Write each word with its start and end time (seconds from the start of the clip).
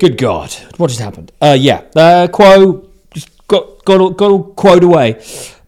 good 0.00 0.16
God, 0.16 0.50
what 0.78 0.88
just 0.88 0.98
happened? 0.98 1.30
Uh, 1.42 1.56
yeah, 1.60 1.82
uh, 1.94 2.26
Quo 2.26 2.88
just 3.12 3.46
got 3.46 3.84
got 3.84 4.00
all, 4.00 4.10
got 4.10 4.30
all 4.30 4.42
quoted 4.42 4.84
away. 4.84 5.22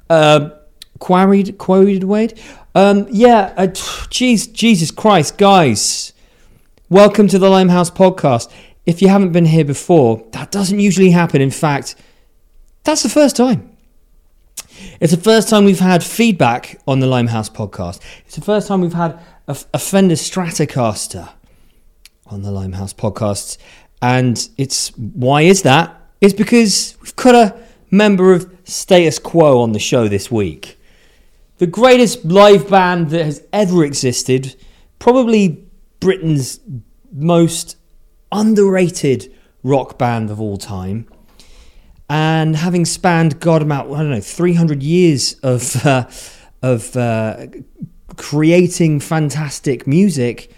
Um, 0.08 0.52
quarried, 0.98 1.58
quoted 1.58 2.02
away. 2.02 2.30
Um, 2.74 3.06
yeah, 3.10 3.52
uh, 3.58 3.66
Jesus 4.08 4.90
Christ, 4.90 5.36
guys, 5.36 6.14
welcome 6.88 7.28
to 7.28 7.38
the 7.38 7.50
Limehouse 7.50 7.90
podcast. 7.90 8.50
If 8.86 9.02
you 9.02 9.08
haven't 9.08 9.32
been 9.32 9.44
here 9.44 9.66
before, 9.66 10.24
that 10.32 10.50
doesn't 10.50 10.80
usually 10.80 11.10
happen. 11.10 11.42
In 11.42 11.50
fact, 11.50 11.94
that's 12.84 13.02
the 13.02 13.10
first 13.10 13.36
time. 13.36 13.76
It's 14.98 15.12
the 15.12 15.20
first 15.20 15.50
time 15.50 15.66
we've 15.66 15.78
had 15.78 16.02
feedback 16.02 16.80
on 16.88 17.00
the 17.00 17.06
Limehouse 17.06 17.50
podcast. 17.50 18.00
It's 18.24 18.36
the 18.36 18.40
first 18.40 18.66
time 18.66 18.80
we've 18.80 18.94
had 18.94 19.20
a, 19.46 19.58
a 19.74 19.78
Fender 19.78 20.14
Stratocaster 20.14 21.28
on 22.32 22.40
the 22.42 22.50
Limehouse 22.50 22.94
podcasts. 22.94 23.58
And 24.02 24.48
it's 24.58 24.88
why 24.98 25.42
is 25.42 25.62
that? 25.62 25.96
It's 26.20 26.34
because 26.34 26.96
we've 27.00 27.16
got 27.16 27.34
a 27.34 27.56
member 27.90 28.32
of 28.32 28.52
Status 28.64 29.20
Quo 29.20 29.60
on 29.60 29.72
the 29.72 29.78
show 29.78 30.08
this 30.08 30.30
week. 30.30 30.78
The 31.58 31.68
greatest 31.68 32.24
live 32.24 32.68
band 32.68 33.10
that 33.10 33.24
has 33.24 33.46
ever 33.52 33.84
existed, 33.84 34.56
probably 34.98 35.64
Britain's 36.00 36.58
most 37.12 37.76
underrated 38.32 39.32
rock 39.62 39.98
band 39.98 40.30
of 40.30 40.40
all 40.40 40.56
time. 40.56 41.06
And 42.10 42.56
having 42.56 42.84
spanned, 42.84 43.38
God, 43.40 43.62
about, 43.62 43.86
I 43.92 43.98
don't 43.98 44.10
know, 44.10 44.20
300 44.20 44.82
years 44.82 45.34
of, 45.42 45.86
uh, 45.86 46.08
of 46.62 46.96
uh, 46.96 47.46
creating 48.16 49.00
fantastic 49.00 49.86
music, 49.86 50.52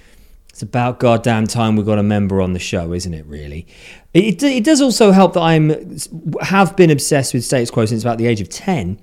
it's 0.55 0.63
about 0.63 1.01
goddamn 1.01 1.49
time 1.49 1.75
we've 1.75 1.85
got 1.85 1.99
a 1.99 2.03
member 2.05 2.41
on 2.41 2.53
the 2.53 2.61
show, 2.61 2.93
isn't 2.93 3.13
it? 3.13 3.27
Really, 3.27 3.67
it, 4.13 4.41
it 4.41 4.63
does 4.63 4.81
also 4.81 5.11
help 5.11 5.33
that 5.33 5.41
I'm 5.41 5.99
have 6.43 6.77
been 6.77 6.91
obsessed 6.91 7.35
with 7.35 7.45
status 7.45 7.73
quo 7.73 7.87
since 7.87 8.05
about 8.05 8.19
the 8.19 8.29
age 8.29 8.41
of 8.41 8.49
ten. 8.49 9.01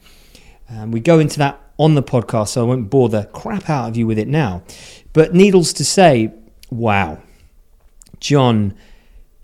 Um, 0.70 0.92
we 0.92 1.02
go 1.02 1.20
into 1.20 1.40
that 1.40 1.60
on 1.78 1.96
the 1.96 2.04
podcast, 2.04 2.48
so 2.48 2.62
I 2.62 2.68
won't 2.70 2.90
bore 2.90 3.10
the 3.10 3.26
crap 3.34 3.70
out 3.70 3.90
of 3.90 3.98
you 3.98 4.08
with 4.08 4.18
it 4.18 4.30
now. 4.30 4.64
But 5.12 5.34
needless 5.34 5.74
to 5.74 5.84
say, 5.84 6.34
wow, 6.70 7.22
John 8.22 8.74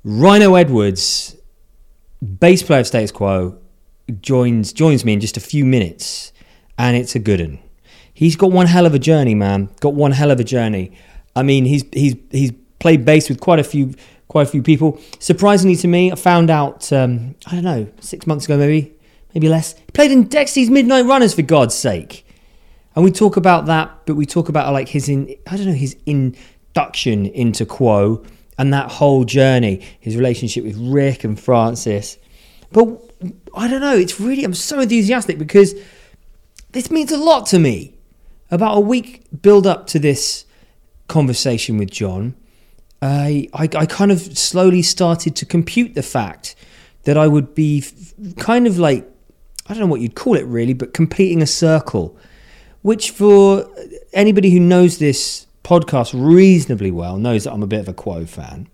Rhino 0.06 0.56
Edwards, 0.56 1.36
bass 2.22 2.64
player 2.64 2.80
of 2.80 2.88
Status 2.88 3.12
Quo, 3.12 3.58
joins 4.22 4.72
joins 4.72 5.04
me 5.04 5.12
in 5.12 5.20
just 5.20 5.36
a 5.36 5.42
few 5.42 5.66
minutes, 5.66 6.32
and 6.78 6.96
it's 6.96 7.16
a 7.16 7.20
good 7.20 7.42
one. 7.42 7.60
He's 8.14 8.38
got 8.38 8.54
one 8.54 8.68
hell 8.68 8.86
of 8.86 8.94
a 8.94 9.00
journey, 9.00 9.36
man. 9.36 9.70
Got 9.82 9.94
one 9.94 10.14
hell 10.14 10.32
of 10.32 10.40
a 10.40 10.46
journey. 10.46 10.94
I 11.38 11.44
mean, 11.44 11.66
he's 11.66 11.86
he's 11.94 12.16
he's 12.32 12.52
played 12.80 13.06
bass 13.06 13.30
with 13.30 13.40
quite 13.40 13.60
a 13.60 13.64
few 13.64 13.94
quite 14.28 14.48
a 14.48 14.50
few 14.50 14.64
people. 14.64 15.00
Surprisingly 15.20 15.76
to 15.78 15.88
me, 15.88 16.12
I 16.12 16.16
found 16.16 16.50
out 16.50 16.92
um, 16.92 17.36
I 17.46 17.52
don't 17.52 17.64
know 17.64 17.88
six 18.00 18.26
months 18.26 18.46
ago 18.46 18.58
maybe 18.58 18.94
maybe 19.34 19.48
less. 19.48 19.74
He 19.74 19.92
played 19.94 20.12
in 20.12 20.28
Dexy's 20.28 20.70
Midnight 20.70 21.06
Runners 21.06 21.36
for 21.36 21.44
God's 21.44 21.76
sake, 21.76 22.26
and 22.96 23.06
we 23.06 23.12
talk 23.12 23.38
about 23.38 23.68
that, 23.68 23.92
but 24.06 24.16
we 24.16 24.26
talk 24.26 24.50
about 24.50 24.74
like 24.74 24.90
his 24.90 25.08
in 25.08 25.36
I 25.46 25.58
don't 25.58 25.68
know 25.68 25.74
his 25.74 25.96
induction 26.06 27.28
into 27.28 27.66
Quo 27.66 28.24
and 28.58 28.74
that 28.74 28.92
whole 28.92 29.24
journey, 29.24 29.86
his 30.00 30.16
relationship 30.16 30.64
with 30.64 30.76
Rick 30.78 31.24
and 31.24 31.40
Francis. 31.40 32.18
But 32.72 32.88
I 33.56 33.68
don't 33.68 33.82
know, 33.82 33.96
it's 33.96 34.20
really 34.20 34.44
I'm 34.44 34.56
so 34.56 34.80
enthusiastic 34.80 35.38
because 35.38 35.76
this 36.72 36.90
means 36.90 37.12
a 37.12 37.18
lot 37.18 37.46
to 37.48 37.60
me. 37.60 37.94
About 38.50 38.78
a 38.78 38.80
week 38.80 39.24
build 39.42 39.68
up 39.68 39.88
to 39.88 40.00
this 40.00 40.46
conversation 41.08 41.78
with 41.78 41.92
John, 41.92 42.36
I, 43.02 43.48
I, 43.54 43.70
I 43.76 43.86
kind 43.86 44.12
of 44.12 44.38
slowly 44.38 44.82
started 44.82 45.36
to 45.36 45.46
compute 45.46 45.94
the 45.94 46.04
fact 46.04 46.56
that 47.04 47.18
I 47.18 47.28
would 47.28 47.54
be 47.54 47.84
kind 48.38 48.68
of 48.68 48.80
like, 48.80 49.10
I 49.68 49.74
don't 49.74 49.82
know 49.82 49.88
what 49.88 50.02
you'd 50.02 50.16
call 50.16 50.36
it 50.36 50.46
really, 50.46 50.74
but 50.74 50.94
completing 50.94 51.42
a 51.42 51.48
circle, 51.48 52.18
which 52.82 53.12
for 53.12 53.70
anybody 54.14 54.50
who 54.52 54.60
knows 54.60 54.98
this 54.98 55.48
podcast 55.64 56.14
reasonably 56.14 56.92
well 56.92 57.18
knows 57.18 57.44
that 57.44 57.54
I'm 57.54 57.64
a 57.64 57.68
bit 57.68 57.82
of 57.82 57.88
a 57.88 57.94
Quo 57.94 58.26
fan. 58.26 58.68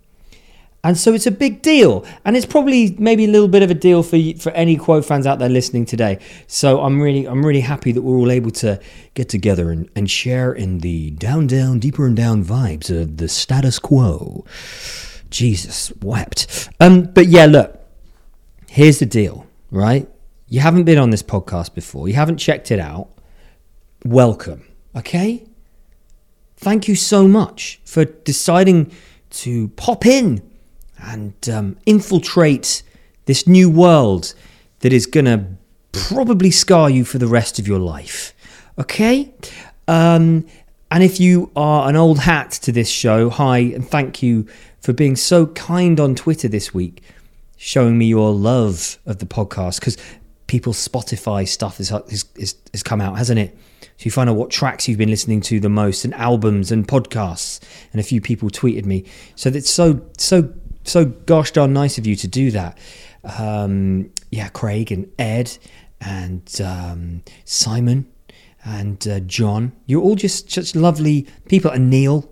And 0.86 0.98
so 0.98 1.14
it's 1.14 1.26
a 1.26 1.32
big 1.32 1.62
deal. 1.62 2.06
And 2.26 2.36
it's 2.36 2.46
probably 2.46 2.96
maybe 3.00 3.24
a 3.24 3.30
little 3.30 3.48
bit 3.48 3.64
of 3.64 3.72
a 3.72 3.74
deal 3.74 4.04
for 4.04 4.20
for 4.38 4.52
any 4.52 4.76
Quo 4.76 5.02
fans 5.02 5.26
out 5.26 5.40
there 5.40 5.50
listening 5.50 5.86
today. 5.86 6.20
So 6.48 6.82
I'm 6.82 7.02
really 7.02 7.26
I'm 7.26 7.46
really 7.46 7.62
happy 7.62 7.94
that 7.94 8.02
we're 8.02 8.18
all 8.18 8.32
able 8.32 8.52
to 8.52 8.80
get 9.14 9.30
together 9.30 9.72
and, 9.72 9.90
and 9.96 10.12
share 10.12 10.52
in 10.52 10.80
the 10.80 11.12
down, 11.12 11.48
down, 11.48 11.80
deeper 11.80 12.06
and 12.06 12.18
down 12.18 12.44
vibes 12.44 12.90
of 12.90 13.18
the 13.18 13.30
status 13.30 13.80
quo. 13.80 14.46
Jesus 15.30 15.92
wept. 16.02 16.70
Um, 16.80 17.04
but 17.04 17.28
yeah, 17.28 17.46
look, 17.46 17.80
here's 18.68 19.00
the 19.00 19.06
deal, 19.06 19.48
right? 19.72 20.08
You 20.48 20.60
haven't 20.60 20.84
been 20.84 21.00
on 21.00 21.10
this 21.10 21.24
podcast 21.24 21.74
before, 21.74 22.08
you 22.08 22.14
haven't 22.14 22.38
checked 22.38 22.72
it 22.72 22.80
out. 22.80 23.10
Welcome, 24.06 24.68
okay? 24.96 25.48
Thank 26.58 26.88
you 26.88 26.96
so 26.96 27.28
much 27.28 27.80
for 27.86 28.06
deciding 28.06 28.92
to 29.32 29.70
pop 29.70 30.06
in 30.06 30.48
and 31.04 31.50
um, 31.50 31.78
infiltrate 31.86 32.84
this 33.26 33.48
new 33.48 33.70
world 33.70 34.34
that 34.80 34.92
is 34.92 35.06
going 35.06 35.26
to 35.26 35.46
probably 35.92 36.52
scar 36.52 36.90
you 36.90 37.06
for 37.06 37.18
the 37.18 37.28
rest 37.28 37.60
of 37.60 37.68
your 37.68 37.80
life. 37.80 38.34
Okay? 38.78 39.34
Um, 39.88 40.46
and 40.92 41.04
if 41.04 41.20
you 41.20 41.52
are 41.56 41.90
an 41.90 41.96
old 41.96 42.20
hat 42.20 42.52
to 42.64 42.72
this 42.72 42.90
show, 42.90 43.30
hi, 43.30 43.60
and 43.60 43.88
thank 43.88 44.22
you 44.22 44.48
for 44.82 44.94
being 44.94 45.16
so 45.16 45.48
kind 45.48 46.00
on 46.00 46.16
Twitter 46.16 46.48
this 46.48 46.74
week, 46.74 47.02
showing 47.58 47.98
me 47.98 48.06
your 48.06 48.32
love 48.32 49.00
of 49.06 49.20
the 49.20 49.26
podcast, 49.26 49.80
because 49.80 49.98
people's 50.48 50.88
Spotify 50.88 51.48
stuff 51.48 51.78
has, 51.78 51.90
has, 51.90 52.56
has 52.72 52.84
come 52.84 53.02
out, 53.02 53.18
hasn't 53.18 53.40
it? 53.40 53.58
So 53.98 54.06
you 54.06 54.12
find 54.12 54.30
out 54.30 54.36
what 54.36 54.50
tracks 54.50 54.88
you've 54.88 54.98
been 54.98 55.10
listening 55.10 55.42
to 55.42 55.60
the 55.60 55.70
most, 55.70 56.04
and 56.04 56.14
albums 56.16 56.72
and 56.72 56.88
podcasts. 56.88 57.60
And 57.92 58.00
a 58.00 58.04
few 58.04 58.22
people 58.22 58.50
tweeted 58.50 58.86
me. 58.86 59.06
So 59.36 59.50
that's 59.50 59.70
so 59.70 60.02
so 60.18 60.54
so 60.84 61.06
gosh 61.06 61.52
darn 61.52 61.74
nice 61.74 61.98
of 61.98 62.06
you 62.06 62.16
to 62.18 62.28
do 62.28 62.52
that. 62.52 62.78
Um, 63.24 64.12
yeah, 64.32 64.50
Craig 64.50 64.92
and 64.92 65.12
Ed 65.18 65.58
and 66.02 66.62
um, 66.62 67.24
Simon 67.46 68.12
and 68.64 69.06
uh, 69.08 69.20
John. 69.22 69.74
You're 69.86 70.02
all 70.02 70.16
just 70.16 70.52
such 70.52 70.76
lovely 70.76 71.28
people. 71.48 71.72
And 71.72 71.90
Neil, 71.90 72.30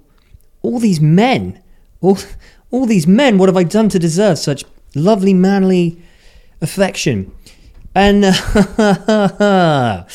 all 0.62 0.80
these 0.80 1.00
men, 1.00 1.62
all 2.02 2.18
all 2.72 2.86
these 2.86 3.08
men. 3.08 3.38
What 3.38 3.50
have 3.50 3.58
I 3.58 3.64
done 3.64 3.90
to 3.90 4.00
deserve 4.00 4.38
such 4.38 4.66
lovely 4.96 5.34
manly 5.34 6.02
affection? 6.62 7.32
And 7.94 8.26
uh, 8.26 8.34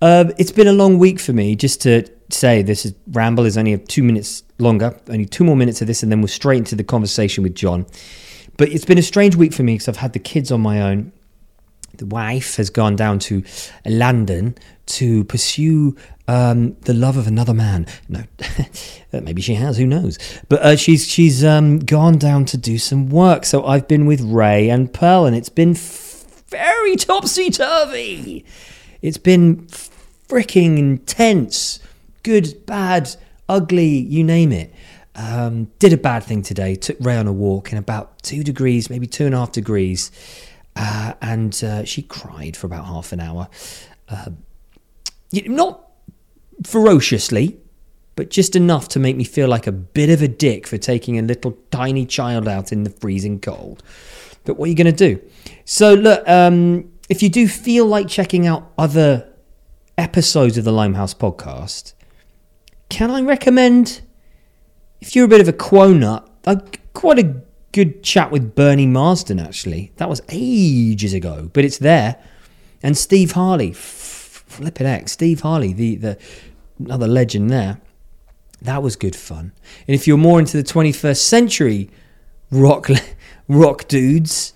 uh, 0.00 0.32
it's 0.38 0.52
been 0.52 0.68
a 0.68 0.72
long 0.72 0.98
week 0.98 1.18
for 1.18 1.32
me. 1.32 1.56
Just 1.56 1.80
to 1.82 2.06
say, 2.30 2.62
this 2.62 2.86
is 2.86 2.94
ramble 3.08 3.44
is 3.44 3.58
only 3.58 3.72
a 3.72 3.78
two 3.78 4.02
minutes 4.02 4.43
longer, 4.58 4.98
only 5.08 5.26
two 5.26 5.44
more 5.44 5.56
minutes 5.56 5.80
of 5.80 5.86
this, 5.86 6.02
and 6.02 6.10
then 6.10 6.20
we're 6.20 6.28
straight 6.28 6.58
into 6.58 6.76
the 6.76 6.84
conversation 6.84 7.42
with 7.42 7.54
John. 7.54 7.86
But 8.56 8.68
it's 8.68 8.84
been 8.84 8.98
a 8.98 9.02
strange 9.02 9.36
week 9.36 9.52
for 9.52 9.62
me 9.62 9.74
because 9.74 9.88
I've 9.88 9.96
had 9.96 10.12
the 10.12 10.18
kids 10.18 10.52
on 10.52 10.60
my 10.60 10.80
own. 10.80 11.12
The 11.96 12.06
wife 12.06 12.56
has 12.56 12.70
gone 12.70 12.96
down 12.96 13.18
to 13.20 13.44
London 13.84 14.56
to 14.86 15.24
pursue 15.24 15.96
um, 16.26 16.74
the 16.82 16.94
love 16.94 17.16
of 17.16 17.26
another 17.26 17.54
man. 17.54 17.86
No, 18.08 18.24
maybe 19.12 19.42
she 19.42 19.54
has. 19.54 19.76
Who 19.78 19.86
knows? 19.86 20.18
But 20.48 20.62
uh, 20.62 20.76
she's 20.76 21.06
she's 21.06 21.44
um, 21.44 21.78
gone 21.78 22.18
down 22.18 22.44
to 22.46 22.56
do 22.56 22.78
some 22.78 23.10
work. 23.10 23.44
So 23.44 23.64
I've 23.64 23.86
been 23.88 24.06
with 24.06 24.20
Ray 24.20 24.70
and 24.70 24.92
Pearl, 24.92 25.26
and 25.26 25.36
it's 25.36 25.48
been 25.48 25.70
f- 25.72 26.44
very 26.48 26.96
topsy 26.96 27.50
turvy. 27.50 28.44
It's 29.02 29.18
been 29.18 29.66
freaking 29.66 30.78
intense. 30.78 31.78
Good, 32.22 32.64
bad, 32.66 33.14
ugly, 33.48 33.86
you 33.86 34.24
name 34.24 34.52
it. 34.52 34.72
Um, 35.16 35.70
did 35.78 35.92
a 35.92 35.96
bad 35.96 36.24
thing 36.24 36.42
today. 36.42 36.74
Took 36.74 36.96
Ray 37.00 37.16
on 37.16 37.26
a 37.26 37.32
walk 37.32 37.72
in 37.72 37.78
about 37.78 38.22
two 38.22 38.42
degrees, 38.42 38.90
maybe 38.90 39.06
two 39.06 39.26
and 39.26 39.34
a 39.34 39.38
half 39.38 39.52
degrees, 39.52 40.10
uh, 40.76 41.14
and 41.22 41.62
uh, 41.62 41.84
she 41.84 42.02
cried 42.02 42.56
for 42.56 42.66
about 42.66 42.86
half 42.86 43.12
an 43.12 43.20
hour. 43.20 43.48
Uh, 44.08 44.30
not 45.32 45.88
ferociously, 46.64 47.58
but 48.16 48.30
just 48.30 48.54
enough 48.56 48.88
to 48.88 48.98
make 48.98 49.16
me 49.16 49.24
feel 49.24 49.48
like 49.48 49.66
a 49.66 49.72
bit 49.72 50.10
of 50.10 50.22
a 50.22 50.28
dick 50.28 50.66
for 50.66 50.78
taking 50.78 51.18
a 51.18 51.22
little 51.22 51.58
tiny 51.70 52.06
child 52.06 52.48
out 52.48 52.72
in 52.72 52.84
the 52.84 52.90
freezing 52.90 53.40
cold. 53.40 53.82
But 54.44 54.58
what 54.58 54.66
are 54.66 54.68
you 54.68 54.76
going 54.76 54.94
to 54.94 55.16
do? 55.16 55.20
So, 55.64 55.94
look, 55.94 56.28
um, 56.28 56.92
if 57.08 57.22
you 57.22 57.28
do 57.28 57.48
feel 57.48 57.86
like 57.86 58.08
checking 58.08 58.46
out 58.46 58.72
other 58.78 59.28
episodes 59.96 60.58
of 60.58 60.64
the 60.64 60.72
Limehouse 60.72 61.14
podcast, 61.14 61.94
can 62.88 63.10
I 63.10 63.22
recommend, 63.22 64.02
if 65.00 65.14
you're 65.14 65.24
a 65.24 65.28
bit 65.28 65.40
of 65.40 65.48
a 65.48 65.52
quo 65.52 65.92
nut, 65.92 66.28
quite 66.92 67.18
a 67.18 67.42
good 67.72 68.02
chat 68.02 68.30
with 68.30 68.54
Bernie 68.54 68.86
Marsden, 68.86 69.40
actually. 69.40 69.92
That 69.96 70.08
was 70.08 70.20
ages 70.28 71.12
ago, 71.12 71.50
but 71.52 71.64
it's 71.64 71.78
there. 71.78 72.16
And 72.82 72.96
Steve 72.96 73.32
Harley, 73.32 73.72
flipping 73.72 74.86
heck, 74.86 75.08
Steve 75.08 75.40
Harley, 75.40 75.72
the, 75.72 75.96
the 75.96 76.18
another 76.78 77.08
legend 77.08 77.50
there. 77.50 77.80
That 78.62 78.82
was 78.82 78.96
good 78.96 79.16
fun. 79.16 79.52
And 79.86 79.94
if 79.94 80.06
you're 80.06 80.16
more 80.16 80.38
into 80.38 80.56
the 80.56 80.62
21st 80.62 81.18
century 81.18 81.90
rock 82.50 82.88
rock 83.48 83.88
dudes. 83.88 84.52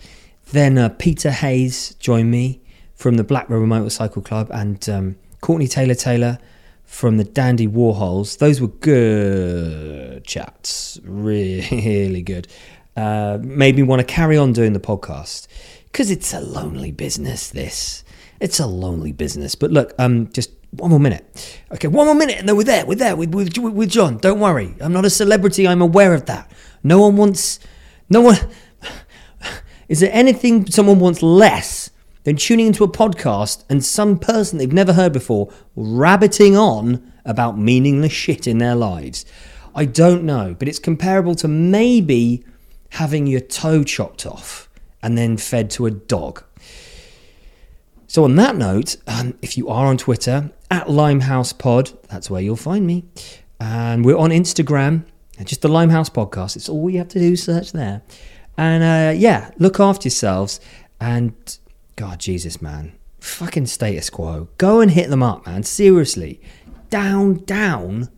Then 0.52 0.78
uh, 0.78 0.88
Peter 0.88 1.30
Hayes 1.30 1.94
joined 1.94 2.30
me 2.30 2.62
from 2.94 3.16
the 3.16 3.24
Black 3.24 3.50
Rebel 3.50 3.66
Motorcycle 3.66 4.22
Club 4.22 4.48
and 4.50 4.88
um, 4.88 5.16
Courtney 5.40 5.68
Taylor 5.68 5.94
Taylor 5.94 6.38
from 6.88 7.18
the 7.18 7.24
Dandy 7.24 7.68
Warhols. 7.68 8.38
Those 8.38 8.60
were 8.60 8.68
good 8.68 10.24
chats, 10.24 10.98
really 11.04 12.22
good. 12.22 12.48
Uh, 12.96 13.38
made 13.40 13.76
me 13.76 13.84
want 13.84 14.00
to 14.00 14.04
carry 14.04 14.36
on 14.36 14.52
doing 14.52 14.72
the 14.72 14.80
podcast 14.80 15.46
because 15.84 16.10
it's 16.10 16.32
a 16.32 16.40
lonely 16.40 16.90
business. 16.90 17.50
This 17.50 18.02
it's 18.40 18.58
a 18.58 18.66
lonely 18.66 19.12
business. 19.12 19.54
But 19.54 19.70
look, 19.70 19.94
um, 19.98 20.32
just 20.32 20.50
one 20.70 20.90
more 20.90 20.98
minute. 20.98 21.60
Okay, 21.72 21.88
one 21.88 22.06
more 22.06 22.14
minute, 22.14 22.38
and 22.38 22.48
then 22.48 22.56
we're 22.56 22.64
there. 22.64 22.84
We're 22.86 22.96
there 22.96 23.14
with, 23.14 23.34
with 23.34 23.56
with 23.56 23.90
John. 23.90 24.16
Don't 24.16 24.40
worry. 24.40 24.74
I'm 24.80 24.92
not 24.92 25.04
a 25.04 25.10
celebrity. 25.10 25.68
I'm 25.68 25.82
aware 25.82 26.14
of 26.14 26.24
that. 26.26 26.50
No 26.82 26.98
one 27.02 27.16
wants. 27.16 27.60
No 28.08 28.22
one. 28.22 28.38
Is 29.88 30.00
there 30.00 30.10
anything 30.12 30.68
someone 30.70 30.98
wants 30.98 31.22
less 31.22 31.77
than 32.28 32.36
tuning 32.36 32.66
into 32.66 32.84
a 32.84 32.88
podcast 32.88 33.64
and 33.70 33.82
some 33.82 34.18
person 34.18 34.58
they've 34.58 34.70
never 34.70 34.92
heard 34.92 35.14
before 35.14 35.50
rabbiting 35.74 36.58
on 36.58 37.10
about 37.24 37.58
meaningless 37.58 38.12
shit 38.12 38.46
in 38.46 38.58
their 38.58 38.74
lives? 38.74 39.24
I 39.74 39.86
don't 39.86 40.24
know, 40.24 40.54
but 40.58 40.68
it's 40.68 40.78
comparable 40.78 41.34
to 41.36 41.48
maybe 41.48 42.44
having 42.90 43.26
your 43.26 43.40
toe 43.40 43.82
chopped 43.82 44.26
off 44.26 44.68
and 45.02 45.16
then 45.16 45.38
fed 45.38 45.70
to 45.70 45.86
a 45.86 45.90
dog. 45.90 46.44
So, 48.08 48.24
on 48.24 48.36
that 48.36 48.56
note, 48.56 48.96
um, 49.06 49.38
if 49.40 49.56
you 49.56 49.68
are 49.68 49.86
on 49.86 49.96
Twitter, 49.96 50.50
at 50.70 50.90
Limehouse 50.90 51.54
Pod, 51.54 51.92
that's 52.08 52.28
where 52.28 52.42
you'll 52.42 52.56
find 52.56 52.86
me. 52.86 53.04
And 53.58 54.04
we're 54.04 54.18
on 54.18 54.30
Instagram, 54.30 55.04
just 55.44 55.62
the 55.62 55.68
Limehouse 55.68 56.10
Podcast. 56.10 56.56
It's 56.56 56.68
all 56.68 56.90
you 56.90 56.98
have 56.98 57.08
to 57.08 57.18
do, 57.18 57.36
search 57.36 57.72
there. 57.72 58.02
And 58.58 58.82
uh, 58.82 59.18
yeah, 59.18 59.50
look 59.56 59.80
after 59.80 60.08
yourselves. 60.08 60.60
And 61.00 61.58
God, 61.98 62.20
Jesus, 62.20 62.62
man, 62.62 62.92
fucking 63.18 63.66
status 63.66 64.08
quo. 64.08 64.46
Go 64.56 64.78
and 64.80 64.92
hit 64.92 65.10
them 65.10 65.20
up, 65.20 65.44
man. 65.44 65.64
Seriously. 65.64 66.40
Down, 66.90 67.42
down. 67.44 68.08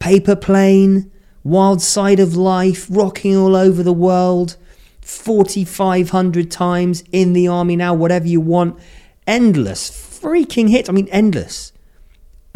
Paper 0.00 0.34
plane 0.34 1.12
Wild 1.44 1.80
Side 1.80 2.18
of 2.18 2.34
Life, 2.34 2.88
rocking 2.90 3.36
all 3.36 3.54
over 3.54 3.84
the 3.84 3.92
world, 3.92 4.56
4,500 5.02 6.50
times 6.50 7.04
in 7.12 7.32
the 7.32 7.46
army 7.46 7.76
now, 7.76 7.94
whatever 7.94 8.26
you 8.26 8.40
want. 8.40 8.76
Endless 9.24 9.88
freaking 9.88 10.68
hits. 10.68 10.88
I 10.88 10.92
mean, 10.92 11.06
endless. 11.12 11.72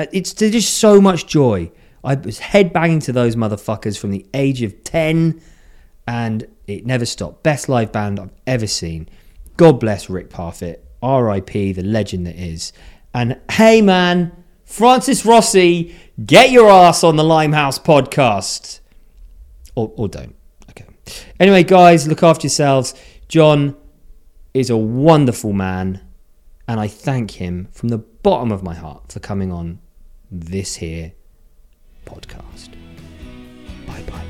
Uh, 0.00 0.06
it's 0.12 0.34
just 0.34 0.78
so 0.78 1.00
much 1.00 1.28
joy. 1.28 1.70
I 2.02 2.16
was 2.16 2.40
headbanging 2.40 3.04
to 3.04 3.12
those 3.12 3.36
motherfuckers 3.36 3.96
from 3.96 4.10
the 4.10 4.26
age 4.34 4.62
of 4.62 4.82
10 4.82 5.40
and 6.08 6.48
it 6.66 6.84
never 6.84 7.06
stopped. 7.06 7.44
Best 7.44 7.68
live 7.68 7.92
band 7.92 8.18
I've 8.18 8.32
ever 8.48 8.66
seen. 8.66 9.08
God 9.60 9.78
bless 9.78 10.08
Rick 10.08 10.30
Parfitt. 10.30 10.82
RIP, 11.02 11.52
the 11.52 11.82
legend 11.82 12.26
that 12.26 12.36
is. 12.36 12.72
And 13.12 13.38
hey, 13.50 13.82
man, 13.82 14.32
Francis 14.64 15.26
Rossi, 15.26 15.94
get 16.24 16.50
your 16.50 16.70
ass 16.70 17.04
on 17.04 17.16
the 17.16 17.22
Limehouse 17.24 17.78
podcast 17.78 18.80
or, 19.74 19.92
or 19.96 20.08
don't. 20.08 20.34
Okay. 20.70 20.86
Anyway, 21.38 21.62
guys, 21.62 22.08
look 22.08 22.22
after 22.22 22.46
yourselves. 22.46 22.94
John 23.28 23.76
is 24.54 24.70
a 24.70 24.78
wonderful 24.78 25.52
man, 25.52 26.00
and 26.66 26.80
I 26.80 26.88
thank 26.88 27.32
him 27.32 27.68
from 27.70 27.90
the 27.90 27.98
bottom 27.98 28.50
of 28.50 28.62
my 28.62 28.74
heart 28.74 29.12
for 29.12 29.20
coming 29.20 29.52
on 29.52 29.78
this 30.30 30.76
here 30.76 31.12
podcast. 32.06 32.70
Bye 33.86 34.02
bye. 34.04 34.29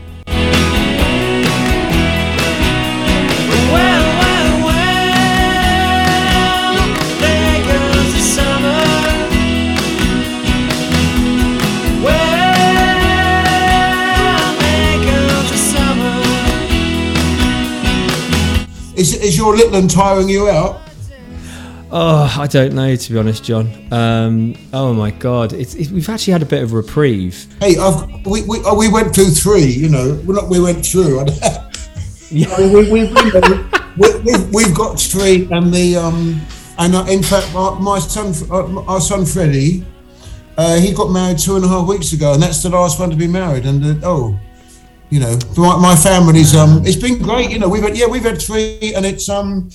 Is, 19.01 19.15
is 19.15 19.35
your 19.35 19.57
little 19.57 19.73
one 19.73 19.89
tiring 19.89 20.29
you 20.29 20.51
out? 20.51 20.79
Oh, 21.91 22.37
I 22.39 22.47
don't 22.47 22.75
know 22.75 22.95
to 22.95 23.13
be 23.13 23.19
honest, 23.19 23.43
John. 23.43 23.67
Um, 23.91 24.55
oh 24.75 24.93
my 24.93 25.11
God, 25.11 25.55
it's, 25.55 25.75
it, 25.75 25.91
we've 25.91 26.07
actually 26.11 26.35
had 26.35 26.43
a 26.43 26.47
bit 26.47 26.63
of 26.63 26.75
reprieve. 26.75 27.47
Hey, 27.61 27.79
I've, 27.79 28.27
we, 28.27 28.43
we, 28.43 28.61
oh, 28.67 28.77
we 28.77 28.89
went 28.89 29.15
through 29.15 29.31
three, 29.31 29.65
you 29.65 29.89
know. 29.89 30.21
Well, 30.27 30.43
not 30.43 30.51
we 30.51 30.61
went 30.61 30.85
through. 30.85 31.25
Yeah. 32.33 32.55
I 32.55 32.61
mean, 32.61 32.73
we, 32.73 32.91
we, 32.93 33.13
we, 33.13 33.41
we, 33.97 34.19
we've, 34.21 34.55
we've 34.55 34.75
got 34.77 35.01
three, 35.01 35.49
and 35.51 35.75
the 35.75 35.97
um, 35.97 36.41
and 36.79 36.95
uh, 36.95 37.05
in 37.09 37.25
fact, 37.25 37.53
my, 37.53 37.77
my 37.77 37.99
son, 37.99 38.33
uh, 38.49 38.83
our 38.83 39.01
son 39.01 39.27
Freddie, 39.27 39.85
uh, 40.57 40.77
he 40.77 40.93
got 40.93 41.11
married 41.11 41.41
two 41.41 41.57
and 41.57 41.65
a 41.65 41.69
half 41.69 41.89
weeks 41.89 42.13
ago, 42.13 42.35
and 42.35 42.41
that's 42.41 42.63
the 42.63 42.69
last 42.69 43.01
one 43.01 43.11
to 43.11 43.17
be 43.17 43.27
married. 43.27 43.67
And 43.67 43.85
uh, 43.85 44.07
oh, 44.07 44.39
you 45.11 45.21
know, 45.21 45.39
my, 45.57 45.77
my 45.77 45.97
family's 45.97 46.55
um, 46.57 46.83
it's 46.87 46.97
been 46.97 47.19
great. 47.21 47.51
You 47.51 47.59
know, 47.59 47.69
we've 47.69 47.83
had 47.83 47.97
yeah, 47.97 48.07
we've 48.07 48.23
had 48.23 48.41
three, 48.41 48.95
and 48.95 49.05
it's 49.05 49.29
um, 49.29 49.71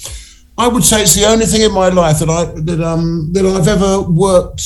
I 0.58 0.68
would 0.68 0.84
say 0.84 1.02
it's 1.02 1.16
the 1.16 1.26
only 1.26 1.46
thing 1.46 1.62
in 1.62 1.74
my 1.74 1.90
life 1.90 2.20
that 2.20 2.30
I 2.30 2.46
that 2.62 2.82
um 2.82 3.32
that 3.34 3.46
I've 3.46 3.68
ever 3.68 4.02
worked, 4.02 4.64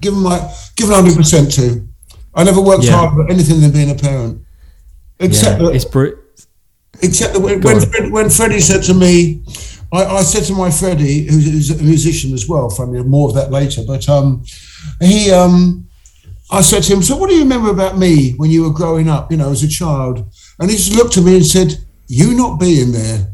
given 0.00 0.20
my 0.20 0.38
given 0.76 0.94
hundred 0.94 1.16
percent 1.16 1.52
to. 1.54 1.86
I 2.34 2.44
never 2.44 2.60
worked 2.60 2.84
Yeah. 2.84 2.92
hard 2.96 3.14
for 3.14 3.30
anything 3.30 3.60
than 3.62 3.70
being 3.72 3.90
a 3.90 3.94
parent, 3.94 4.42
except 5.18 5.58
Yeah, 5.60 5.66
that 5.68 5.74
it's 5.74 5.86
br- 5.86 6.20
Except 7.02 7.34
that 7.34 7.40
when, 7.40 7.60
when. 7.60 7.80
Fred, 7.80 8.10
when 8.12 8.30
Freddie 8.30 8.60
said 8.60 8.82
to 8.84 8.94
me, 8.94 9.42
I, 9.92 10.04
I 10.04 10.22
said 10.22 10.44
to 10.44 10.54
my 10.54 10.70
Freddie, 10.70 11.26
who's, 11.26 11.44
who's 11.44 11.70
a 11.70 11.82
musician 11.82 12.32
as 12.32 12.48
well, 12.48 12.70
funny, 12.70 13.02
more 13.02 13.28
of 13.28 13.34
that 13.34 13.50
later, 13.50 13.82
but 13.86 14.08
um, 14.08 14.42
he, 15.00 15.30
um, 15.30 15.86
I 16.50 16.60
said 16.60 16.82
to 16.84 16.92
him, 16.94 17.02
so 17.02 17.16
what 17.16 17.28
do 17.28 17.34
you 17.34 17.42
remember 17.42 17.70
about 17.70 17.98
me 17.98 18.32
when 18.36 18.50
you 18.50 18.62
were 18.62 18.70
growing 18.72 19.08
up, 19.08 19.30
you 19.30 19.36
know, 19.36 19.50
as 19.50 19.62
a 19.64 19.68
child? 19.68 20.24
And 20.60 20.70
he 20.70 20.76
just 20.76 20.94
looked 20.94 21.16
at 21.16 21.24
me 21.24 21.36
and 21.36 21.46
said, 21.46 21.84
you 22.06 22.34
not 22.34 22.60
being 22.60 22.92
there. 22.92 23.32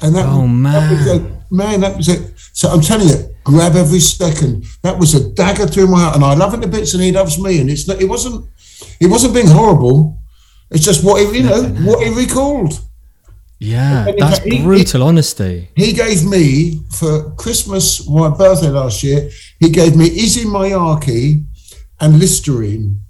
And 0.00 0.14
that, 0.14 0.26
Oh, 0.28 0.46
that 0.62 0.90
was 0.90 1.06
man. 1.06 1.08
a, 1.50 1.54
man, 1.54 1.80
that 1.80 1.96
was 1.96 2.08
it. 2.08 2.32
So 2.52 2.68
I'm 2.68 2.80
telling 2.80 3.08
you, 3.08 3.34
grab 3.44 3.74
every 3.74 3.98
second. 4.00 4.64
That 4.82 4.98
was 4.98 5.14
a 5.14 5.30
dagger 5.32 5.66
through 5.66 5.88
my 5.88 6.00
heart, 6.00 6.14
and 6.16 6.24
I 6.24 6.34
love 6.34 6.54
it 6.54 6.60
to 6.62 6.68
bits, 6.68 6.94
and 6.94 7.02
he 7.02 7.10
loves 7.12 7.38
me. 7.38 7.60
And 7.60 7.68
it's 7.68 7.88
not, 7.88 8.00
it 8.00 8.08
wasn't, 8.08 8.48
it 9.00 9.08
wasn't 9.08 9.34
being 9.34 9.48
horrible. 9.48 10.18
It's 10.70 10.84
just 10.84 11.02
what 11.04 11.20
he, 11.20 11.38
you 11.38 11.44
know, 11.44 11.62
what 11.84 12.06
he 12.06 12.12
recalled. 12.14 12.80
yeah, 13.58 14.10
that's 14.18 14.38
he- 14.40 14.62
brutal 14.62 15.02
honesty. 15.02 15.70
He 15.76 15.92
gave 15.92 16.24
me 16.24 16.80
for 16.92 17.30
Christmas, 17.36 18.08
my 18.08 18.28
birthday 18.28 18.68
last 18.70 19.02
year. 19.02 19.30
He 19.58 19.70
gave 19.70 19.96
me 19.96 20.06
Issey 20.06 20.44
Miyake 20.44 21.44
and 22.00 22.18
Listerine, 22.18 23.00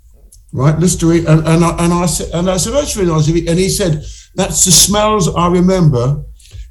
right? 0.53 0.79
Listerine, 0.79 1.27
and, 1.27 1.47
and 1.47 1.65
I 1.65 1.85
and 1.85 1.93
I 1.93 2.07
said, 2.07 2.31
and 2.33 2.51
I 2.51 2.57
said, 2.57 2.73
"Oh, 2.73 2.81
that's 2.81 2.97
really 2.97 3.13
nice." 3.13 3.29
of 3.29 3.37
you." 3.37 3.49
And 3.49 3.59
he 3.59 3.69
said, 3.69 4.05
"That's 4.35 4.65
the 4.65 4.71
smells 4.71 5.35
I 5.35 5.49
remember 5.49 6.23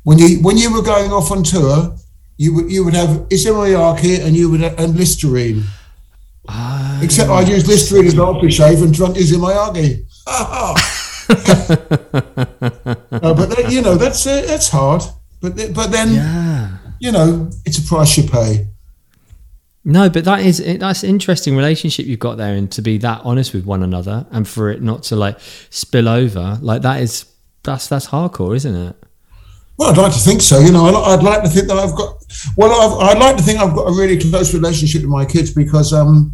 when 0.04 0.18
you 0.18 0.40
when 0.42 0.58
you 0.58 0.74
were 0.74 0.82
going 0.82 1.12
off 1.12 1.32
on 1.32 1.44
tour. 1.44 1.96
You 2.38 2.54
would 2.56 2.72
you 2.72 2.84
would 2.84 2.94
have 2.94 3.30
Miyake 3.30 4.26
and 4.26 4.36
you 4.36 4.52
would 4.52 4.60
have, 4.60 4.78
and 4.78 4.96
Listerine. 4.96 5.64
Ah, 6.50 7.00
Except 7.02 7.30
I 7.30 7.42
used 7.42 7.68
Listerine 7.68 8.08
as 8.08 8.14
an 8.14 8.20
aftershave 8.20 8.84
and 8.84 8.94
drunk 8.94 9.16
Miyake. 9.16 10.06
Uh, 10.28 10.76
but 11.28 11.40
that, 13.50 13.72
you 13.72 13.82
know 13.82 13.96
that's 13.96 14.28
uh, 14.28 14.44
that's 14.46 14.70
hard. 14.70 15.02
But 15.42 15.74
but 15.74 15.92
then 15.92 16.14
yeah. 16.14 16.78
you 17.00 17.12
know 17.12 17.50
it's 17.66 17.78
a 17.78 17.82
price 17.82 18.18
you 18.18 18.30
pay. 18.30 18.68
No, 19.88 20.10
but 20.10 20.25
that 20.25 20.39
is 20.39 20.58
that's 20.80 21.04
an 21.04 21.10
interesting 21.10 21.56
relationship 21.56 22.08
you've 22.08 22.20
got 22.20 22.38
there, 22.38 22.56
and 22.56 22.72
to 22.72 22.82
be 22.82 22.98
that 22.98 23.22
honest 23.24 23.54
with 23.54 23.65
one 23.65 23.84
another, 23.84 24.25
and 24.32 24.48
for 24.48 24.72
it 24.72 24.82
not 24.82 25.04
to 25.04 25.15
like 25.15 25.38
spill 25.70 26.10
over, 26.10 26.58
like 26.60 26.82
that 26.82 27.01
is 27.01 27.25
that's 27.62 27.88
that's 27.88 28.08
hardcore, 28.08 28.56
isn't 28.56 28.75
it? 28.75 28.96
Well, 29.77 29.92
I'd 29.92 29.98
like 29.98 30.13
to 30.13 30.20
think 30.20 30.42
so. 30.42 30.60
You 30.60 30.72
know, 30.72 30.86
I'd, 30.88 31.22
like 31.22 31.44
to 31.44 31.50
think 31.50 31.68
that 31.68 31.77
I've 31.77 31.96
got. 31.96 32.18
Well, 32.58 32.72
I've, 32.72 33.10
I'd 33.10 33.20
like 33.20 33.38
to 33.38 33.44
think 33.44 33.60
I've 33.60 33.75
got 33.75 33.84
a 33.84 33.92
really 33.92 34.18
close 34.18 34.54
relationship 34.56 35.01
with 35.01 35.12
my 35.12 35.25
kids 35.25 35.54
because 35.54 35.94
um, 35.94 36.34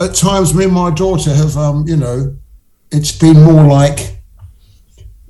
at 0.00 0.14
times 0.14 0.52
me 0.52 0.64
and 0.64 0.72
my 0.72 0.90
daughter 0.90 1.32
have, 1.32 1.56
um, 1.56 1.86
you 1.86 1.96
know, 1.96 2.36
it's 2.90 3.12
been 3.12 3.40
more 3.42 3.64
like 3.64 4.22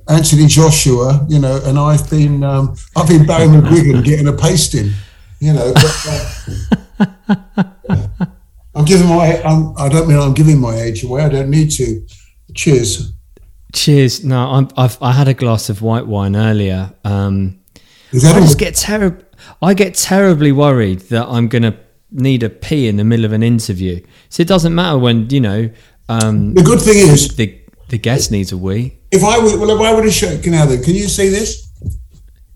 Anthony 0.09 0.47
Joshua, 0.47 1.25
you 1.29 1.37
know, 1.37 1.61
and 1.65 1.77
I've 1.77 2.09
been 2.09 2.43
um, 2.43 2.75
I've 2.95 3.09
been 3.09 3.27
Barry 3.27 3.47
McGuigan 3.47 4.03
getting 4.03 4.27
a 4.27 4.33
pasting, 4.33 4.91
you 5.39 5.53
know. 5.53 5.71
But, 5.73 6.05
uh, 6.07 6.75
I'm 8.75 8.85
giving 8.85 9.07
my. 9.07 9.41
I'm, 9.43 9.73
I 9.77 9.89
don't 9.89 10.07
mean 10.07 10.17
I'm 10.17 10.33
giving 10.33 10.59
my 10.59 10.75
age 10.75 11.03
away. 11.03 11.21
I 11.23 11.29
don't 11.29 11.49
need 11.49 11.71
to. 11.71 12.05
Cheers. 12.55 13.11
Cheers. 13.73 14.23
No, 14.23 14.39
I'm, 14.49 14.69
I've 14.77 14.97
I 15.01 15.11
had 15.11 15.27
a 15.27 15.33
glass 15.33 15.69
of 15.69 15.81
white 15.81 16.07
wine 16.07 16.35
earlier. 16.35 16.93
Um, 17.03 17.59
Is 18.11 18.23
that 18.23 18.35
I 18.35 18.39
just 18.39 18.59
get 18.59 18.73
terrib- 18.75 19.23
I 19.61 19.73
get 19.73 19.95
terribly 19.95 20.51
worried 20.51 20.99
that 21.09 21.27
I'm 21.27 21.47
gonna 21.47 21.77
need 22.11 22.43
a 22.43 22.49
pee 22.49 22.87
in 22.87 22.97
the 22.97 23.03
middle 23.03 23.25
of 23.25 23.33
an 23.33 23.43
interview. 23.43 23.99
So 24.29 24.41
it 24.41 24.47
doesn't 24.47 24.73
matter 24.73 24.97
when 24.97 25.29
you 25.29 25.41
know 25.41 25.69
um, 26.09 26.53
The 26.53 26.61
good 26.63 26.81
thing 26.81 26.97
is, 26.97 27.35
the 27.35 27.59
the 27.89 27.97
guest 27.97 28.31
needs 28.31 28.51
a 28.51 28.57
wee. 28.57 28.99
If 29.11 29.23
I 29.23 29.37
would, 29.37 29.59
well, 29.59 29.71
if 29.71 29.81
I 29.81 29.93
would 29.93 30.05
have 30.05 30.13
shaken 30.13 30.51
now, 30.51 30.65
then 30.65 30.81
can 30.83 30.95
you 30.95 31.07
see 31.07 31.29
this? 31.29 31.67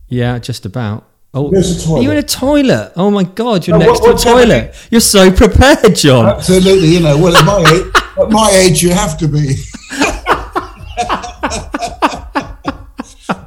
Yeah, 0.07 0.39
just 0.39 0.65
about. 0.65 1.06
Oh, 1.33 1.51
are 1.95 2.01
you 2.01 2.09
in 2.11 2.17
a 2.17 2.23
toilet? 2.23 2.93
Oh 2.95 3.11
my 3.11 3.23
God, 3.23 3.67
you're 3.67 3.77
No, 3.77 3.85
next 3.85 4.01
what- 4.01 4.17
to 4.19 4.29
a 4.29 4.33
toilet. 4.33 4.75
You're 4.89 5.01
so 5.01 5.31
prepared, 5.31 5.95
John. 5.95 6.25
Absolutely, 6.25 6.87
you 6.89 6.99
know. 7.01 7.17
Well, 7.17 7.35
at 7.35 7.45
my 7.45 7.59
age, 7.59 7.91
at 8.21 8.29
my 8.31 8.49
age, 8.51 8.81
you 8.81 8.89
have 8.91 9.17
to 9.19 9.27
be. 9.27 9.55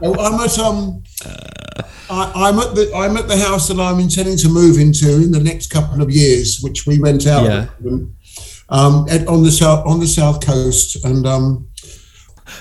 I'm 0.03 0.41
at 0.41 0.59
um, 0.59 1.03
I, 2.11 2.33
I'm 2.35 2.59
at 2.59 2.75
the 2.75 2.91
I'm 2.95 3.17
at 3.17 3.29
the 3.29 3.37
house 3.37 3.69
that 3.69 3.79
I'm 3.81 3.99
intending 4.01 4.37
to 4.39 4.49
move 4.49 4.79
into 4.79 5.09
in 5.17 5.31
the 5.31 5.41
next 5.41 5.69
couple 5.71 6.03
of 6.03 6.11
years, 6.11 6.61
which 6.63 6.87
we 6.87 6.99
rent 6.99 7.27
out. 7.27 7.45
Yeah. 7.45 7.67
Um, 8.69 9.07
at, 9.11 9.27
on 9.27 9.43
the 9.43 9.51
south 9.51 9.87
on 9.87 10.01
the 10.01 10.07
south 10.07 10.45
coast, 10.45 11.05
and 11.05 11.27
um, 11.27 11.69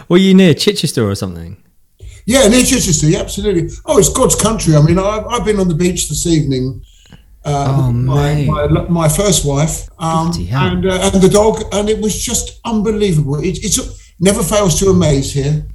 Were 0.08 0.18
you 0.18 0.34
near 0.34 0.54
Chichester 0.54 1.08
or 1.08 1.16
something? 1.16 1.64
Yeah, 2.26 2.48
near 2.48 2.64
Chichester, 2.64 3.08
yeah, 3.08 3.20
absolutely. 3.20 3.70
Oh, 3.86 3.98
it's 3.98 4.10
God's 4.10 4.36
country. 4.36 4.76
I 4.76 4.82
mean, 4.82 5.00
I've, 5.00 5.26
I've 5.28 5.46
been 5.46 5.60
on 5.60 5.68
the 5.68 5.76
beach 5.76 6.10
this 6.10 6.26
evening. 6.28 6.84
Uh, 7.46 7.66
Oh, 7.70 7.88
with 7.88 7.96
my, 7.96 8.46
my, 8.68 8.82
my 8.90 9.10
first 9.10 9.46
wife 9.46 9.88
um, 9.98 10.32
and 10.52 10.86
uh, 10.86 11.10
and 11.14 11.22
the 11.22 11.30
dog, 11.30 11.64
and 11.72 11.90
it 11.90 12.00
was 12.02 12.22
just 12.22 12.60
unbelievable. 12.66 13.36
It, 13.40 13.64
it's 13.64 13.80
never 14.20 14.44
fails 14.44 14.78
to 14.80 14.90
amaze 14.90 15.34
here. 15.34 15.66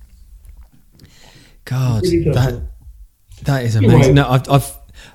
God, 1.65 2.03
really 2.03 2.31
that 2.33 2.53
yeah. 2.53 2.61
that 3.45 3.65
is 3.65 3.77
Anyway. 3.77 3.95
amazing. 3.95 4.15
No, 4.17 4.29
I've 4.29 4.49
I've 4.51 4.71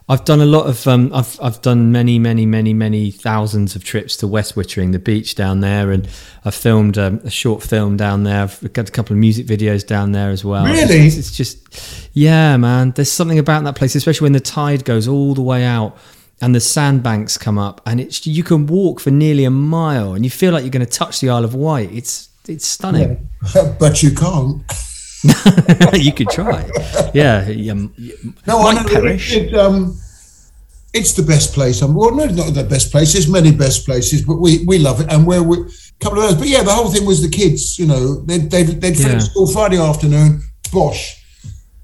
I've 0.10 0.25
done 0.25 0.42
a 0.42 0.46
lot 0.46 0.66
of 0.66 0.88
um 0.88 1.12
I've 1.13 1.39
I've 1.39 1.62
done 1.62 1.92
many 1.92 2.18
many 2.18 2.48
many 2.48 2.74
many 2.74 3.12
thousands 3.12 3.75
of 3.75 3.84
trips 3.84 4.18
to 4.18 4.28
West 4.28 4.56
Wittering, 4.56 4.92
the 4.92 4.98
beach 4.98 5.36
down 5.36 5.60
there, 5.60 5.92
and 5.92 6.10
I've 6.44 6.56
filmed 6.56 6.98
um, 6.98 7.22
a 7.24 7.30
short 7.30 7.62
film 7.62 7.96
down 7.96 8.24
there. 8.24 8.42
I've 8.42 8.74
got 8.74 8.89
a 8.89 8.92
couple 8.92 9.13
of 9.13 9.20
music 9.20 9.46
videos 9.46 9.86
down 9.86 10.12
there 10.12 10.32
as 10.32 10.44
well. 10.44 10.66
Really? 10.66 11.06
it's, 11.06 11.16
it's 11.16 11.38
just 11.38 12.10
yeah, 12.13 12.58
man. 12.58 12.92
There's 12.92 13.12
something 13.12 13.38
about 13.38 13.63
that 13.66 13.75
place, 13.75 13.94
especially 13.94 14.25
when 14.25 14.34
the 14.34 14.39
tide 14.39 14.84
goes 14.84 15.08
all 15.08 15.36
the 15.36 15.44
way 15.44 15.63
out. 15.63 15.96
And 16.42 16.56
the 16.56 16.62
sandbanks 16.62 17.38
come 17.38 17.58
up, 17.58 17.82
and 17.86 18.00
it's 18.00 18.25
you 18.25 18.46
can 18.46 18.66
walk 18.66 19.01
for 19.01 19.12
nearly 19.12 19.44
a 19.44 19.51
mile, 19.51 20.13
and 20.13 20.24
you 20.24 20.32
feel 20.32 20.54
like 20.54 20.63
you're 20.63 20.72
going 20.72 20.86
to 20.86 20.92
touch 20.92 21.20
the 21.20 21.30
Isle 21.30 21.44
of 21.44 21.54
Wight. 21.54 21.92
It's 21.92 22.30
it's 22.48 22.66
stunning. 22.66 23.28
but 23.78 24.01
you 24.01 24.12
can't. 24.12 24.63
you 25.94 26.14
could 26.14 26.30
try. 26.30 26.70
Yeah, 27.14 27.46
um, 27.72 27.94
No, 28.48 28.64
might 28.64 28.78
I 28.78 28.84
know. 28.84 28.90
perish. 28.90 29.34
It, 29.36 29.54
it, 29.54 29.54
um, 29.56 30.00
it's 30.94 31.14
the 31.14 31.24
best 31.24 31.54
place. 31.54 31.82
Um, 31.82 31.94
well, 31.94 32.14
no, 32.16 32.26
not 32.26 32.54
the 32.54 32.64
best 32.64 32.92
place. 32.92 33.14
There's 33.14 33.28
many 33.30 33.52
best 33.52 33.86
places, 33.86 34.24
but 34.24 34.38
we, 34.38 34.64
we 34.66 34.80
love 34.80 35.02
it. 35.02 35.12
And 35.12 35.26
where 35.28 35.44
we, 35.44 35.58
a 35.60 35.64
couple 36.00 36.20
of 36.20 36.30
those. 36.30 36.36
But 36.36 36.48
yeah, 36.48 36.64
the 36.64 36.72
whole 36.72 36.90
thing 36.92 37.06
was 37.06 37.22
the 37.22 37.30
kids. 37.30 37.78
You 37.78 37.86
know, 37.88 38.16
they'd 38.22 38.50
they'd, 38.50 38.68
they'd 38.82 38.98
finish 38.98 39.24
Yeah. 39.24 39.30
school 39.30 39.48
Friday 39.52 39.78
afternoon. 39.78 40.42
Bosh. 40.72 41.18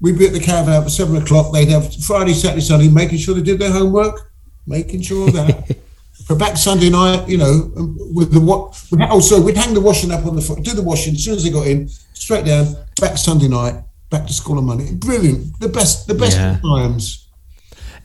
We'd 0.00 0.18
be 0.18 0.26
at 0.26 0.32
the 0.32 0.40
caravan 0.40 0.82
at 0.82 0.90
seven 0.90 1.16
o'clock. 1.16 1.52
They'd 1.52 1.68
have 1.68 1.94
Friday, 2.04 2.34
Saturday, 2.34 2.60
Sunday, 2.62 2.88
making 2.88 3.18
sure 3.18 3.34
they 3.34 3.42
did 3.42 3.58
their 3.58 3.72
homework, 3.72 4.32
making 4.66 5.02
sure 5.02 5.30
that. 5.30 5.76
For 6.26 6.34
back 6.34 6.56
Sunday 6.56 6.90
night, 6.90 7.28
you 7.28 7.38
know, 7.38 7.70
um, 7.76 7.96
with 8.12 8.32
the 8.32 8.40
what? 8.40 8.82
Oh, 9.12 9.20
so 9.20 9.40
we'd 9.40 9.56
hang 9.56 9.74
the 9.74 9.80
washing 9.80 10.10
up 10.10 10.26
on 10.26 10.34
the 10.34 10.60
do 10.60 10.72
the 10.72 10.82
washing 10.82 11.14
as 11.14 11.22
soon 11.22 11.34
as 11.36 11.44
they 11.44 11.50
got 11.50 11.68
in, 11.68 11.88
straight 12.16 12.44
down. 12.44 12.74
Back 13.00 13.18
Sunday 13.18 13.48
night, 13.48 13.74
back 14.10 14.26
to 14.26 14.32
school 14.32 14.58
on 14.58 14.64
Monday. 14.64 14.94
Brilliant, 14.94 15.60
the 15.60 15.68
best, 15.68 16.06
the 16.06 16.14
best 16.14 16.36
Yeah. 16.36 16.58
times. 16.64 17.25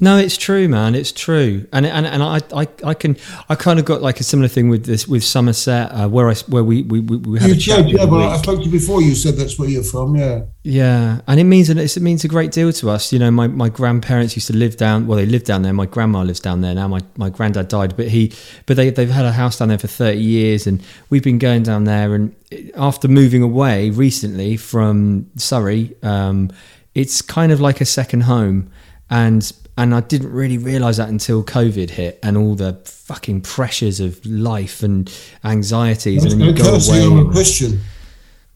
No, 0.04 0.18
it's 0.18 0.36
true, 0.36 0.68
man. 0.68 0.96
It's 0.96 1.12
true, 1.12 1.68
and 1.72 1.86
and 1.86 2.08
and 2.08 2.24
I 2.24 2.40
I, 2.54 2.68
I 2.84 2.94
can 2.96 3.16
I 3.50 3.54
kind 3.54 3.78
of 3.78 3.86
got 3.86 4.02
like 4.02 4.20
a 4.20 4.24
similar 4.24 4.48
thing 4.48 4.68
with 4.68 4.84
this 4.86 5.08
with 5.08 5.24
Somerset, 5.24 5.92
uh, 5.92 6.10
where 6.10 6.28
I 6.28 6.34
where 6.48 6.64
we 6.64 6.82
we 6.82 7.02
we 7.02 7.18
we 7.18 7.40
had 7.40 7.50
You 7.50 7.54
a 7.56 7.58
chat. 7.58 7.84
the 7.86 7.92
yeah, 7.92 8.06
but 8.08 8.18
I 8.30 8.38
spoke 8.38 8.60
to 8.62 8.66
you 8.66 8.72
before. 8.72 9.04
You 9.04 9.14
said 9.14 9.36
that's 9.36 9.60
where 9.60 9.70
you're 9.70 9.84
from. 9.84 10.16
Yeah, 10.16 10.46
Yeah, 10.64 11.22
and 11.28 11.40
it 11.40 11.44
means 11.44 11.70
it 11.70 12.02
means 12.02 12.24
a 12.24 12.28
great 12.28 12.52
deal 12.52 12.74
to 12.74 12.90
us. 12.90 13.14
You 13.14 13.20
know, 13.20 13.30
my, 13.30 13.46
my 13.46 13.70
grandparents 13.70 14.36
used 14.36 14.48
to 14.48 14.56
live 14.58 14.76
down. 14.76 15.06
Well, 15.06 15.18
they 15.20 15.28
lived 15.28 15.46
down 15.46 15.62
there. 15.62 15.72
My 15.72 15.86
grandma 15.86 16.24
lives 16.24 16.40
down 16.40 16.62
there 16.62 16.74
now. 16.74 16.88
My 16.88 17.02
my 17.18 17.30
granddad 17.30 17.68
died, 17.68 17.96
but 17.96 18.08
he 18.08 18.34
but 18.66 18.78
they 18.78 18.90
they've 18.90 19.08
had 19.08 19.26
a 19.26 19.32
house 19.34 19.60
down 19.60 19.68
there 19.68 19.78
for 19.78 19.88
thirty 19.88 20.20
years, 20.22 20.66
and 20.66 20.82
we've 21.12 21.24
been 21.24 21.38
going 21.38 21.62
down 21.62 21.84
there. 21.84 22.16
And 22.16 22.36
after 22.76 23.08
moving 23.08 23.44
away 23.44 23.92
recently 23.92 24.58
from 24.58 25.30
Surrey, 25.36 25.94
um, 26.02 26.50
it's 26.96 27.22
kind 27.22 27.52
of 27.52 27.62
like 27.62 27.82
a 27.82 27.86
second 27.86 28.22
home, 28.22 28.72
and 29.12 29.52
and 29.78 29.96
I 29.96 30.02
didn't 30.02 30.32
really 30.32 30.58
realize 30.58 30.98
that 30.98 31.10
until 31.10 31.44
COVID 31.44 31.90
hit 31.92 32.20
and 32.24 32.38
all 32.38 32.56
the 32.56 32.74
fucking 32.86 33.42
pressures 33.42 34.00
of 34.00 34.24
life 34.26 34.84
and 34.84 35.12
anxieties, 35.44 36.24
and 36.24 36.42
you 36.42 36.54
go 36.54 36.76
away. 36.76 37.04
I'm 37.04 37.28
a 37.28 37.32
Christian. 37.32 37.82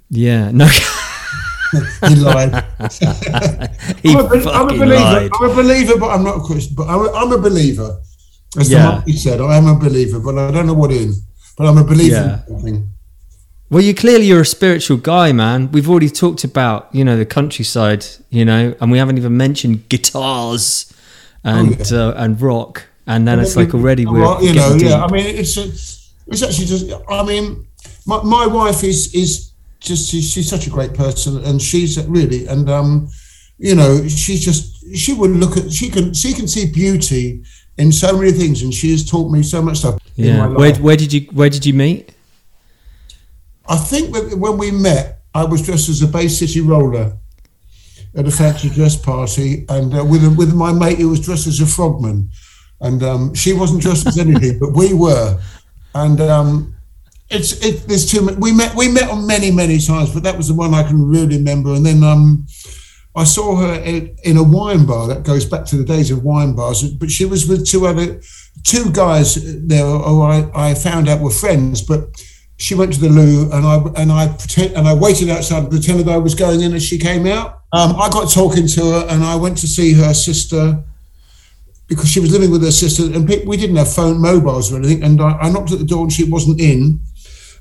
yeah, 0.10 0.52
no, 0.52 0.68
He 2.08 2.16
lied. 2.16 2.64
he 4.04 4.14
I'm, 4.16 4.26
a, 4.32 4.50
I'm 4.52 4.70
a 4.70 4.74
believer. 4.74 4.86
lied. 4.96 5.30
I'm 5.42 5.50
a 5.50 5.54
believer, 5.54 5.98
but 5.98 6.10
I'm 6.10 6.24
not 6.24 6.38
a 6.38 6.42
Christian. 6.42 6.76
But 6.76 6.88
I'm 6.88 7.00
a, 7.06 7.12
I'm 7.12 7.32
a 7.32 7.38
believer. 7.38 8.00
As 8.58 8.70
Yeah. 8.72 9.02
the 9.06 9.14
said, 9.14 9.42
I 9.42 9.58
am 9.58 9.68
a 9.68 9.78
believer, 9.78 10.20
but 10.20 10.38
I 10.38 10.52
don't 10.52 10.68
know 10.68 10.74
what 10.74 10.92
in. 10.92 11.14
But 11.58 11.68
I'm 11.68 11.78
a 11.78 11.84
believer 11.84 12.16
Yeah. 12.16 12.40
in 12.48 12.56
something. 12.56 12.90
Well, 13.70 13.84
you 13.84 13.94
clearly 13.96 14.28
you're 14.28 14.42
a 14.42 14.46
spiritual 14.46 14.98
guy, 14.98 15.32
man. 15.34 15.72
We've 15.72 15.90
already 15.90 16.10
talked 16.10 16.44
about 16.44 16.88
you 16.94 17.04
know 17.04 17.18
the 17.18 17.26
countryside, 17.26 18.06
you 18.30 18.46
know, 18.46 18.76
and 18.80 18.92
we 18.92 18.98
haven't 19.00 19.18
even 19.18 19.36
mentioned 19.36 19.90
guitars 19.90 20.94
and 21.46 21.92
Oh, 21.92 22.10
uh, 22.10 22.14
and 22.18 22.42
rock. 22.42 22.88
And 23.08 23.28
then 23.28 23.40
it's 23.40 23.56
like 23.56 23.74
already 23.74 24.06
we're 24.06 24.20
Well, 24.20 24.44
you 24.44 24.54
know, 24.54 24.74
getting 24.74 24.88
yeah. 24.88 25.06
I 25.06 25.12
mean, 25.12 25.26
it's 25.28 25.56
a, 25.58 25.66
it's 26.28 26.42
actually 26.42 26.66
just. 26.66 26.92
I 27.08 27.24
mean, 27.24 27.68
my, 28.06 28.22
my 28.24 28.48
wife 28.48 28.84
is 28.84 29.14
is 29.14 29.52
just 29.80 30.10
she's, 30.10 30.32
she's 30.32 30.50
such 30.50 30.66
a 30.66 30.72
great 30.72 30.96
person, 30.96 31.44
and 31.46 31.62
she's 31.62 32.04
really 32.08 32.48
and 32.48 32.68
um, 32.70 33.08
you 33.60 33.76
know, 33.76 34.08
she's 34.08 34.44
just 34.44 34.84
she 34.96 35.14
would 35.14 35.32
look 35.32 35.56
at 35.56 35.72
she 35.72 35.90
can 35.90 36.14
she 36.14 36.34
can 36.34 36.48
see 36.48 36.66
beauty 36.72 37.44
in 37.78 37.92
so 37.92 38.18
many 38.18 38.32
things, 38.32 38.64
and 38.64 38.74
she 38.74 38.90
has 38.92 39.08
taught 39.08 39.32
me 39.32 39.44
so 39.44 39.62
much 39.62 39.78
stuff. 39.78 40.00
in 40.18 40.26
yeah. 40.26 40.48
Where 40.48 40.74
where 40.76 40.98
did 40.98 41.14
you 41.14 41.22
where 41.32 41.50
did 41.50 41.66
you 41.66 41.76
meet? 41.76 42.12
I 43.68 43.78
think 43.78 44.14
that 44.14 44.38
when 44.38 44.58
we 44.58 44.72
met, 44.72 45.22
I 45.34 45.44
was 45.44 45.62
dressed 45.62 45.90
as 45.90 46.02
a 46.02 46.08
Bay 46.08 46.28
City 46.28 46.62
roller 46.62 47.18
at 48.16 48.28
a 48.28 48.32
fancy 48.32 48.70
dress 48.70 48.96
party, 48.96 49.66
and 49.70 49.98
uh, 49.98 50.04
with 50.04 50.38
with 50.38 50.54
my 50.54 50.72
mate 50.72 51.00
who 51.00 51.10
was 51.10 51.20
dressed 51.20 51.48
as 51.48 51.60
a 51.60 51.66
frogman, 51.66 52.30
and 52.82 53.04
um, 53.04 53.34
she 53.34 53.54
wasn't 53.54 53.82
dressed 53.82 54.08
as 54.08 54.18
anything, 54.18 54.60
but 54.62 54.74
we 54.74 54.94
were, 54.94 55.40
and 55.94 56.22
um, 56.22 56.76
it's 57.30 57.64
it. 57.64 57.88
There's 57.88 58.10
too 58.10 58.22
many. 58.22 58.38
We 58.38 58.52
met 58.54 58.76
we 58.76 58.88
met 58.88 59.10
on 59.10 59.28
many 59.28 59.52
many 59.52 59.80
times, 59.80 60.14
but 60.14 60.24
that 60.24 60.38
was 60.38 60.48
the 60.48 60.54
one 60.54 60.74
I 60.74 60.84
can 60.84 61.02
really 61.08 61.38
remember. 61.38 61.74
And 61.74 61.86
then 61.86 62.04
um, 62.04 62.46
I 63.16 63.24
saw 63.24 63.56
her 63.56 63.74
in, 63.82 64.16
in 64.24 64.38
a 64.38 64.44
wine 64.44 64.86
bar. 64.86 65.08
That 65.08 65.24
goes 65.24 65.46
back 65.46 65.66
to 65.66 65.78
the 65.78 65.86
days 65.86 66.12
of 66.12 66.24
wine 66.24 66.56
bars, 66.56 66.84
but 66.84 67.10
she 67.10 67.26
was 67.26 67.48
with 67.48 67.68
two 67.68 67.88
other 67.88 68.22
two 68.64 68.92
guys 68.92 69.36
there 69.68 69.86
who 69.86 70.22
I, 70.22 70.50
I 70.54 70.74
found 70.74 71.08
out 71.08 71.22
were 71.22 71.30
friends, 71.30 71.82
but 71.82 72.10
she 72.58 72.76
went 72.76 72.94
to 72.94 73.00
the 73.00 73.10
loo 73.10 73.50
and 73.52 73.66
I 73.66 74.02
and 74.02 74.12
I 74.12 74.28
pretend 74.28 74.76
and 74.76 74.88
I 74.88 74.94
waited 74.94 75.30
outside 75.30 75.64
and 75.64 75.72
pretended 75.72 76.08
I 76.08 76.18
was 76.18 76.36
going 76.36 76.62
in 76.62 76.74
as 76.74 76.84
she 76.84 76.98
came 76.98 77.26
out. 77.26 77.62
Um, 77.76 77.96
I 78.00 78.10
got 78.10 78.32
talking 78.32 78.68
to 78.68 78.82
her 78.92 79.08
and 79.10 79.24
I 79.24 79.36
went 79.36 79.58
to 79.60 79.68
see 79.68 79.94
her 79.94 80.14
sister 80.14 80.82
because 81.88 82.10
she 82.10 82.20
was 82.20 82.32
living 82.32 82.50
with 82.52 82.64
her 82.64 82.72
sister 82.72 83.04
and 83.04 83.28
we 83.28 83.58
didn't 83.58 83.76
have 83.76 83.92
phone 83.94 84.20
mobiles 84.22 84.72
or 84.72 84.78
anything. 84.78 85.04
And 85.04 85.22
I, 85.22 85.32
I 85.46 85.50
knocked 85.50 85.72
at 85.72 85.80
the 85.80 85.86
door 85.86 86.04
and 86.04 86.14
she 86.14 86.24
wasn't 86.24 86.60
in. 86.62 87.00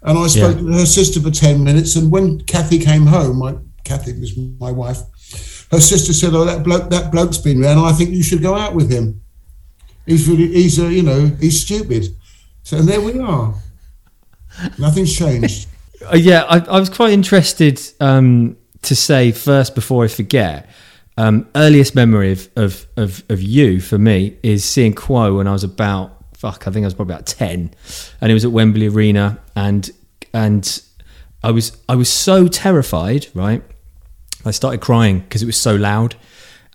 And 0.03 0.19
I 0.19 0.27
spoke 0.29 0.57
Yeah. 0.57 0.63
to 0.63 0.73
her 0.81 0.87
sister 0.87 1.21
for 1.21 1.31
ten 1.31 1.65
minutes. 1.65 1.97
And 1.97 2.13
when 2.13 2.41
Kathy 2.43 2.79
came 2.79 3.07
home, 3.07 3.39
my 3.39 3.55
Kathy 3.85 4.13
was 4.21 4.37
my 4.61 4.71
wife. 4.71 4.99
Her 5.71 5.81
sister 5.81 6.13
said, 6.13 6.35
"Oh, 6.35 6.45
that 6.45 6.63
bloke, 6.63 6.91
that 6.91 7.11
bloke's 7.11 7.39
been 7.39 7.61
round. 7.61 7.81
I 7.81 7.93
think 7.93 8.11
you 8.11 8.23
should 8.23 8.43
go 8.43 8.55
out 8.55 8.75
with 8.75 8.91
him. 8.91 9.23
He's 10.07 10.29
really, 10.29 10.49
he's, 10.53 10.79
uh, 10.79 10.89
you 10.89 11.03
know, 11.03 11.31
he's 11.41 11.61
stupid." 11.63 12.15
So 12.65 12.77
and 12.79 12.87
there 12.87 13.01
we 13.01 13.19
are. 13.19 13.55
Nothing's 14.79 15.13
changed. 15.17 15.69
Uh, 16.13 16.17
yeah, 16.17 16.43
I, 16.43 16.59
I 16.59 16.79
was 16.81 16.91
quite 16.91 17.13
interested 17.15 17.81
um, 17.99 18.57
to 18.85 18.97
say 18.97 19.33
first 19.33 19.75
before 19.75 20.05
I 20.05 20.09
forget. 20.09 20.69
Um, 21.17 21.49
earliest 21.55 21.95
memory 21.95 22.33
of, 22.33 22.49
of, 22.57 22.87
of, 22.97 23.23
of 23.29 23.41
you 23.41 23.81
for 23.81 23.99
me 23.99 24.37
is 24.43 24.65
seeing 24.65 24.95
Quo 24.95 25.37
when 25.37 25.47
I 25.47 25.53
was 25.53 25.63
about 25.63 26.15
fuck. 26.45 26.67
I 26.67 26.71
think 26.71 26.85
I 26.85 26.87
was 26.87 26.95
probably 26.95 27.15
about 27.15 27.27
ten, 27.27 27.73
and 28.21 28.31
it 28.31 28.35
was 28.35 28.45
at 28.45 28.51
Wembley 28.51 28.89
Arena, 28.89 29.39
and 29.55 29.91
and 30.33 30.83
I 31.43 31.51
was 31.53 31.77
I 31.89 31.95
was 31.95 32.09
so 32.09 32.49
terrified. 32.49 33.29
Right, 33.33 33.63
I 34.45 34.51
started 34.51 34.81
crying 34.81 35.21
because 35.21 35.43
it 35.43 35.47
was 35.47 35.57
so 35.57 35.77
loud. 35.77 36.17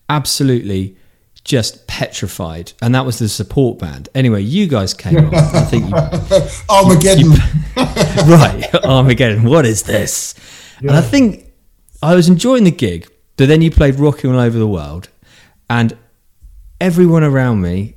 Absolutely, 0.07 0.95
just 1.43 1.85
petrified, 1.87 2.71
and 2.81 2.95
that 2.95 3.05
was 3.05 3.19
the 3.19 3.27
support 3.27 3.79
band. 3.79 4.07
Anyway, 4.15 4.41
you 4.41 4.67
guys 4.67 4.93
came 4.93 5.17
on. 5.17 5.35
I 5.35 5.61
think 5.65 5.89
you 5.89 5.95
Armageddon. 6.69 7.31
right, 7.75 8.69
Armageddon. 8.85 9.43
What 9.43 9.65
is 9.65 9.83
this? 9.83 10.33
And 10.79 10.91
I 10.91 11.01
think 11.01 11.48
I 12.01 12.15
was 12.15 12.29
enjoying 12.29 12.63
the 12.63 12.71
gig, 12.71 13.09
but 13.37 13.47
then 13.47 13.61
you 13.61 13.71
played 13.71 13.95
Rocking 13.99 14.31
All 14.33 14.39
Over 14.39 14.57
the 14.57 14.67
World, 14.67 15.09
and 15.69 15.97
everyone 16.79 17.23
around 17.23 17.61
me 17.61 17.95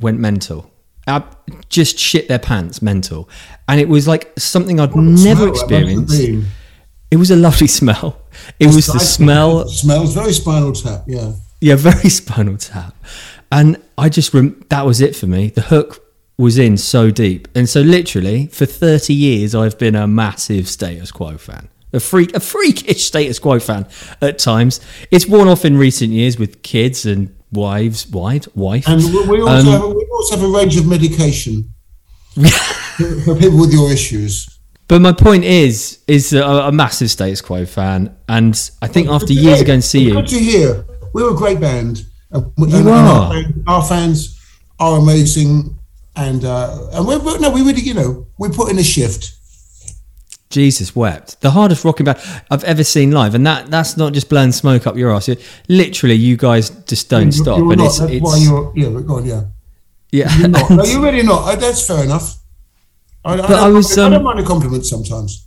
went 0.00 0.18
mental. 0.18 0.70
I 1.06 1.22
just 1.68 1.98
shit 1.98 2.26
their 2.26 2.40
pants, 2.40 2.82
mental. 2.82 3.28
And 3.68 3.80
it 3.80 3.88
was 3.88 4.08
like 4.08 4.32
something 4.38 4.80
I'd 4.80 4.94
never 4.96 5.16
Smell, 5.16 5.34
that 5.36 5.46
must 5.46 5.60
have 5.60 5.70
experienced. 5.70 6.54
It 7.10 7.16
was 7.16 7.30
a 7.30 7.36
lovely 7.36 7.66
smell. 7.80 8.20
It 8.58 8.66
was 8.66 8.86
the 8.86 8.98
smell. 8.98 9.68
Smells 9.68 10.14
very 10.14 10.32
Spinal 10.32 10.72
Tap. 10.72 11.04
Yeah. 11.06 11.32
Yeah, 11.60 11.76
very 11.76 12.08
Spinal 12.10 12.56
Tap. 12.56 12.94
And 13.52 13.80
I 13.96 14.08
just 14.08 14.34
rem- 14.34 14.64
that 14.70 14.84
was 14.84 15.00
it 15.00 15.14
for 15.14 15.26
me. 15.28 15.50
The 15.50 15.62
hook 15.62 16.04
was 16.36 16.58
in 16.58 16.76
so 16.76 17.10
deep, 17.12 17.46
and 17.54 17.68
so 17.68 17.80
literally 17.80 18.48
for 18.48 18.66
thirty 18.66 19.14
years, 19.14 19.54
I've 19.54 19.78
been 19.78 19.94
a 19.94 20.06
massive 20.08 20.68
Status 20.68 21.12
Quo 21.12 21.38
fan. 21.38 21.68
A 21.92 22.00
freak, 22.00 22.34
a 22.34 22.40
freakish 22.40 23.04
Status 23.04 23.38
Quo 23.38 23.58
fan 23.60 23.86
at 24.20 24.38
times. 24.38 24.80
It's 25.10 25.26
worn 25.26 25.48
off 25.48 25.64
in 25.64 25.76
recent 25.78 26.12
years 26.12 26.38
with 26.38 26.62
kids 26.62 27.06
and 27.06 27.34
wives, 27.52 28.06
wife, 28.08 28.48
wife. 28.56 28.86
And 28.88 29.02
we, 29.28 29.40
also 29.40 29.58
Um, 29.58 29.66
have 29.66 29.82
a, 29.82 29.88
we 29.88 30.06
also 30.12 30.36
have 30.36 30.44
a 30.44 30.48
range 30.52 30.76
of 30.76 30.86
medication 30.86 31.72
for, 32.34 33.20
for 33.24 33.34
people 33.36 33.58
with 33.60 33.72
your 33.72 33.90
issues. 33.90 34.48
But 34.88 35.00
my 35.00 35.12
point 35.12 35.44
is, 35.44 35.98
is 36.06 36.30
that 36.30 36.44
I'm 36.44 36.66
a 36.68 36.72
massive 36.72 37.10
Status 37.10 37.40
Quo 37.40 37.64
fan, 37.66 38.16
and 38.28 38.70
I 38.82 38.86
think 38.88 39.08
after 39.08 39.32
years 39.32 39.60
of 39.60 39.66
going 39.66 39.80
to 39.80 39.86
see 39.86 40.04
you, 40.04 40.12
Good 40.14 40.28
to 40.28 40.38
hear. 40.38 40.84
We're 41.12 41.30
a 41.32 41.34
great 41.36 41.60
band. 41.60 42.04
And, 42.30 42.52
and- 42.58 42.70
You 42.70 42.76
and 42.78 42.88
are. 42.88 43.34
Our, 43.66 43.82
fans 43.84 44.38
are 44.78 44.98
amazing, 44.98 45.76
and 46.14 46.44
uh, 46.44 46.88
and 46.92 47.06
we're, 47.06 47.18
we're 47.18 47.38
no, 47.38 47.50
we 47.50 47.62
really, 47.62 47.80
you 47.80 47.94
know, 47.94 48.26
we 48.38 48.48
put 48.50 48.70
in 48.70 48.78
a 48.78 48.82
shift. 48.84 49.32
Jesus 50.50 50.94
wept. 50.94 51.40
The 51.40 51.50
hardest 51.50 51.84
rocking 51.84 52.04
band 52.04 52.18
I've 52.50 52.62
ever 52.64 52.84
seen 52.84 53.10
live, 53.10 53.34
and 53.34 53.46
that 53.46 53.70
that's 53.70 53.96
not 53.96 54.12
just 54.12 54.28
blowing 54.28 54.52
smoke 54.52 54.86
up 54.86 54.96
your 54.96 55.12
ass. 55.12 55.28
It- 55.28 55.42
literally, 55.68 56.14
you 56.14 56.36
guys 56.36 56.70
just 56.86 57.08
don't 57.10 57.22
You're- 57.32 57.32
stop, 57.44 57.58
You're 57.58 57.72
and 57.72 57.78
not. 57.80 57.86
it's, 57.86 57.98
That's 57.98 58.12
it's 58.12 58.22
why 58.22 58.36
you're. 58.36 58.72
Yeah, 58.76 58.88
but 58.90 59.06
go. 59.06 59.18
Yeah. 59.24 59.42
yeah. 60.12 60.36
You're 60.38 60.48
not. 60.48 60.70
No, 60.70 60.84
you're 60.84 61.02
really 61.02 61.22
not. 61.22 61.58
That's 61.58 61.86
fair 61.86 62.04
enough. 62.04 62.36
I, 63.24 63.32
I, 63.32 63.36
But 63.38 63.46
don't 63.48 63.58
I 63.58 63.68
was, 63.70 63.96
mind- 63.96 64.06
I 64.06 64.10
don't 64.10 64.18
um, 64.18 64.22
mind 64.24 64.40
a 64.40 64.44
compliment 64.44 64.86
sometimes. 64.86 65.46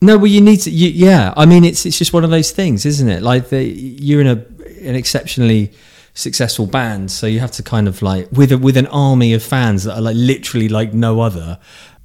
No, 0.00 0.16
well, 0.16 0.26
you 0.26 0.40
need 0.40 0.56
to. 0.62 0.70
You, 0.70 0.88
yeah, 0.88 1.32
I 1.36 1.44
mean, 1.46 1.64
it's 1.64 1.84
it's 1.86 1.98
just 1.98 2.12
one 2.12 2.24
of 2.24 2.30
those 2.30 2.50
things, 2.52 2.86
isn't 2.86 3.08
it? 3.08 3.22
Like 3.22 3.50
the, 3.50 3.62
you're 3.62 4.20
in 4.22 4.26
a 4.26 4.44
an 4.88 4.96
exceptionally 4.96 5.72
successful 6.14 6.66
band, 6.66 7.10
so 7.10 7.26
you 7.26 7.38
have 7.40 7.52
to 7.52 7.62
kind 7.62 7.86
of 7.86 8.02
like 8.02 8.30
with 8.32 8.50
a, 8.52 8.58
with 8.58 8.76
an 8.76 8.86
army 8.88 9.32
of 9.32 9.42
fans 9.42 9.84
that 9.84 9.94
are 9.94 10.00
like 10.00 10.16
literally 10.16 10.68
like 10.68 10.92
no 10.92 11.20
other. 11.20 11.58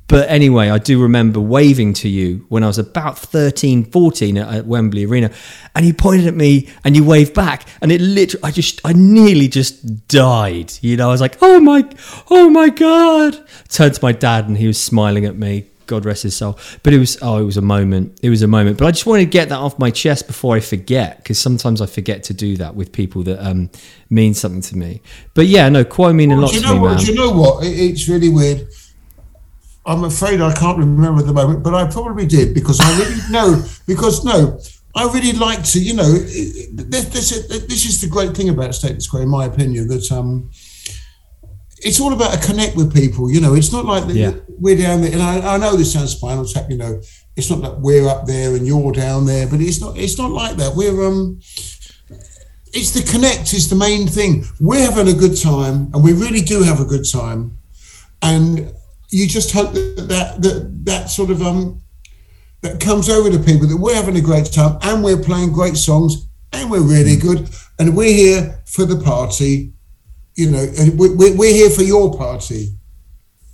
But 0.07 0.29
anyway, 0.29 0.69
I 0.69 0.77
do 0.77 1.01
remember 1.01 1.39
waving 1.41 1.93
to 1.95 2.09
you 2.09 2.45
when 2.47 2.63
I 2.63 2.67
was 2.67 2.77
about 2.77 3.19
13, 3.19 3.85
14 3.85 4.37
at, 4.37 4.55
at 4.55 4.65
Wembley 4.65 5.05
Arena, 5.05 5.31
and 5.75 5.85
you 5.85 5.93
pointed 5.93 6.27
at 6.27 6.33
me 6.33 6.69
and 6.83 6.95
you 6.95 7.03
waved 7.03 7.33
back, 7.33 7.67
and 7.81 7.91
it 7.91 7.99
literally, 7.99 8.43
I 8.43 8.51
just, 8.51 8.79
I 8.85 8.93
nearly 8.93 9.49
just 9.49 10.07
died. 10.07 10.71
You 10.81 10.95
know, 10.95 11.09
I 11.09 11.11
was 11.11 11.21
like, 11.21 11.37
oh 11.41 11.59
my, 11.59 11.89
oh 12.29 12.49
my 12.49 12.69
god! 12.69 13.45
Turned 13.67 13.95
to 13.95 13.99
my 14.01 14.13
dad, 14.13 14.47
and 14.47 14.57
he 14.57 14.67
was 14.67 14.81
smiling 14.81 15.25
at 15.25 15.37
me. 15.37 15.69
God 15.87 16.03
rest 16.03 16.23
his 16.23 16.35
soul. 16.35 16.59
But 16.83 16.93
it 16.93 16.99
was 16.99 17.17
oh, 17.21 17.37
it 17.37 17.43
was 17.43 17.57
a 17.57 17.61
moment. 17.61 18.19
It 18.21 18.29
was 18.29 18.41
a 18.41 18.47
moment. 18.47 18.77
But 18.77 18.87
I 18.87 18.91
just 18.91 19.05
wanted 19.05 19.23
to 19.23 19.29
get 19.29 19.49
that 19.49 19.57
off 19.57 19.79
my 19.79 19.89
chest 19.89 20.27
before 20.27 20.55
I 20.55 20.59
forget, 20.59 21.17
because 21.17 21.39
sometimes 21.39 21.81
I 21.81 21.85
forget 21.85 22.23
to 22.23 22.33
do 22.33 22.57
that 22.57 22.75
with 22.75 22.91
people 22.91 23.23
that 23.23 23.45
um, 23.45 23.69
mean 24.09 24.33
something 24.33 24.61
to 24.61 24.77
me. 24.77 25.01
But 25.33 25.47
yeah, 25.47 25.67
no, 25.69 25.83
Quo 25.83 26.13
mean 26.13 26.31
a 26.31 26.37
lot 26.37 26.51
do 26.51 26.57
you 26.57 26.61
to 26.61 26.67
know 26.67 26.73
me, 26.75 26.79
what? 26.79 26.89
man. 26.95 26.99
Do 26.99 27.05
you 27.11 27.17
know 27.17 27.31
what? 27.31 27.65
It, 27.65 27.69
it's 27.69 28.07
really 28.07 28.29
weird. 28.29 28.67
I'm 29.87 30.03
afraid 30.03 30.41
I 30.41 30.53
can't 30.53 30.77
remember 30.77 31.21
at 31.21 31.27
the 31.27 31.33
moment, 31.33 31.63
but 31.63 31.73
I 31.73 31.87
probably 31.89 32.25
did 32.25 32.53
because 32.53 32.79
I 32.81 32.97
really 32.99 33.21
know. 33.31 33.63
Because 33.87 34.23
no, 34.25 34.59
I 34.95 35.05
really 35.05 35.31
like 35.33 35.63
to. 35.71 35.79
You 35.79 35.93
know, 35.95 36.11
this, 36.11 37.05
this, 37.09 37.29
this 37.67 37.85
is 37.85 38.01
the 38.01 38.07
great 38.07 38.35
thing 38.35 38.49
about 38.49 38.75
Status 38.75 39.07
Quo, 39.07 39.21
in 39.21 39.29
my 39.29 39.45
opinion, 39.45 39.87
that 39.87 40.11
um, 40.11 40.51
it's 41.79 41.99
all 42.01 42.11
about 42.13 42.35
a 42.35 42.45
connect 42.45 42.75
with 42.75 42.93
people. 42.93 43.31
You 43.31 43.39
know, 43.39 43.53
it's 43.53 43.71
not 43.71 43.85
like 43.85 44.07
that 44.07 44.15
Yeah. 44.15 44.33
we're 44.59 44.77
down 44.77 45.01
there. 45.01 45.13
And 45.13 45.21
I, 45.21 45.55
I 45.55 45.57
know 45.57 45.75
this 45.77 45.93
sounds 45.93 46.11
spinal 46.11 46.45
tap. 46.45 46.69
You 46.69 46.77
know, 46.77 47.01
it's 47.37 47.49
not 47.49 47.61
that 47.61 47.79
we're 47.79 48.07
up 48.09 48.25
there 48.25 48.55
and 48.55 48.67
you're 48.67 48.91
down 48.91 49.25
there, 49.25 49.47
but 49.47 49.61
it's 49.61 49.79
not. 49.79 49.97
It's 49.97 50.17
not 50.17 50.31
like 50.31 50.57
that. 50.57 50.75
We're 50.75 51.05
um 51.07 51.39
it's 52.73 52.91
the 52.91 53.01
connect 53.09 53.53
is 53.53 53.69
the 53.69 53.75
main 53.75 54.05
thing. 54.07 54.43
We're 54.59 54.83
having 54.83 55.07
a 55.07 55.17
good 55.17 55.39
time, 55.41 55.89
and 55.93 56.03
we 56.03 56.11
really 56.11 56.41
do 56.41 56.63
have 56.63 56.81
a 56.81 56.85
good 56.85 57.05
time. 57.09 57.57
And 58.21 58.73
you 59.09 59.27
just 59.27 59.51
hope 59.51 59.73
that 59.73 60.05
that 60.09 60.41
that, 60.41 60.85
that 60.85 61.09
sort 61.09 61.29
of 61.29 61.41
um 61.41 61.81
that 62.61 62.79
comes 62.79 63.07
over 63.09 63.29
to 63.29 63.39
people 63.39 63.67
that 63.67 63.77
we're 63.77 63.95
having 63.95 64.17
a 64.17 64.21
great 64.21 64.45
time, 64.51 64.77
and 64.81 65.03
we're 65.03 65.21
playing 65.21 65.51
great 65.53 65.77
songs, 65.77 66.27
and 66.53 66.69
we're 66.71 66.81
really 66.81 67.15
good, 67.15 67.49
and 67.79 67.95
we're 67.95 68.13
here 68.13 68.59
for 68.65 68.85
the 68.85 68.97
party. 68.97 69.73
You 70.35 70.51
know, 70.51 70.65
and 70.79 70.99
we- 70.99 71.15
we- 71.15 71.31
we're 71.31 71.53
here 71.53 71.69
for 71.71 71.81
your 71.83 72.15
party. 72.15 72.75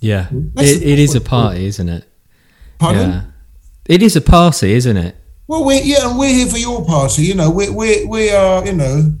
Yeah, 0.00 0.28
That's 0.54 0.70
it, 0.70 0.82
it 0.82 0.98
is 0.98 1.14
a 1.14 1.20
party, 1.20 1.64
isn't 1.64 1.88
it? 1.88 2.04
Pardon? 2.78 3.10
Yeah, 3.10 3.22
it 3.86 4.02
is 4.02 4.16
a 4.16 4.20
party, 4.20 4.72
isn't 4.74 4.96
it? 4.98 5.16
Well, 5.46 5.64
we 5.64 5.80
yeah, 5.82 6.08
and 6.10 6.18
we're 6.18 6.28
here 6.34 6.46
for 6.46 6.58
your 6.58 6.84
party. 6.84 7.22
You 7.22 7.34
know, 7.34 7.50
we 7.50 7.70
we 7.70 8.04
we 8.04 8.30
are. 8.30 8.64
You 8.66 8.72
know, 8.74 9.14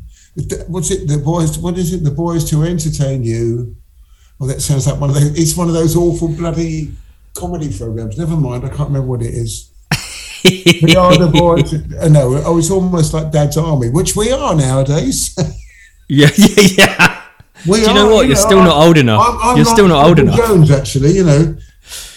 what's 0.68 0.90
it? 0.90 1.08
The 1.08 1.18
boys. 1.18 1.58
What 1.58 1.78
is 1.78 1.92
it? 1.94 2.04
The 2.04 2.10
boys 2.10 2.44
to 2.50 2.62
entertain 2.64 3.24
you. 3.24 3.76
Well, 4.38 4.48
that 4.48 4.60
sounds 4.60 4.86
like 4.86 5.00
one 5.00 5.10
of 5.10 5.16
those. 5.16 5.38
It's 5.38 5.56
one 5.56 5.68
of 5.68 5.74
those 5.74 5.96
awful 5.96 6.28
bloody 6.28 6.92
comedy 7.34 7.76
programs. 7.76 8.18
Never 8.18 8.36
mind. 8.36 8.64
I 8.64 8.68
can't 8.68 8.88
remember 8.88 9.08
what 9.08 9.22
it 9.22 9.32
is. 9.34 9.70
we 10.44 10.94
are 10.96 11.16
the 11.16 11.30
boys. 11.32 11.72
Uh, 12.00 12.08
no, 12.08 12.42
oh, 12.44 12.58
it's 12.58 12.70
almost 12.70 13.14
like 13.14 13.30
Dad's 13.30 13.56
Army, 13.56 13.88
which 13.88 14.14
we 14.16 14.32
are 14.32 14.54
nowadays. 14.54 15.36
Yeah, 16.06 16.28
yeah, 16.36 16.66
yeah. 16.76 17.22
we 17.66 17.80
Do 17.80 17.86
you 17.86 17.94
know 17.94 18.14
what? 18.14 18.26
You're 18.26 18.36
still 18.36 18.62
not 18.62 18.76
old 18.76 18.98
enough. 18.98 19.56
You're 19.56 19.64
still 19.64 19.88
not 19.88 20.04
old 20.06 20.18
enough. 20.18 20.36
Jones, 20.36 20.70
actually. 20.70 21.12
You 21.12 21.24
know, 21.24 21.56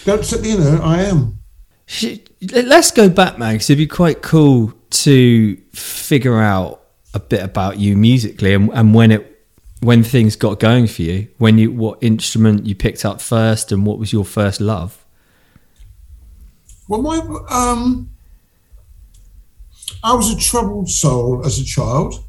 don't 0.03 0.32
you 0.43 0.58
know? 0.58 0.82
I 0.84 1.03
am. 1.03 1.39
Let's 2.51 2.91
go 2.91 3.08
back, 3.08 3.39
man, 3.39 3.58
'cause 3.58 3.69
it'd 3.69 3.77
be 3.77 3.88
quite 3.88 4.21
cool 4.21 4.73
to 4.89 5.58
figure 5.71 6.41
out 6.41 6.82
a 7.13 7.19
bit 7.21 7.41
about 7.41 7.80
you 7.80 7.95
musically 7.95 8.53
and, 8.53 8.69
and 8.73 8.93
when 8.93 9.12
it 9.12 9.37
when 9.81 10.03
things 10.03 10.35
got 10.35 10.59
going 10.59 10.87
for 10.87 11.01
you. 11.03 11.27
When 11.37 11.57
you 11.57 11.71
what 11.71 12.01
instrument 12.01 12.65
you 12.65 12.75
picked 12.75 13.05
up 13.05 13.21
first, 13.21 13.71
and 13.71 13.85
what 13.85 13.99
was 13.99 14.11
your 14.13 14.25
first 14.25 14.59
love? 14.61 15.05
Well, 16.87 17.01
my 17.01 17.17
um, 17.49 18.09
I 20.03 20.13
was 20.13 20.31
a 20.31 20.37
troubled 20.37 20.89
soul 20.89 21.45
as 21.45 21.59
a 21.59 21.65
child. 21.65 22.23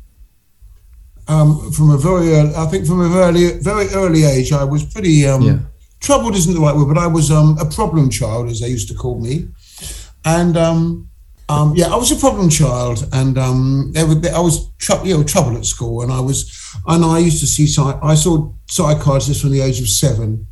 Um, 1.28 1.70
from 1.72 1.90
a 1.90 1.98
very, 1.98 2.32
early, 2.32 2.54
I 2.54 2.64
think, 2.66 2.86
from 2.86 3.00
a 3.02 3.08
very, 3.10 3.58
very 3.60 3.86
early 3.88 4.24
age, 4.24 4.50
I 4.50 4.64
was 4.64 4.82
pretty 4.82 5.26
um, 5.26 5.42
Yeah. 5.42 5.58
troubled. 6.00 6.34
Isn't 6.34 6.54
the 6.54 6.60
right 6.60 6.74
word, 6.74 6.88
but 6.88 6.96
I 6.96 7.06
was 7.06 7.30
um, 7.30 7.58
a 7.60 7.66
problem 7.66 8.08
child, 8.08 8.48
as 8.48 8.60
they 8.60 8.68
used 8.68 8.88
to 8.88 8.94
call 8.94 9.20
me. 9.20 9.48
And 10.24 10.56
um, 10.56 11.10
um, 11.50 11.74
yeah, 11.76 11.88
I 11.88 11.96
was 11.96 12.10
a 12.10 12.16
problem 12.16 12.48
child, 12.48 13.06
and 13.12 13.36
um, 13.36 13.90
there 13.92 14.06
were, 14.06 14.14
I 14.34 14.40
was 14.40 14.70
tr- 14.78 15.04
you 15.04 15.18
know 15.18 15.22
trouble 15.22 15.56
at 15.58 15.66
school, 15.66 16.00
and 16.02 16.10
I 16.10 16.20
was, 16.20 16.50
and 16.88 17.04
I 17.04 17.18
used 17.18 17.40
to 17.40 17.46
see 17.46 17.64
I 18.02 18.14
saw 18.14 18.50
psychiatrists 18.66 19.40
from 19.42 19.50
the 19.50 19.60
age 19.60 19.80
of 19.80 19.88
seven. 19.88 20.46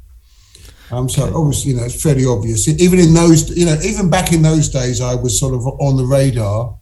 Um, 0.90 1.08
so 1.08 1.24
obviously, 1.34 1.72
you 1.72 1.76
know, 1.78 1.84
it's 1.84 2.00
fairly 2.00 2.24
obvious. 2.26 2.68
Even 2.68 3.00
in 3.00 3.12
those, 3.12 3.56
you 3.56 3.66
know, 3.66 3.76
even 3.82 4.08
back 4.08 4.32
in 4.32 4.42
those 4.42 4.68
days, 4.68 5.00
I 5.00 5.14
was 5.16 5.40
sort 5.40 5.54
of 5.54 5.66
on 5.66 5.96
the 5.96 6.04
radar. 6.04 6.78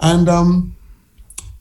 And 0.00 0.28
um, 0.28 0.76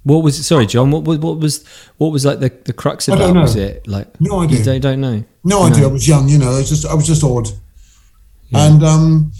What 0.03 0.23
was 0.23 0.45
sorry, 0.45 0.65
John? 0.67 0.91
What 0.91 1.03
was 1.03 1.17
what 1.19 1.39
was 1.39 1.65
what 1.97 2.12
was 2.12 2.23
like 2.23 2.39
the 2.39 2.49
the 2.63 2.73
crux 2.73 3.10
I 3.10 3.13
of 3.13 3.19
that? 3.19 3.34
Was 3.41 3.56
it 3.56 3.88
like 3.88 4.08
No 4.21 4.41
idea. 4.41 4.60
You 4.60 4.63
don't, 4.63 4.82
don't 4.82 5.01
know. 5.01 5.23
no 5.43 5.63
idea. 5.63 5.84
I 5.86 5.91
was 5.91 6.08
young, 6.08 6.30
you 6.30 6.38
know. 6.38 6.56
It's 6.58 6.69
just 6.69 6.86
I 6.86 6.93
was 6.93 7.08
just 7.08 7.23
odd. 7.23 7.49
And 8.53 8.82
um, 8.84 9.34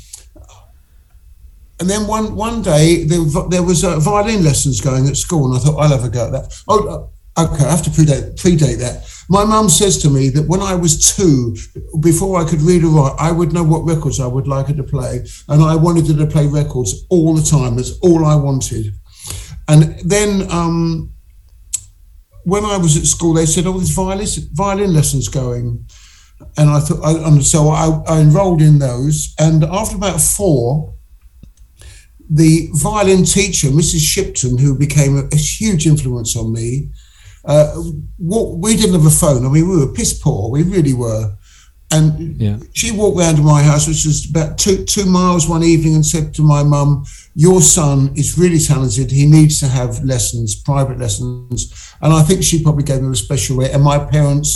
and 1.80 1.90
then 1.90 2.08
one 2.08 2.36
one 2.36 2.62
day 2.62 3.04
there, 3.06 3.24
there 3.50 3.64
was 3.64 3.84
uh, 3.86 4.00
violin 4.00 4.44
lessons 4.44 4.82
going 4.82 5.08
at 5.08 5.16
school, 5.16 5.46
and 5.46 5.56
I 5.56 5.60
thought 5.64 5.78
I'll 5.78 5.90
have 5.98 6.04
a 6.04 6.10
go 6.10 6.26
at 6.26 6.32
that. 6.34 6.64
Oh, 6.68 6.88
uh, 6.88 7.08
okay. 7.38 7.66
I 7.66 7.72
have 7.72 7.84
to 7.84 7.90
predate 7.90 8.36
predate 8.36 8.80
that. 8.80 9.06
My 9.30 9.44
mum 9.44 9.70
says 9.70 9.98
to 10.04 10.10
me 10.10 10.30
that 10.30 10.48
when 10.48 10.62
I 10.62 10.76
was 10.76 11.16
two, 11.16 11.56
before 12.00 12.40
I 12.40 12.50
could 12.50 12.62
read 12.62 12.84
or 12.84 12.88
write, 12.88 13.16
I 13.20 13.32
would 13.32 13.52
know 13.52 13.64
what 13.64 13.80
records 13.80 14.20
I 14.20 14.28
would 14.28 14.48
like 14.48 14.68
her 14.68 14.74
to 14.74 14.84
play, 14.84 15.26
and 15.50 15.62
I 15.62 15.76
wanted 15.76 16.08
her 16.08 16.26
to 16.26 16.32
play 16.32 16.48
records 16.48 17.06
all 17.10 17.36
the 17.36 17.44
time. 17.44 17.76
That's 17.76 18.00
all 18.00 18.26
I 18.26 18.36
wanted. 18.36 18.94
And 19.68 20.00
then 20.00 20.50
um, 20.50 21.12
when 22.46 22.64
I 22.64 22.78
was 22.78 22.96
at 22.96 23.04
school, 23.04 23.34
they 23.34 23.46
said, 23.46 23.68
"Oh, 23.68 23.74
there's 23.74 23.90
violin 23.90 24.28
violin 24.54 24.94
lessons 24.94 25.28
going," 25.28 25.86
and 26.58 26.70
I 26.70 26.80
thought, 26.80 27.04
and 27.04 27.46
so 27.46 27.70
I, 27.70 28.02
I 28.08 28.22
enrolled 28.22 28.62
in 28.62 28.80
those. 28.80 29.34
And 29.38 29.66
after 29.66 29.98
about 29.98 30.22
four, 30.22 30.94
the 32.30 32.70
violin 32.74 33.26
teacher, 33.26 33.68
Mrs. 33.68 34.00
Shipton, 34.00 34.58
who 34.58 34.78
became 34.78 35.18
a, 35.18 35.24
a 35.34 35.38
huge 35.38 35.86
influence 35.86 36.38
on 36.38 36.54
me, 36.54 36.90
uh, 37.48 37.74
wa- 38.20 38.54
we 38.56 38.76
didn't 38.76 38.94
have 39.00 39.06
a 39.06 39.10
phone. 39.10 39.46
I 39.46 39.50
mean, 39.50 39.68
we 39.70 39.78
were 39.78 39.94
piss 39.94 40.14
poor. 40.14 40.52
We 40.52 40.64
really 40.64 40.94
were. 40.94 41.34
And 41.90 42.40
Yeah. 42.42 42.58
she 42.74 42.92
walked 42.92 43.18
round 43.18 43.38
to 43.38 43.44
my 43.44 43.64
house, 43.64 43.88
which 43.88 44.06
was 44.06 44.30
about 44.30 44.58
two 44.58 44.84
two 44.84 45.06
miles 45.06 45.48
one 45.48 45.64
evening, 45.64 45.96
and 45.96 46.06
said 46.06 46.34
to 46.34 46.42
my 46.42 46.62
mum, 46.62 47.06
"Your 47.34 47.62
son 47.62 48.12
is 48.16 48.38
really 48.38 48.60
talented. 48.60 49.10
He 49.12 49.26
needs 49.26 49.60
to 49.62 49.68
have 49.68 50.04
lessons, 50.04 50.54
private 50.56 51.00
lessons." 51.00 51.72
And 52.02 52.12
I 52.14 52.24
think 52.24 52.44
she 52.44 52.62
probably 52.62 52.84
gave 52.84 53.00
him 53.00 53.12
a 53.14 53.16
special 53.16 53.56
way. 53.58 53.72
And 53.72 53.84
my 53.84 54.00
parents, 54.00 54.50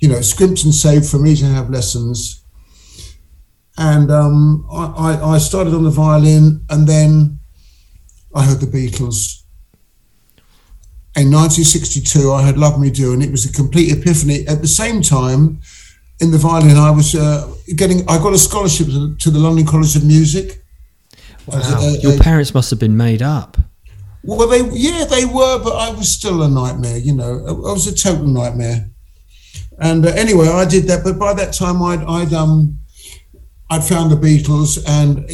you 0.00 0.08
know, 0.08 0.22
scrimped 0.22 0.64
and 0.64 0.74
saved 0.74 1.04
for 1.06 1.18
me 1.18 1.36
to 1.36 1.44
have 1.44 1.68
lessons. 1.68 2.40
And 3.76 4.10
um, 4.10 4.66
I, 4.72 5.34
I 5.34 5.38
started 5.38 5.74
on 5.74 5.84
the 5.84 5.90
violin, 5.90 6.64
and 6.70 6.86
then 6.86 7.38
I 8.34 8.44
heard 8.46 8.60
the 8.60 8.66
Beatles. 8.66 9.41
In 11.16 11.30
1962, 11.30 12.32
I 12.32 12.42
had 12.42 12.56
Love 12.58 12.80
Me 12.80 12.90
Do, 12.90 13.12
and 13.12 13.22
it 13.22 13.30
was 13.30 13.44
a 13.44 13.52
complete 13.52 13.92
epiphany. 13.92 14.46
At 14.48 14.62
the 14.62 14.68
same 14.68 15.02
time, 15.02 15.60
in 16.20 16.30
the 16.30 16.38
violin, 16.38 16.76
I 16.76 16.90
was 16.90 17.14
uh, 17.14 17.52
getting, 17.76 18.00
I 18.08 18.18
got 18.18 18.32
a 18.32 18.38
scholarship 18.38 18.86
to, 18.86 19.14
to 19.16 19.30
the 19.30 19.38
London 19.38 19.66
College 19.66 19.94
of 19.96 20.04
Music. 20.04 20.62
As 21.52 21.70
a- 21.70 21.74
Wow. 21.74 21.80
a- 21.82 21.98
Your 22.00 22.18
parents 22.18 22.54
must 22.54 22.70
have 22.70 22.78
been 22.78 22.96
made 22.96 23.20
up. 23.22 23.56
well, 24.22 24.46
they 24.48 24.62
yeah, 24.70 25.04
they 25.04 25.24
were, 25.24 25.58
but 25.62 25.74
I 25.74 25.90
was 25.90 26.08
still 26.08 26.42
a 26.42 26.48
nightmare. 26.48 26.96
You 26.98 27.14
know, 27.14 27.44
I, 27.46 27.50
I 27.50 27.72
was 27.72 27.86
a 27.88 27.94
total 27.94 28.26
nightmare. 28.28 28.88
And 29.78 30.06
uh, 30.06 30.10
anyway, 30.10 30.46
I 30.48 30.64
did 30.64 30.84
that. 30.86 31.02
But 31.02 31.18
by 31.18 31.34
that 31.34 31.52
time, 31.52 31.82
I'd 31.82 32.04
I'd 32.04 32.32
um 32.32 32.78
I'd 33.72 33.82
found 33.82 34.10
the 34.10 34.16
Beatles, 34.16 34.84
and 34.86 35.24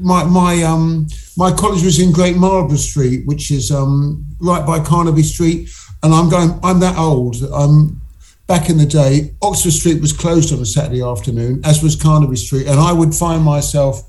my 0.00 0.22
my 0.22 0.62
um 0.62 1.08
my 1.36 1.50
college 1.50 1.82
was 1.82 1.98
in 1.98 2.12
Great 2.12 2.36
Marlborough 2.36 2.76
Street, 2.76 3.26
which 3.26 3.50
is 3.50 3.72
um 3.72 4.24
right 4.38 4.64
by 4.64 4.78
Carnaby 4.78 5.24
Street. 5.24 5.68
And 6.04 6.14
I'm 6.14 6.30
going. 6.30 6.60
I'm 6.62 6.78
that 6.78 6.96
old. 6.96 7.42
I'm 7.52 8.00
back 8.46 8.70
in 8.70 8.78
the 8.78 8.86
day. 8.86 9.34
Oxford 9.42 9.72
Street 9.72 10.00
was 10.00 10.12
closed 10.12 10.52
on 10.52 10.60
a 10.60 10.64
Saturday 10.64 11.02
afternoon, 11.02 11.60
as 11.64 11.82
was 11.82 11.96
Carnaby 11.96 12.36
Street, 12.36 12.68
and 12.68 12.78
I 12.78 12.92
would 12.92 13.12
find 13.12 13.42
myself 13.42 14.08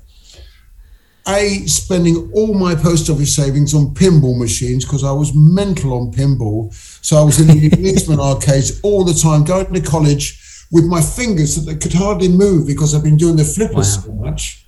a 1.26 1.66
spending 1.66 2.30
all 2.32 2.54
my 2.54 2.76
post 2.76 3.10
office 3.10 3.34
savings 3.34 3.74
on 3.74 3.92
pinball 3.92 4.38
machines 4.38 4.84
because 4.84 5.02
I 5.02 5.10
was 5.10 5.34
mental 5.34 5.94
on 5.94 6.12
pinball. 6.12 6.72
So 7.04 7.16
I 7.16 7.24
was 7.24 7.40
in 7.40 7.48
the 7.48 7.68
amusement 7.76 8.20
arcades 8.20 8.80
all 8.82 9.02
the 9.02 9.14
time, 9.14 9.42
going 9.42 9.72
to 9.74 9.80
college 9.80 10.40
with 10.70 10.84
my 10.84 11.00
fingers 11.00 11.56
that 11.56 11.70
they 11.70 11.76
could 11.78 11.92
hardly 11.92 12.28
move 12.28 12.66
because 12.66 12.94
I've 12.94 13.02
been 13.02 13.16
doing 13.16 13.36
the 13.36 13.44
flippers 13.44 13.96
Wow. 13.98 14.02
so 14.04 14.12
much. 14.12 14.66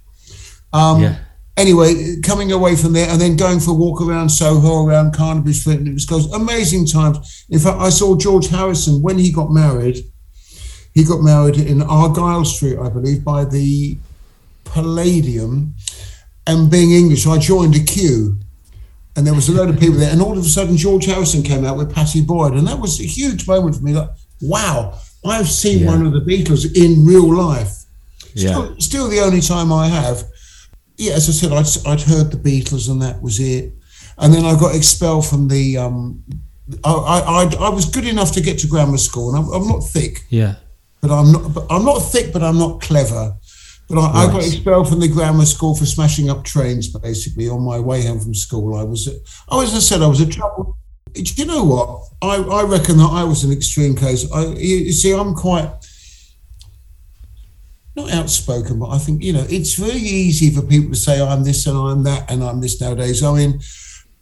Um, 0.73 1.01
Yeah. 1.03 1.17
Anyway, 1.57 2.17
coming 2.23 2.51
away 2.51 2.75
from 2.77 2.95
there 2.95 3.09
and 3.11 3.21
then 3.21 3.37
going 3.37 3.61
for 3.61 3.73
a 3.73 3.75
walk 3.75 4.01
around 4.01 4.31
Soho, 4.31 4.87
around 4.87 5.13
Carnaby 5.13 5.53
Street, 5.53 5.81
and 5.81 5.89
it 5.89 5.93
was 5.93 6.07
close. 6.07 6.27
Amazing 6.33 6.87
times. 6.87 7.45
In 7.51 7.59
fact, 7.59 7.79
I 7.79 7.91
saw 7.91 8.17
George 8.17 8.49
Harrison 8.49 9.03
when 9.03 9.19
he 9.19 9.31
got 9.31 9.53
married. 9.53 9.99
He 10.95 11.05
got 11.05 11.21
married 11.21 11.57
in 11.59 11.83
Argyll 11.83 12.47
Street, 12.47 12.79
I 12.79 12.89
believe, 12.89 13.23
by 13.23 13.45
the 13.45 13.99
Palladium 14.65 15.75
and 16.47 16.71
being 16.71 16.91
English, 16.93 17.27
I 17.27 17.39
joined 17.39 17.77
a 17.77 17.81
queue, 17.81 18.39
and 19.15 19.27
there 19.27 19.35
was 19.35 19.49
a 19.49 19.53
load 19.53 19.69
of 19.69 19.79
people 19.79 19.97
there, 19.99 20.11
and 20.11 20.21
all 20.23 20.33
of 20.37 20.45
a 20.45 20.49
sudden 20.49 20.77
George 20.77 21.05
Harrison 21.05 21.43
came 21.43 21.65
out 21.65 21.77
with 21.77 21.95
Pattie 21.95 22.21
Boyd, 22.23 22.55
and 22.55 22.67
that 22.67 22.81
was 22.81 22.99
a 22.99 23.05
huge 23.05 23.47
moment 23.47 23.77
for 23.77 23.83
me. 23.83 23.93
Like, 23.93 24.11
wow, 24.41 24.99
I've 25.25 25.49
seen 25.49 25.81
Yeah. 25.81 25.87
one 25.87 26.07
of 26.07 26.13
the 26.13 26.21
Beatles 26.21 26.65
in 26.77 27.05
real 27.05 27.33
life. 27.35 27.85
Yeah. 28.35 28.51
Still, 28.51 28.81
still 28.81 29.09
the 29.09 29.21
only 29.21 29.41
time 29.41 29.73
I 29.73 29.89
have. 29.89 30.25
Yeah, 30.97 31.15
as 31.15 31.29
I 31.29 31.33
said, 31.33 31.53
I'd, 31.53 31.67
I'd 31.87 32.03
heard 32.03 32.31
the 32.31 32.39
Beatles, 32.39 32.89
and 32.91 33.01
that 33.03 33.23
was 33.23 33.39
it. 33.41 33.73
And 34.19 34.33
then 34.33 34.45
I 34.45 34.59
got 34.59 34.75
expelled 34.75 35.27
from 35.27 35.49
the. 35.49 35.79
Um, 35.79 36.23
I, 36.85 36.93
I, 37.51 37.67
I, 37.67 37.69
was 37.71 37.87
good 37.87 38.07
enough 38.07 38.33
to 38.33 38.41
get 38.41 38.59
to 38.61 38.67
grammar 38.67 38.99
school, 38.99 39.35
and 39.35 39.39
I'm, 39.45 39.53
I'm 39.53 39.67
not 39.67 39.81
thick 39.81 40.25
Yeah. 40.31 40.55
but 41.01 41.11
I'm 41.11 41.33
not. 41.33 41.55
But 41.55 41.67
I'm 41.71 41.85
not 41.85 41.99
thick, 41.99 42.33
but 42.33 42.43
I'm 42.43 42.59
not 42.59 42.81
clever. 42.81 43.35
But 43.89 43.99
I, 43.99 44.25
I 44.25 44.27
got 44.27 44.47
expelled 44.47 44.89
from 44.89 45.01
the 45.01 45.09
grammar 45.09 45.45
school 45.45 45.75
for 45.75 45.85
smashing 45.87 46.31
up 46.31 46.45
trains. 46.45 46.89
Basically, 46.89 47.49
on 47.49 47.63
my 47.63 47.79
way 47.79 48.07
home 48.07 48.21
from 48.21 48.35
school, 48.35 48.77
I 48.77 48.85
was. 48.85 49.09
I 49.51 49.57
was. 49.57 49.71
As 49.75 49.77
I 49.77 49.81
said, 49.81 50.03
I 50.03 50.07
was 50.07 50.21
a 50.21 50.27
trouble. 50.27 50.79
Do 51.15 51.35
you 51.37 51.45
know 51.45 51.65
what? 51.65 52.09
I, 52.23 52.37
I 52.37 52.63
reckon 52.63 52.97
that 52.99 53.11
I 53.11 53.25
was 53.25 53.45
an 53.45 53.53
extreme 53.53 53.95
case. 53.95 54.31
I, 54.33 54.47
you, 54.47 54.77
you 54.77 54.93
see, 54.93 55.13
I'm 55.13 55.35
quite 55.35 55.71
not 57.95 58.11
outspoken, 58.11 58.79
but 58.79 58.89
I 58.91 58.99
think 58.99 59.23
you 59.23 59.33
know 59.33 59.45
it's 59.49 59.75
very 59.75 59.99
easy 59.99 60.51
for 60.51 60.63
people 60.63 60.91
to 60.91 60.97
say 60.97 61.21
I'm 61.21 61.45
this 61.45 61.67
and 61.67 61.77
I'm 61.77 62.03
that 62.05 62.31
and 62.31 62.43
I'm 62.43 62.61
this 62.61 62.81
nowadays. 62.81 63.23
I 63.23 63.35
mean, 63.35 63.61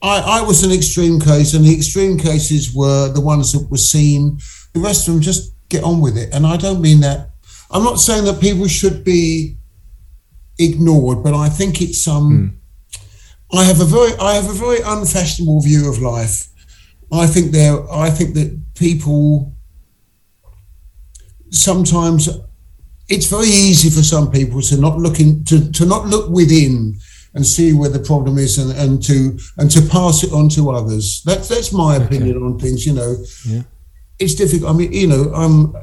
I, 0.02 0.40
I 0.40 0.42
was 0.42 0.64
an 0.64 0.72
extreme 0.72 1.20
case, 1.20 1.54
and 1.54 1.64
the 1.64 1.74
extreme 1.74 2.18
cases 2.18 2.74
were 2.74 3.12
the 3.12 3.20
ones 3.20 3.52
that 3.52 3.70
were 3.70 3.76
seen. 3.76 4.38
The 4.72 4.80
rest 4.80 5.06
of 5.06 5.14
them 5.14 5.22
just 5.22 5.54
get 5.68 5.84
on 5.84 6.00
with 6.00 6.16
it, 6.16 6.34
and 6.34 6.46
I 6.46 6.56
don't 6.56 6.80
mean 6.80 7.00
that. 7.00 7.30
I'm 7.70 7.84
not 7.84 8.00
saying 8.00 8.24
that 8.24 8.40
people 8.40 8.66
should 8.66 9.04
be 9.04 9.56
ignored, 10.58 11.22
but 11.22 11.34
I 11.34 11.48
think 11.48 11.80
it's 11.80 12.06
um. 12.08 12.56
I 13.52 13.64
have 13.64 13.80
a 13.80 13.84
very 13.84 14.12
I 14.20 14.34
have 14.34 14.48
a 14.48 14.52
very 14.52 14.78
unfashionable 14.80 15.62
view 15.62 15.88
of 15.88 16.00
life. 16.00 16.49
I 17.12 17.26
think 17.26 17.52
there 17.52 17.90
I 17.92 18.10
think 18.10 18.34
that 18.34 18.60
people 18.74 19.54
sometimes 21.50 22.28
it's 23.08 23.26
very 23.26 23.48
easy 23.48 23.90
for 23.90 24.02
some 24.02 24.30
people 24.30 24.62
to 24.62 24.76
not 24.76 24.96
look 24.98 25.18
in, 25.18 25.44
to, 25.44 25.70
to 25.72 25.84
not 25.84 26.06
look 26.06 26.30
within 26.30 26.96
and 27.34 27.44
see 27.44 27.72
where 27.72 27.88
the 27.88 27.98
problem 27.98 28.38
is 28.38 28.58
and, 28.58 28.72
and 28.72 29.02
to 29.02 29.38
and 29.58 29.70
to 29.70 29.82
pass 29.82 30.22
it 30.22 30.32
on 30.32 30.48
to 30.50 30.70
others. 30.70 31.22
That's 31.24 31.48
that's 31.48 31.72
my 31.72 31.96
opinion 31.96 32.42
on 32.42 32.58
things, 32.58 32.86
you 32.86 32.92
know. 32.92 33.16
Yeah. 33.46 33.62
It's 34.18 34.34
difficult. 34.34 34.70
I 34.70 34.76
mean, 34.76 34.92
you 34.92 35.06
know, 35.06 35.32
um 35.34 35.74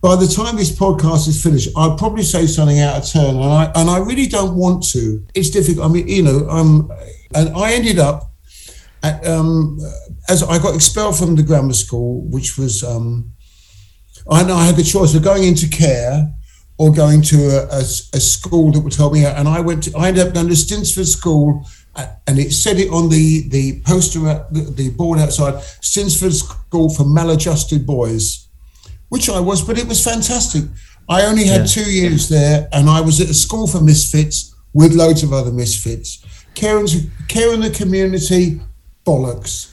by 0.00 0.14
the 0.14 0.26
time 0.28 0.56
this 0.56 0.70
podcast 0.70 1.26
is 1.26 1.42
finished, 1.42 1.70
I'll 1.76 1.96
probably 1.96 2.22
say 2.22 2.46
something 2.46 2.78
out 2.78 2.96
of 2.96 3.08
turn, 3.10 3.36
and 3.36 3.44
I 3.44 3.72
and 3.74 3.90
I 3.90 3.98
really 3.98 4.26
don't 4.26 4.54
want 4.54 4.84
to. 4.90 5.24
It's 5.34 5.50
difficult. 5.50 5.84
I 5.84 5.92
mean, 5.92 6.06
you 6.06 6.22
know, 6.22 6.48
um, 6.48 6.92
and 7.34 7.48
I 7.56 7.72
ended 7.72 7.98
up 7.98 8.32
um, 9.24 9.78
as 10.28 10.42
I 10.42 10.58
got 10.58 10.74
expelled 10.74 11.18
from 11.18 11.34
the 11.36 11.42
grammar 11.42 11.72
school, 11.72 12.22
which 12.30 12.58
was 12.58 12.82
um, 12.82 13.32
I, 14.30 14.42
know 14.44 14.54
I 14.54 14.64
had 14.64 14.76
the 14.76 14.82
choice 14.82 15.14
of 15.14 15.22
going 15.22 15.44
into 15.44 15.68
care 15.68 16.32
or 16.78 16.92
going 16.92 17.22
to 17.22 17.36
a, 17.36 17.66
a, 17.66 17.80
a 17.80 18.20
school 18.20 18.72
that 18.72 18.80
would 18.80 18.94
help 18.94 19.12
me 19.12 19.24
out, 19.24 19.36
and 19.36 19.48
I 19.48 19.60
went. 19.60 19.84
To, 19.84 19.96
I 19.96 20.08
ended 20.08 20.26
up 20.26 20.34
going 20.34 20.48
to 20.48 20.54
Stinsford 20.54 21.06
School, 21.06 21.66
and 22.26 22.38
it 22.38 22.52
said 22.52 22.78
it 22.78 22.90
on 22.90 23.08
the 23.08 23.48
the 23.48 23.80
poster 23.82 24.26
at 24.28 24.52
the, 24.52 24.60
the 24.60 24.90
board 24.90 25.18
outside, 25.18 25.54
Stinsford 25.80 26.32
School 26.32 26.88
for 26.90 27.04
Maladjusted 27.04 27.86
Boys 27.86 28.46
which 29.08 29.28
I 29.28 29.40
was, 29.40 29.62
but 29.62 29.78
it 29.78 29.86
was 29.86 30.02
fantastic. 30.02 30.64
I 31.08 31.22
only 31.26 31.44
had 31.44 31.60
Yeah. 31.60 31.66
two 31.66 31.90
years 31.90 32.28
there, 32.28 32.68
and 32.72 32.90
I 32.90 33.00
was 33.00 33.20
at 33.20 33.30
a 33.30 33.34
school 33.34 33.66
for 33.66 33.80
misfits 33.80 34.52
with 34.72 34.92
loads 34.94 35.22
of 35.22 35.32
other 35.32 35.52
misfits. 35.52 36.18
Caring, 36.54 36.88
caring 37.28 37.60
the 37.60 37.70
community, 37.70 38.60
bollocks. 39.06 39.72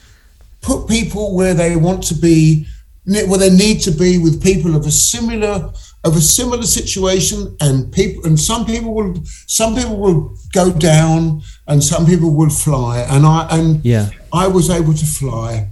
Put 0.62 0.88
people 0.88 1.36
where 1.36 1.54
they 1.54 1.76
want 1.76 2.04
to 2.06 2.16
be, 2.16 2.66
where 3.06 3.38
they 3.40 3.50
need 3.50 3.82
to 3.82 3.92
be, 3.92 4.18
with 4.18 4.42
people 4.42 4.76
of 4.76 4.86
a 4.86 4.92
similar 4.92 5.72
of 6.06 6.18
a 6.18 6.22
similar 6.22 6.64
situation, 6.64 7.56
and 7.62 7.90
people, 7.94 8.26
and 8.26 8.38
some 8.38 8.66
people 8.66 8.94
will, 8.94 9.14
some 9.48 9.74
people 9.74 9.98
will 9.98 10.36
go 10.54 10.70
down, 10.72 11.42
and 11.68 11.82
some 11.82 12.06
people 12.06 12.34
will 12.36 12.50
fly, 12.50 13.00
and 13.10 13.26
I 13.26 13.48
and 13.52 13.84
Yeah. 13.86 14.10
I 14.34 14.48
was 14.48 14.70
able 14.70 14.94
to 14.94 15.06
fly. 15.06 15.70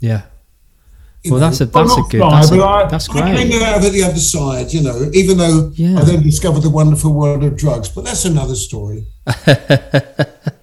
Yeah. 0.00 0.22
Well, 1.24 1.40
that's 1.40 1.60
a- 1.60 1.66
that's 1.66 1.92
a 1.96 2.02
good- 2.10 2.18
fly, 2.20 2.40
that's 2.90 3.08
a- 3.08 3.12
I, 3.14 3.32
I 3.32 3.36
came 3.48 3.62
out 3.62 3.84
of 3.86 3.92
the 3.92 4.02
other 4.02 4.18
side, 4.18 4.72
you 4.74 4.82
know, 4.82 5.08
even 5.14 5.38
though 5.38 5.72
Yeah. 5.74 5.98
I 6.00 6.04
then 6.04 6.22
discovered 6.22 6.62
the 6.62 6.70
wonderful 6.70 7.12
world 7.14 7.42
of 7.44 7.56
drugs. 7.56 7.88
But 7.88 8.04
that's 8.04 8.24
another 8.26 8.56
story. 8.56 9.06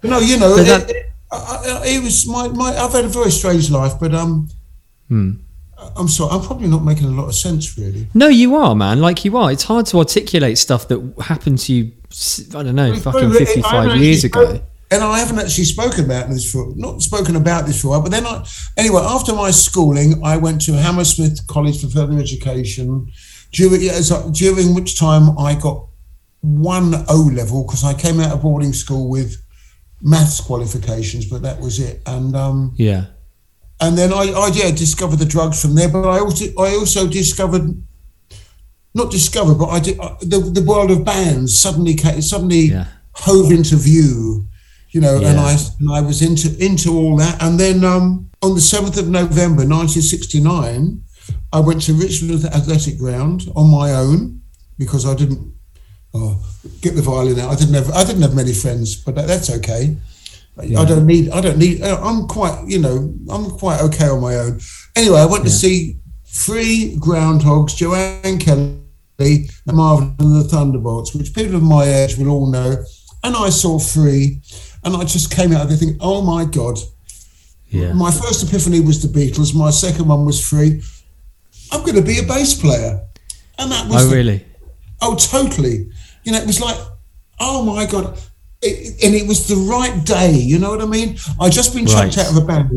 no, 0.03 0.19
you 0.19 0.37
know, 0.37 0.55
But 0.55 0.59
it, 0.61 0.65
that- 0.67 0.89
it, 0.89 1.08
I, 1.31 1.81
I, 1.83 1.87
it 1.87 2.03
was 2.03 2.27
my, 2.27 2.47
my. 2.47 2.75
I've 2.77 2.91
had 2.93 3.05
a 3.05 3.09
very 3.09 3.31
strange 3.31 3.69
life, 3.69 3.93
but 3.99 4.13
um, 4.13 4.49
Hmm. 5.09 5.31
I'm 5.95 6.07
sorry, 6.09 6.31
I'm 6.31 6.41
probably 6.45 6.67
not 6.67 6.83
making 6.83 7.07
a 7.07 7.11
lot 7.11 7.27
of 7.29 7.35
sense, 7.35 7.77
really. 7.77 8.07
No, 8.13 8.27
you 8.27 8.55
are, 8.55 8.75
man. 8.75 8.99
Like 8.99 9.23
you 9.23 9.37
are. 9.37 9.51
It's 9.51 9.63
hard 9.63 9.85
to 9.87 9.97
articulate 9.97 10.57
stuff 10.57 10.87
that 10.89 11.13
happened 11.21 11.59
to 11.59 11.73
you. 11.73 11.91
I 12.49 12.63
don't 12.63 12.75
know, 12.75 12.93
fucking 12.95 13.29
But 13.29 13.37
fifty-five 13.37 13.85
haven't 13.85 14.01
years 14.01 14.25
actually 14.25 14.43
ago. 14.43 14.61
And 14.91 15.03
I 15.03 15.19
haven't 15.19 15.39
actually 15.39 15.65
spoken 15.65 16.05
about 16.05 16.29
this 16.29 16.51
for 16.51 16.73
not 16.75 17.01
spoken 17.01 17.35
about 17.35 17.65
this 17.65 17.81
for 17.81 17.87
a 17.87 17.89
while. 17.91 18.01
But 18.01 18.11
then 18.11 18.25
I 18.25 18.45
anyway, 18.75 19.01
after 19.03 19.33
my 19.33 19.51
schooling, 19.51 20.21
I 20.23 20.35
went 20.35 20.61
to 20.63 20.73
Hammersmith 20.73 21.47
College 21.47 21.81
for 21.81 21.87
further 21.89 22.17
education. 22.19 23.09
During 23.51 23.81
during 24.33 24.75
which 24.75 24.99
time 24.99 25.37
I 25.37 25.55
got 25.55 25.85
one 26.41 26.93
O 27.07 27.31
level 27.33 27.63
because 27.63 27.83
I 27.83 27.93
came 27.93 28.19
out 28.19 28.31
of 28.33 28.41
boarding 28.41 28.73
school 28.73 29.09
with 29.09 29.41
maths 30.01 30.39
qualifications, 30.41 31.25
but 31.25 31.41
that 31.41 31.59
was 31.59 31.79
it. 31.79 32.01
And 32.05 32.35
um, 32.35 32.73
Yeah. 32.77 33.05
and 33.81 33.97
then 33.97 34.11
I, 34.13 34.31
I 34.31 34.47
yeah 34.53 34.71
discovered 34.71 35.19
the 35.19 35.25
drugs 35.25 35.61
from 35.61 35.75
there. 35.75 35.89
But 35.89 36.07
I 36.07 36.19
also 36.19 36.45
I 36.57 36.75
also 36.75 37.07
discovered 37.07 37.81
not 38.93 39.11
discovered, 39.11 39.55
but 39.55 39.67
I 39.67 39.79
did 39.79 39.99
uh, 39.99 40.15
the 40.21 40.39
the 40.39 40.63
world 40.63 40.91
of 40.91 41.05
bands 41.05 41.59
suddenly 41.59 41.95
came, 41.95 42.21
suddenly 42.21 42.71
Yeah. 42.71 42.85
hove 43.13 43.51
into 43.51 43.75
view, 43.75 44.47
you 44.91 45.01
know, 45.01 45.17
and 45.17 45.39
I 45.39 45.57
and 45.79 45.91
I 45.91 46.01
was 46.01 46.21
into 46.21 46.47
into 46.63 46.89
all 46.97 47.17
that. 47.17 47.41
And 47.41 47.59
then 47.59 47.83
um, 47.83 48.29
on 48.41 48.55
the 48.55 48.61
seventh 48.61 48.97
of 48.97 49.07
November, 49.07 49.65
nineteen 49.65 50.01
sixty 50.01 50.39
nine, 50.39 51.03
I 51.53 51.59
went 51.59 51.81
to 51.83 51.93
Richmond 51.93 52.45
Athletic 52.45 52.97
Ground 52.97 53.47
on 53.55 53.69
my 53.69 53.91
own 53.93 54.41
because 54.77 55.05
I 55.05 55.13
didn't. 55.15 55.53
Oh, 56.13 56.43
get 56.81 56.95
the 56.95 57.01
violin 57.01 57.39
out. 57.39 57.51
I 57.51 57.55
didn't 57.55 57.75
have 57.75 57.91
I 57.91 58.03
didn't 58.03 58.21
have 58.23 58.33
many 58.35 58.53
friends, 58.53 58.95
but 58.95 59.15
that, 59.15 59.27
that's 59.27 59.49
okay. 59.57 59.95
I 60.57 60.83
don't 60.83 61.05
need. 61.05 61.29
I 61.29 61.39
don't 61.39 61.57
need. 61.57 61.81
uh, 61.81 62.01
I'm 62.03 62.27
quite. 62.27 62.67
You 62.67 62.79
know. 62.79 63.13
I'm 63.29 63.49
quite 63.51 63.79
okay 63.81 64.07
on 64.09 64.19
my 64.21 64.35
own. 64.35 64.59
Anyway, 64.95 65.19
I 65.19 65.25
went 65.25 65.43
to 65.45 65.49
see 65.49 65.97
Free 66.25 66.95
groundhogs: 66.99 67.75
Jo 67.77 67.93
Ann 67.93 68.39
Kelly, 68.39 69.49
Marvin, 69.67 70.15
and 70.19 70.35
the 70.35 70.43
Thunderbolts, 70.43 71.13
which 71.15 71.33
people 71.33 71.55
of 71.55 71.63
my 71.63 71.83
age 71.85 72.17
will 72.17 72.29
all 72.29 72.51
know. 72.51 72.83
And 73.23 73.35
I 73.37 73.49
saw 73.49 73.79
Free, 73.79 74.41
and 74.83 74.95
I 74.97 75.03
just 75.05 75.31
came 75.33 75.53
out 75.53 75.61
of 75.61 75.69
there 75.69 75.77
thinking, 75.77 75.97
"Oh 76.01 76.21
my 76.21 76.43
god, 76.43 76.77
Yeah. 77.69 77.93
My 77.93 78.11
first 78.11 78.43
epiphany 78.43 78.79
was 78.81 79.01
the 79.01 79.07
Beatles. 79.07 79.53
My 79.55 79.69
second 79.69 80.07
one 80.07 80.25
was 80.25 80.45
free. 80.45 80.81
I'm 81.71 81.81
going 81.81 81.95
to 81.95 82.01
be 82.01 82.17
a 82.19 82.23
bass 82.23 82.59
player, 82.59 82.99
and 83.59 83.71
that 83.71 83.87
was 83.87 84.03
Oh, 84.03 84.07
the- 84.09 84.15
really? 84.15 84.45
Oh, 85.01 85.15
totally. 85.15 85.89
You 86.23 86.31
know, 86.33 86.39
it 86.39 86.47
was 86.47 86.59
like, 86.61 86.77
oh 87.39 87.63
my 87.63 87.85
god, 87.85 88.17
it, 88.61 89.03
and 89.03 89.15
it 89.15 89.27
was 89.27 89.47
the 89.47 89.55
right 89.55 90.03
day. 90.05 90.31
You 90.33 90.59
know 90.59 90.69
what 90.71 90.81
I 90.81 90.85
mean? 90.85 91.17
I'd 91.39 91.51
just 91.51 91.73
been 91.73 91.85
chucked 91.85 92.17
Right. 92.17 92.25
out 92.25 92.31
of 92.31 92.37
a 92.37 92.45
band 92.45 92.69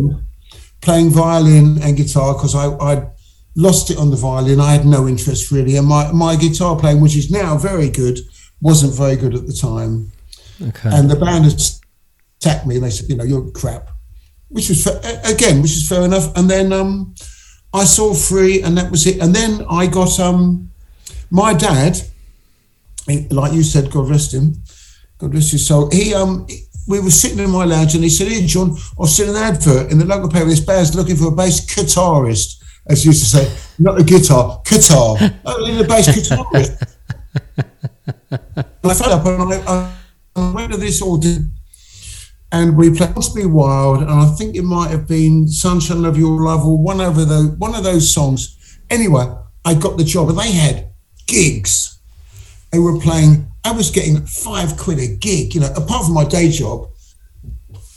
playing 0.81 1.11
violin 1.11 1.81
and 1.83 1.97
guitar 1.97 2.35
because 2.35 2.55
I 2.55 2.67
I'd 2.79 3.07
lost 3.55 3.91
it 3.91 3.99
on 3.99 4.11
the 4.11 4.17
violin. 4.17 4.61
I 4.61 4.73
had 4.73 4.87
no 4.87 5.07
interest 5.09 5.51
really, 5.51 5.77
and 5.77 5.87
my 5.87 6.11
my 6.13 6.37
guitar 6.37 6.77
playing, 6.77 7.01
which 7.01 7.17
is 7.17 7.31
now 7.31 7.57
very 7.59 7.89
good, 7.91 8.19
wasn't 8.61 8.95
very 8.95 9.17
good 9.17 9.35
at 9.35 9.47
the 9.47 9.53
time. 9.53 10.13
Okay. 10.61 10.91
And 10.93 11.11
the 11.11 11.17
band 11.17 11.45
had 11.45 11.61
attacked 12.41 12.67
me, 12.67 12.77
and 12.77 12.85
they 12.85 12.91
said, 12.91 13.09
you 13.09 13.17
know, 13.17 13.25
you're 13.25 13.51
crap, 13.51 13.91
which 14.49 14.69
was 14.69 14.83
fa- 14.85 15.01
again, 15.25 15.61
which 15.63 15.73
is 15.73 15.89
fair 15.89 16.03
enough. 16.05 16.35
And 16.37 16.49
then 16.49 16.73
um, 16.73 17.15
I 17.75 17.85
saw 17.85 18.15
free, 18.15 18.63
and 18.63 18.77
that 18.79 18.91
was 18.91 19.07
it. 19.07 19.21
And 19.21 19.35
then 19.35 19.65
I 19.69 19.87
got 19.89 20.19
um, 20.21 20.71
my 21.31 21.53
dad, 21.55 22.01
he- 23.07 23.29
like 23.29 23.53
you 23.53 23.63
said, 23.63 23.91
God 23.91 24.09
rest 24.09 24.35
him, 24.35 24.63
God 25.19 25.35
rest 25.35 25.53
his 25.53 25.67
soul. 25.67 25.91
He 25.91 26.15
um, 26.15 26.47
we 26.89 27.01
were 27.01 27.11
sitting 27.11 27.39
in 27.39 27.51
my 27.51 27.65
lounge, 27.65 27.95
and 27.95 28.05
he 28.05 28.11
said, 28.11 28.29
"Hey, 28.29 28.47
John, 28.47 28.77
I've 29.01 29.09
seen 29.09 29.29
an 29.29 29.37
advert 29.37 29.91
in 29.91 29.99
the 29.99 30.05
local 30.05 30.29
paper. 30.29 30.47
This 30.47 30.61
band's 30.61 30.95
looking 30.95 31.17
for 31.17 31.29
a 31.29 31.37
bass 31.37 31.65
guitarist." 31.65 32.59
As 32.85 33.05
you 33.05 33.13
used 33.13 33.23
to 33.23 33.29
say, 33.39 33.57
not 33.79 34.01
a 34.01 34.03
guitar, 34.03 34.61
guitar. 34.65 35.17
in 35.21 35.79
a 35.79 35.85
bass 35.85 36.09
guitarist. 36.09 36.97
And 38.31 38.91
I 38.91 38.95
phoned 38.95 39.13
up 39.13 39.25
and 39.25 39.69
I, 39.69 39.95
I 40.35 40.53
went 40.53 40.73
to 40.73 40.79
this 40.79 41.01
audition 41.01 41.53
and 42.51 42.77
we 42.77 42.95
played 42.95 43.15
Must 43.15 43.35
Be 43.35 43.47
Wild 43.47 44.03
and 44.03 44.11
I 44.11 44.27
think 44.35 44.57
it 44.57 44.63
might 44.63 44.91
have 44.91 45.07
been 45.07 45.47
Sunshine 45.47 46.05
of 46.05 46.19
Your 46.19 46.41
Love 46.41 46.67
or 46.67 46.77
one 46.77 47.01
of 47.01 47.17
those 47.17 47.51
one 47.53 47.75
of 47.75 47.85
those 47.85 48.13
songs. 48.13 48.59
Anyway, 48.91 49.33
I 49.65 49.75
got 49.75 49.97
the 49.97 50.05
job 50.05 50.31
and 50.31 50.39
they 50.39 50.51
had 50.51 50.91
gigs. 51.27 52.01
They 52.73 52.79
were 52.79 52.99
playing, 52.99 53.47
I 53.65 53.73
was 53.73 53.91
getting 53.91 54.25
five 54.27 54.77
quid 54.79 54.99
a 54.99 55.07
gig, 55.07 55.55
you 55.55 55.61
know, 55.61 55.73
apart 55.77 56.07
from 56.07 56.15
my 56.15 56.25
day 56.25 56.51
job. 56.51 56.89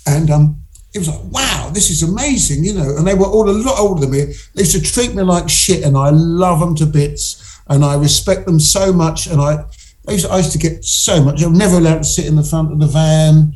And 0.05 0.29
um 0.29 0.61
it 0.93 0.99
was 0.99 1.09
like, 1.09 1.23
wow, 1.25 1.71
this 1.73 1.89
is 1.89 2.03
amazing, 2.03 2.63
you 2.63 2.73
know. 2.73 2.95
And 2.95 3.05
they 3.05 3.15
were 3.15 3.25
all 3.25 3.49
a 3.49 3.51
lot 3.51 3.77
older 3.79 4.01
than 4.01 4.11
me. 4.11 4.33
They 4.53 4.61
used 4.61 4.71
to 4.75 4.81
treat 4.81 5.13
me 5.13 5.23
like 5.23 5.49
shit, 5.49 5.83
and 5.83 5.97
I 5.97 6.09
love 6.11 6.61
them 6.61 6.73
to 6.75 6.85
bits, 6.85 7.59
and 7.67 7.83
I 7.83 7.95
respect 7.95 8.45
them 8.45 8.61
so 8.61 8.93
much. 8.93 9.27
And 9.27 9.41
I, 9.41 9.65
I 10.07 10.11
used, 10.13 10.25
to, 10.25 10.31
I 10.31 10.37
used 10.37 10.53
to 10.53 10.57
get 10.57 10.85
so 10.85 11.21
much. 11.21 11.43
I 11.43 11.47
was 11.47 11.57
never 11.57 11.79
allowed 11.79 11.97
to 11.97 12.03
sit 12.05 12.27
in 12.27 12.37
the 12.37 12.43
front 12.43 12.71
of 12.71 12.79
the 12.79 12.87
van. 12.87 13.53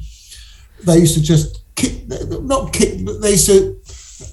They 0.83 0.97
used 0.97 1.13
to 1.15 1.21
just 1.21 1.61
kick, 1.75 2.09
not 2.41 2.73
kick, 2.73 3.05
but 3.05 3.21
they 3.21 3.31
used 3.31 3.45
to 3.45 3.79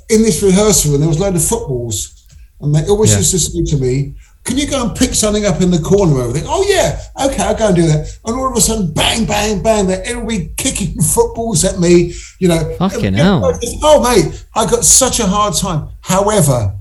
in 0.09 0.22
this 0.22 0.42
rehearsal, 0.42 0.94
and 0.94 1.03
there 1.03 1.09
was 1.09 1.18
a 1.18 1.22
load 1.22 1.37
of 1.37 1.44
footballs, 1.44 2.27
and 2.61 2.75
they 2.75 2.85
always 2.88 3.12
Yeah. 3.12 3.18
used 3.18 3.31
to 3.33 3.38
say 3.38 3.62
to 3.62 3.77
me, 3.77 4.14
"Can 4.46 4.56
you 4.56 4.66
go 4.66 4.87
and 4.87 4.96
pick 4.96 5.14
something 5.14 5.44
up 5.44 5.61
in 5.61 5.70
the 5.70 5.78
corner 5.78 6.20
over 6.20 6.32
there?" 6.32 6.44
Oh 6.46 6.64
yeah, 6.68 7.00
okay, 7.26 7.42
I'll 7.42 7.56
go 7.56 7.66
and 7.66 7.76
do 7.76 7.87
that. 7.87 8.18
And 8.24 8.37
all 8.37 8.50
of 8.50 8.56
a 8.56 8.61
sudden, 8.61 8.92
bang, 8.92 9.26
bang, 9.26 9.62
bang, 9.62 9.87
they're 9.87 10.04
everybody 10.04 10.52
kicking 10.56 11.00
footballs 11.14 11.64
at 11.64 11.78
me. 11.78 12.14
You 12.38 12.48
know, 12.48 12.76
Fucking 12.78 13.14
hell. 13.14 13.59
Oh 13.82 14.02
mate, 14.02 14.46
I 14.54 14.70
got 14.70 14.85
such 14.85 15.20
a 15.20 15.26
hard 15.26 15.54
time. 15.54 15.88
However, 16.00 16.76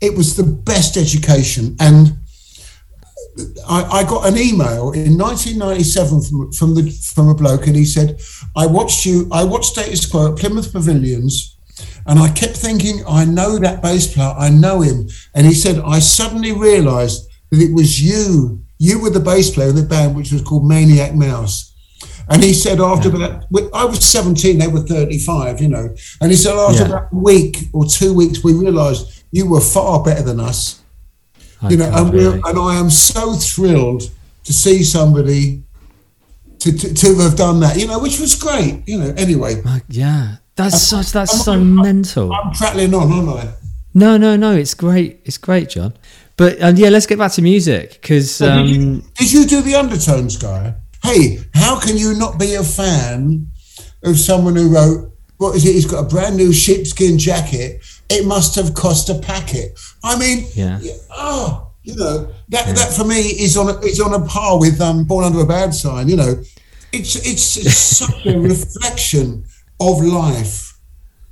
it 0.00 0.16
was 0.16 0.36
the 0.36 0.44
best 0.44 0.96
education, 0.96 1.76
and 1.80 2.18
I, 3.68 3.82
I 3.84 4.02
got 4.04 4.26
an 4.26 4.36
email 4.36 4.92
in 4.92 5.16
1997 5.16 6.22
from, 6.22 6.52
from 6.52 6.74
the 6.74 6.90
from 6.90 7.28
a 7.28 7.34
bloke, 7.34 7.66
and 7.66 7.76
he 7.76 7.84
said, 7.84 8.20
"I 8.56 8.66
watched 8.66 9.06
you. 9.06 9.28
I 9.30 9.44
watched 9.44 9.70
Status 9.70 10.06
Quo 10.06 10.32
at 10.32 10.38
Plymouth 10.38 10.72
Pavilions." 10.72 11.57
And 12.08 12.18
I 12.18 12.30
kept 12.30 12.56
thinking, 12.56 13.02
I 13.06 13.24
know 13.24 13.58
that 13.58 13.82
bass 13.82 14.12
player, 14.12 14.34
I 14.36 14.48
know 14.48 14.80
him. 14.80 15.08
And 15.34 15.46
he 15.46 15.54
said, 15.54 15.78
I 15.78 15.98
suddenly 15.98 16.52
realized 16.52 17.28
that 17.50 17.60
it 17.60 17.72
was 17.72 18.02
you. 18.02 18.62
You 18.78 19.00
were 19.00 19.10
the 19.10 19.20
bass 19.20 19.50
player 19.50 19.68
of 19.68 19.76
the 19.76 19.82
band, 19.82 20.16
which 20.16 20.32
was 20.32 20.42
called 20.42 20.66
Maniac 20.66 21.14
Mouse. 21.14 21.74
And 22.30 22.42
he 22.42 22.52
said, 22.52 22.80
after 22.80 23.08
about, 23.14 23.44
I 23.72 23.84
was 23.84 24.04
17, 24.04 24.58
they 24.58 24.68
were 24.68 24.80
35, 24.80 25.60
you 25.60 25.68
know. 25.68 25.94
And 26.20 26.30
he 26.30 26.36
said, 26.36 26.54
after 26.56 26.82
Yeah. 26.82 26.88
about 26.88 27.12
a 27.12 27.16
week 27.16 27.68
or 27.72 27.84
two 27.86 28.12
weeks, 28.14 28.42
we 28.42 28.52
realized 28.54 29.24
you 29.30 29.48
were 29.48 29.60
far 29.60 30.02
better 30.02 30.22
than 30.22 30.40
us 30.40 30.80
you 31.68 31.76
know, 31.76 31.90
and, 31.92 32.12
really. 32.12 32.40
and 32.44 32.58
I 32.58 32.76
am 32.76 32.90
so 32.90 33.34
thrilled 33.34 34.10
to 34.44 34.52
see 34.52 34.82
somebody 34.84 35.62
to, 36.60 36.72
to, 36.72 36.94
to 36.94 37.18
have 37.18 37.36
done 37.36 37.60
that, 37.60 37.78
you 37.78 37.86
know, 37.86 37.98
which 37.98 38.20
was 38.20 38.34
great, 38.34 38.82
you 38.86 38.98
know. 38.98 39.12
Anyway, 39.16 39.60
yeah. 39.88 40.36
That's 40.58 40.82
such. 40.82 41.12
That's 41.12 41.32
I'm- 41.34 41.42
so 41.42 41.52
I'm- 41.52 41.74
mental. 41.74 42.32
I'm 42.32 42.52
prattling 42.52 42.92
on, 42.94 43.10
aren't 43.12 43.28
I? 43.48 43.54
No, 43.94 44.16
no, 44.16 44.36
no. 44.36 44.52
It's 44.54 44.74
great. 44.74 45.20
It's 45.24 45.38
great, 45.38 45.70
John. 45.70 45.94
But 46.36 46.62
um, 46.62 46.76
yeah, 46.76 46.88
let's 46.90 47.06
get 47.06 47.18
back 47.18 47.32
to 47.32 47.42
music 47.42 47.98
because 48.00 48.38
did, 48.38 48.68
you, 48.68 48.80
um, 48.80 49.02
did 49.16 49.32
you 49.32 49.44
do 49.46 49.60
the 49.62 49.74
undertones 49.74 50.36
guy? 50.36 50.74
Hey, 51.02 51.38
how 51.54 51.80
can 51.80 51.96
you 51.96 52.14
not 52.14 52.38
be 52.38 52.54
a 52.54 52.62
fan 52.62 53.48
of 54.04 54.16
someone 54.18 54.54
who 54.54 54.72
wrote, 54.72 55.10
what 55.38 55.56
is 55.56 55.64
it? 55.66 55.72
He's 55.72 55.86
got 55.86 56.00
a 56.04 56.08
brand 56.08 56.36
new 56.36 56.52
sheepskin 56.52 57.18
jacket. 57.18 57.82
It 58.08 58.24
must 58.26 58.54
have 58.54 58.74
cost 58.74 59.08
a 59.10 59.14
packet. 59.18 59.78
I 60.04 60.16
mean, 60.18 60.46
Yeah. 60.54 60.78
oh, 61.10 61.72
you 61.82 61.96
know, 61.96 62.28
that, 62.50 62.66
that 62.76 62.92
for 62.92 63.04
me 63.04 63.16
is 63.16 63.56
on 63.56 63.68
a, 63.70 63.78
is 63.80 64.00
on 64.00 64.14
a 64.14 64.24
par 64.26 64.60
with 64.60 64.80
um, 64.80 65.04
Born 65.04 65.24
Under 65.24 65.40
a 65.40 65.46
Bad 65.46 65.74
Sign. 65.74 66.08
You 66.08 66.16
know, 66.16 66.34
it's 66.92 67.16
it's, 67.16 67.56
it's 67.56 67.74
such 67.98 68.26
a 68.26 68.38
reflection 68.38 69.44
of 69.80 70.00
life. 70.02 70.64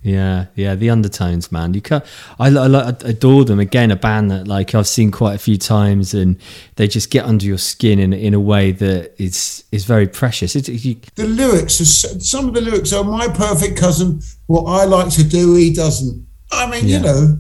yeah, 0.02 0.46
yeah, 0.54 0.74
the 0.76 0.88
undertones, 0.90 1.50
man. 1.50 1.74
You 1.74 1.80
can't. 1.80 2.04
I, 2.38 2.48
I, 2.48 2.66
I 2.66 2.88
adore 3.04 3.44
them. 3.44 3.59
Again, 3.59 3.90
a 3.90 3.96
band 3.96 4.30
that 4.30 4.46
like 4.46 4.74
I've 4.74 4.87
seen 4.87 5.11
quite 5.11 5.35
a 5.35 5.38
few 5.38 5.59
times, 5.59 6.14
and 6.14 6.37
they 6.76 6.87
just 6.87 7.11
get 7.11 7.24
under 7.24 7.44
your 7.44 7.59
skin 7.59 7.98
in 7.98 8.12
in 8.12 8.32
a 8.35 8.40
way 8.40 8.72
that 8.72 9.14
is 9.20 9.64
is 9.72 9.85
very 9.85 10.06
precious. 10.06 10.54
It's 10.54 10.68
you, 10.68 10.96
The 11.16 11.26
lyrics, 11.26 11.80
are, 11.80 12.20
some 12.20 12.48
of 12.48 12.54
the 12.54 12.61
lyrics 12.61 12.92
are 12.92 13.02
my 13.04 13.26
perfect 13.28 13.76
cousin. 13.78 14.20
What 14.46 14.64
I 14.64 14.85
like 14.85 15.11
to 15.14 15.24
do, 15.24 15.54
he 15.56 15.72
doesn't. 15.72 16.24
I 16.52 16.70
mean, 16.70 16.87
Yeah. 16.87 16.98
you 16.98 17.02
know, 17.04 17.38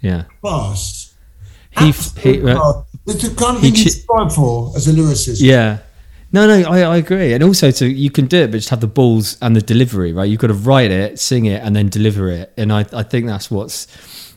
yeah. 0.00 0.24
class. 0.42 1.14
He, 1.78 1.92
he 2.20 2.42
uh. 2.50 2.82
It's 3.06 3.22
the 3.28 3.34
kind 3.36 3.56
of 3.56 3.62
thing 3.62 3.74
you 3.76 3.88
strive 3.90 4.34
for 4.34 4.72
as 4.74 4.88
a 4.88 4.92
lyricist. 4.92 5.36
Yeah. 5.40 5.78
No, 6.36 6.46
no, 6.46 6.70
I, 6.70 6.80
I 6.80 6.96
agree. 6.98 7.32
And 7.32 7.42
also, 7.42 7.70
to 7.70 7.86
you 7.86 8.10
can 8.10 8.26
do 8.26 8.42
it, 8.42 8.50
but 8.50 8.58
just 8.58 8.68
have 8.68 8.82
the 8.82 8.86
balls 8.86 9.38
and 9.40 9.56
the 9.56 9.62
delivery, 9.62 10.12
right? 10.12 10.28
You've 10.28 10.38
got 10.38 10.48
to 10.48 10.52
write 10.52 10.90
it, 10.90 11.18
sing 11.18 11.46
it, 11.46 11.62
and 11.62 11.74
then 11.74 11.88
deliver 11.88 12.28
it. 12.28 12.52
And 12.58 12.70
I, 12.70 12.80
I 12.92 13.04
think 13.04 13.26
that's 13.26 13.50
what's, 13.50 13.86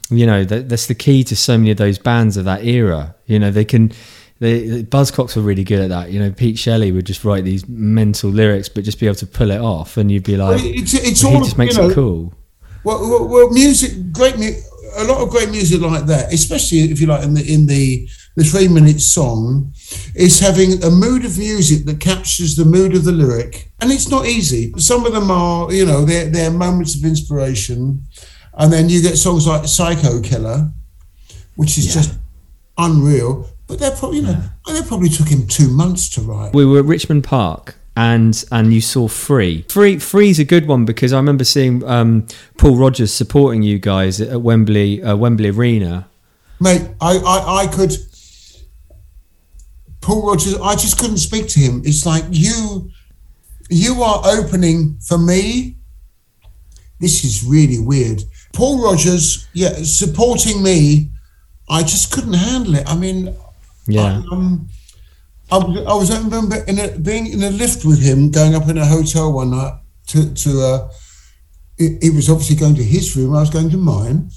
you 0.08 0.24
know, 0.24 0.42
that, 0.44 0.70
that's 0.70 0.86
the 0.86 0.94
key 0.94 1.24
to 1.24 1.36
so 1.36 1.58
many 1.58 1.72
of 1.72 1.76
those 1.76 1.98
bands 1.98 2.38
of 2.38 2.46
that 2.46 2.64
era. 2.64 3.14
You 3.26 3.38
know, 3.38 3.50
they 3.50 3.66
can, 3.66 3.92
they, 4.38 4.82
Buzzcocks 4.82 5.36
were 5.36 5.42
really 5.42 5.62
good 5.62 5.80
at 5.80 5.90
that. 5.90 6.10
You 6.10 6.20
know, 6.20 6.32
Pete 6.32 6.58
Shelley 6.58 6.90
would 6.90 7.04
just 7.04 7.22
write 7.22 7.44
these 7.44 7.68
mental 7.68 8.30
lyrics, 8.30 8.70
but 8.70 8.84
just 8.84 8.98
be 8.98 9.04
able 9.04 9.16
to 9.16 9.26
pull 9.26 9.50
it 9.50 9.60
off, 9.60 9.98
and 9.98 10.10
you'd 10.10 10.24
be 10.24 10.38
Well, 10.38 10.52
like, 10.52 10.64
it's, 10.64 10.94
it's 10.94 11.20
he 11.20 11.28
all 11.28 11.44
just 11.44 11.58
makes 11.58 11.76
you 11.76 11.82
know, 11.82 11.90
it 11.90 11.94
cool. 11.94 12.32
Well, 12.82 12.98
well, 13.10 13.28
well, 13.28 13.50
music, 13.50 14.10
great, 14.10 14.38
mu- 14.38 14.58
a 14.96 15.04
lot 15.04 15.20
of 15.20 15.28
great 15.28 15.50
music 15.50 15.82
like 15.82 16.06
that, 16.06 16.32
especially 16.32 16.78
if 16.78 16.98
you 16.98 17.08
like 17.08 17.24
in 17.24 17.34
the 17.34 17.52
in 17.52 17.66
the 17.66 18.08
the 18.36 18.44
three 18.44 18.68
minute 18.68 19.00
song, 19.00 19.72
is 20.14 20.38
having 20.40 20.82
a 20.84 20.90
mood 20.90 21.24
of 21.24 21.36
music 21.38 21.84
that 21.86 22.00
captures 22.00 22.56
the 22.56 22.64
mood 22.64 22.94
of 22.94 23.04
the 23.04 23.12
lyric, 23.12 23.70
and 23.80 23.90
it's 23.90 24.08
not 24.08 24.26
easy. 24.26 24.72
Some 24.78 25.04
of 25.06 25.12
them 25.12 25.30
are, 25.30 25.72
you 25.72 25.84
know, 25.84 26.04
they're 26.04 26.28
they're 26.30 26.50
moments 26.50 26.94
of 26.96 27.04
inspiration, 27.04 28.04
and 28.54 28.72
then 28.72 28.88
you 28.88 29.02
get 29.02 29.16
songs 29.18 29.46
like 29.46 29.66
Psycho 29.66 30.20
Killer, 30.20 30.70
which 31.56 31.76
is 31.78 31.86
Yeah. 31.86 31.92
just 32.02 32.14
unreal. 32.78 33.48
But 33.66 33.78
they're 33.78 33.90
probably, 33.92 34.18
you 34.18 34.22
know, 34.24 34.42
they 34.66 34.82
probably 34.82 35.08
took 35.08 35.28
him 35.28 35.46
two 35.46 35.68
months 35.68 36.08
to 36.10 36.20
write. 36.22 36.52
we 36.54 36.64
were 36.66 36.80
at 36.80 36.84
Richmond 36.86 37.22
Park 37.24 37.76
and 37.96 38.44
and 38.50 38.72
you 38.72 38.80
saw 38.80 39.06
Free. 39.08 39.64
Free 39.68 39.98
Free's 39.98 40.38
a 40.38 40.44
good 40.44 40.66
one 40.66 40.84
because 40.84 41.12
I 41.12 41.16
remember 41.16 41.44
seeing 41.44 41.84
um, 41.84 42.26
Paul 42.58 42.76
Rodgers 42.76 43.12
supporting 43.12 43.62
you 43.62 43.78
guys 43.78 44.20
at 44.20 44.40
Wembley 44.40 45.02
uh, 45.02 45.16
Wembley 45.16 45.50
Arena. 45.50 46.08
mate. 46.60 46.82
I, 47.00 47.18
I, 47.18 47.56
I 47.62 47.66
could. 47.68 47.92
Paul 50.00 50.26
Rodgers, 50.28 50.56
I 50.60 50.74
just 50.76 50.98
couldn't 50.98 51.18
speak 51.18 51.48
to 51.48 51.60
him. 51.60 51.82
It's 51.84 52.06
like 52.06 52.24
you, 52.30 52.90
you 53.68 54.02
are 54.02 54.22
opening 54.26 54.98
for 55.06 55.18
me. 55.18 55.76
This 56.98 57.24
is 57.24 57.44
really 57.44 57.78
weird. 57.78 58.22
Paul 58.52 58.82
Rodgers, 58.82 59.48
yeah, 59.52 59.72
supporting 59.82 60.62
me. 60.62 61.10
I 61.68 61.82
just 61.82 62.12
couldn't 62.12 62.32
handle 62.34 62.74
it. 62.76 62.88
I 62.88 62.96
mean, 62.96 63.34
Yeah, 63.86 64.22
um, 64.32 64.68
I, 65.50 65.58
was- 65.58 65.86
I 65.86 65.94
was 65.94 66.10
I 66.10 66.18
remember 66.22 66.56
in 66.64 66.78
a, 66.78 66.98
being 66.98 67.26
in 67.28 67.42
a 67.42 67.50
lift 67.50 67.84
with 67.84 68.00
him, 68.02 68.30
going 68.30 68.54
up 68.54 68.68
in 68.68 68.78
a 68.78 68.86
hotel 68.86 69.32
one 69.32 69.50
night 69.50 69.74
to 70.08 70.32
to. 70.34 70.50
Uh, 70.62 70.90
he, 71.78 71.96
he 72.02 72.10
was 72.10 72.28
obviously 72.28 72.56
going 72.56 72.74
to 72.74 72.84
his 72.84 73.16
room. 73.16 73.34
I 73.34 73.40
was 73.40 73.50
going 73.50 73.70
to 73.70 73.76
mine, 73.78 74.30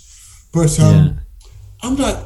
but 0.53 0.79
um, 0.79 0.95
yeah, 0.95 1.13
I'm 1.81 1.95
like, 1.97 2.17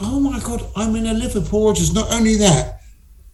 oh 0.00 0.20
my 0.20 0.38
god, 0.40 0.62
I'm 0.76 0.94
in 0.96 1.06
a 1.06 1.14
Liverpool 1.14 1.66
Rodgers. 1.68 1.94
Not 1.94 2.12
only 2.12 2.36
that, 2.36 2.77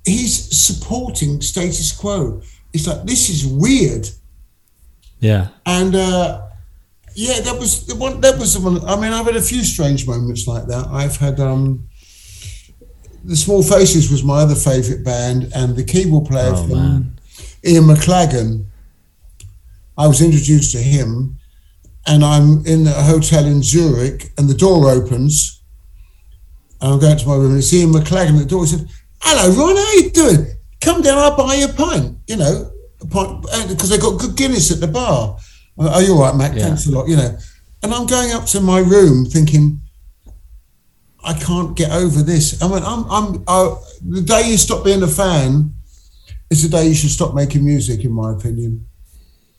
he's 0.04 0.34
supporting 0.56 1.40
status 1.40 1.92
quo. 1.92 2.42
It's 2.72 2.86
like 2.86 3.04
this 3.04 3.28
is 3.30 3.46
weird, 3.46 4.08
yeah, 5.20 5.48
and 5.66 5.94
uh, 5.94 6.42
yeah, 7.14 7.40
that 7.40 7.58
was 7.58 7.86
the 7.86 7.94
one. 7.96 8.20
That 8.20 8.38
was 8.38 8.54
the 8.54 8.60
one. 8.60 8.84
I 8.84 8.96
mean, 8.96 9.12
I've 9.12 9.26
had 9.26 9.36
a 9.36 9.42
few 9.42 9.62
strange 9.64 10.06
moments 10.06 10.46
like 10.46 10.66
that. 10.66 10.86
I've 10.88 11.16
had 11.16 11.38
um, 11.40 11.88
the 13.24 13.36
Small 13.36 13.62
Faces 13.62 14.10
was 14.10 14.24
my 14.24 14.38
other 14.40 14.54
favourite 14.56 15.04
band, 15.04 15.52
and 15.54 15.76
the 15.76 15.84
keyboard 15.84 16.26
player 16.26 16.52
Oh, 16.52 16.66
from 16.66 16.70
man. 16.76 17.20
Ian 17.64 17.84
McLagan. 17.84 18.66
I 19.96 20.08
was 20.08 20.20
introduced 20.20 20.72
to 20.72 20.78
him, 20.78 21.38
and 22.06 22.24
I'm 22.24 22.66
in 22.66 22.86
a 22.88 23.02
hotel 23.04 23.44
in 23.46 23.62
Zurich, 23.62 24.32
and 24.36 24.48
the 24.48 24.54
door 24.54 24.90
opens, 24.90 25.62
and 26.80 26.92
I'm 26.94 26.98
going 26.98 27.16
to 27.16 27.26
my 27.28 27.36
room, 27.36 27.50
and 27.52 27.58
it's 27.58 27.72
Ian 27.72 27.92
McLagan 27.92 28.32
at 28.34 28.38
the 28.40 28.44
door. 28.44 28.64
He 28.64 28.72
said, 28.72 28.88
"Hello, 29.24 29.54
Ron, 29.56 29.76
how 29.76 29.92
you 29.92 30.10
doing? 30.10 30.46
Come 30.80 31.02
down, 31.02 31.18
I'll 31.18 31.36
buy 31.36 31.54
you 31.54 31.66
a 31.66 31.72
pint." 31.72 32.18
You 32.26 32.36
know, 32.36 32.70
a 33.00 33.06
pint 33.06 33.42
because 33.68 33.88
they 33.90 33.98
got 33.98 34.20
good 34.20 34.36
Guinness 34.36 34.70
at 34.70 34.80
the 34.80 34.88
bar. 34.88 35.36
Oh, 35.78 36.00
you're 36.00 36.16
right, 36.18 36.34
Mac. 36.36 36.54
Yeah. 36.54 36.64
Thanks 36.66 36.86
a 36.86 36.92
lot. 36.92 37.08
You 37.08 37.16
know, 37.16 37.36
and 37.82 37.92
I'm 37.94 38.06
going 38.06 38.32
up 38.32 38.46
to 38.46 38.60
my 38.60 38.78
room 38.78 39.24
thinking, 39.26 39.80
I 41.24 41.34
can't 41.34 41.74
get 41.76 41.90
over 41.90 42.22
this. 42.22 42.62
I 42.62 42.68
mean, 42.68 42.82
I'm, 42.84 43.04
I'm, 43.10 43.44
uh, 43.48 43.76
the 44.06 44.20
day 44.20 44.50
you 44.50 44.56
stop 44.56 44.84
being 44.84 45.02
a 45.02 45.08
fan 45.08 45.72
is 46.50 46.62
the 46.62 46.68
day 46.68 46.86
you 46.86 46.94
should 46.94 47.10
stop 47.10 47.34
making 47.34 47.64
music, 47.64 48.04
in 48.04 48.12
my 48.12 48.32
opinion. 48.32 48.86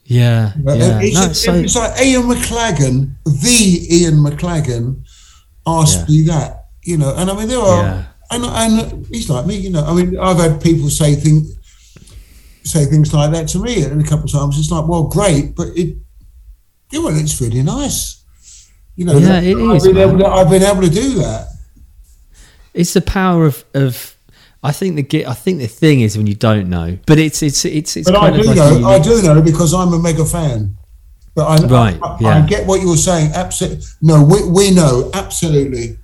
Yeah, 0.05 0.53
But 0.63 0.77
yeah. 0.77 0.99
It's, 1.01 1.15
No, 1.15 1.25
it's 1.25 1.41
so, 1.43 1.53
it's 1.55 1.75
like 1.75 1.99
Ian 2.05 2.23
McLagan, 2.23 3.15
the 3.25 3.87
Ian 3.97 4.15
McLagan, 4.23 5.03
asked 5.65 6.07
Yeah. 6.07 6.15
me 6.15 6.21
that, 6.27 6.65
you 6.83 6.97
know. 6.97 7.13
And 7.15 7.29
I 7.31 7.35
mean, 7.35 7.47
there 7.47 7.59
are, 7.59 7.83
Yeah. 7.83 8.03
And, 8.31 8.43
and 8.45 9.05
he's 9.07 9.29
like 9.29 9.45
me, 9.45 9.55
you 9.57 9.69
know. 9.69 9.83
I 9.85 9.93
mean, 9.93 10.17
I've 10.19 10.37
had 10.37 10.61
people 10.61 10.89
say 10.89 11.15
things, 11.15 11.55
say 12.63 12.85
things 12.85 13.13
like 13.13 13.31
that 13.31 13.47
to 13.49 13.59
me, 13.59 13.83
and 13.83 14.01
a 14.01 14.03
couple 14.03 14.25
of 14.25 14.31
times 14.31 14.57
it's 14.59 14.71
like, 14.71 14.87
well, 14.87 15.03
great, 15.07 15.55
but 15.55 15.67
it, 15.75 15.97
yeah, 16.91 16.99
well, 16.99 17.15
it's 17.17 17.39
really 17.41 17.61
nice, 17.63 18.23
you 18.95 19.05
know. 19.05 19.17
Yeah, 19.17 19.39
it 19.41 19.57
I've 19.57 19.75
is, 19.77 19.87
Been 19.87 19.97
able 19.97 20.17
to, 20.19 20.27
I've 20.27 20.49
been 20.49 20.63
able 20.63 20.81
to 20.81 20.89
do 20.89 21.15
that. 21.15 21.47
it's 22.73 22.93
the 22.93 23.01
power 23.01 23.45
of 23.45 23.63
of. 23.73 24.11
I 24.63 24.71
think 24.71 24.95
the 25.11 25.27
I 25.27 25.33
think 25.35 25.59
the 25.59 25.67
thing 25.67 26.01
is 26.01 26.17
when 26.17 26.25
you 26.25 26.33
don't 26.33 26.69
know, 26.69 26.97
but 27.05 27.19
it's 27.19 27.43
it's 27.43 27.65
it's 27.65 27.95
it's 27.97 28.09
But 28.09 28.17
I 28.19 28.31
do 28.31 28.41
like 28.41 28.55
know, 28.55 28.63
a 28.63 28.87
I 28.89 28.95
unique- 28.95 29.03
do 29.03 29.21
know 29.21 29.41
because 29.43 29.75
I'm 29.75 29.93
a 29.93 29.99
mega 29.99 30.25
fan. 30.25 30.75
But 31.35 31.45
I, 31.45 31.67
Right, 31.67 31.99
I, 32.01 32.17
yeah. 32.21 32.37
I 32.37 32.41
get 32.47 32.65
what 32.65 32.81
you 32.81 32.89
were 32.89 32.97
saying. 32.97 33.31
Absolutely, 33.35 33.83
no, 34.01 34.23
we, 34.23 34.47
we 34.49 34.71
know 34.71 35.11
absolutely. 35.13 35.97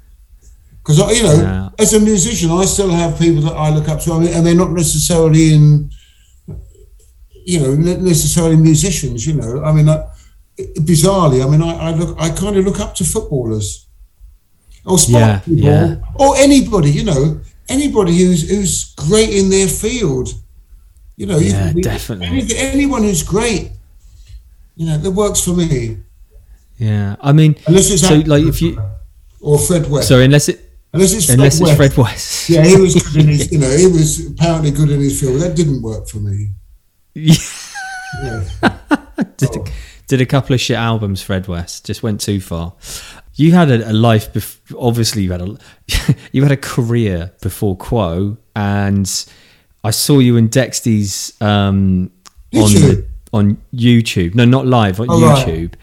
Because 0.83 0.97
you 1.17 1.23
know, 1.23 1.33
Yeah. 1.35 1.69
as 1.79 1.93
a 1.93 1.99
musician, 1.99 2.49
I 2.51 2.65
still 2.65 2.89
have 2.89 3.17
people 3.19 3.41
that 3.43 3.53
I 3.53 3.69
look 3.73 3.87
up 3.87 3.99
to, 4.01 4.13
I 4.13 4.19
mean, 4.19 4.33
and 4.33 4.45
they're 4.45 4.55
not 4.55 4.71
necessarily 4.71 5.53
in, 5.53 5.91
you 7.45 7.59
know, 7.59 7.75
necessarily 7.75 8.55
musicians. 8.55 9.25
You 9.27 9.33
know, 9.35 9.63
I 9.63 9.71
mean, 9.71 9.87
I, 9.89 10.03
bizarrely, 10.79 11.45
I 11.45 11.49
mean, 11.49 11.61
I, 11.61 11.89
I 11.89 11.91
look, 11.91 12.17
I 12.19 12.29
kind 12.29 12.57
of 12.57 12.65
look 12.65 12.79
up 12.79 12.95
to 12.95 13.03
footballers, 13.03 13.85
or 14.85 14.97
sport 14.97 15.21
Yeah, 15.21 15.39
people, 15.39 15.63
yeah. 15.63 15.95
or 16.15 16.35
anybody. 16.37 16.91
You 16.91 17.03
know, 17.03 17.39
anybody 17.69 18.17
who's 18.17 18.49
who's 18.49 18.93
great 18.95 19.29
in 19.29 19.49
their 19.49 19.67
field. 19.67 20.33
You 21.17 21.27
know, 21.27 21.37
Yeah, 21.37 21.67
can 21.67 21.75
be- 21.75 21.81
definitely. 21.83 22.25
any- 22.27 22.55
anyone 22.57 23.03
who's 23.03 23.21
great, 23.21 23.71
you 24.75 24.87
know, 24.87 24.97
that 24.97 25.11
works 25.11 25.41
for 25.41 25.51
me. 25.51 25.97
Yeah, 26.79 27.15
I 27.21 27.31
mean, 27.33 27.55
Unless 27.67 27.91
it's 27.91 28.01
so 28.07 28.15
like 28.25 28.43
if 28.43 28.59
you 28.63 28.81
or 29.39 29.59
Fred 29.59 29.87
West. 29.91 30.07
sorry, 30.07 30.25
unless 30.25 30.49
it 30.49 30.70
unless 30.93 31.13
it's 31.13 31.29
unless 31.29 31.59
Fred 31.59 31.69
it's 31.69 31.77
West. 31.79 31.93
Fred 31.95 31.97
West. 31.97 32.49
Yeah, 32.49 32.65
he 32.65 32.75
was 32.81 32.95
good 32.95 33.21
in 33.23 33.27
his, 33.29 33.51
you 33.51 33.59
know, 33.59 33.69
he 33.75 33.85
was 33.87 34.27
apparently 34.27 34.71
good 34.71 34.89
in 34.89 34.99
his 34.99 35.19
field. 35.19 35.41
That 35.41 35.55
didn't 35.55 35.81
work 35.81 36.07
for 36.07 36.17
me. 36.17 36.49
Yeah. 37.13 37.33
Yeah. 38.23 38.43
did, 39.37 39.55
a, 39.55 39.59
did 40.07 40.21
a 40.21 40.25
couple 40.25 40.53
of 40.53 40.61
shit 40.61 40.77
albums. 40.77 41.21
Fred 41.21 41.47
West 41.47 41.85
just 41.85 42.03
went 42.03 42.19
too 42.21 42.41
far. 42.41 42.73
You 43.35 43.53
had 43.53 43.71
a, 43.71 43.89
a 43.89 43.93
life. 43.93 44.33
Bef- 44.33 44.59
obviously, 44.77 45.23
you 45.23 45.31
had 45.31 45.41
a 45.41 45.57
you 46.33 46.43
had 46.43 46.51
a 46.51 46.57
career 46.57 47.31
before 47.41 47.77
Quo, 47.77 48.37
and 48.55 49.09
I 49.83 49.91
saw 49.91 50.19
you 50.19 50.35
in 50.37 50.49
Dexys 50.49 51.41
um, 51.41 52.11
Did 52.51 52.63
on 52.63 52.71
you? 52.71 52.79
the, 52.79 53.05
on 53.33 53.61
YouTube. 53.73 54.35
No, 54.35 54.43
not 54.45 54.65
live 54.67 54.99
on 54.99 55.07
Oh, 55.09 55.21
right. 55.21 55.47
YouTube. 55.47 55.73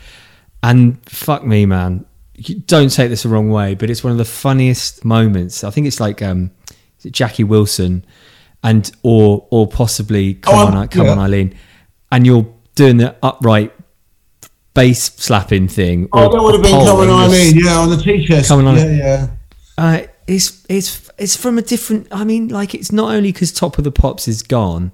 And 0.63 0.99
fuck 1.09 1.45
me, 1.47 1.65
man. 1.67 2.05
You 2.41 2.61
don't 2.61 2.91
take 2.91 3.11
this 3.11 3.25
the 3.25 3.29
wrong 3.29 3.51
way, 3.51 3.75
but 3.75 3.91
it's 3.91 4.03
one 4.05 4.13
of 4.13 4.19
the 4.19 4.25
funniest 4.25 5.05
moments. 5.05 5.65
I 5.65 5.71
think 5.71 5.87
it's 5.87 5.99
like 6.01 6.23
um, 6.23 6.51
is 6.99 7.07
it 7.07 7.13
Jackie 7.13 7.45
Wilson, 7.45 8.05
and 8.63 8.91
or 9.03 9.47
or 9.51 9.67
possibly 9.67 10.35
come 10.35 10.55
Oh, 10.55 10.67
on, 10.69 10.75
I'm- 10.77 10.89
come 10.89 11.07
yeah. 11.07 11.13
on, 11.13 11.19
Eileen, 11.19 11.55
and 12.13 12.25
you're 12.27 12.47
doing 12.77 12.97
the 12.99 13.17
upright 13.23 13.73
bass 14.75 15.03
slapping 15.17 15.69
thing. 15.69 16.09
Oh, 16.13 16.31
that 16.33 16.43
would 16.43 16.55
have 16.55 16.63
been 16.63 16.75
and 16.75 17.11
on 17.11 17.35
in, 17.35 17.57
yeah, 17.57 17.77
on 17.79 17.91
the 17.91 17.97
t-shirt. 17.97 18.47
Coming 18.47 18.67
on 18.67 18.77
yeah, 18.77 18.91
yeah. 18.91 19.27
Uh, 19.77 20.01
it's 20.27 20.65
it's 20.69 21.11
it's 21.19 21.37
from 21.37 21.59
a 21.59 21.63
different. 21.63 22.07
I 22.13 22.25
mean, 22.25 22.49
like 22.49 22.75
it's 22.75 22.93
not 22.93 23.13
only 23.15 23.33
because 23.33 23.51
Top 23.53 23.79
of 23.79 23.85
the 23.85 23.91
Pops 23.93 24.29
is 24.29 24.43
gone, 24.43 24.93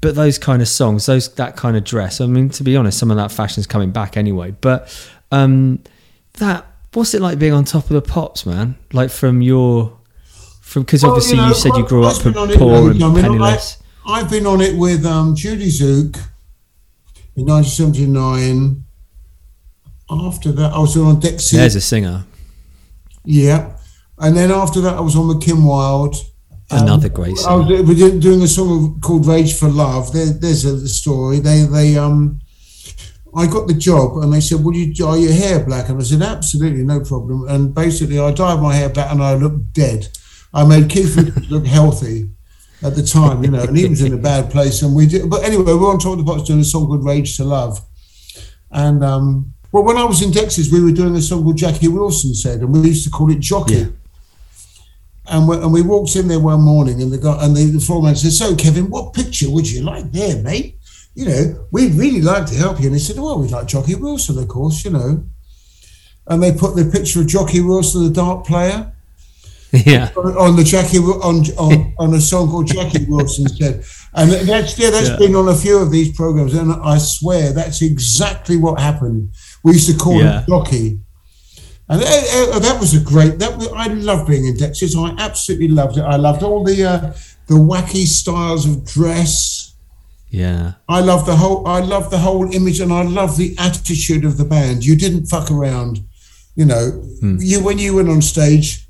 but 0.00 0.14
those 0.14 0.38
kind 0.38 0.62
of 0.62 0.68
songs, 0.68 1.06
those 1.06 1.32
that 1.34 1.56
kind 1.56 1.76
of 1.76 1.84
dress. 1.84 2.20
I 2.20 2.26
mean, 2.26 2.50
to 2.50 2.62
be 2.62 2.76
honest, 2.76 2.98
some 2.98 3.10
of 3.10 3.16
that 3.16 3.32
fashion's 3.32 3.66
coming 3.66 3.90
back 3.90 4.16
anyway. 4.16 4.54
But 4.60 4.94
um, 5.32 5.80
that 6.34 6.66
what's 6.92 7.14
it 7.14 7.20
like 7.20 7.38
being 7.38 7.52
on 7.52 7.64
Top 7.64 7.84
of 7.84 7.90
the 7.90 8.02
Pops, 8.02 8.46
man? 8.46 8.76
Like 8.92 9.10
from 9.10 9.42
your 9.42 9.98
from 10.60 10.82
because 10.82 11.02
Well, 11.02 11.12
obviously 11.12 11.36
you, 11.38 11.46
know, 11.46 11.52
said 11.52 11.72
you 11.76 11.86
grew 11.86 12.04
I've 12.06 12.26
up 12.26 12.34
poor 12.56 12.90
and 12.90 13.02
I 13.02 13.08
mean, 13.08 13.22
penniless. 13.22 13.78
I, 14.06 14.20
I've 14.20 14.30
been 14.30 14.46
on 14.46 14.60
it 14.60 14.76
with 14.76 15.04
um, 15.06 15.34
Judie 15.34 15.66
Tzuke 15.68 16.16
in 17.36 17.46
1979. 17.46 18.84
After 20.10 20.52
that, 20.52 20.72
I 20.72 20.78
was 20.78 20.96
on 20.96 21.20
Dexy. 21.20 21.52
There's 21.52 21.74
a 21.74 21.80
singer, 21.80 22.24
Yeah. 23.24 23.76
And 24.18 24.36
then 24.36 24.50
after 24.50 24.80
that, 24.82 24.94
I 24.96 25.00
was 25.00 25.16
on 25.16 25.28
with 25.28 25.40
Kim 25.42 25.64
Wilde. 25.64 26.16
another 26.70 27.08
great 27.08 27.38
I 27.46 27.54
was 27.54 27.66
singer. 27.66 27.82
we 27.82 27.94
did- 27.94 28.20
doing 28.20 28.42
a 28.42 28.48
song 28.48 29.00
called 29.00 29.26
"Rage 29.26 29.58
to 29.60 29.68
Love." 29.68 30.12
There, 30.12 30.26
there's 30.26 30.64
a 30.64 30.86
story. 30.88 31.38
They, 31.40 31.62
they, 31.62 31.96
um, 31.96 32.40
I 33.34 33.46
got 33.46 33.66
the 33.66 33.74
job, 33.74 34.18
and 34.18 34.32
they 34.32 34.40
said, 34.40 34.62
"Would 34.62 34.76
you 34.76 34.92
dye 34.92 35.16
your 35.16 35.32
hair 35.32 35.64
black?" 35.64 35.88
And 35.88 36.00
I 36.00 36.04
said, 36.04 36.22
"Absolutely, 36.22 36.84
no 36.84 37.00
problem." 37.00 37.48
And 37.48 37.74
basically, 37.74 38.18
I 38.18 38.30
dyed 38.32 38.60
my 38.60 38.74
hair 38.74 38.90
black, 38.90 39.10
and 39.10 39.22
I 39.22 39.34
looked 39.34 39.72
dead. 39.72 40.08
I 40.52 40.64
made 40.64 40.90
Keith 40.90 41.16
look 41.50 41.66
healthy 41.66 42.30
at 42.82 42.94
the 42.94 43.02
time, 43.02 43.42
you 43.42 43.50
know, 43.50 43.62
and 43.62 43.76
he 43.76 43.86
was 43.86 44.02
in 44.02 44.12
a 44.12 44.18
bad 44.18 44.50
place. 44.50 44.82
And 44.82 44.94
we 44.94 45.06
did, 45.06 45.30
but 45.30 45.44
anyway, 45.44 45.64
we 45.64 45.74
we're 45.76 45.90
on 45.90 45.98
top 45.98 46.12
of 46.12 46.18
the 46.18 46.24
box 46.24 46.42
doing 46.42 46.60
a 46.60 46.64
song 46.64 46.86
called 46.86 47.04
"Rage 47.04 47.36
to 47.38 47.44
Love," 47.44 47.80
and 48.70 49.02
um, 49.02 49.54
well, 49.72 49.84
when 49.84 49.96
I 49.96 50.04
was 50.04 50.20
in 50.20 50.30
Dexys, 50.30 50.70
we 50.70 50.82
were 50.82 50.92
doing 50.92 51.16
a 51.16 51.22
song 51.22 51.42
called 51.42 51.56
Jackie 51.56 51.88
Wilson 51.88 52.34
said, 52.34 52.60
and 52.60 52.72
we 52.74 52.88
used 52.88 53.04
to 53.04 53.10
call 53.10 53.30
it 53.30 53.40
Jockey. 53.40 53.74
Yeah. 53.74 53.86
And 55.28 55.48
we, 55.48 55.56
and 55.56 55.72
we 55.72 55.80
walked 55.80 56.16
in 56.16 56.28
there 56.28 56.40
one 56.40 56.60
morning, 56.60 57.00
and 57.00 57.10
the 57.10 57.16
guy 57.16 57.42
and 57.42 57.56
the, 57.56 57.64
the 57.64 57.80
foreman 57.80 58.16
said, 58.16 58.32
"So, 58.32 58.54
Kevin, 58.54 58.90
what 58.90 59.14
picture 59.14 59.48
would 59.48 59.70
you 59.70 59.82
like 59.82 60.12
there, 60.12 60.42
mate? 60.42 60.76
You 61.14 61.26
know, 61.26 61.66
we'd 61.70 61.94
really 61.94 62.22
like 62.22 62.46
to 62.46 62.54
help 62.54 62.80
you." 62.80 62.86
And 62.86 62.94
he 62.94 63.00
said, 63.00 63.16
"Well, 63.18 63.38
we'd 63.38 63.50
like 63.50 63.66
Jockey 63.66 63.94
Wilson, 63.94 64.38
of 64.38 64.48
course, 64.48 64.84
you 64.84 64.90
know." 64.92 65.24
And 66.26 66.42
they 66.42 66.52
put 66.52 66.76
the 66.76 66.84
picture 66.84 67.20
of 67.20 67.26
Jockey 67.26 67.60
Wilson, 67.60 68.04
the 68.04 68.10
dart 68.10 68.46
player, 68.46 68.92
yeah, 69.72 70.10
on, 70.16 70.36
on 70.36 70.56
the 70.56 70.64
Jackie 70.64 70.98
on, 70.98 71.44
on 71.58 71.94
on 71.98 72.14
a 72.14 72.20
song 72.20 72.48
called 72.48 72.66
Jackie 72.68 73.04
Wilson 73.08 73.48
said, 73.48 73.84
and 74.14 74.30
that's 74.48 74.78
yeah, 74.78 74.90
that's 74.90 75.08
Yeah. 75.10 75.16
been 75.16 75.34
on 75.34 75.48
a 75.48 75.54
few 75.54 75.78
of 75.78 75.90
these 75.90 76.14
programs, 76.16 76.54
and 76.54 76.72
I 76.72 76.98
swear 76.98 77.52
that's 77.52 77.82
exactly 77.82 78.56
what 78.56 78.78
happened. 78.80 79.30
We 79.64 79.72
used 79.72 79.90
to 79.90 79.96
call 79.96 80.18
Yeah. 80.20 80.40
him 80.40 80.44
Jockey. 80.48 81.00
And 81.88 82.00
uh, 82.02 82.06
uh, 82.06 82.58
that 82.60 82.78
was 82.80 82.94
a 82.94 83.00
great. 83.00 83.38
That 83.38 83.58
was, 83.58 83.68
I 83.76 83.88
loved 83.88 84.28
being 84.28 84.46
in 84.46 84.54
Dexys. 84.54 84.94
I 84.96 85.14
absolutely 85.22 85.68
loved 85.68 85.98
it. 85.98 86.02
I 86.02 86.16
loved 86.16 86.42
all 86.42 86.64
the 86.64 86.84
uh, 86.84 87.00
the 87.48 87.54
wacky 87.54 88.06
styles 88.06 88.66
of 88.66 88.84
dress. 88.86 89.61
Yeah, 90.32 90.72
I 90.88 91.00
love 91.00 91.26
the 91.26 91.36
whole. 91.36 91.66
I 91.68 91.80
love 91.80 92.10
the 92.10 92.16
whole 92.16 92.50
image, 92.54 92.80
and 92.80 92.90
I 92.90 93.02
love 93.02 93.36
the 93.36 93.54
attitude 93.58 94.24
of 94.24 94.38
the 94.38 94.46
band. 94.46 94.82
You 94.82 94.96
didn't 94.96 95.26
fuck 95.26 95.50
around. 95.50 96.00
You 96.56 96.64
know, 96.64 96.90
hmm. 97.20 97.36
you 97.38 97.62
when 97.62 97.78
you 97.78 97.96
went 97.96 98.08
on 98.08 98.22
stage, 98.22 98.88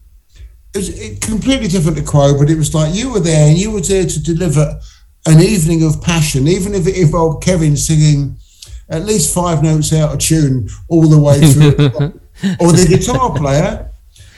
it 0.72 0.78
was 0.78 0.88
it, 1.00 1.20
completely 1.20 1.66
different 1.66 1.96
to 1.98 2.04
Quo, 2.04 2.38
but 2.38 2.48
it 2.48 2.56
was 2.56 2.72
like 2.72 2.94
you 2.94 3.12
were 3.12 3.18
there 3.18 3.48
and 3.48 3.58
you 3.58 3.72
were 3.72 3.80
there 3.80 4.06
to 4.06 4.22
deliver 4.22 4.78
an 5.26 5.40
evening 5.40 5.82
of 5.82 6.00
passion, 6.00 6.46
even 6.46 6.76
if 6.76 6.86
it 6.86 6.96
involved 6.96 7.42
Kevin 7.42 7.76
singing 7.76 8.36
at 8.88 9.04
least 9.04 9.34
five 9.34 9.64
notes 9.64 9.92
out 9.92 10.12
of 10.12 10.20
tune 10.20 10.68
all 10.86 11.08
the 11.08 11.18
way 11.18 11.40
through, 11.40 11.74
or 12.60 12.70
the 12.70 12.86
guitar 12.88 13.36
player. 13.36 13.90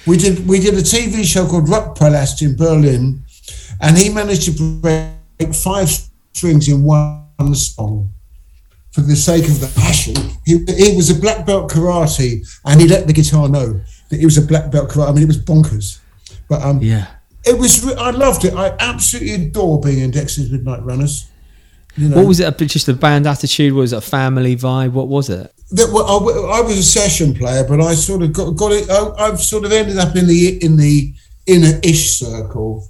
We 0.06 0.16
did 0.16 0.48
we 0.48 0.58
did 0.58 0.72
a 0.72 0.82
TV 0.82 1.22
show 1.22 1.46
called 1.46 1.68
Rock 1.68 1.96
Rockpalast 1.96 2.40
in 2.40 2.56
Berlin, 2.56 3.24
and 3.82 3.98
he 3.98 4.08
managed 4.08 4.44
to 4.44 4.52
break 4.80 5.54
five 5.54 5.90
strings 6.34 6.68
in 6.68 6.82
one 6.82 7.54
song 7.54 8.12
for 8.92 9.00
the 9.00 9.16
sake 9.16 9.44
of 9.44 9.60
the 9.60 9.72
passion. 9.80 10.14
He, 10.44 10.64
he 10.74 10.96
was 10.96 11.10
a 11.10 11.14
black 11.20 11.46
belt 11.46 11.70
karate, 11.70 12.46
and 12.64 12.80
he 12.80 12.86
let 12.86 13.06
the 13.06 13.12
guitar 13.12 13.48
know 13.48 13.80
that 14.10 14.18
he 14.18 14.24
was 14.24 14.38
a 14.38 14.42
black 14.42 14.70
belt 14.70 14.90
karate. 14.90 15.08
I 15.08 15.12
mean, 15.12 15.22
it 15.24 15.28
was 15.28 15.42
bonkers, 15.42 15.98
but 16.48 16.62
um, 16.62 16.80
yeah. 16.80 17.06
it 17.44 17.58
was. 17.58 17.92
I 17.94 18.10
loved 18.10 18.44
it. 18.44 18.54
I 18.54 18.76
absolutely 18.78 19.46
adore 19.46 19.80
being 19.80 20.00
in 20.00 20.10
Dexys 20.10 20.50
Midnight 20.50 20.82
Runners. 20.84 21.28
You 21.96 22.08
know, 22.08 22.16
What 22.16 22.26
was 22.26 22.40
it? 22.40 22.58
Just 22.58 22.88
a 22.88 22.94
band 22.94 23.26
attitude? 23.26 23.72
Was 23.72 23.92
it 23.92 23.98
a 23.98 24.00
family 24.00 24.56
vibe? 24.56 24.92
What 24.92 25.08
was 25.08 25.30
it? 25.30 25.54
that, 25.70 25.90
well, 25.92 26.04
I, 26.06 26.58
I 26.58 26.60
was 26.60 26.78
a 26.78 26.82
session 26.82 27.34
player, 27.34 27.64
but 27.64 27.80
I 27.80 27.94
sort 27.94 28.22
of 28.22 28.32
got, 28.32 28.52
got 28.52 28.72
it. 28.72 28.88
I, 28.88 29.26
I've 29.26 29.40
sort 29.40 29.64
of 29.64 29.72
ended 29.72 29.98
up 29.98 30.14
in 30.14 30.26
the 30.26 30.64
in 30.64 30.76
the 30.76 31.14
inner-ish 31.46 32.18
circle. 32.18 32.88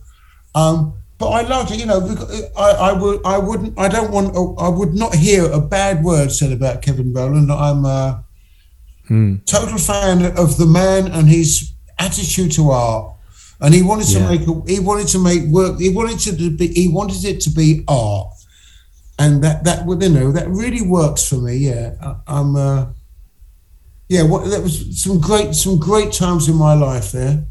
Um, 0.55 0.95
but 1.18 1.28
I 1.30 1.42
loved 1.42 1.70
it, 1.72 1.78
you 1.80 1.86
know. 1.86 2.00
because 2.00 2.42
I, 2.56 2.70
I 2.90 2.92
would, 2.92 3.20
I 3.24 3.38
wouldn't, 3.38 3.78
I 3.78 3.88
don't 3.88 4.10
want, 4.10 4.36
I 4.58 4.68
would 4.68 4.94
not 4.94 5.14
hear 5.14 5.50
a 5.50 5.60
bad 5.60 6.02
word 6.04 6.32
said 6.32 6.52
about 6.52 6.82
Kevin 6.82 7.12
Rowland. 7.12 7.50
I'm 7.52 7.84
a 7.84 8.24
total 9.46 9.78
fan 9.78 10.36
of 10.36 10.56
the 10.58 10.66
man 10.66 11.06
and 11.12 11.28
his 11.28 11.72
attitude 11.98 12.52
to 12.52 12.70
art. 12.70 13.12
And 13.60 13.72
he 13.74 13.82
wanted 13.82 14.06
to 14.08 14.18
Yeah. 14.18 14.28
make, 14.30 14.40
a, 14.48 14.62
he 14.66 14.80
wanted 14.80 15.08
to 15.08 15.18
make 15.18 15.44
work. 15.44 15.78
He 15.80 15.88
wanted 15.88 16.18
to 16.20 16.50
be, 16.50 16.68
he 16.68 16.88
wanted 16.88 17.24
it 17.24 17.40
to 17.42 17.50
be 17.50 17.84
art 17.86 18.28
and 19.18 19.44
that 19.44 19.62
that 19.64 19.86
would 19.86 20.02
you 20.02 20.08
know 20.08 20.32
that 20.32 20.48
really 20.48 20.82
works 20.82 21.28
for 21.28 21.36
me. 21.36 21.54
Yeah, 21.56 21.94
I, 22.02 22.16
I'm. 22.26 22.56
Uh, 22.56 22.86
yeah, 24.08 24.22
what, 24.22 24.50
that 24.50 24.62
was 24.62 25.00
some 25.02 25.20
great 25.20 25.54
some 25.54 25.78
great 25.78 26.12
times 26.12 26.48
in 26.48 26.56
my 26.56 26.74
life 26.74 27.12
there. 27.12 27.46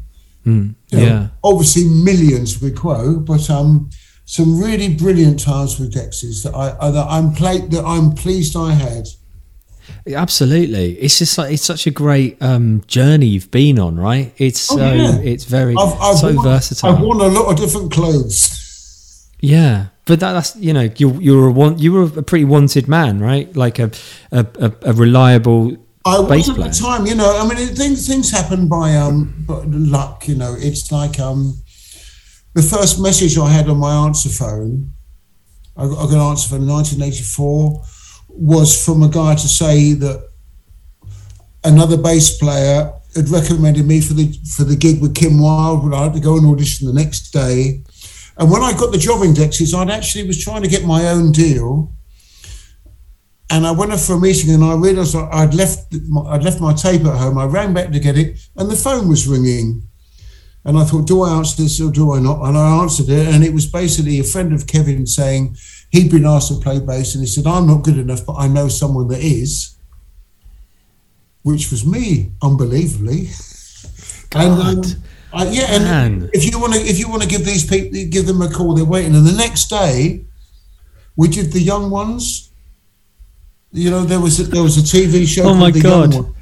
You 0.94 1.00
know, 1.00 1.06
Yeah. 1.06 1.28
obviously 1.42 1.84
millions 1.84 2.60
with 2.60 2.76
Quo, 2.76 3.16
but 3.18 3.48
um, 3.50 3.90
some 4.24 4.60
really 4.60 4.94
brilliant 4.94 5.38
times 5.40 5.78
with 5.78 5.92
Dexys 5.94 6.42
that 6.44 6.54
I 6.54 6.68
uh, 6.70 6.90
that 6.90 7.06
I'm 7.08 7.32
played 7.32 7.70
that 7.72 7.84
I'm 7.84 8.12
pleased 8.12 8.56
I 8.56 8.72
had. 8.72 9.06
Absolutely. 10.06 10.92
It's 10.98 11.18
just 11.18 11.36
like 11.38 11.52
it's 11.52 11.62
such 11.62 11.86
a 11.86 11.90
great 11.90 12.40
um, 12.42 12.82
journey 12.86 13.26
you've 13.26 13.50
been 13.50 13.78
on, 13.78 13.96
right? 13.96 14.32
It's 14.38 14.60
so 14.60 14.78
Oh, 14.80 14.92
yeah. 14.94 15.18
it's 15.18 15.44
very 15.44 15.74
I've, 15.78 16.00
I've 16.00 16.16
so 16.18 16.32
worn, 16.32 16.42
versatile. 16.44 16.90
I've 16.96 17.00
worn 17.00 17.20
a 17.20 17.26
lot 17.28 17.50
of 17.52 17.56
different 17.58 17.92
clothes. 17.92 18.60
Yeah, 19.40 19.86
but 20.06 20.20
that, 20.20 20.32
that's 20.32 20.56
you 20.56 20.72
know 20.72 20.88
you 20.96 21.20
you 21.20 21.36
were 21.38 21.48
a 21.48 21.52
one, 21.52 21.78
you 21.78 21.92
were 21.92 22.04
a 22.04 22.22
pretty 22.22 22.44
wanted 22.46 22.88
man, 22.88 23.20
right? 23.20 23.54
Like 23.54 23.78
a, 23.78 23.90
a, 24.32 24.46
a 24.82 24.92
reliable 24.94 25.76
I 26.06 26.18
was 26.18 26.50
at 26.50 26.56
the 26.56 26.68
time, 26.68 27.06
you 27.06 27.14
know. 27.14 27.38
I 27.38 27.48
mean, 27.48 27.56
it, 27.56 27.76
things 27.76 28.06
things 28.06 28.30
happen 28.30 28.68
by 28.68 28.96
um 28.96 29.46
luck, 29.48 30.28
you 30.28 30.34
know. 30.34 30.54
It's 30.58 30.92
like 30.92 31.18
um 31.18 31.62
the 32.54 32.62
first 32.62 33.00
message 33.00 33.38
I 33.38 33.50
had 33.50 33.68
on 33.68 33.78
my 33.78 34.06
answer 34.06 34.28
phone, 34.28 34.92
I 35.76 35.86
got, 35.86 35.98
I 35.98 36.04
got 36.04 36.12
an 36.12 36.20
answer 36.20 36.50
phone 36.50 36.62
in 36.62 36.68
1984, 36.68 37.82
was 38.28 38.84
from 38.84 39.02
a 39.02 39.08
guy 39.08 39.34
to 39.34 39.48
say 39.48 39.94
that 39.94 40.28
another 41.64 41.96
bass 41.96 42.36
player 42.38 42.92
had 43.16 43.28
recommended 43.28 43.86
me 43.86 44.00
for 44.00 44.14
the 44.14 44.32
for 44.56 44.64
the 44.64 44.76
gig 44.76 45.00
with 45.00 45.14
Kim 45.14 45.40
Wilde, 45.40 45.88
but 45.88 45.96
I 45.96 46.04
had 46.04 46.14
to 46.14 46.20
go 46.20 46.36
and 46.36 46.46
audition 46.46 46.86
the 46.86 46.92
next 46.92 47.30
day. 47.30 47.82
And 48.36 48.50
when 48.50 48.62
I 48.62 48.72
got 48.72 48.92
the 48.92 48.98
job 48.98 49.22
in 49.22 49.32
Dexys, 49.32 49.74
I'd 49.74 49.90
actually 49.90 50.26
was 50.26 50.42
trying 50.42 50.62
to 50.62 50.68
get 50.68 50.84
my 50.84 51.08
own 51.08 51.32
deal. 51.32 51.92
And 53.50 53.66
I 53.66 53.70
went 53.70 53.92
off 53.92 54.04
for 54.04 54.14
a 54.14 54.20
meeting, 54.20 54.54
and 54.54 54.64
I 54.64 54.74
realised 54.74 55.14
I'd 55.14 55.54
left 55.54 55.92
my, 56.08 56.22
I'd 56.22 56.42
left 56.42 56.60
my 56.60 56.72
tape 56.72 57.04
at 57.04 57.18
home. 57.18 57.38
I 57.38 57.44
ran 57.44 57.74
back 57.74 57.92
to 57.92 58.00
get 58.00 58.16
it, 58.16 58.38
and 58.56 58.70
the 58.70 58.76
phone 58.76 59.08
was 59.08 59.28
ringing. 59.28 59.82
And 60.66 60.78
I 60.78 60.84
thought, 60.84 61.06
do 61.06 61.22
I 61.22 61.36
answer 61.36 61.62
this 61.62 61.78
or 61.78 61.90
do 61.90 62.14
I 62.14 62.20
not? 62.20 62.42
And 62.42 62.56
I 62.56 62.80
answered 62.80 63.10
it, 63.10 63.28
and 63.34 63.44
it 63.44 63.52
was 63.52 63.66
basically 63.66 64.18
a 64.18 64.24
friend 64.24 64.52
of 64.54 64.66
Kevin 64.66 65.06
saying 65.06 65.56
he'd 65.90 66.10
been 66.10 66.24
asked 66.24 66.48
to 66.48 66.58
play 66.58 66.80
bass, 66.80 67.14
and 67.14 67.22
he 67.22 67.28
said, 67.28 67.46
"I'm 67.46 67.66
not 67.66 67.82
good 67.82 67.98
enough, 67.98 68.24
but 68.26 68.36
I 68.36 68.48
know 68.48 68.68
someone 68.68 69.08
that 69.08 69.20
is," 69.20 69.76
which 71.42 71.70
was 71.70 71.86
me, 71.86 72.32
unbelievably. 72.42 73.28
And 74.34 74.52
um, 74.60 74.82
I, 75.32 75.48
yeah, 75.50 75.66
and 75.68 75.84
Man. 75.84 76.30
if 76.32 76.44
you 76.50 76.58
want 76.58 76.74
to, 76.74 76.80
if 76.80 76.98
you 76.98 77.08
want 77.08 77.22
to 77.22 77.28
give 77.28 77.44
these 77.44 77.66
people, 77.66 77.90
give 78.08 78.26
them 78.26 78.40
a 78.40 78.50
call, 78.50 78.74
they're 78.74 78.84
waiting. 78.84 79.14
And 79.14 79.26
the 79.26 79.36
next 79.36 79.68
day, 79.68 80.24
we 81.16 81.28
did 81.28 81.52
the 81.52 81.60
young 81.60 81.90
ones. 81.90 82.50
You 83.74 83.90
know, 83.90 84.04
there 84.04 84.20
was 84.20 84.38
a, 84.38 84.44
there 84.44 84.62
was 84.62 84.78
a 84.78 84.82
TV 84.82 85.26
show. 85.26 85.42
Oh 85.50 85.54
my 85.54 85.72
The 85.72 85.80
Young 85.80 86.10
God. 86.10 86.14
One. 86.14 86.34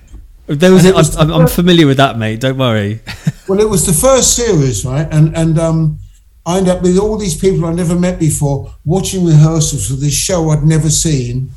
There 0.46 0.70
was, 0.72 0.84
a, 0.84 0.92
was 0.92 1.16
I'm, 1.16 1.30
I'm 1.32 1.46
familiar 1.48 1.86
with 1.86 1.96
that, 1.96 2.18
mate. 2.18 2.40
Don't 2.40 2.58
worry. 2.58 3.00
Well, 3.48 3.58
it 3.60 3.68
was 3.68 3.84
the 3.84 3.92
first 3.92 4.36
series, 4.36 4.84
right? 4.84 5.06
And 5.10 5.36
and 5.36 5.58
um, 5.58 5.98
I 6.46 6.58
ended 6.58 6.74
up 6.76 6.82
with 6.82 6.96
all 6.96 7.18
these 7.18 7.36
people 7.36 7.66
I 7.66 7.72
never 7.74 7.96
met 7.98 8.18
before 8.20 8.72
watching 8.84 9.26
rehearsals 9.26 9.88
for 9.88 9.94
this 9.94 10.14
show 10.14 10.50
I'd 10.50 10.62
never 10.62 10.88
seen, 10.88 11.50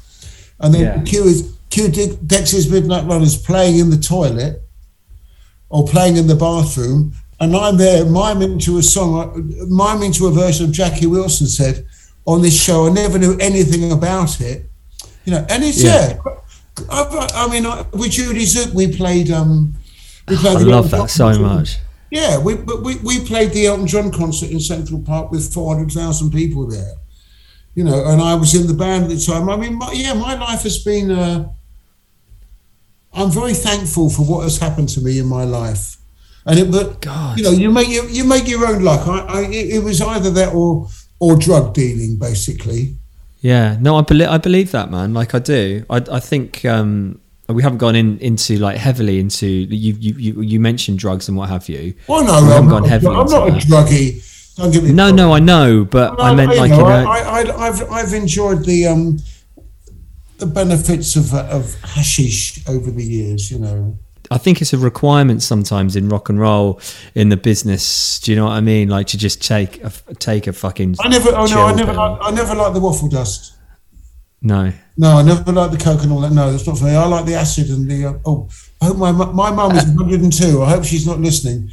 and 0.59 0.73
then 0.73 0.81
Yeah. 0.81 1.03
Q 1.03 1.23
is 1.25 1.53
Q 1.69 1.87
De- 1.89 2.17
Dexys 2.25 2.69
Midnight 2.71 3.05
Runners 3.05 3.37
playing 3.37 3.77
in 3.77 3.91
the 3.91 3.97
toilet 3.97 4.63
or 5.69 5.85
playing 5.87 6.17
in 6.17 6.25
the 6.27 6.35
bathroom, 6.35 7.13
and 7.39 7.55
I'm 7.55 7.77
there 7.77 8.03
miming 8.03 8.57
to 8.65 8.79
a 8.79 8.83
song, 8.83 9.11
uh, 9.21 9.65
miming 9.67 10.11
to 10.13 10.27
a 10.27 10.31
version 10.31 10.65
of 10.65 10.71
Jackie 10.71 11.05
Wilson 11.07 11.47
said 11.47 11.85
on 12.25 12.41
this 12.41 12.59
show. 12.59 12.87
I 12.87 12.89
never 12.91 13.19
knew 13.19 13.37
anything 13.39 13.91
about 13.91 14.41
it, 14.41 14.65
you 15.25 15.33
know. 15.33 15.45
And 15.49 15.63
it's 15.63 15.83
Yeah. 15.83 16.17
yeah. 16.25 16.33
I, 16.89 17.27
I 17.35 17.49
mean, 17.49 17.65
I, 17.65 17.81
with 17.93 18.11
Judie 18.11 18.43
Tzuke, 18.43 18.73
we 18.73 18.95
played. 18.95 19.31
Um, 19.31 19.75
we 20.27 20.35
played 20.37 20.57
I 20.57 20.59
the 20.59 20.65
love 20.65 20.85
Elton 20.85 20.99
that 20.99 21.09
so 21.09 21.31
John 21.31 21.41
much. 21.41 21.77
Yeah, 22.11 22.37
we 22.37 22.55
but 22.55 22.81
we, 22.81 22.95
we 22.97 23.25
played 23.25 23.51
the 23.51 23.67
Elton 23.67 23.87
John 23.87 24.11
concert 24.11 24.49
in 24.49 24.59
Central 24.59 25.01
Park 25.01 25.31
with 25.31 25.53
four 25.53 25.75
hundred 25.75 25.91
thousand 25.91 26.31
people 26.31 26.67
there. 26.67 26.95
You 27.75 27.83
know, 27.83 28.05
and 28.05 28.21
I 28.21 28.35
was 28.35 28.55
in 28.55 28.67
the 28.67 28.73
band 28.73 29.05
at 29.05 29.09
the 29.09 29.19
time. 29.19 29.49
I 29.49 29.57
mean, 29.57 29.77
my, 29.77 29.91
yeah, 29.91 30.13
my 30.13 30.35
life 30.35 30.63
has 30.63 30.83
been. 30.83 31.11
Uh, 31.11 31.49
I'm 33.13 33.31
very 33.31 33.53
thankful 33.53 34.09
for 34.09 34.23
what 34.23 34.43
has 34.43 34.57
happened 34.57 34.89
to 34.89 35.01
me 35.01 35.19
in 35.19 35.27
my 35.27 35.43
life, 35.43 35.97
and 36.45 36.59
it. 36.59 36.71
But 36.71 37.01
God. 37.01 37.37
you 37.37 37.43
know, 37.43 37.51
you 37.51 37.69
make 37.71 37.89
your, 37.89 38.05
you 38.09 38.25
make 38.25 38.47
your 38.47 38.65
own 38.67 38.83
luck. 38.83 39.07
I, 39.07 39.19
I 39.19 39.41
it 39.49 39.83
was 39.83 40.01
either 40.01 40.31
that 40.31 40.53
or 40.53 40.89
or 41.19 41.37
drug 41.37 41.73
dealing, 41.73 42.17
basically. 42.17 42.97
Yeah, 43.41 43.77
no, 43.79 43.97
I 43.97 44.01
believe 44.01 44.27
I 44.29 44.37
believe 44.37 44.71
that, 44.71 44.89
man. 44.89 45.13
Like 45.13 45.35
I 45.35 45.39
do. 45.39 45.85
I 45.89 45.97
I 46.11 46.19
think 46.19 46.65
um, 46.65 47.19
we 47.47 47.61
haven't 47.61 47.77
gone 47.77 47.95
in 47.95 48.17
into 48.19 48.57
like 48.57 48.77
heavily 48.77 49.19
into 49.19 49.47
you. 49.47 49.93
You 49.93 50.15
you, 50.17 50.41
you 50.41 50.59
mentioned 50.59 50.99
drugs 50.99 51.27
and 51.27 51.37
what 51.37 51.49
have 51.49 51.69
you. 51.69 51.93
Oh 52.09 52.21
no, 52.21 52.41
We 52.41 52.49
haven't 52.49 52.51
I'm 52.53 52.69
gone 52.69 52.81
not, 52.83 52.89
heavily 52.89 53.15
I'm 53.15 53.25
not 53.27 53.47
a 53.49 53.51
druggie. 53.51 54.55
Don't 54.55 54.71
get 54.71 54.83
me 54.83 54.93
No, 54.93 55.07
wrong. 55.07 55.15
no, 55.15 55.33
I 55.33 55.39
know, 55.39 55.85
but 55.85 56.19
I 56.19 56.33
meant 56.33 56.53
you 56.53 56.59
like 56.59 56.71
know, 56.71 56.85
I, 56.85 57.19
I, 57.41 57.67
I've, 57.67 57.91
I've 57.91 58.13
enjoyed 58.13 58.63
the 58.65 58.87
um, 58.87 59.19
the 60.37 60.45
benefits 60.45 61.15
of 61.15 61.33
of 61.33 61.75
hashish 61.83 62.65
over 62.67 62.89
the 62.89 63.03
years. 63.03 63.51
You 63.51 63.59
know, 63.59 63.99
I 64.31 64.37
think 64.37 64.61
it's 64.61 64.73
a 64.73 64.77
requirement 64.77 65.41
sometimes 65.41 65.95
in 65.95 66.09
rock 66.09 66.29
and 66.29 66.39
roll 66.39 66.79
in 67.13 67.29
the 67.29 67.37
business. 67.37 68.19
Do 68.19 68.31
you 68.31 68.37
know 68.37 68.45
what 68.45 68.53
I 68.53 68.61
mean? 68.61 68.89
Like 68.89 69.07
to 69.07 69.17
just 69.17 69.41
take 69.41 69.83
a 69.83 69.91
take 70.19 70.47
a 70.47 70.53
fucking. 70.53 70.95
I 70.99 71.07
never. 71.07 71.29
Oh 71.29 71.45
no, 71.45 71.65
I 71.65 71.73
never. 71.73 71.91
I, 71.91 72.17
I 72.17 72.31
never 72.31 72.55
liked 72.55 72.73
the 72.73 72.79
waffle 72.79 73.09
dust. 73.09 73.53
No. 74.41 74.71
No, 74.97 75.17
I 75.17 75.23
never 75.23 75.51
liked 75.51 75.73
the 75.73 75.83
coke 75.83 76.03
and 76.03 76.11
all 76.11 76.21
that. 76.21 76.31
No, 76.31 76.51
that's 76.51 76.67
not 76.67 76.77
for 76.77 76.85
me. 76.85 76.95
I 76.95 77.05
like 77.05 77.25
the 77.25 77.35
acid 77.35 77.69
and 77.69 77.89
the. 77.89 78.05
Uh, 78.05 78.13
oh, 78.25 78.49
I 78.81 78.85
hope 78.85 78.97
my 78.97 79.11
my 79.11 79.51
mum 79.51 79.75
is 79.75 79.85
102. 79.85 80.61
I 80.61 80.69
hope 80.69 80.83
she's 80.83 81.07
not 81.07 81.19
listening. 81.19 81.69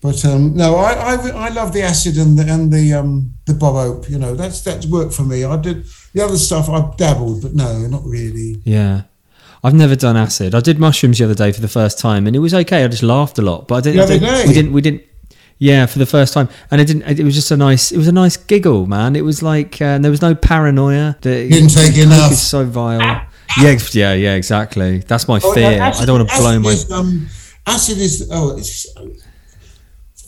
But 0.00 0.24
um, 0.24 0.54
no, 0.54 0.76
I, 0.76 0.92
I 0.92 1.28
I 1.30 1.48
love 1.48 1.72
the 1.72 1.82
acid 1.82 2.18
and 2.18 2.38
the 2.38 2.44
and 2.52 2.72
the 2.72 2.94
um 2.94 3.34
the 3.46 3.54
bob 3.54 3.74
oak. 3.74 4.08
You 4.08 4.18
know, 4.18 4.34
that's 4.34 4.62
that's 4.62 4.86
worked 4.86 5.12
for 5.12 5.22
me. 5.22 5.44
I 5.44 5.56
did 5.56 5.86
the 6.14 6.22
other 6.24 6.36
stuff. 6.36 6.68
I 6.68 6.94
dabbled, 6.96 7.42
but 7.42 7.54
no, 7.54 7.78
not 7.86 8.04
really. 8.04 8.60
Yeah. 8.64 9.02
I've 9.64 9.74
never 9.74 9.96
done 9.96 10.16
acid. 10.16 10.54
I 10.54 10.60
did 10.60 10.78
mushrooms 10.78 11.18
the 11.18 11.24
other 11.24 11.34
day 11.34 11.52
for 11.52 11.60
the 11.60 11.68
first 11.68 11.98
time, 11.98 12.26
and 12.26 12.36
it 12.36 12.38
was 12.38 12.54
okay. 12.54 12.84
I 12.84 12.88
just 12.88 13.02
laughed 13.02 13.38
a 13.38 13.42
lot, 13.42 13.66
but 13.68 13.76
I 13.76 13.80
didn't. 13.80 13.96
The 13.96 14.02
other 14.02 14.18
day? 14.18 14.44
we 14.46 14.54
didn't. 14.54 14.72
We 14.72 14.80
didn't. 14.80 15.02
Yeah, 15.60 15.86
for 15.86 15.98
the 15.98 16.06
first 16.06 16.32
time, 16.34 16.48
and 16.70 16.80
it 16.80 16.84
didn't. 16.86 17.18
It 17.18 17.24
was 17.24 17.34
just 17.34 17.50
a 17.50 17.56
nice. 17.56 17.90
It 17.90 17.96
was 17.98 18.06
a 18.06 18.12
nice 18.12 18.36
giggle, 18.36 18.86
man. 18.86 19.16
It 19.16 19.22
was 19.22 19.42
like 19.42 19.82
uh, 19.82 19.98
there 19.98 20.10
was 20.10 20.22
no 20.22 20.34
paranoia. 20.36 21.16
The, 21.20 21.48
Didn't 21.48 21.70
take 21.70 21.96
enough. 21.98 22.30
Is 22.32 22.40
so 22.40 22.64
vile. 22.64 23.00
Yeah, 23.60 23.76
yeah, 23.92 24.12
yeah. 24.14 24.34
Exactly. 24.34 24.98
That's 24.98 25.26
my 25.26 25.40
Oh, 25.42 25.52
fear. 25.54 25.70
no, 25.72 25.84
acid- 25.84 26.02
I 26.02 26.06
don't 26.06 26.18
want 26.18 26.30
to 26.30 26.36
blow 26.38 26.58
my. 26.60 26.70
Is, 26.70 26.92
um, 26.92 27.26
acid 27.66 27.98
is 27.98 28.28
oh, 28.32 28.56
it's, 28.56 28.86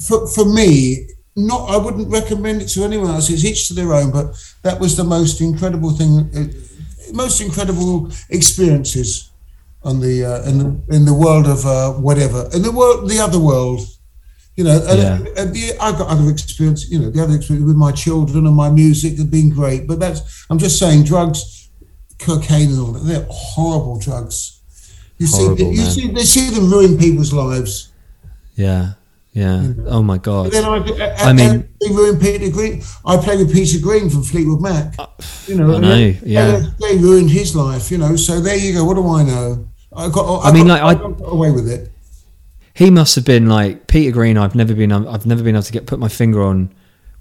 for 0.06 0.26
for 0.26 0.44
me. 0.44 1.06
Not, 1.36 1.70
I 1.70 1.76
wouldn't 1.76 2.08
recommend 2.10 2.60
it 2.60 2.66
to 2.70 2.82
anyone 2.82 3.08
else. 3.12 3.30
It's 3.30 3.44
each 3.44 3.68
to 3.68 3.74
their 3.74 3.94
own. 3.94 4.10
But 4.10 4.34
that 4.62 4.80
was 4.80 4.96
the 4.96 5.04
most 5.04 5.40
incredible 5.40 5.92
thing, 5.92 6.28
uh, 6.34 6.52
most 7.12 7.40
incredible 7.40 8.10
experiences 8.28 9.30
on 9.82 10.00
the 10.00 10.24
uh, 10.24 10.48
in 10.48 10.58
the 10.58 10.94
in 10.96 11.04
the 11.04 11.14
world 11.14 11.46
of 11.46 11.64
uh, 11.64 11.92
whatever 11.92 12.48
in 12.54 12.62
the 12.62 12.72
world, 12.72 13.08
the 13.08 13.18
other 13.18 13.38
world. 13.38 13.80
You 14.56 14.64
know, 14.64 14.76
and, 14.90 14.98
Yeah. 14.98 15.42
and 15.42 15.54
the, 15.54 15.72
I've 15.80 15.96
got 15.96 16.08
other 16.08 16.28
experience. 16.30 16.90
You 16.90 16.98
know, 16.98 17.10
the 17.10 17.22
other 17.22 17.34
experience 17.36 17.66
with 17.66 17.76
my 17.76 17.92
children 17.92 18.46
and 18.46 18.54
my 18.54 18.68
music 18.68 19.16
have 19.18 19.30
been 19.30 19.48
great. 19.48 19.86
But 19.86 20.00
that's 20.00 20.20
I'm 20.50 20.58
just 20.58 20.78
saying, 20.78 21.04
drugs, 21.04 21.70
cocaine, 22.18 22.68
and 22.70 22.78
all 22.80 22.92
that. 22.92 23.04
They're 23.04 23.26
horrible 23.30 23.98
drugs. 23.98 24.60
You 25.18 25.26
Horrible, 25.28 25.56
see, 25.56 25.64
you 25.70 25.82
man. 25.82 25.90
see, 25.90 26.06
they 26.08 26.24
see 26.24 26.50
them 26.50 26.70
ruin 26.70 26.98
people's 26.98 27.32
lives. 27.32 27.92
Yeah, 28.56 28.94
yeah. 29.32 29.72
Oh 29.86 30.02
my 30.02 30.18
god. 30.18 30.54
I, 30.54 30.60
I 30.60 31.30
I 31.30 31.32
mean, 31.32 31.68
they 31.80 31.88
ruin 31.88 32.18
Peter 32.18 32.50
Green. 32.50 32.82
I 33.06 33.16
played 33.16 33.38
with 33.38 33.52
Peter 33.52 33.78
Green 33.80 34.10
from 34.10 34.22
Fleetwood 34.22 34.60
Mac. 34.60 34.94
Uh, 34.98 35.06
you 35.46 35.56
know, 35.56 35.74
I 35.76 35.78
know, 35.78 35.88
they- 35.88 36.18
yeah. 36.24 36.62
they 36.80 36.96
ruined 36.98 37.30
his 37.30 37.54
life. 37.56 37.90
You 37.90 37.98
know, 37.98 38.16
so 38.16 38.40
there 38.40 38.56
you 38.56 38.72
go. 38.74 38.84
What 38.84 38.94
do 38.94 39.08
I 39.08 39.22
know? 39.22 39.68
I 39.96 40.08
got. 40.08 40.44
I 40.44 40.52
mean, 40.52 40.66
got, 40.68 40.82
like, 40.82 40.96
I- 40.98 41.00
got 41.00 41.32
away 41.32 41.50
with 41.50 41.68
it. 41.68 41.90
he 42.74 42.90
must 42.90 43.14
have 43.16 43.24
been 43.24 43.48
like 43.48 43.86
Peter 43.86 44.12
Green. 44.12 44.36
I've 44.38 44.54
never 44.54 44.74
been. 44.74 44.92
I've 44.92 45.26
never 45.26 45.42
been 45.42 45.54
able 45.56 45.62
to 45.62 45.72
get 45.72 45.86
put 45.86 45.98
my 45.98 46.08
finger 46.08 46.42
on 46.42 46.72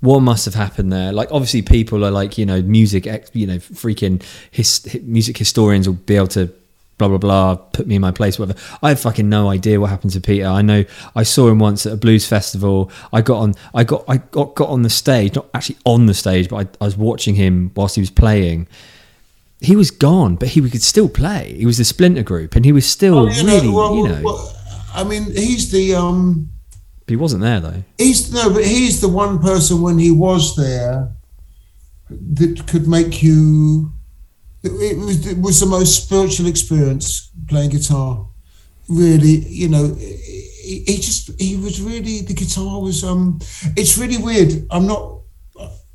what 0.02 0.22
must 0.22 0.46
have 0.46 0.54
happened 0.56 0.94
there? 0.94 1.12
Like, 1.12 1.30
obviously, 1.32 1.62
people 1.62 2.06
are 2.06 2.12
like, 2.12 2.38
you 2.38 2.46
know, 2.46 2.62
music, 2.62 3.06
ex- 3.06 3.32
you 3.34 3.46
know, 3.46 3.58
freaking 3.58 4.24
his, 4.50 4.98
music 5.04 5.38
historians 5.38 5.88
will 5.90 5.96
be 5.96 6.16
able 6.16 6.28
to 6.30 6.50
blah 7.00 7.08
blah 7.08 7.18
blah, 7.18 7.56
put 7.56 7.88
me 7.88 7.96
in 7.96 8.02
my 8.02 8.12
place, 8.12 8.38
whatever. 8.38 8.60
I 8.84 8.90
have 8.90 9.00
fucking 9.00 9.28
no 9.28 9.50
idea 9.50 9.80
what 9.80 9.90
happened 9.90 10.12
to 10.14 10.22
Peter. 10.22 10.46
I 10.46 10.62
know 10.62 10.86
I 11.16 11.24
saw 11.24 11.48
him 11.48 11.58
once 11.58 11.88
at 11.88 11.94
a 11.94 11.98
blues 11.98 12.28
festival. 12.28 12.92
I 13.12 13.22
got 13.22 13.40
on, 13.40 13.56
I 13.74 13.84
got, 13.84 14.04
I 14.08 14.18
got 14.18 14.54
got 14.54 14.70
on 14.70 14.84
the 14.84 14.90
stage, 14.92 15.34
not 15.34 15.48
actually 15.56 15.78
on 15.86 16.06
the 16.06 16.14
stage, 16.14 16.50
but 16.50 16.56
I, 16.82 16.84
I 16.84 16.86
was 16.86 16.96
watching 16.98 17.34
him 17.34 17.72
whilst 17.76 17.96
he 17.96 18.02
was 18.02 18.12
playing. 18.12 18.68
He 19.62 19.76
was 19.76 19.90
gone, 19.92 20.36
but 20.36 20.50
he 20.50 20.62
could 20.70 20.84
still 20.84 21.10
play. 21.10 21.56
He 21.58 21.66
was 21.66 21.78
the 21.80 21.84
Splinter 21.86 22.24
Group, 22.24 22.56
and 22.56 22.64
he 22.64 22.72
was 22.72 22.86
still 22.86 23.30
You 23.30 23.46
really, 23.46 23.68
know, 23.68 23.74
well, 23.74 23.96
you 23.96 24.08
know. 24.08 24.22
well, 24.24 24.56
I 24.94 25.04
mean, 25.04 25.24
he's 25.36 25.72
the 25.72 25.96
um, 25.96 26.50
he 27.08 27.16
wasn't 27.16 27.42
there 27.42 27.60
though. 27.60 27.84
he's 27.98 28.32
no, 28.32 28.54
but 28.54 28.64
he's 28.64 29.02
the 29.02 29.10
one 29.10 29.40
person 29.40 29.82
when 29.82 29.98
he 29.98 30.12
was 30.12 30.56
there 30.56 31.12
that 32.10 32.68
could 32.68 32.88
make 32.88 33.24
you. 33.24 33.92
It, 34.64 34.98
was 34.98 35.26
it 35.26 35.38
was 35.38 35.60
the 35.60 35.66
most 35.66 36.04
spiritual 36.04 36.48
experience 36.48 37.32
playing 37.48 37.70
guitar. 37.70 38.28
Really, 38.90 39.38
you 39.48 39.70
know, 39.70 39.96
he, 39.96 40.84
he 40.86 40.96
just 40.98 41.40
he 41.40 41.56
was 41.56 41.82
really 41.82 42.22
the 42.22 42.34
guitar 42.34 42.82
was 42.82 43.04
um. 43.04 43.40
It's 43.78 43.98
really 43.98 44.18
weird. 44.18 44.68
I'm 44.72 44.86
not. 44.88 45.22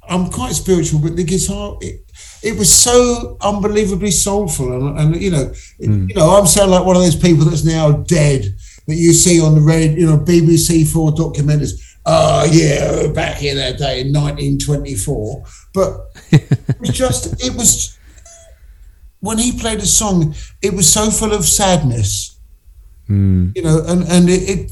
I'm 0.09 0.31
quite 0.31 0.53
spiritual, 0.53 1.01
but 1.01 1.17
the 1.17 1.25
guitar 1.25 1.79
it, 1.81 2.05
it 2.43 2.59
was 2.59 2.73
so 2.73 3.37
unbelievably 3.41 4.11
soulful, 4.11 4.73
and, 4.73 4.99
and 4.99 5.23
you 5.23 5.31
know, 5.31 5.53
Hmm. 5.83 6.09
you 6.09 6.15
know, 6.15 6.31
I'm 6.31 6.47
sound 6.47 6.71
like 6.71 6.85
one 6.85 6.97
of 6.97 7.03
those 7.03 7.17
people 7.17 7.45
that's 7.47 7.65
now 7.65 7.93
dead 7.93 8.55
that 8.87 8.95
you 8.95 9.13
see 9.13 9.41
on 9.41 9.55
the 9.55 9.61
red, 9.63 9.97
you 9.99 10.07
know, 10.07 10.19
BBC 10.19 10.87
Four 10.87 11.13
documentaries. 11.13 11.73
Oh 12.07 12.45
yeah, 12.45 13.09
back 13.13 13.43
in 13.43 13.57
that 13.57 13.79
day 13.79 14.03
in 14.03 14.13
1924, 14.13 15.43
but 15.73 16.01
it 16.31 16.81
was 16.81 16.91
just 16.91 17.43
it 17.45 17.55
was 17.57 17.99
when 19.27 19.39
he 19.39 19.51
played 19.63 19.81
a 19.81 19.87
song, 19.87 20.35
it 20.61 20.73
was 20.75 20.87
so 20.93 21.11
full 21.11 21.33
of 21.33 21.45
sadness, 21.45 22.39
you 23.09 23.63
know, 23.67 23.79
and 23.91 24.03
and 24.15 24.29
it. 24.29 24.43
it 24.55 24.71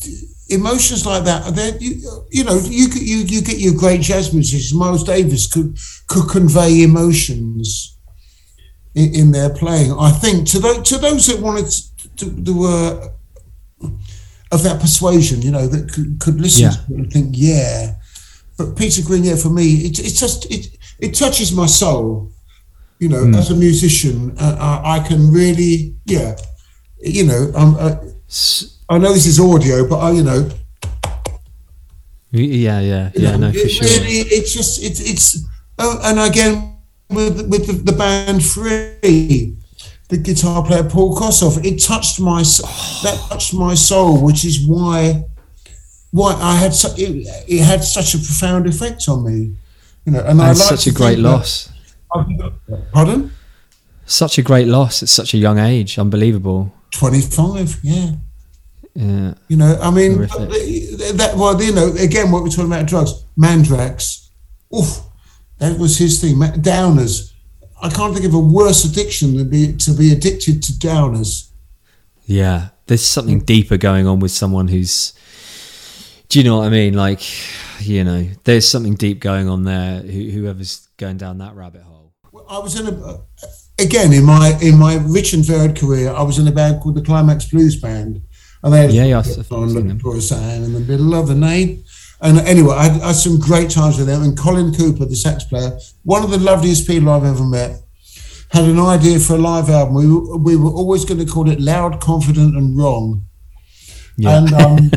Emotions 0.48 1.06
like 1.06 1.24
that, 1.24 1.54
they 1.54 1.78
you, 1.80 1.92
you 2.30 2.44
know, 2.44 2.58
you 2.78 2.86
you 3.12 3.18
you 3.32 3.40
get 3.40 3.58
your 3.58 3.72
great 3.74 4.02
jazz 4.02 4.34
musicians. 4.34 4.74
Miles 4.74 5.02
Davis 5.02 5.46
could 5.46 5.78
could 6.08 6.28
convey 6.28 6.82
emotions 6.82 7.96
in, 8.94 9.14
in 9.14 9.32
their 9.32 9.48
playing. 9.48 9.92
I 9.92 10.10
think 10.10 10.46
to 10.50 10.58
those 10.58 10.82
to 10.90 10.98
those 10.98 11.26
that 11.28 11.40
wanted 11.40 11.68
to, 12.18 12.44
to 12.44 12.52
were 12.52 13.12
of 14.50 14.62
that 14.62 14.78
persuasion, 14.80 15.40
you 15.40 15.50
know, 15.50 15.66
that 15.66 15.90
could, 15.92 16.18
could 16.20 16.38
listen 16.40 16.64
Yeah. 16.64 16.70
to 16.72 16.92
it 16.92 16.98
and 16.98 17.12
think, 17.12 17.28
yeah. 17.38 17.94
But 18.58 18.76
Peter 18.76 19.00
Green, 19.02 19.24
yeah, 19.24 19.36
for 19.36 19.48
me, 19.50 19.66
it, 19.86 19.98
it's 20.00 20.20
just 20.20 20.50
it 20.50 20.76
it 20.98 21.14
touches 21.14 21.50
my 21.52 21.66
soul. 21.66 22.30
You 23.02 23.08
know, 23.08 23.36
as 23.36 23.50
a 23.50 23.56
musician, 23.56 24.32
uh, 24.38 24.80
I, 24.84 24.98
I 24.98 24.98
can 25.00 25.32
really, 25.32 25.96
yeah, 26.04 26.36
you 27.00 27.24
know, 27.26 27.50
um, 27.56 27.74
uh, 27.76 27.96
I 28.88 28.98
know 28.98 29.12
this 29.12 29.26
is 29.26 29.40
audio, 29.40 29.88
but 29.88 29.98
I, 29.98 30.12
you 30.12 30.22
know, 30.22 30.48
Yeah, 32.30 32.78
yeah, 32.78 33.10
you 33.12 33.24
yeah. 33.24 33.30
know, 33.32 33.48
No, 33.48 33.50
for 33.50 33.58
it 33.58 33.70
sure. 33.70 33.88
Really, 33.88 34.18
it's 34.30 34.54
just 34.54 34.80
it's 34.84 35.00
it's 35.00 35.44
oh, 35.80 35.98
and 36.04 36.20
again 36.20 36.76
with 37.10 37.50
with 37.50 37.66
the, 37.66 37.72
the 37.72 37.92
band 37.92 38.44
Free, 38.44 39.56
the 40.08 40.18
guitar 40.18 40.64
player 40.64 40.84
Paul 40.84 41.18
Kossoff, 41.18 41.58
it 41.64 41.82
touched 41.82 42.20
my 42.20 42.42
that 43.02 43.18
touched 43.28 43.52
my 43.52 43.74
soul, 43.74 44.22
which 44.22 44.44
is 44.44 44.64
why 44.64 45.24
why 46.12 46.34
I 46.34 46.54
had 46.54 46.72
such 46.72 47.00
it, 47.00 47.26
it 47.48 47.64
had 47.64 47.82
such 47.82 48.14
a 48.14 48.18
profound 48.18 48.68
effect 48.68 49.08
on 49.08 49.24
me, 49.24 49.56
you 50.04 50.12
know. 50.12 50.20
And 50.20 50.40
I 50.40 50.52
like 50.52 50.56
such 50.56 50.86
a 50.86 50.92
great 50.92 51.18
loss. 51.18 51.71
Pardon? 52.92 53.32
Such 54.04 54.38
a 54.38 54.42
great 54.42 54.66
loss 54.66 55.02
at 55.02 55.08
such 55.08 55.34
a 55.34 55.38
young 55.38 55.58
age. 55.58 55.98
Unbelievable. 55.98 56.72
Twenty 56.90 57.20
five, 57.20 57.78
yeah. 57.82 58.12
Yeah. 58.94 59.34
You 59.48 59.56
know, 59.56 59.78
I 59.80 59.90
mean, 59.90 60.12
Horrific. 60.12 61.16
that 61.16 61.34
well, 61.36 61.60
you 61.62 61.72
know, 61.72 61.92
again, 61.98 62.30
what 62.30 62.42
we're 62.42 62.50
talking 62.50 62.66
about 62.66 62.86
drugs, 62.86 63.24
Mandrax, 63.38 64.28
oof, 64.76 65.00
that 65.58 65.78
was 65.78 65.96
his 65.96 66.20
thing. 66.20 66.36
Downers, 66.36 67.32
I 67.82 67.88
can't 67.88 68.12
think 68.12 68.26
of 68.26 68.34
a 68.34 68.38
worse 68.38 68.84
addiction 68.84 69.36
than 69.36 69.48
be 69.48 69.74
to 69.76 69.92
be 69.92 70.12
addicted 70.12 70.62
to 70.64 70.72
downers. 70.72 71.48
Yeah. 72.24 72.68
There's 72.86 73.06
something 73.06 73.40
mm. 73.40 73.46
deeper 73.46 73.76
going 73.76 74.06
on 74.06 74.20
with 74.20 74.32
someone 74.32 74.68
who's. 74.68 75.14
Do 76.28 76.38
you 76.38 76.44
know 76.44 76.58
what 76.58 76.66
I 76.66 76.70
mean? 76.70 76.94
Like, 76.94 77.20
you 77.80 78.04
know, 78.04 78.26
there's 78.44 78.66
something 78.66 78.94
deep 78.94 79.20
going 79.20 79.48
on 79.48 79.64
there. 79.64 80.00
Whoever's 80.00 80.88
going 80.96 81.18
down 81.18 81.38
that 81.38 81.54
rabbit 81.54 81.82
hole. 81.82 82.01
I 82.52 82.58
was 82.58 82.78
in 82.78 82.86
a 82.86 83.18
again 83.82 84.12
in 84.12 84.24
my 84.24 84.58
in 84.60 84.78
my 84.78 84.96
rich 84.96 85.32
and 85.32 85.42
varied 85.42 85.74
career. 85.74 86.10
I 86.10 86.22
was 86.22 86.38
in 86.38 86.46
a 86.46 86.52
band 86.52 86.82
called 86.82 86.96
the 86.96 87.02
Climax 87.02 87.46
Blues 87.46 87.80
Band, 87.80 88.20
and 88.62 88.72
they 88.72 88.82
had 88.82 88.92
Yeah, 88.92 89.04
yeah, 89.04 89.16
on 89.16 89.24
seen 89.24 89.44
looking 89.48 89.88
them. 89.88 89.98
for 90.00 90.16
a 90.16 90.20
sign 90.20 90.62
in 90.62 90.74
the 90.74 90.80
middle 90.80 91.14
of 91.14 91.28
the 91.28 91.34
night. 91.34 91.78
And 92.20 92.38
anyway, 92.40 92.74
I 92.74 92.84
had, 92.88 93.00
I 93.00 93.06
had 93.08 93.16
some 93.16 93.40
great 93.40 93.70
times 93.70 93.96
with 93.96 94.06
them. 94.06 94.22
And 94.22 94.38
Colin 94.38 94.72
Cooper, 94.74 95.06
the 95.06 95.16
sax 95.16 95.44
player, 95.44 95.78
one 96.04 96.22
of 96.22 96.30
the 96.30 96.38
loveliest 96.38 96.86
people 96.86 97.08
I've 97.08 97.24
ever 97.24 97.42
met, 97.42 97.80
had 98.50 98.64
an 98.64 98.78
idea 98.78 99.18
for 99.18 99.34
a 99.34 99.38
live 99.38 99.70
album. 99.70 99.94
We 99.94 100.06
were, 100.06 100.36
we 100.36 100.56
were 100.56 100.70
always 100.70 101.06
going 101.06 101.24
to 101.24 101.32
call 101.32 101.48
it 101.48 101.58
Loud, 101.58 102.00
Confident, 102.00 102.54
and 102.54 102.76
Wrong. 102.76 103.24
Yeah. 104.18 104.38
And 104.38 104.52
um, 104.52 104.78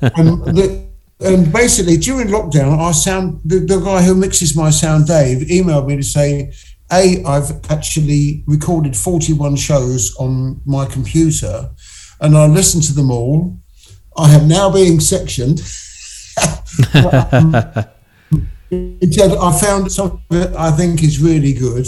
and, 0.00 0.44
the, 0.56 0.88
and 1.20 1.52
basically 1.52 1.98
during 1.98 2.28
lockdown, 2.28 2.78
our 2.78 2.94
sound 2.94 3.40
the, 3.44 3.60
the 3.60 3.78
guy 3.78 4.02
who 4.02 4.14
mixes 4.14 4.56
my 4.56 4.70
sound, 4.70 5.06
Dave, 5.06 5.46
emailed 5.48 5.86
me 5.86 5.96
to 5.96 6.02
say, 6.02 6.52
"A, 6.92 7.22
I've 7.24 7.52
actually 7.70 8.44
recorded 8.46 8.96
41 8.96 9.56
shows 9.56 10.14
on 10.16 10.60
my 10.64 10.86
computer, 10.86 11.70
and 12.20 12.36
I 12.36 12.46
listened 12.46 12.84
to 12.84 12.92
them 12.92 13.10
all. 13.10 13.58
I 14.16 14.34
am 14.34 14.48
now 14.48 14.70
being 14.70 15.00
sectioned." 15.00 15.60
Said, 18.70 19.36
I 19.36 19.58
found 19.60 19.92
something 19.92 20.20
that 20.30 20.54
I 20.56 20.70
think 20.72 21.02
is 21.02 21.20
really 21.20 21.52
good. 21.52 21.86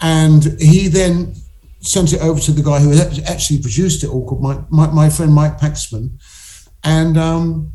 And 0.00 0.60
he 0.60 0.88
then 0.88 1.34
sent 1.80 2.12
it 2.12 2.20
over 2.20 2.40
to 2.40 2.52
the 2.52 2.62
guy 2.62 2.80
who 2.80 2.92
actually 3.24 3.60
produced 3.60 4.04
it 4.04 4.10
all, 4.10 4.26
called 4.26 4.42
my, 4.42 4.62
my, 4.70 4.86
my 4.92 5.10
friend 5.10 5.32
Mike 5.32 5.58
Paxman. 5.58 6.20
And 6.84 7.16
um, 7.16 7.72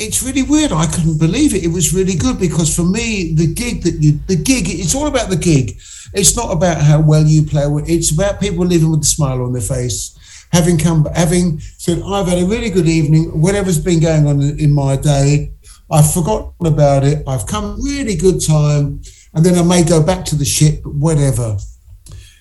it's 0.00 0.22
really 0.22 0.42
weird. 0.42 0.72
I 0.72 0.86
couldn't 0.86 1.18
believe 1.18 1.54
it. 1.54 1.62
It 1.62 1.68
was 1.68 1.94
really 1.94 2.14
good 2.14 2.38
because 2.40 2.74
for 2.74 2.84
me, 2.84 3.34
the 3.34 3.46
gig 3.46 3.82
that 3.82 3.96
you, 4.02 4.18
the 4.26 4.36
gig, 4.36 4.64
it's 4.68 4.94
all 4.94 5.06
about 5.06 5.28
the 5.30 5.36
gig. 5.36 5.78
It's 6.12 6.34
not 6.36 6.50
about 6.52 6.80
how 6.80 7.00
well 7.00 7.24
you 7.24 7.42
play. 7.44 7.64
It's 7.86 8.10
about 8.10 8.40
people 8.40 8.64
living 8.66 8.90
with 8.90 9.02
a 9.02 9.06
smile 9.06 9.42
on 9.42 9.52
their 9.52 9.62
face, 9.62 10.16
having 10.52 10.78
come, 10.78 11.06
having 11.14 11.60
said, 11.60 12.02
I've 12.04 12.26
had 12.26 12.38
a 12.38 12.46
really 12.46 12.70
good 12.70 12.88
evening, 12.88 13.40
whatever's 13.40 13.78
been 13.78 14.00
going 14.00 14.26
on 14.26 14.40
in 14.58 14.72
my 14.74 14.96
day. 14.96 15.52
I've 15.90 16.12
forgotten 16.12 16.66
about 16.66 17.04
it. 17.04 17.22
I've 17.28 17.46
come 17.46 17.80
really 17.82 18.16
good 18.16 18.44
time. 18.44 19.02
And 19.34 19.44
then 19.44 19.56
I 19.58 19.62
may 19.62 19.84
go 19.84 20.02
back 20.02 20.24
to 20.26 20.36
the 20.36 20.44
shit, 20.44 20.82
but 20.82 20.94
whatever 20.94 21.56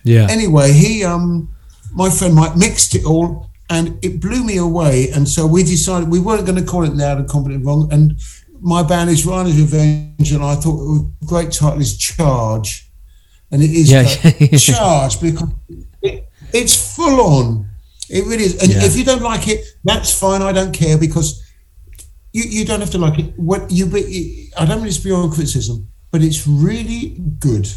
Yeah. 0.04 0.28
anyway, 0.30 0.72
he, 0.72 1.04
um, 1.04 1.50
my 1.94 2.10
friend 2.10 2.34
Mike, 2.36 2.56
mixed 2.56 2.96
it 2.96 3.06
all, 3.06 3.49
and 3.70 3.98
it 4.04 4.20
blew 4.20 4.44
me 4.44 4.58
away. 4.58 5.10
And 5.12 5.28
so 5.28 5.46
we 5.46 5.64
decided 5.64 6.10
we 6.10 6.20
weren't 6.20 6.46
going 6.46 6.58
to 6.60 6.66
call 6.66 6.84
it 6.84 6.94
loud 6.94 7.18
and 7.20 7.28
confident 7.30 7.66
wrong. 7.66 7.88
And 7.92 8.20
my 8.62 8.84
band 8.84 9.10
is 9.10 9.26
Rhino's 9.26 9.60
Revenge, 9.60 10.32
and 10.32 10.44
I 10.44 10.56
thought 10.56 10.80
a 11.22 11.26
great 11.26 11.52
title 11.52 11.80
is 11.80 11.98
Charge, 11.98 12.90
and 13.52 13.62
it 13.62 13.70
is 13.72 13.90
Yeah. 13.92 14.58
Charge 14.58 15.22
because 15.22 15.50
it, 16.02 16.28
it's 16.54 16.96
full 16.96 17.22
on. 17.22 17.70
It 18.10 18.26
really 18.26 18.44
is. 18.46 18.62
And 18.62 18.72
Yeah. 18.72 18.84
if 18.86 18.96
you 18.98 19.04
don't 19.06 19.22
like 19.22 19.48
it, 19.48 19.64
that's 19.84 20.18
fine. 20.18 20.42
I 20.42 20.52
don't 20.52 20.74
care 20.74 20.98
because 20.98 21.44
you, 22.34 22.44
you 22.44 22.66
don't 22.66 22.80
have 22.80 22.90
to 22.92 22.98
like 22.98 23.20
it. 23.20 23.34
What 23.38 23.70
you 23.72 23.86
be, 23.86 24.52
I 24.58 24.66
don't 24.66 24.80
mean 24.80 24.88
it's 24.88 24.98
beyond 24.98 25.32
criticism, 25.34 25.88
but 26.12 26.22
it's 26.24 26.48
really 26.48 27.18
good. 27.40 27.68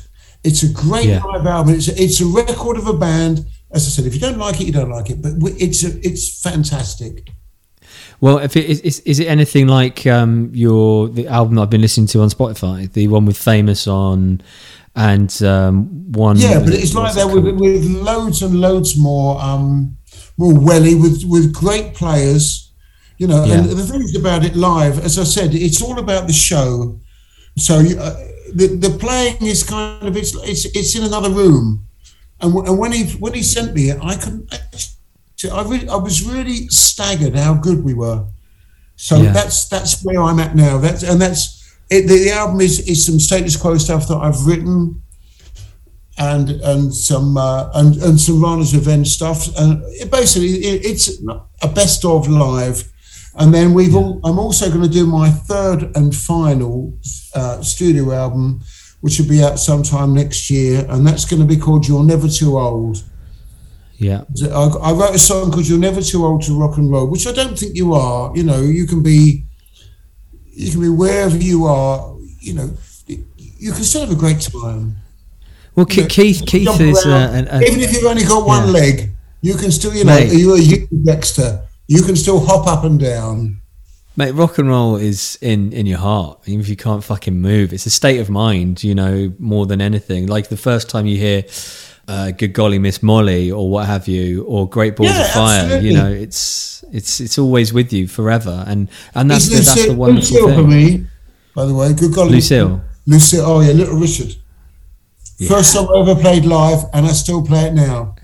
It's 0.42 0.62
a 0.62 0.68
great 0.72 1.06
Yeah. 1.06 1.22
live 1.22 1.46
album. 1.46 1.74
It's 1.74 1.88
a, 1.88 2.02
it's 2.02 2.20
a 2.20 2.26
record 2.26 2.76
of 2.76 2.86
a 2.88 2.94
band. 2.94 3.46
As 3.72 3.86
I 3.86 3.90
said, 3.90 4.06
if 4.06 4.14
you 4.14 4.20
don't 4.20 4.38
like 4.38 4.60
it, 4.60 4.66
you 4.66 4.72
don't 4.72 4.90
like 4.90 5.10
it. 5.10 5.22
But 5.22 5.32
it's 5.58 5.82
a, 5.84 5.98
it's 6.06 6.40
fantastic. 6.42 7.30
Well, 8.20 8.38
if 8.38 8.56
it 8.56 8.66
is, 8.66 8.80
is, 8.80 9.00
is 9.00 9.18
it 9.18 9.26
anything 9.26 9.66
like 9.66 10.06
um, 10.06 10.50
your 10.54 11.08
the 11.08 11.26
album 11.26 11.56
that 11.56 11.62
I've 11.62 11.70
been 11.70 11.80
listening 11.80 12.06
to 12.08 12.20
on 12.20 12.28
Spotify, 12.28 12.92
the 12.92 13.08
one 13.08 13.26
with 13.26 13.36
Famous 13.36 13.86
on, 13.86 14.42
and 14.94 15.42
um, 15.42 16.12
one. 16.12 16.36
Yeah, 16.36 16.60
but 16.60 16.74
it's 16.74 16.94
like 16.94 17.14
that 17.14 17.26
with, 17.26 17.44
with 17.58 17.84
loads 17.84 18.42
and 18.42 18.60
loads 18.60 18.96
more, 18.96 19.40
um, 19.40 19.96
more 20.36 20.54
welly 20.58 20.94
with 20.94 21.24
with 21.24 21.52
great 21.52 21.94
players. 21.94 22.70
You 23.18 23.28
know, 23.28 23.42
and 23.42 23.66
Yeah. 23.66 23.74
the 23.74 23.86
things 23.86 24.16
about 24.16 24.44
it 24.44 24.56
live, 24.56 24.98
as 24.98 25.18
I 25.18 25.24
said, 25.24 25.54
it's 25.54 25.80
all 25.80 25.98
about 25.98 26.26
the 26.26 26.32
show. 26.32 26.98
So 27.56 27.74
uh, 27.76 28.16
the 28.54 28.76
the 28.78 28.96
playing 28.98 29.42
is 29.42 29.62
kind 29.62 30.06
of 30.06 30.16
it's 30.16 30.34
it's 30.36 30.64
it's 30.66 30.94
in 30.96 31.04
another 31.04 31.30
room, 31.30 31.86
and, 32.42 32.54
and 32.68 32.78
when 32.78 32.92
he 32.92 33.04
when 33.18 33.34
he 33.34 33.42
sent 33.42 33.74
me 33.74 33.90
it, 33.90 33.98
I 34.02 34.16
couldn't. 34.16 34.52
I 35.52 35.62
really 35.62 35.88
I 35.88 35.96
was 35.96 36.22
really 36.24 36.68
staggered 36.68 37.34
how 37.34 37.54
good 37.54 37.82
we 37.84 37.94
were. 37.94 38.26
So 38.96 39.16
Yeah. 39.16 39.32
that's 39.32 39.68
that's 39.68 40.04
where 40.04 40.20
I'm 40.22 40.38
at 40.38 40.54
now. 40.54 40.78
That's 40.78 41.02
and 41.02 41.20
that's 41.20 41.60
it, 41.90 42.02
the, 42.08 42.24
the 42.24 42.30
album 42.32 42.60
is 42.60 42.80
is 42.88 43.04
some 43.04 43.18
status 43.18 43.56
quo 43.56 43.78
stuff 43.78 44.06
that 44.08 44.16
I've 44.16 44.46
written, 44.46 45.02
and 46.18 46.50
and 46.50 46.94
some 46.94 47.36
uh, 47.36 47.70
and 47.74 47.96
and 48.02 48.20
some 48.20 48.40
Rhino's 48.42 48.74
Revenge 48.74 49.08
stuff, 49.08 49.48
and 49.58 49.82
it 50.00 50.10
basically 50.10 50.50
it, 50.50 50.84
it's 50.84 51.20
a 51.62 51.68
best 51.68 52.04
of 52.04 52.28
live. 52.28 52.88
And 53.34 53.52
then 53.54 53.72
we've 53.72 53.94
all, 53.96 54.20
I'm 54.24 54.38
also 54.38 54.68
going 54.68 54.82
to 54.82 54.90
do 54.90 55.06
my 55.06 55.30
third 55.30 55.96
and 55.96 56.14
final 56.14 56.98
uh, 57.34 57.62
studio 57.62 58.12
album, 58.12 58.60
which 59.02 59.18
will 59.18 59.28
be 59.28 59.42
out 59.42 59.58
sometime 59.58 60.14
next 60.14 60.48
year, 60.50 60.86
and 60.88 61.06
that's 61.06 61.24
going 61.26 61.40
to 61.42 61.46
be 61.46 61.56
called 61.56 61.86
"You're 61.86 62.02
Never 62.04 62.28
Too 62.28 62.58
Old." 62.58 63.02
Yeah. 63.98 64.22
I, 64.50 64.64
I 64.88 64.92
wrote 64.92 65.14
a 65.14 65.18
song 65.18 65.50
called 65.52 65.66
"You're 65.68 65.78
Never 65.78 66.00
Too 66.00 66.24
Old 66.24 66.42
to 66.44 66.58
Rock 66.58 66.78
and 66.78 66.90
Roll," 66.90 67.06
which 67.08 67.26
I 67.26 67.32
don't 67.32 67.58
think 67.58 67.76
you 67.76 67.92
are. 67.94 68.34
You 68.36 68.44
know, 68.44 68.60
you 68.62 68.86
can 68.86 69.02
be, 69.02 69.44
you 70.54 70.70
can 70.72 70.80
be 70.80 70.88
wherever 70.88 71.36
you 71.36 71.66
are. 71.66 72.16
You 72.40 72.54
know, 72.54 72.70
you 73.06 73.72
can 73.72 73.84
still 73.84 74.00
have 74.02 74.10
a 74.10 74.16
great 74.16 74.40
time. 74.40 74.96
Well, 75.74 75.86
Yeah. 75.88 76.06
Keith 76.06 76.42
Keith 76.46 76.80
is 76.80 77.04
uh, 77.06 77.08
around. 77.10 77.34
an, 77.34 77.48
an, 77.48 77.62
Even 77.64 77.80
if 77.80 77.92
you've 77.92 78.04
only 78.04 78.24
got 78.24 78.46
one 78.46 78.66
Yeah. 78.66 78.72
leg, 78.80 79.10
you 79.40 79.54
can 79.54 79.70
still. 79.72 79.94
You 79.94 80.04
know, 80.04 80.14
Mate. 80.18 80.32
you're 80.32 80.58
a 80.58 80.86
Dexter. 81.04 81.62
You 81.88 82.02
can 82.02 82.14
still 82.16 82.40
hop 82.40 82.66
up 82.66 82.84
and 82.84 82.98
down. 83.00 83.61
Mate, 84.14 84.32
rock 84.32 84.58
and 84.58 84.68
roll 84.68 84.96
is 84.96 85.38
in 85.40 85.72
in 85.72 85.86
your 85.86 85.98
heart. 85.98 86.38
Even 86.46 86.60
if 86.60 86.68
you 86.68 86.76
can't 86.76 87.02
fucking 87.02 87.40
move, 87.40 87.72
it's 87.72 87.86
a 87.86 87.90
state 87.90 88.18
of 88.20 88.28
mind. 88.28 88.84
You 88.84 88.94
know, 88.94 89.32
more 89.38 89.66
than 89.66 89.80
anything. 89.80 90.26
Like 90.26 90.48
the 90.48 90.56
first 90.56 90.90
time 90.90 91.06
you 91.06 91.16
hear 91.16 91.44
uh, 92.08 92.30
"Good 92.32 92.52
Golly 92.52 92.78
Miss 92.78 93.02
Molly" 93.02 93.50
or 93.50 93.70
what 93.70 93.86
have 93.86 94.08
you, 94.08 94.44
or 94.44 94.68
"Great 94.68 94.96
Balls 94.96 95.10
Yeah, 95.10 95.22
of 95.22 95.30
Fire," 95.30 95.60
absolutely. 95.62 95.88
you 95.88 95.94
know, 95.96 96.10
it's 96.10 96.84
it's 96.92 97.20
it's 97.20 97.38
always 97.38 97.72
with 97.72 97.90
you 97.92 98.06
forever. 98.06 98.64
And 98.66 98.88
and 99.14 99.30
that's 99.30 99.48
the, 99.48 99.56
that's 99.56 99.74
the 99.74 99.80
Lucille, 99.80 99.96
wonderful 99.96 100.36
Lucille 100.46 100.54
for 100.62 100.68
me, 100.68 101.06
by 101.54 101.64
the 101.64 101.74
way. 101.74 101.94
Good 101.94 102.12
golly, 102.14 102.32
Lucille. 102.32 102.82
Lucille. 103.06 103.44
Oh 103.46 103.60
yeah, 103.60 103.72
Little 103.72 103.96
Richard. 103.98 104.36
First 105.48 105.72
song 105.72 105.88
I 105.92 106.00
ever 106.08 106.20
played 106.20 106.44
live, 106.44 106.84
and 106.92 107.06
I 107.06 107.12
still 107.12 107.42
play 107.44 107.64
it 107.64 107.72
now. 107.74 108.14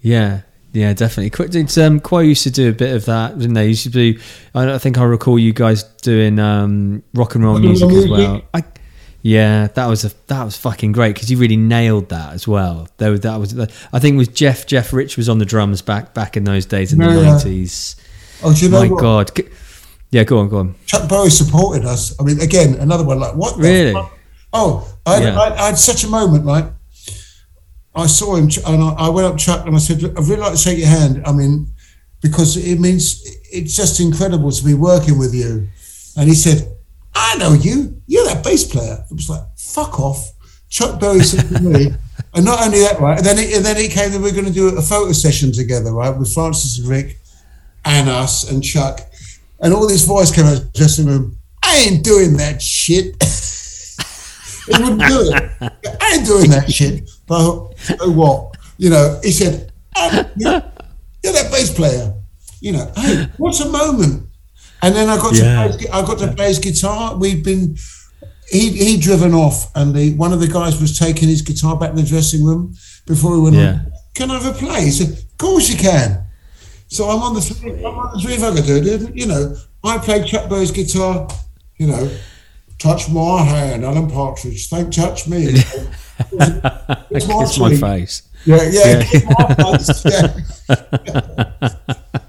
Yeah, 0.00 0.42
yeah, 0.78 0.92
definitely. 0.92 1.30
Qu- 1.30 1.58
It's, 1.58 1.76
um, 1.78 2.00
Quo 2.00 2.20
used 2.20 2.42
to 2.44 2.50
do 2.50 2.68
a 2.68 2.72
bit 2.72 2.94
of 2.94 3.04
that, 3.06 3.38
didn't 3.38 3.54
they? 3.54 3.68
Used 3.68 3.82
to 3.84 3.90
do. 3.90 4.18
I, 4.54 4.78
think 4.78 4.98
I 4.98 5.04
recall 5.04 5.38
you 5.38 5.52
guys 5.52 5.82
doing 6.02 6.38
um, 6.38 7.02
rock 7.14 7.34
and 7.34 7.44
roll 7.44 7.58
music 7.58 7.90
as 7.90 8.08
well. 8.08 8.42
I, 8.54 8.64
yeah, 9.22 9.66
that 9.74 9.86
was 9.86 10.04
a 10.04 10.12
that 10.28 10.44
was 10.44 10.56
fucking 10.56 10.92
great 10.92 11.14
because 11.14 11.30
you 11.30 11.38
really 11.38 11.56
nailed 11.56 12.08
that 12.10 12.32
as 12.32 12.46
well. 12.46 12.88
There, 12.98 13.10
was- 13.10 13.20
that 13.22 13.36
was. 13.40 13.58
I 13.92 13.98
think 13.98 14.14
it 14.14 14.18
was 14.18 14.28
Jeff 14.28 14.66
Jeff 14.66 14.92
Rich 14.92 15.16
was 15.16 15.28
on 15.28 15.38
the 15.38 15.44
drums 15.44 15.82
back 15.82 16.14
back 16.14 16.36
in 16.36 16.44
those 16.44 16.66
days 16.66 16.92
in 16.92 16.98
the 17.00 17.06
Yeah, 17.06 17.20
yeah. 17.20 17.32
nineties. 17.32 17.96
Oh, 18.44 18.54
do 18.54 18.64
you 18.64 18.70
know 18.70 18.82
My 18.84 18.88
what? 18.88 19.00
God. 19.00 19.30
Yeah, 20.10 20.24
go 20.24 20.38
on, 20.38 20.48
go 20.48 20.58
on. 20.58 20.74
Chuck 20.86 21.08
Berry 21.08 21.28
supported 21.30 21.84
us. 21.84 22.18
I 22.18 22.22
mean, 22.22 22.40
again, 22.40 22.74
another 22.74 23.04
one 23.04 23.18
like 23.18 23.34
what? 23.34 23.56
the 23.56 23.62
Really? 23.62 23.92
fuck? 23.92 24.16
Oh, 24.52 24.88
I, 25.04 25.20
Yeah. 25.20 25.38
I, 25.38 25.54
I 25.54 25.66
had 25.66 25.76
such 25.78 26.04
a 26.04 26.08
moment. 26.08 26.46
Like 26.46 26.64
I 27.98 28.06
saw 28.06 28.36
him, 28.36 28.48
and 28.66 28.82
I, 28.82 29.06
I 29.06 29.08
went 29.08 29.26
up 29.26 29.36
to 29.36 29.44
Chuck 29.44 29.66
and 29.66 29.74
I 29.74 29.78
said, 29.78 30.04
"I'd 30.04 30.18
really 30.18 30.36
like 30.36 30.52
to 30.52 30.58
shake 30.58 30.78
your 30.78 30.88
hand." 30.88 31.22
I 31.26 31.32
mean, 31.32 31.68
because 32.22 32.56
it 32.56 32.78
means 32.78 33.24
it's 33.52 33.74
just 33.74 34.00
incredible 34.00 34.50
to 34.50 34.64
be 34.64 34.74
working 34.74 35.18
with 35.18 35.34
you. 35.34 35.68
And 36.16 36.28
he 36.28 36.34
said, 36.34 36.68
"I 37.14 37.36
know 37.38 37.52
you. 37.52 38.00
You're 38.06 38.24
that 38.26 38.44
bass 38.44 38.64
player." 38.64 39.04
It 39.10 39.14
was 39.14 39.28
like, 39.28 39.42
"Fuck 39.56 39.98
off." 40.00 40.32
Chuck 40.68 41.00
Berry 41.00 41.20
said 41.20 41.48
to 41.48 41.62
me, 41.62 41.86
and 42.34 42.44
not 42.44 42.60
only 42.60 42.80
that, 42.80 43.00
right? 43.00 43.16
And 43.16 43.26
then 43.26 43.38
it, 43.38 43.56
and 43.56 43.64
then 43.64 43.78
it 43.78 43.90
came 43.90 44.12
that 44.12 44.20
we 44.20 44.28
are 44.28 44.34
going 44.34 44.44
to 44.44 44.52
do 44.52 44.76
a 44.76 44.82
photo 44.82 45.12
session 45.12 45.50
together, 45.50 45.92
right, 45.92 46.10
with 46.10 46.32
Francis 46.32 46.78
and 46.78 46.88
Rick 46.88 47.18
and 47.84 48.08
us 48.08 48.50
and 48.50 48.62
Chuck. 48.62 49.00
And 49.60 49.72
all 49.72 49.88
this 49.88 50.04
voice 50.04 50.30
came 50.30 50.44
out 50.44 50.58
of 50.58 50.72
the 50.72 50.78
dressing 50.78 51.06
room. 51.06 51.38
I 51.62 51.86
ain't 51.88 52.04
doing 52.04 52.36
that 52.36 52.60
shit. 52.60 53.16
he 54.66 54.82
wouldn't 54.82 55.00
do 55.00 55.32
it. 55.32 55.72
I 56.02 56.14
ain't 56.16 56.26
doing 56.26 56.50
that 56.50 56.70
shit. 56.70 57.08
But 57.28 57.36
I 57.36 57.74
so 57.96 58.10
what? 58.10 58.56
You 58.78 58.90
know, 58.90 59.20
he 59.22 59.30
said, 59.32 59.72
"Oh, 59.96 60.30
you're, 60.36 60.60
that 61.32 61.50
bass 61.52 61.72
player. 61.74 62.14
You 62.60 62.72
know, 62.72 62.92
hey, 62.96 63.28
what's 63.36 63.60
a 63.60 63.68
moment? 63.68 64.24
And 64.82 64.94
then 64.94 65.08
I 65.08 65.16
got 65.16 65.34
Yeah. 65.34 65.68
to 65.68 65.76
play, 65.78 65.88
I 65.90 66.02
got 66.02 66.18
to 66.18 66.32
play 66.32 66.48
his 66.48 66.58
guitar. 66.58 67.16
We'd 67.16 67.44
been 67.44 67.76
he 68.50 68.70
he 68.70 68.96
driven 68.98 69.34
off, 69.34 69.70
and 69.74 69.94
the 69.94 70.14
one 70.14 70.32
of 70.32 70.40
the 70.40 70.48
guys 70.48 70.80
was 70.80 70.98
taking 70.98 71.28
his 71.28 71.42
guitar 71.42 71.76
back 71.76 71.90
in 71.90 71.96
the 71.96 72.02
dressing 72.02 72.44
room 72.44 72.74
before 73.06 73.34
he 73.36 73.40
went 73.42 73.56
Yeah. 73.56 73.70
on. 73.72 73.92
Can 74.14 74.30
I 74.30 74.38
have 74.40 74.46
a 74.54 74.58
play? 74.58 74.84
He 74.86 74.90
said, 74.90 75.08
"Of 75.10 75.38
course 75.38 75.68
you 75.68 75.76
can." 75.76 76.22
So 76.88 77.10
I'm 77.10 77.22
on 77.22 77.34
the 77.34 77.40
three, 77.42 77.72
I'm 77.84 77.94
on 77.98 78.14
the 78.16 78.20
three 78.22 78.34
if 78.34 78.42
I 78.42 78.54
could 78.54 78.64
do 78.66 78.76
it. 78.76 79.14
You 79.14 79.26
know, 79.26 79.56
I 79.84 79.98
played 79.98 80.24
Chuck 80.26 80.48
Berry's 80.48 80.70
guitar. 80.70 81.28
You 81.76 81.88
know, 81.88 82.10
touch 82.78 83.08
my 83.10 83.42
hand, 83.42 83.84
Alan 83.84 84.10
Partridge. 84.10 84.70
Don't 84.70 84.92
touch 84.92 85.28
me. 85.28 85.54
it's 87.10 87.28
my 87.28 87.44
Kiss 87.44 87.58
my 87.58 87.76
face. 87.76 88.22
Yeah, 88.44 88.62
yeah. 88.70 89.04
Yeah. 89.12 89.54
face, 89.58 90.04
yeah. 90.04 90.36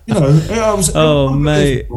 you 0.05 0.13
know, 0.13 0.63
I 0.63 0.73
was. 0.73 0.95
Oh, 0.95 1.29
mate. 1.29 1.87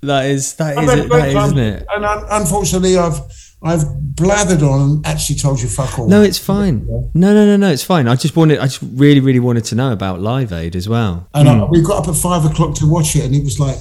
That 0.00 0.26
is 0.26 0.54
that 0.54 0.78
is 0.78 0.90
it, 0.90 1.08
that 1.08 1.28
is, 1.28 1.34
isn't 1.34 1.58
it? 1.58 1.86
And 1.92 2.04
un- 2.04 2.24
unfortunately, 2.30 2.96
I've 2.96 3.20
I've 3.62 3.82
blathered 4.14 4.62
on 4.62 4.80
and 4.80 5.06
actually 5.06 5.36
told 5.36 5.60
you 5.60 5.68
fuck 5.68 5.98
all. 5.98 6.08
No, 6.08 6.22
it's 6.22 6.38
fine. 6.38 6.86
No, 6.86 7.34
no, 7.34 7.44
no, 7.44 7.56
no, 7.56 7.70
it's 7.70 7.82
fine. 7.82 8.06
I 8.06 8.14
just 8.14 8.36
wanted, 8.36 8.60
I 8.60 8.66
just 8.66 8.80
really, 8.82 9.18
really 9.18 9.40
wanted 9.40 9.64
to 9.66 9.74
know 9.74 9.92
about 9.92 10.20
Live 10.20 10.52
Aid 10.52 10.76
as 10.76 10.88
well. 10.88 11.28
And 11.34 11.48
I, 11.48 11.58
hmm. 11.58 11.72
we 11.72 11.82
got 11.82 12.04
up 12.04 12.08
at 12.08 12.14
five 12.14 12.44
o'clock 12.44 12.76
to 12.76 12.86
watch 12.88 13.16
it, 13.16 13.24
and 13.24 13.34
it 13.34 13.42
was 13.42 13.58
like, 13.58 13.76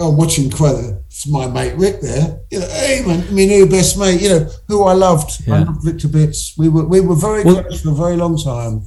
"I'm 0.00 0.16
watching 0.16 0.50
Quether. 0.50 1.00
It's 1.06 1.26
my 1.26 1.46
mate 1.48 1.74
Rick 1.76 2.00
there. 2.00 2.40
You 2.50 2.60
know, 2.60 2.68
hey 2.68 3.02
man, 3.06 3.20
my 3.34 3.44
new 3.44 3.66
best 3.66 3.98
mate. 3.98 4.20
You 4.20 4.28
know, 4.30 4.48
who 4.68 4.84
I 4.84 4.92
loved. 4.94 5.42
I 5.48 5.62
loved 5.64 5.84
Rick 5.84 5.98
to 6.00 6.08
bits. 6.08 6.54
We 6.56 6.68
were 6.68 6.84
we 6.86 7.00
were 7.00 7.14
very 7.16 7.44
Well- 7.44 7.62
close 7.62 7.82
for 7.82 7.90
a 7.90 7.94
very 7.94 8.16
long 8.16 8.36
time. 8.38 8.82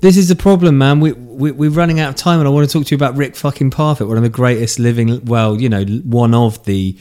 This 0.00 0.18
is 0.18 0.28
the 0.28 0.36
problem, 0.36 0.76
man. 0.76 1.00
We, 1.00 1.12
we 1.12 1.50
we're 1.50 1.70
running 1.70 1.98
out 1.98 2.10
of 2.10 2.16
time, 2.16 2.38
and 2.38 2.46
I 2.46 2.50
want 2.50 2.68
to 2.68 2.72
talk 2.72 2.86
to 2.86 2.90
you 2.90 2.96
about 2.96 3.16
Rick 3.16 3.36
fucking 3.36 3.70
Parfitt, 3.70 4.06
one 4.06 4.18
of 4.18 4.22
the 4.22 4.28
greatest 4.28 4.78
living, 4.78 5.24
well, 5.24 5.58
you 5.58 5.70
know, 5.70 5.82
one 6.04 6.34
of 6.34 6.62
the 6.66 6.98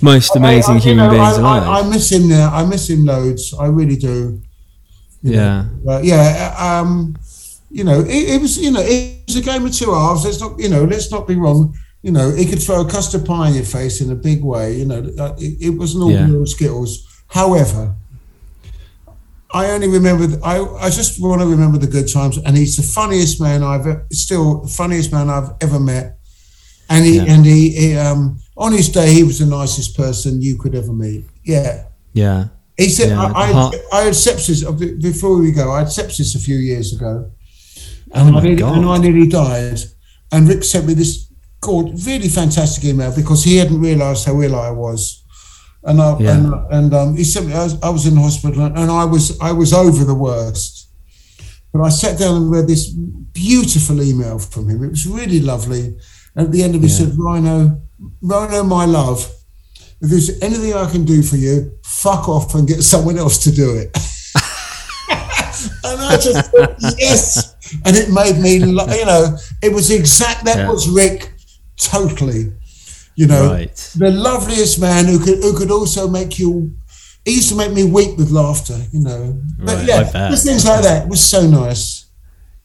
most 0.00 0.36
amazing 0.36 0.74
I- 0.74 0.78
I- 0.78 0.80
human 0.80 1.04
know, 1.06 1.10
beings 1.10 1.36
I, 1.38 1.40
alive. 1.40 1.62
I, 1.64 1.80
I 1.80 1.88
miss 1.90 2.12
him 2.12 2.28
now. 2.28 2.54
I 2.54 2.64
miss 2.64 2.88
him 2.88 3.04
loads. 3.04 3.52
I 3.58 3.66
really 3.66 3.96
do. 3.96 4.40
You 5.22 5.32
yeah, 5.34 5.64
know, 5.82 5.98
yeah. 5.98 6.54
Um, 6.58 7.16
you 7.70 7.84
know, 7.84 8.00
it, 8.00 8.08
it 8.34 8.40
was 8.40 8.58
you 8.58 8.70
know 8.70 8.80
it 8.82 9.22
was 9.26 9.36
a 9.36 9.40
game 9.40 9.64
of 9.66 9.72
two 9.72 9.92
halves. 9.92 10.24
Let's 10.24 10.40
not 10.40 10.58
you 10.60 10.68
know 10.68 10.84
let's 10.84 11.10
not 11.10 11.26
be 11.26 11.34
wrong. 11.36 11.74
You 12.02 12.10
know, 12.10 12.30
he 12.32 12.46
could 12.46 12.60
throw 12.62 12.80
a 12.80 12.88
custard 12.90 13.24
pie 13.24 13.48
in 13.48 13.54
your 13.54 13.64
face 13.64 14.00
in 14.00 14.10
a 14.10 14.14
big 14.16 14.42
way. 14.42 14.76
You 14.76 14.84
know, 14.86 15.00
uh, 15.18 15.34
it, 15.38 15.66
it 15.66 15.70
wasn't 15.70 16.02
all 16.04 16.10
Yeah. 16.12 16.44
skittles. 16.44 17.06
However, 17.28 17.94
I 19.54 19.70
only 19.70 19.88
remember. 19.88 20.24
I 20.44 20.58
I 20.86 20.90
just 20.90 21.20
want 21.20 21.40
to 21.42 21.46
remember 21.46 21.78
the 21.78 21.86
good 21.86 22.08
times, 22.12 22.38
and 22.38 22.56
he's 22.56 22.76
the 22.76 22.82
funniest 22.82 23.40
man 23.40 23.62
I've 23.62 23.86
still 24.12 24.62
the 24.62 24.68
funniest 24.68 25.12
man 25.12 25.28
I've 25.30 25.50
ever 25.60 25.78
met. 25.78 26.18
And 26.88 27.04
he 27.04 27.16
Yeah. 27.16 27.32
and 27.34 27.46
he, 27.46 27.70
he 27.70 27.96
um 27.96 28.38
on 28.56 28.72
his 28.72 28.88
day 28.88 29.12
he 29.12 29.22
was 29.24 29.38
the 29.38 29.46
nicest 29.46 29.96
person 29.96 30.40
you 30.42 30.56
could 30.56 30.74
ever 30.74 30.92
meet. 30.92 31.24
Yeah. 31.44 31.84
yeah, 32.14 32.48
He 32.76 32.88
said, 32.88 33.08
Yeah, 33.08 33.22
I, 33.22 33.42
I, 33.44 33.52
heart- 33.52 33.74
I 33.92 34.00
had 34.02 34.14
sepsis, 34.14 34.64
uh, 34.64 34.72
before 35.00 35.36
we 35.38 35.50
go, 35.52 35.72
I 35.72 35.78
had 35.80 35.88
sepsis 35.88 36.34
a 36.36 36.38
few 36.38 36.56
years 36.56 36.92
ago. 36.92 37.30
Oh 38.14 38.20
And, 38.20 38.32
my 38.32 38.40
I, 38.40 38.42
nearly, 38.42 38.62
and 38.62 38.84
I 38.86 38.98
nearly 38.98 39.26
died. 39.26 39.80
And 40.30 40.48
Rick 40.48 40.64
sent 40.64 40.86
me 40.86 40.94
this 40.94 41.26
God, 41.62 41.92
really 42.06 42.28
fantastic 42.28 42.84
email 42.84 43.14
because 43.14 43.44
he 43.44 43.56
hadn't 43.56 43.80
realised 43.80 44.26
how 44.26 44.40
ill 44.42 44.56
I 44.56 44.70
was. 44.70 45.22
And 45.84 46.00
I, 46.02 46.18
Yeah. 46.18 46.36
and, 46.36 46.54
and 46.72 46.94
um, 46.94 47.16
he 47.16 47.24
sent 47.24 47.46
me, 47.46 47.54
I 47.54 47.62
was, 47.64 47.82
I 47.82 47.88
was 47.88 48.06
in 48.06 48.16
hospital 48.16 48.62
and 48.64 48.90
I 48.90 49.04
was, 49.04 49.38
I 49.40 49.52
was 49.52 49.72
over 49.72 50.04
the 50.04 50.14
worst. 50.14 50.88
But 51.72 51.82
I 51.82 51.88
sat 51.88 52.18
down 52.18 52.36
and 52.36 52.50
read 52.50 52.66
this 52.68 52.88
beautiful 52.88 54.02
email 54.02 54.38
from 54.38 54.68
him. 54.68 54.82
It 54.84 54.90
was 54.90 55.06
really 55.06 55.40
lovely. 55.40 55.96
And 56.34 56.46
at 56.46 56.52
the 56.52 56.62
end 56.64 56.74
of 56.74 56.82
it, 56.84 56.88
he 56.88 56.92
Yeah. 56.92 56.98
said, 57.06 57.18
Rhino, 57.18 57.80
Rhino, 58.20 58.62
my 58.64 58.84
love, 58.84 59.32
if 60.00 60.10
there's 60.10 60.42
anything 60.42 60.74
I 60.74 60.90
can 60.90 61.04
do 61.04 61.22
for 61.22 61.36
you, 61.36 61.72
fuck 61.84 62.28
off 62.28 62.54
and 62.56 62.66
get 62.66 62.82
someone 62.82 63.16
else 63.18 63.38
to 63.44 63.52
do 63.52 63.76
it. 63.76 63.96
and 65.84 66.00
I 66.00 66.18
just 66.20 66.50
thought, 66.50 66.74
yes. 66.98 67.54
And 67.84 67.96
it 67.96 68.10
made 68.10 68.38
me, 68.42 68.56
you 68.56 69.06
know, 69.06 69.36
it 69.62 69.72
was 69.72 69.90
exact, 69.90 70.44
that 70.44 70.58
Yeah. 70.58 70.70
was 70.70 70.88
Rick 70.88 71.31
totally. 71.86 72.52
You 73.14 73.26
know, 73.26 73.50
Right. 73.52 73.76
the 73.96 74.10
loveliest 74.10 74.80
man 74.80 75.04
who 75.06 75.18
could 75.18 75.38
who 75.42 75.52
could 75.56 75.70
also 75.70 76.08
make 76.08 76.38
you. 76.38 76.72
He 77.24 77.36
used 77.36 77.50
to 77.50 77.54
make 77.56 77.72
me 77.72 77.84
weep 77.84 78.16
with 78.18 78.30
laughter, 78.30 78.78
you 78.90 79.00
know. 79.00 79.38
But 79.58 79.76
Right, 79.76 79.86
yeah, 79.88 80.30
just 80.30 80.44
things 80.46 80.64
like 80.64 80.82
that. 80.82 81.04
It 81.04 81.08
was 81.08 81.20
so 81.22 81.46
nice. 81.46 82.06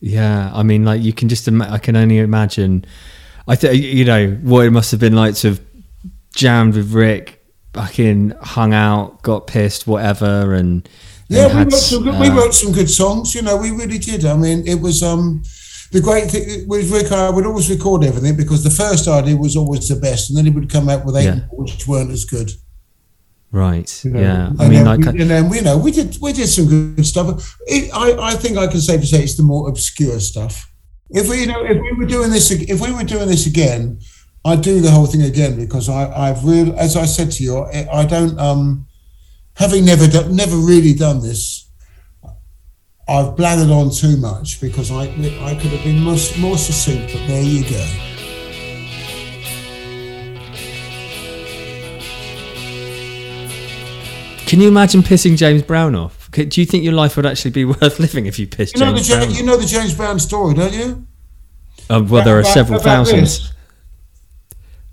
yeah. 0.00 0.50
I 0.54 0.62
mean, 0.62 0.84
like 0.84 1.00
you 1.02 1.12
can 1.12 1.28
just, 1.28 1.46
ima- 1.48 1.68
I 1.70 1.78
can 1.78 1.94
only 1.96 2.18
imagine. 2.18 2.84
I 3.46 3.54
think 3.56 3.82
you 3.82 4.04
know 4.04 4.30
what 4.42 4.66
it 4.66 4.70
must 4.72 4.90
have 4.90 5.00
been 5.00 5.14
like 5.14 5.34
to 5.36 5.48
have 5.50 5.60
jammed 6.34 6.74
with 6.74 6.92
Rick, 6.92 7.44
fucking 7.72 8.32
hung 8.42 8.72
out, 8.74 9.22
got 9.22 9.46
pissed, 9.46 9.86
whatever, 9.86 10.54
and 10.54 10.88
Yeah, 11.28 11.46
we 11.48 11.62
wrote, 11.64 11.72
some 11.72 12.02
good, 12.04 12.18
we 12.18 12.28
uh, 12.28 12.34
wrote 12.36 12.54
some 12.54 12.72
good 12.72 12.90
songs. 12.90 13.34
You 13.34 13.42
know, 13.42 13.56
we 13.56 13.70
really 13.70 13.98
did. 13.98 14.24
I 14.24 14.34
mean, 14.36 14.66
it 14.66 14.80
was 14.80 15.02
um, 15.02 15.42
the 15.92 16.00
great 16.00 16.30
thing 16.30 16.68
with 16.68 16.90
Rick. 16.90 17.12
I 17.12 17.30
would 17.30 17.46
always 17.46 17.70
record 17.70 18.04
everything 18.04 18.36
because 18.36 18.62
the 18.62 18.70
first 18.70 19.08
idea 19.08 19.36
was 19.36 19.56
always 19.56 19.88
the 19.88 19.96
best, 19.96 20.30
and 20.30 20.36
then 20.36 20.44
he 20.44 20.50
would 20.50 20.70
come 20.70 20.88
out 20.88 21.04
with 21.04 21.16
eight 21.16 21.24
Yeah. 21.24 21.40
which 21.52 21.86
weren't 21.86 22.10
as 22.10 22.24
good. 22.24 22.50
Right. 23.50 24.04
you 24.04 24.10
know. 24.10 24.20
Yeah. 24.20 24.52
I 24.58 24.68
mean, 24.68 24.84
like, 24.84 25.00
we, 25.00 25.22
and 25.22 25.30
then 25.30 25.50
you 25.52 25.62
know 25.62 25.78
we 25.78 25.90
did 25.90 26.18
we 26.20 26.32
did 26.34 26.48
some 26.48 26.66
good 26.66 27.06
stuff. 27.06 27.56
It, 27.66 27.90
I 27.94 28.32
I 28.32 28.34
think 28.34 28.58
I 28.58 28.66
can 28.66 28.80
safely 28.80 29.06
say 29.06 29.22
it's 29.22 29.36
the 29.36 29.42
more 29.42 29.68
obscure 29.68 30.20
stuff. 30.20 30.70
If 31.10 31.30
we 31.30 31.40
you 31.40 31.46
know 31.46 31.64
if 31.64 31.80
we 31.80 31.92
were 31.92 32.04
doing 32.06 32.30
this 32.30 32.50
if 32.50 32.80
we 32.80 32.92
were 32.92 33.04
doing 33.04 33.28
this 33.28 33.46
again, 33.46 34.00
I'd 34.44 34.60
do 34.60 34.80
the 34.82 34.90
whole 34.90 35.06
thing 35.06 35.22
again 35.22 35.56
because 35.56 35.88
I 35.88 36.10
I've 36.28 36.44
real 36.44 36.78
as 36.78 36.94
I 36.96 37.06
said 37.06 37.30
to 37.32 37.42
you 37.42 37.58
I, 37.60 38.00
I 38.00 38.04
don't 38.04 38.38
um 38.38 38.86
having 39.56 39.86
never 39.86 40.06
done 40.06 40.36
never 40.36 40.56
really 40.56 40.92
done 40.92 41.22
this. 41.22 41.67
I've 43.08 43.34
blathered 43.36 43.70
on 43.74 43.90
too 43.90 44.16
much 44.18 44.60
because 44.60 44.90
I 44.90 45.04
I 45.42 45.54
could 45.54 45.70
have 45.72 45.82
been 45.82 46.02
more, 46.02 46.16
more 46.38 46.58
succinct, 46.58 47.12
but 47.12 47.26
there 47.26 47.42
you 47.42 47.62
go. 47.68 47.84
can 54.46 54.60
you 54.62 54.68
imagine 54.68 55.02
pissing 55.02 55.36
James 55.36 55.60
Brown 55.62 55.94
off? 55.94 56.30
Do 56.30 56.48
you 56.60 56.64
think 56.66 56.82
your 56.82 56.94
life 56.94 57.16
would 57.16 57.26
actually 57.26 57.50
be 57.50 57.64
worth 57.66 58.00
living 58.00 58.24
if 58.26 58.38
you 58.38 58.46
pissed 58.46 58.74
You 58.74 58.80
know 58.84 58.92
the 58.92 58.98
James 59.00 59.08
Ja- 59.10 59.16
Brown? 59.18 59.30
you 59.34 59.42
know 59.44 59.56
the 59.58 59.66
James 59.66 59.94
Brown 59.94 60.18
story, 60.18 60.54
don't 60.54 60.72
you? 60.72 61.06
Uh, 61.90 62.02
well, 62.08 62.24
there 62.24 62.36
are 62.36 62.40
About- 62.40 62.52
several 62.54 62.80
about 62.80 63.06
thousands. 63.06 63.40
this. 63.40 63.52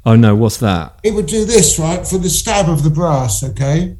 Oh 0.05 0.15
no, 0.15 0.35
what's 0.35 0.57
that? 0.57 0.99
It 1.03 1.13
would 1.13 1.25
do 1.25 1.45
this 1.45 1.79
right 1.79 2.05
for 2.05 2.17
the 2.17 2.29
stab 2.29 2.69
of 2.69 2.83
the 2.83 2.89
brass. 2.89 3.43
Okay. 3.43 3.95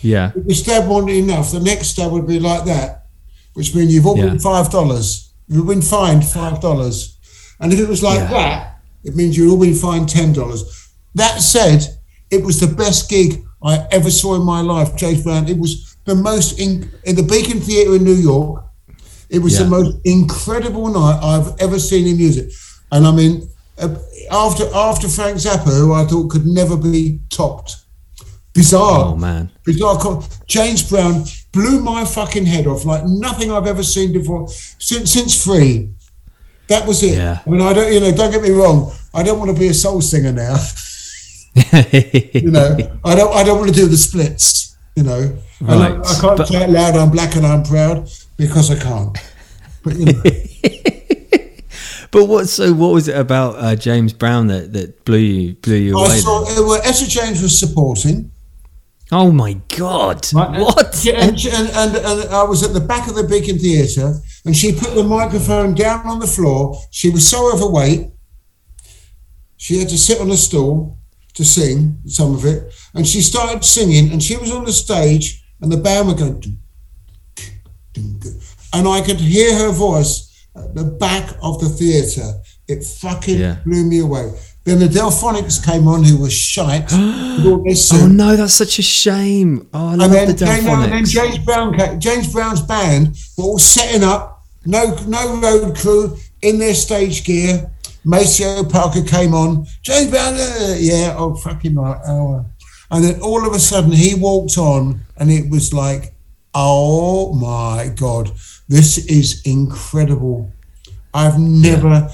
Yeah. 0.00 0.30
If 0.34 0.44
you 0.46 0.54
stab 0.54 0.88
one 0.88 1.08
enough, 1.08 1.50
the 1.52 1.60
next 1.60 1.88
stab 1.88 2.12
would 2.12 2.26
be 2.26 2.38
like 2.40 2.64
that, 2.64 3.03
which 3.54 3.74
means 3.74 3.92
you've 3.92 4.06
all 4.06 4.16
Yeah. 4.16 4.26
been 4.26 4.38
five 4.38 4.70
dollars. 4.70 5.30
You've 5.48 5.66
been 5.66 5.82
fined 5.82 6.24
five 6.24 6.60
dollars, 6.60 7.16
and 7.60 7.72
if 7.72 7.78
it 7.78 7.88
was 7.88 8.02
like 8.02 8.18
Yeah. 8.20 8.30
that, 8.32 8.80
it 9.04 9.16
means 9.16 9.36
you've 9.36 9.50
all 9.52 9.58
been 9.58 9.74
fined 9.74 10.08
ten 10.08 10.32
dollars. 10.32 10.62
That 11.14 11.42
said, 11.42 11.80
it 12.30 12.44
was 12.44 12.58
the 12.60 12.66
best 12.66 13.08
gig 13.08 13.44
I 13.62 13.86
ever 13.90 14.10
saw 14.10 14.34
in 14.34 14.42
my 14.42 14.60
life. 14.60 14.96
James 14.96 15.22
Brown. 15.22 15.48
It 15.48 15.58
was 15.58 15.96
the 16.04 16.14
most 16.14 16.58
in, 16.58 16.90
in 17.04 17.16
the 17.16 17.22
Beacon 17.22 17.60
Theatre 17.60 17.94
in 17.96 18.04
New 18.04 18.14
York. 18.32 18.62
It 19.30 19.38
was 19.40 19.56
the 19.58 19.64
most 19.64 19.96
incredible 20.04 20.88
night 20.88 21.18
I've 21.22 21.54
ever 21.58 21.78
seen 21.78 22.06
in 22.06 22.16
music, 22.16 22.50
and 22.92 23.06
I 23.06 23.10
mean, 23.10 23.48
uh, 23.78 23.94
after 24.30 24.64
after 24.74 25.08
Frank 25.08 25.38
Zappa, 25.38 25.72
who 25.80 25.92
I 25.94 26.04
thought 26.04 26.28
could 26.30 26.46
never 26.46 26.76
be 26.76 27.20
topped. 27.30 27.76
Bizarre. 28.52 29.06
Oh 29.12 29.16
man. 29.16 29.50
Bizarre. 29.64 30.22
James 30.46 30.82
Brown 30.82 31.24
blew 31.54 31.80
my 31.80 32.04
fucking 32.04 32.44
head 32.46 32.66
off 32.66 32.84
like 32.84 33.04
nothing 33.06 33.50
I've 33.52 33.66
ever 33.66 33.82
seen 33.82 34.12
before 34.12 34.48
since 34.48 35.12
since 35.12 35.44
Free. 35.44 35.90
That 36.68 36.86
was 36.86 37.02
it. 37.02 37.16
Yeah. 37.18 37.40
I 37.46 37.50
mean, 37.50 37.60
I 37.60 37.72
don't, 37.74 37.92
you 37.92 38.00
know, 38.00 38.10
don't 38.12 38.30
get 38.30 38.42
me 38.42 38.50
wrong. 38.50 38.90
I 39.12 39.22
don't 39.22 39.38
want 39.38 39.50
to 39.54 39.58
be 39.58 39.68
a 39.68 39.74
soul 39.74 40.00
singer 40.00 40.32
now. 40.32 40.56
you 42.32 42.50
know, 42.50 42.76
I 43.04 43.14
don't, 43.14 43.34
I 43.34 43.44
don't 43.44 43.58
want 43.58 43.68
to 43.68 43.74
do 43.74 43.86
the 43.86 43.96
splits. 43.96 44.76
You 44.96 45.02
know, 45.02 45.36
And 45.60 45.70
I, 45.70 46.00
I 46.00 46.14
can't 46.20 46.38
But- 46.38 46.48
say 46.48 46.62
it 46.64 46.70
loud. 46.70 46.96
I'm 46.96 47.10
black 47.10 47.36
and 47.36 47.44
I'm 47.46 47.62
proud 47.64 48.08
because 48.36 48.70
I 48.70 48.78
can't. 48.78 49.16
But 49.82 49.96
you 49.96 50.06
know, 50.06 50.22
But 52.10 52.26
what? 52.26 52.48
So 52.48 52.72
what 52.72 52.92
was 52.94 53.08
it 53.08 53.16
about 53.18 53.56
uh, 53.56 53.74
James 53.74 54.12
Brown 54.12 54.46
that, 54.46 54.72
that 54.72 55.04
blew 55.04 55.18
you 55.18 55.54
blew 55.56 55.74
you 55.74 55.98
I 55.98 56.06
away? 56.06 56.18
saw 56.20 56.44
well, 56.64 56.80
Etta 56.84 57.08
James 57.08 57.42
was 57.42 57.58
supporting. 57.58 58.30
Oh 59.12 59.30
my 59.30 59.54
god! 59.76 60.26
Right, 60.32 60.60
What? 60.60 61.04
yeah, 61.04 61.20
And, 61.24 61.36
and, 61.44 61.68
and, 61.76 61.96
and 61.96 62.34
I 62.34 62.42
was 62.44 62.62
at 62.62 62.72
the 62.72 62.80
back 62.80 63.06
of 63.08 63.14
the 63.14 63.22
Beacon 63.24 63.58
Theatre, 63.58 64.14
and 64.44 64.56
she 64.56 64.72
put 64.72 64.94
the 64.94 65.04
microphone 65.04 65.74
down 65.74 66.06
on 66.06 66.18
the 66.20 66.26
floor. 66.26 66.80
She 66.90 67.10
was 67.10 67.28
so 67.28 67.52
overweight, 67.52 68.10
she 69.56 69.78
had 69.78 69.88
to 69.90 69.98
sit 69.98 70.20
on 70.20 70.30
a 70.30 70.36
stool 70.36 70.98
to 71.34 71.44
sing 71.44 71.98
some 72.06 72.34
of 72.34 72.44
it. 72.44 72.72
And 72.94 73.06
she 73.06 73.20
started 73.20 73.64
singing, 73.64 74.10
and 74.10 74.22
she 74.22 74.36
was 74.36 74.50
on 74.50 74.64
the 74.64 74.72
stage, 74.72 75.44
and 75.60 75.70
the 75.70 75.76
band 75.76 76.08
were 76.08 76.14
going, 76.14 76.58
and 78.72 78.88
I 78.88 79.00
could 79.02 79.20
hear 79.20 79.56
her 79.58 79.70
voice 79.70 80.46
at 80.56 80.74
the 80.74 80.84
back 80.84 81.36
of 81.42 81.60
the 81.60 81.68
theatre. 81.68 82.40
It 82.66 82.82
fucking 82.84 83.38
Yeah. 83.38 83.56
blew 83.64 83.84
me 83.84 83.98
away. 84.00 84.32
Then 84.64 84.78
the 84.78 84.86
Delfonics 84.86 85.62
came 85.62 85.86
on, 85.86 86.04
who 86.04 86.16
was 86.16 86.32
shite. 86.32 86.84
with 86.84 87.46
all 87.46 87.62
their 87.62 87.74
Oh 87.92 88.08
no, 88.08 88.34
that's 88.34 88.54
such 88.54 88.78
a 88.78 88.82
shame. 88.82 89.68
Oh, 89.74 89.88
I 89.88 89.94
love 89.94 90.00
And 90.02 90.12
then, 90.12 90.26
the 90.28 90.32
then, 90.32 90.64
no, 90.64 90.86
then 90.86 91.04
James 91.04 91.38
Brown, 91.38 92.00
James 92.00 92.32
Brown's 92.32 92.62
band 92.62 93.16
were 93.36 93.44
all 93.44 93.58
setting 93.58 94.02
up. 94.02 94.42
No, 94.64 94.96
no 95.06 95.38
road 95.40 95.76
crew 95.76 96.16
in 96.40 96.58
their 96.58 96.74
stage 96.74 97.24
gear. 97.24 97.70
Maceo 98.04 98.64
Parker 98.64 99.02
came 99.02 99.34
on. 99.34 99.66
James 99.82 100.10
Brown, 100.10 100.34
uh, 100.34 100.76
yeah, 100.78 101.14
oh 101.18 101.34
fucking 101.34 101.74
right. 101.74 102.00
hour. 102.06 102.46
And 102.90 103.04
then 103.04 103.20
all 103.20 103.46
of 103.46 103.54
a 103.54 103.58
sudden 103.58 103.92
he 103.92 104.14
walked 104.14 104.56
on, 104.56 105.00
and 105.18 105.30
it 105.30 105.50
was 105.50 105.74
like, 105.74 106.14
oh 106.54 107.34
my 107.34 107.88
god, 107.96 108.32
this 108.68 108.98
is 109.06 109.42
incredible. 109.44 110.50
I've 111.12 111.38
never, 111.38 112.08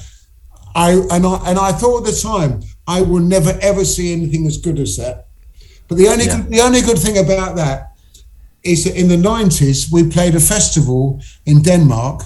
I 0.74 0.92
and 1.10 1.26
I 1.26 1.36
and 1.50 1.58
I 1.58 1.72
thought 1.72 1.98
at 2.06 2.12
the 2.12 2.20
time 2.20 2.60
I 2.86 3.00
will 3.02 3.20
never 3.20 3.58
ever 3.60 3.84
see 3.84 4.12
anything 4.12 4.46
as 4.46 4.56
good 4.58 4.78
as 4.78 4.96
that. 4.96 5.26
But 5.88 5.98
the 5.98 6.08
only 6.08 6.24
Yeah. 6.26 6.36
good, 6.36 6.50
the 6.50 6.60
only 6.60 6.80
good 6.82 6.98
thing 6.98 7.18
about 7.18 7.56
that 7.56 7.88
is 8.62 8.84
that 8.84 8.94
in 8.96 9.08
the 9.08 9.16
nineties 9.16 9.90
we 9.90 10.04
played 10.04 10.34
a 10.34 10.40
festival 10.40 11.20
in 11.46 11.62
Denmark 11.62 12.22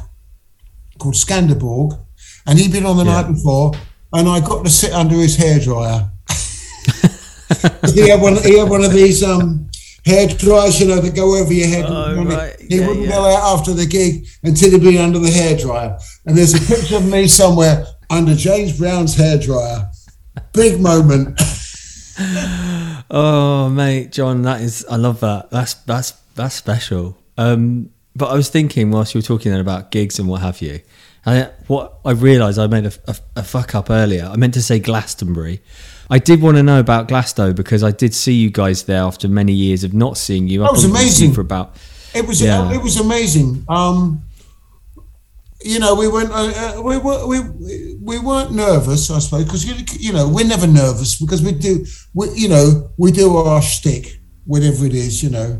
called 0.99 1.15
Skanderborg, 1.15 1.99
and 2.47 2.59
he'd 2.59 2.73
been 2.73 2.87
on 2.87 2.97
the 2.97 3.05
Yeah. 3.05 3.23
night 3.23 3.29
before, 3.35 3.73
and 4.13 4.29
I 4.29 4.41
got 4.41 4.65
to 4.65 4.71
sit 4.71 4.93
under 4.93 5.17
his 5.17 5.37
hairdryer. 5.37 6.11
he 7.95 8.09
had 8.09 8.21
one. 8.21 8.37
He 8.43 8.59
had 8.59 8.69
one 8.69 8.85
of 8.85 8.93
these 8.93 9.23
um, 9.23 9.71
hair 10.05 10.27
dryers, 10.29 10.81
you 10.81 10.87
know, 10.89 11.01
that 11.01 11.15
go 11.15 11.37
over 11.37 11.53
your 11.53 11.69
head. 11.69 11.85
Oh, 11.89 12.23
right. 12.25 12.57
He 12.61 12.77
Yeah, 12.79 12.87
wouldn't 12.87 13.07
yeah. 13.07 13.13
go 13.13 13.25
out 13.27 13.59
after 13.59 13.73
the 13.73 13.87
gig 13.87 14.27
until 14.43 14.71
he'd 14.71 14.83
been 14.83 14.99
under 14.99 15.19
the 15.19 15.31
hairdryer. 15.31 15.99
And 16.27 16.37
there's 16.37 16.55
a 16.55 16.61
picture 16.61 16.97
of 16.97 17.07
me 17.07 17.27
somewhere 17.29 17.87
under 18.11 18.35
James 18.35 18.79
Brown's 18.79 19.17
hairdryer. 19.17 19.89
Big 20.53 20.81
moment. 20.81 21.41
Oh, 23.11 23.69
mate, 23.71 24.13
John, 24.13 24.43
that 24.43 24.61
is. 24.61 24.85
I 24.91 24.97
love 24.97 25.21
that. 25.21 25.51
That's 25.51 25.75
that's 25.75 26.13
that's 26.35 26.55
special. 26.55 27.17
Um, 27.37 27.91
but 28.17 28.27
I 28.31 28.35
was 28.35 28.49
thinking 28.49 28.91
whilst 28.91 29.15
you 29.15 29.19
were 29.19 29.23
talking 29.23 29.53
then 29.53 29.61
about 29.61 29.91
gigs 29.91 30.19
and 30.19 30.29
what 30.29 30.41
have 30.41 30.61
you, 30.63 30.81
and 31.27 31.51
what 31.67 31.99
I 32.05 32.13
realised 32.13 32.59
I 32.59 32.67
made 32.67 32.87
a, 32.87 32.93
a, 33.09 33.17
a 33.37 33.43
fuck 33.43 33.75
up 33.75 33.91
earlier. 33.91 34.25
I 34.33 34.37
meant 34.37 34.55
to 34.55 34.63
say 34.63 34.79
Glastonbury. 34.79 35.61
I 36.11 36.19
did 36.19 36.41
want 36.43 36.57
to 36.57 36.63
know 36.63 36.81
about 36.81 37.09
Glasgow 37.09 37.53
because 37.53 37.83
I 37.83 37.91
did 37.91 38.15
see 38.15 38.35
you 38.35 38.51
guys 38.51 38.85
there 38.85 39.03
after 39.03 39.27
many 39.29 39.53
years 39.53 39.85
of 39.85 39.95
not 39.95 40.17
seeing 40.19 40.49
you. 40.49 40.61
That 40.61 40.73
was 40.73 40.83
probably 40.83 41.01
didn't 41.01 41.13
see 41.13 41.25
you 41.25 41.29
amazing. 41.31 41.35
for 41.35 41.41
about. 41.41 41.77
It 42.15 42.27
was 42.27 42.41
Yeah. 42.43 42.73
it 42.73 42.83
was 42.83 42.97
amazing. 42.99 43.65
Um, 43.69 44.23
you 45.65 45.79
know, 45.79 45.95
we 45.95 46.07
went. 46.09 46.31
Uh, 46.31 46.53
uh, 46.77 46.83
we 46.83 46.97
were 46.99 47.27
we 47.27 47.39
we 48.11 48.19
weren't 48.19 48.53
nervous, 48.53 49.11
I 49.11 49.19
suppose, 49.19 49.45
because 49.45 49.65
you 49.65 49.75
you 50.07 50.13
know 50.13 50.29
we're 50.29 50.47
never 50.47 50.67
nervous 50.67 51.19
because 51.19 51.43
we 51.43 51.53
do 51.53 51.85
we 52.13 52.25
you 52.43 52.49
know 52.49 52.91
we 52.99 53.11
do 53.13 53.35
our 53.37 53.63
shtick, 53.63 54.21
whatever 54.45 54.85
it 54.87 54.95
is, 54.95 55.23
you 55.23 55.31
know, 55.31 55.51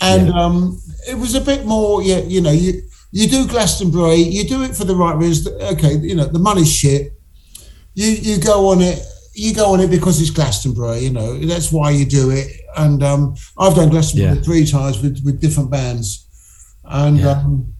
and 0.00 0.28
Yeah. 0.28 0.40
um, 0.44 0.80
it 1.08 1.16
was 1.16 1.34
a 1.34 1.40
bit 1.40 1.64
more. 1.64 2.02
Yeah, 2.02 2.18
you 2.34 2.40
know, 2.40 2.50
you 2.64 2.82
you 3.12 3.28
do 3.28 3.46
Glastonbury, 3.46 4.16
you 4.36 4.44
do 4.44 4.62
it 4.62 4.76
for 4.76 4.84
the 4.84 4.96
right 4.96 5.16
reasons. 5.16 5.48
Okay, 5.74 5.94
you 5.98 6.14
know, 6.16 6.26
the 6.26 6.38
money's 6.40 6.72
shit. 6.72 7.12
You 7.94 8.08
you 8.08 8.38
go 8.38 8.68
on 8.72 8.80
it. 8.80 8.98
You 9.34 9.54
go 9.54 9.72
on 9.72 9.80
it 9.80 9.90
because 9.90 10.20
it's 10.20 10.30
Glastonbury, 10.30 10.98
you 11.06 11.10
know. 11.10 11.38
That's 11.38 11.70
why 11.70 11.90
you 11.92 12.04
do 12.04 12.30
it. 12.30 12.48
And 12.76 13.02
um, 13.02 13.34
I've 13.56 13.74
done 13.76 13.88
Glastonbury 13.90 14.36
Yeah. 14.36 14.42
three 14.42 14.66
times 14.66 15.00
with, 15.02 15.22
with 15.24 15.40
different 15.40 15.70
bands. 15.70 16.26
And 16.84 17.18
Yeah. 17.18 17.30
um, 17.44 17.72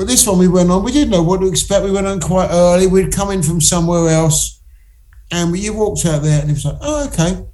but 0.00 0.06
this 0.08 0.26
one 0.26 0.38
we 0.38 0.48
went 0.48 0.70
on. 0.70 0.82
We 0.82 0.92
didn't 0.92 1.10
know 1.10 1.22
what 1.22 1.40
to 1.42 1.46
expect. 1.46 1.84
We 1.84 1.92
went 1.92 2.06
on 2.06 2.20
quite 2.20 2.48
early. 2.50 2.86
We'd 2.86 3.12
come 3.12 3.30
in 3.32 3.42
from 3.42 3.60
somewhere 3.60 4.08
else, 4.08 4.62
and 5.30 5.52
we, 5.52 5.60
you 5.60 5.74
walked 5.74 6.06
out 6.06 6.22
there, 6.22 6.40
and 6.40 6.48
it 6.48 6.54
was 6.54 6.64
like, 6.64 6.78
"Oh, 6.80 7.06
okay, 7.08 7.44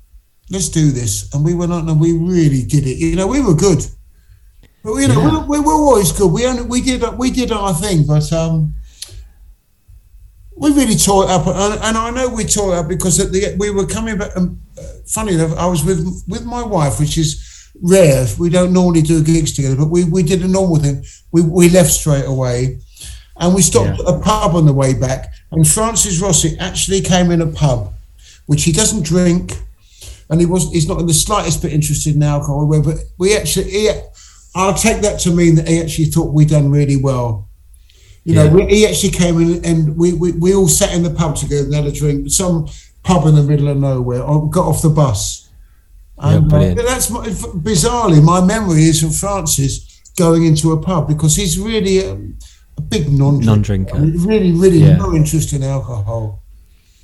let's 0.48 0.68
do 0.68 0.92
this." 0.92 1.28
And 1.34 1.44
we 1.44 1.54
went 1.54 1.72
on, 1.72 1.88
and 1.88 2.00
we 2.00 2.12
really 2.12 2.62
did 2.62 2.86
it. 2.86 2.98
You 2.98 3.16
know, 3.16 3.26
we 3.26 3.40
were 3.42 3.52
good. 3.56 3.84
But 4.84 4.94
you 4.94 5.08
know, 5.08 5.20
Yeah. 5.22 5.44
we, 5.44 5.58
we 5.58 5.64
were 5.66 5.72
always 5.72 6.12
good. 6.12 6.30
We 6.30 6.46
only, 6.46 6.62
we 6.62 6.82
did 6.82 7.02
we 7.18 7.32
did 7.32 7.50
our 7.50 7.74
thing, 7.74 8.06
but 8.06 8.32
um, 8.32 8.76
we 10.56 10.70
really 10.72 10.94
tore 10.94 11.24
it 11.24 11.30
up, 11.30 11.48
and, 11.48 11.82
and 11.82 11.98
I 11.98 12.10
know 12.10 12.28
we 12.28 12.44
tore 12.44 12.76
it 12.76 12.78
up 12.78 12.86
because 12.86 13.18
at 13.18 13.32
the 13.32 13.56
we 13.58 13.70
were 13.70 13.86
coming 13.86 14.18
back. 14.18 14.36
Um, 14.36 14.60
uh, 14.78 14.82
funny 15.04 15.34
enough, 15.34 15.58
I 15.58 15.66
was 15.66 15.84
with 15.84 15.98
with 16.28 16.44
my 16.44 16.62
wife, 16.62 17.00
which 17.00 17.18
is 17.18 17.42
rare. 17.82 18.26
We 18.38 18.50
don't 18.50 18.72
normally 18.72 19.02
do 19.02 19.22
gigs 19.22 19.52
together, 19.52 19.76
but 19.76 19.86
we, 19.90 20.04
we 20.04 20.22
did 20.22 20.42
a 20.42 20.48
normal 20.48 20.76
thing. 20.76 21.04
We 21.32 21.42
we 21.42 21.68
left 21.68 21.90
straight 21.90 22.24
away, 22.24 22.78
and 23.36 23.54
we 23.54 23.62
stopped 23.62 23.98
Yeah. 23.98 24.08
at 24.08 24.14
a 24.14 24.18
pub 24.20 24.54
on 24.54 24.66
the 24.66 24.72
way 24.72 24.94
back. 24.94 25.32
And 25.52 25.66
Francis 25.66 26.20
Rossi 26.20 26.56
actually 26.58 27.00
came 27.00 27.30
in 27.30 27.40
a 27.40 27.46
pub, 27.46 27.92
which 28.46 28.64
he 28.64 28.72
doesn't 28.72 29.04
drink, 29.04 29.52
and 30.30 30.40
he 30.40 30.46
wasn't. 30.46 30.74
He's 30.74 30.88
not 30.88 31.00
in 31.00 31.06
the 31.06 31.14
slightest 31.14 31.62
bit 31.62 31.72
interested 31.72 32.14
in 32.16 32.22
alcohol. 32.22 32.66
But 32.82 32.98
we 33.18 33.36
actually, 33.36 33.70
he, 33.70 33.90
I'll 34.54 34.74
take 34.74 35.02
that 35.02 35.20
to 35.20 35.30
mean 35.30 35.54
that 35.56 35.68
he 35.68 35.80
actually 35.80 36.06
thought 36.06 36.32
we'd 36.32 36.48
done 36.48 36.70
really 36.70 36.96
well. 36.96 37.48
You 38.24 38.34
know, 38.34 38.44
Yeah. 38.44 38.52
we, 38.54 38.66
he 38.66 38.86
actually 38.86 39.10
came 39.12 39.40
in 39.40 39.64
and 39.64 39.96
we, 39.96 40.12
we, 40.12 40.32
we 40.32 40.52
all 40.54 40.66
sat 40.66 40.92
in 40.92 41.02
the 41.04 41.10
pub 41.10 41.36
together 41.36 41.64
and 41.66 41.74
had 41.74 41.86
a 41.86 41.92
drink. 41.92 42.28
Some 42.30 42.66
pub 43.04 43.24
in 43.26 43.36
the 43.36 43.42
middle 43.42 43.68
of 43.68 43.76
nowhere. 43.76 44.24
I 44.24 44.32
got 44.50 44.66
off 44.66 44.82
the 44.82 44.88
bus 44.88 45.45
And, 46.18 46.50
uh, 46.52 46.74
that's 46.74 47.10
my, 47.10 47.26
bizarrely 47.28 48.22
my 48.22 48.40
memory 48.44 48.84
is 48.84 49.02
of 49.02 49.14
Francis 49.14 50.00
going 50.16 50.44
into 50.46 50.72
a 50.72 50.80
pub 50.80 51.08
because 51.08 51.36
he's 51.36 51.58
really 51.58 51.98
a, 51.98 52.12
a 52.12 52.80
big 52.80 53.10
non-drinker. 53.12 53.44
Non-drinker. 53.46 53.96
I 53.96 53.98
mean, 54.00 54.24
really, 54.26 54.52
really 54.52 54.78
Yeah. 54.78 54.96
no 54.96 55.14
interest 55.14 55.52
in 55.52 55.62
alcohol. 55.62 56.42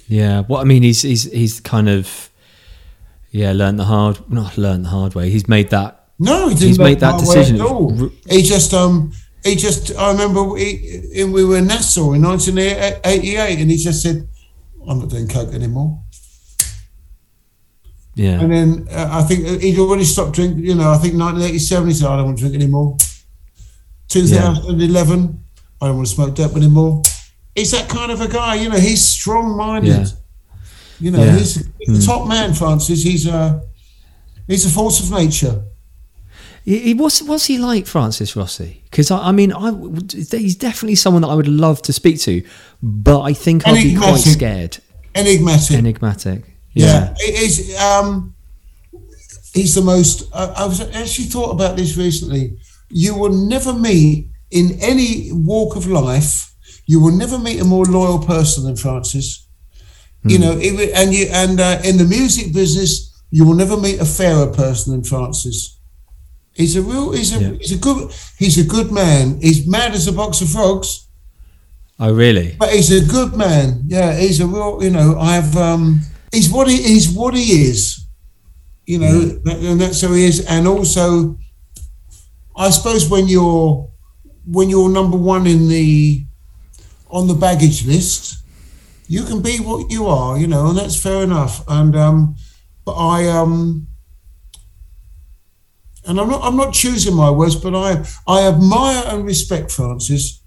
Yeah. 0.08 0.42
Well, 0.48 0.60
I 0.60 0.64
mean, 0.64 0.82
he's 0.82 1.02
he's 1.02 1.24
he's 1.30 1.60
kind 1.60 1.88
of 1.88 2.30
yeah 3.30 3.52
learned 3.52 3.78
the 3.78 3.84
hard 3.84 4.18
not 4.30 4.56
learned 4.58 4.84
the 4.86 4.90
hard 4.90 5.14
way. 5.14 5.30
He's 5.30 5.46
made 5.48 5.70
that 5.70 6.06
No, 6.18 6.48
he 6.48 6.54
didn't 6.54 6.68
He's 6.68 6.78
make 6.78 6.84
made 6.86 7.00
that 7.00 7.20
decision. 7.20 7.56
at 7.60 7.66
all. 7.66 8.10
He 8.30 8.42
just 8.42 8.72
um 8.74 9.12
he 9.44 9.56
just 9.56 9.94
I 9.96 10.10
remember 10.12 10.56
he, 10.56 11.02
he- 11.14 11.24
we 11.24 11.44
were 11.44 11.58
in 11.58 11.66
Nassau 11.66 12.12
in 12.12 12.22
1988 12.22 13.58
and 13.60 13.70
he 13.70 13.76
just 13.76 14.02
said 14.02 14.26
I'm 14.88 14.98
not 15.00 15.08
doing 15.10 15.28
coke 15.28 15.52
anymore. 15.54 16.00
Yeah 18.14 18.40
And 18.40 18.52
then 18.52 18.86
uh, 18.90 19.08
I 19.10 19.22
think 19.22 19.62
he'd 19.62 19.78
already 19.78 20.04
stopped 20.04 20.32
drinking. 20.32 20.64
You 20.64 20.74
know, 20.74 20.90
I 20.90 20.98
think 20.98 21.14
1987 21.14 21.88
he 21.88 21.94
said 21.94 22.08
I 22.08 22.16
don't 22.16 22.26
want 22.26 22.38
to 22.38 22.42
drink 22.42 22.54
anymore. 22.54 22.96
2011 24.08 25.44
I 25.80 25.86
don't 25.86 25.96
want 25.96 26.08
to 26.08 26.14
smoke 26.14 26.34
dope 26.34 26.56
anymore. 26.56 27.02
He's 27.54 27.70
that 27.72 27.88
kind 27.88 28.12
of 28.12 28.20
a 28.20 28.28
guy. 28.28 28.54
You 28.56 28.68
know, 28.70 28.78
he's 28.78 29.04
strong-minded. 29.06 29.88
Yeah. 29.88 30.06
You 31.00 31.10
know, 31.10 31.18
Yeah. 31.24 31.32
Hmm. 31.32 31.38
he's, 31.38 31.68
he's 31.80 32.04
a 32.04 32.06
top 32.06 32.28
man, 32.28 32.54
Francis. 32.54 33.02
He's 33.02 33.26
a 33.26 33.62
he's 34.46 34.64
a 34.64 34.68
force 34.70 35.00
of 35.00 35.10
nature. 35.10 35.62
He, 36.64 36.78
he- 36.78 36.94
what's 36.94 37.20
what's 37.22 37.46
he 37.46 37.58
like, 37.58 37.86
Francis 37.86 38.36
Rossi? 38.36 38.82
Because 38.84 39.10
I, 39.10 39.28
I 39.28 39.32
mean, 39.32 39.52
I 39.52 39.72
he's 40.38 40.54
definitely 40.56 40.94
someone 40.94 41.22
that 41.22 41.28
I 41.28 41.34
would 41.34 41.48
love 41.48 41.82
to 41.82 41.92
speak 41.92 42.20
to, 42.20 42.42
but 42.82 43.20
I 43.22 43.32
think 43.32 43.66
I'd 43.66 43.82
be 43.82 43.96
quite 43.96 44.18
scared. 44.20 44.78
Enigmatic. 45.14 45.76
Enigmatic. 45.76 46.44
Yeah, 46.74 46.86
Yeah. 46.86 47.14
it 47.18 47.34
is. 47.42 47.76
Um, 47.76 48.34
he's 49.54 49.74
the 49.74 49.82
most. 49.82 50.24
I, 50.34 50.44
I 50.46 50.66
was 50.66 50.80
actually 50.80 51.26
thought 51.26 51.50
about 51.50 51.76
this 51.76 51.96
recently. 51.96 52.58
You 52.88 53.14
will 53.14 53.32
never 53.32 53.72
meet 53.72 54.28
in 54.50 54.78
any 54.80 55.30
walk 55.32 55.76
of 55.76 55.86
life. 55.86 56.54
You 56.86 57.00
will 57.00 57.12
never 57.16 57.38
meet 57.38 57.60
a 57.60 57.64
more 57.64 57.84
loyal 57.84 58.18
person 58.18 58.64
than 58.64 58.76
Francis. 58.76 59.46
You 60.24 60.38
know, 60.38 60.56
it, 60.56 60.90
and 60.94 61.12
you 61.12 61.26
and 61.32 61.58
uh, 61.60 61.80
in 61.84 61.96
the 61.96 62.04
music 62.04 62.52
business, 62.52 63.12
you 63.30 63.44
will 63.44 63.54
never 63.56 63.76
meet 63.76 64.00
a 64.00 64.04
fairer 64.04 64.46
person 64.52 64.92
than 64.92 65.02
Francis. 65.02 65.78
He's 66.54 66.76
a 66.76 66.82
real. 66.82 67.12
He's 67.12 67.34
a. 67.34 67.40
Yeah. 67.40 67.50
He's 67.58 67.72
a 67.72 67.78
good. 67.78 68.12
He's 68.38 68.58
a 68.58 68.64
good 68.64 68.92
man. 68.92 69.40
He's 69.40 69.66
mad 69.66 69.94
as 69.94 70.06
a 70.06 70.12
box 70.12 70.40
of 70.40 70.50
frogs. 70.50 71.08
Oh, 71.98 72.12
really? 72.12 72.54
But 72.58 72.72
he's 72.72 72.90
a 72.92 73.04
good 73.06 73.34
man. 73.36 73.82
Yeah, 73.86 74.16
he's 74.16 74.38
a 74.40 74.46
real. 74.46 74.82
You 74.82 74.90
know, 74.90 75.18
I've. 75.18 75.56
um 75.56 76.00
He's 76.32 76.50
what 76.50 76.68
he. 76.68 76.82
He's 76.82 77.10
what 77.10 77.34
he 77.34 77.68
is. 77.68 78.06
You 78.86 78.98
know, 78.98 79.20
that, 79.20 79.58
and 79.58 79.80
that's 79.80 80.00
how 80.00 80.12
he 80.12 80.24
is. 80.24 80.44
And 80.46 80.66
also, 80.66 81.38
I 82.56 82.70
suppose 82.70 83.08
when 83.08 83.28
you're 83.28 83.88
when 84.46 84.68
you're 84.70 84.90
number 84.90 85.16
one 85.16 85.46
in 85.46 85.68
the 85.68 86.24
on 87.08 87.28
the 87.28 87.34
baggage 87.34 87.86
list, 87.86 88.42
you 89.06 89.24
can 89.24 89.42
be 89.42 89.58
what 89.58 89.90
you 89.90 90.06
are. 90.06 90.38
You 90.38 90.46
know, 90.46 90.68
and 90.68 90.78
that's 90.78 91.00
fair 91.00 91.22
enough. 91.22 91.62
And 91.68 91.94
um, 91.94 92.36
but 92.84 92.94
I 92.94 93.28
um. 93.28 93.86
And 96.04 96.18
I'm 96.18 96.28
not. 96.28 96.42
I'm 96.42 96.56
not 96.56 96.72
choosing 96.72 97.14
my 97.14 97.30
words, 97.30 97.54
but 97.54 97.76
I 97.76 98.04
I 98.26 98.48
admire 98.48 99.04
and 99.06 99.24
respect 99.24 99.70
Francis. 99.70 100.42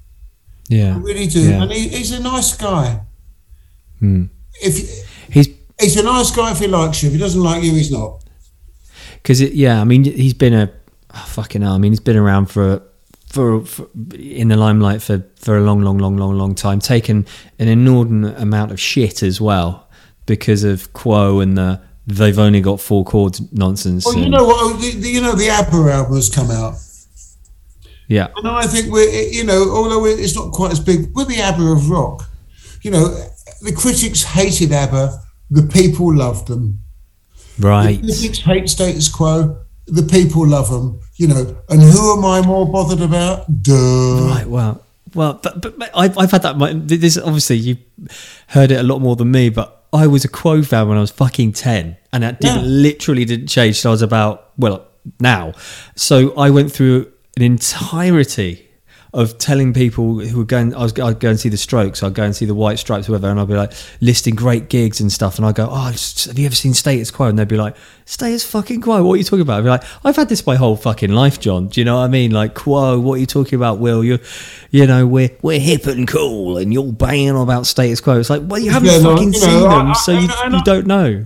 Yeah. 0.68 0.96
I 0.96 0.98
really 0.98 1.28
do. 1.28 1.42
Yeah. 1.42 1.64
And 1.64 1.72
he, 1.72 1.88
he's 1.90 2.12
a 2.12 2.20
nice 2.20 2.58
guy. 2.58 3.02
Hmm. 4.00 4.26
If 4.62 5.06
He's 5.30 5.50
he's 5.80 5.98
a 5.98 6.04
nice 6.04 6.32
guy 6.32 6.52
if 6.52 6.60
he 6.60 6.68
likes 6.68 7.04
you, 7.04 7.08
if 7.08 7.14
he 7.14 7.20
doesn't 7.20 7.42
like 7.42 7.64
you, 7.64 7.72
he's 7.74 7.92
not. 7.92 8.24
because 9.16 9.42
yeah, 9.42 9.82
I 9.82 9.84
mean, 9.84 10.04
he's 10.04 10.34
been 10.34 10.54
a 10.54 10.72
oh, 11.14 11.26
fucking 11.28 11.62
hell. 11.62 11.74
I 11.74 11.78
mean, 11.78 11.92
he's 11.92 12.00
been 12.00 12.18
around 12.18 12.48
for, 12.48 12.82
for 13.28 13.66
for 13.66 13.88
in 14.14 14.48
the 14.50 14.58
limelight 14.58 15.02
for 15.02 15.26
for 15.36 15.58
a 15.58 15.62
long, 15.62 15.82
long, 15.82 15.98
long, 15.98 16.18
long, 16.18 16.38
long 16.38 16.56
time. 16.56 16.80
Taken 16.80 17.26
an 17.60 17.68
inordinate 17.68 18.40
amount 18.40 18.72
of 18.72 18.80
shit 18.80 19.24
as 19.24 19.42
well 19.42 19.88
because 20.26 20.64
of 20.64 20.92
Quo 20.94 21.40
and 21.40 21.58
the 21.58 21.82
they've 22.08 22.40
only 22.40 22.62
got 22.62 22.80
four 22.80 23.04
chords 23.04 23.42
nonsense. 23.52 24.06
Well, 24.06 24.18
you 24.18 24.30
know 24.30 24.46
what? 24.46 24.58
Oh, 24.60 24.74
the, 24.74 24.92
the, 24.92 25.10
you 25.10 25.22
know 25.22 25.36
the 25.36 25.50
ABBA 25.50 25.92
album 25.92 26.16
has 26.16 26.30
come 26.30 26.52
out, 26.52 26.76
yeah, 28.08 28.28
and 28.36 28.48
I 28.48 28.68
think 28.68 28.92
we're 28.92 29.10
you 29.10 29.44
know 29.44 29.70
although 29.72 30.06
it's 30.06 30.36
not 30.36 30.52
quite 30.52 30.72
as 30.72 30.80
big, 30.80 31.14
we're 31.14 31.26
the 31.26 31.42
ABBA 31.42 31.64
of 31.64 31.90
rock. 31.90 32.30
You 32.82 32.92
know, 32.92 33.08
the 33.62 33.72
critics 33.72 34.22
hated 34.22 34.72
ABBA, 34.72 35.20
the 35.50 35.64
people 35.64 36.14
loved 36.16 36.48
them. 36.48 36.80
right. 37.60 38.02
The 38.02 38.08
critics 38.14 38.40
hate 38.40 38.70
status 38.70 39.08
quo, 39.10 39.58
the 39.88 40.04
people 40.04 40.48
love 40.48 40.70
them. 40.70 41.00
You 41.18 41.28
know, 41.30 41.58
and 41.70 41.82
who 41.82 42.18
am 42.18 42.26
I 42.26 42.42
more 42.42 42.70
bothered 42.70 43.02
about? 43.02 43.46
Duh. 43.64 43.74
Right. 44.30 44.46
Well, 44.46 44.84
well, 45.14 45.40
but, 45.42 45.62
but, 45.62 45.80
but 45.80 45.90
I've, 45.96 46.18
I've 46.18 46.32
had 46.32 46.42
that. 46.42 46.88
This 46.88 47.18
obviously 47.18 47.56
you 47.56 47.78
heard 48.48 48.72
it 48.72 48.80
a 48.80 48.84
lot 48.84 49.00
more 49.00 49.16
than 49.16 49.32
me, 49.32 49.48
but 49.50 49.86
I 49.94 50.08
was 50.08 50.26
a 50.26 50.28
Quo 50.28 50.62
fan 50.62 50.90
when 50.90 50.98
I 50.98 51.02
was 51.02 51.12
fucking 51.12 51.54
ten, 51.54 51.96
and 52.12 52.24
that 52.24 52.42
didn't 52.42 52.64
Yeah. 52.64 52.68
literally 52.70 53.24
didn't 53.24 53.48
change 53.48 53.82
till 53.82 53.92
I 53.92 53.94
was 53.94 54.02
about 54.02 54.52
well 54.58 54.86
now. 55.22 55.54
So 55.96 56.36
I 56.38 56.50
went 56.50 56.74
through 56.74 57.10
an 57.38 57.44
entirety 57.44 58.65
of 59.16 59.38
telling 59.38 59.74
people 59.74 60.20
who 60.20 60.38
were 60.40 60.44
going. 60.46 60.76
I 60.76 60.84
was 60.84 61.00
I'd 61.00 61.20
go 61.20 61.30
and 61.30 61.40
see 61.40 61.50
the 61.50 61.58
Strokes. 61.58 62.04
I'd 62.04 62.14
go 62.14 62.24
and 62.24 62.36
see 62.36 62.46
the 62.46 62.54
White 62.54 62.78
Stripes, 62.80 63.08
whoever, 63.08 63.28
and 63.30 63.40
I'd 63.40 63.48
be 63.48 63.56
like 63.56 63.72
listing 64.02 64.36
great 64.36 64.70
gigs 64.70 65.00
and 65.00 65.12
stuff. 65.12 65.38
And 65.38 65.46
I'd 65.46 65.56
go, 65.56 65.68
"Oh, 65.72 65.86
have 66.28 66.38
you 66.38 66.46
ever 66.46 66.54
seen 66.54 66.74
Status 66.74 67.12
Quo?" 67.12 67.28
And 67.28 67.40
they'd 67.40 67.48
be 67.48 67.56
like, 67.58 67.76
"Status 68.06 68.44
fucking 68.44 68.82
Quo? 68.82 69.04
What 69.04 69.14
are 69.14 69.18
you 69.18 69.24
talking 69.24 69.42
about?" 69.42 69.60
I'd 69.60 69.64
be 69.64 69.70
like, 69.70 69.84
"I've 70.04 70.16
had 70.18 70.28
this 70.30 70.46
my 70.46 70.56
whole 70.58 70.76
fucking 70.76 71.12
life, 71.12 71.40
John. 71.40 71.70
Do 71.70 71.80
you 71.80 71.86
know 71.86 71.96
what 71.98 72.04
I 72.04 72.08
mean? 72.10 72.32
Like 72.32 72.56
Quo, 72.56 73.00
what 73.00 73.14
are 73.16 73.18
you 73.20 73.26
talking 73.26 73.56
about? 73.56 73.80
Will 73.80 74.04
you, 74.04 74.20
you 74.70 74.86
know, 74.86 75.08
we're 75.08 75.32
we're 75.42 75.60
hip 75.60 75.86
and 75.88 76.08
cool, 76.08 76.58
and 76.58 76.74
you're 76.74 76.92
banging 76.92 77.32
on 77.32 77.42
about 77.42 77.66
Status 77.68 78.02
Quo. 78.02 78.20
It's 78.20 78.30
like, 78.30 78.42
well, 78.46 78.60
you 78.60 78.70
haven't 78.72 78.90
Yeah, 78.92 79.00
no, 79.00 79.16
fucking 79.16 79.34
you 79.34 79.40
know, 79.40 79.48
seen 79.48 79.66
I- 79.68 79.78
them, 79.78 79.88
I- 79.92 79.94
so 79.94 80.12
you, 80.12 80.28
you 80.58 80.64
don't 80.64 80.88
know." 80.88 81.26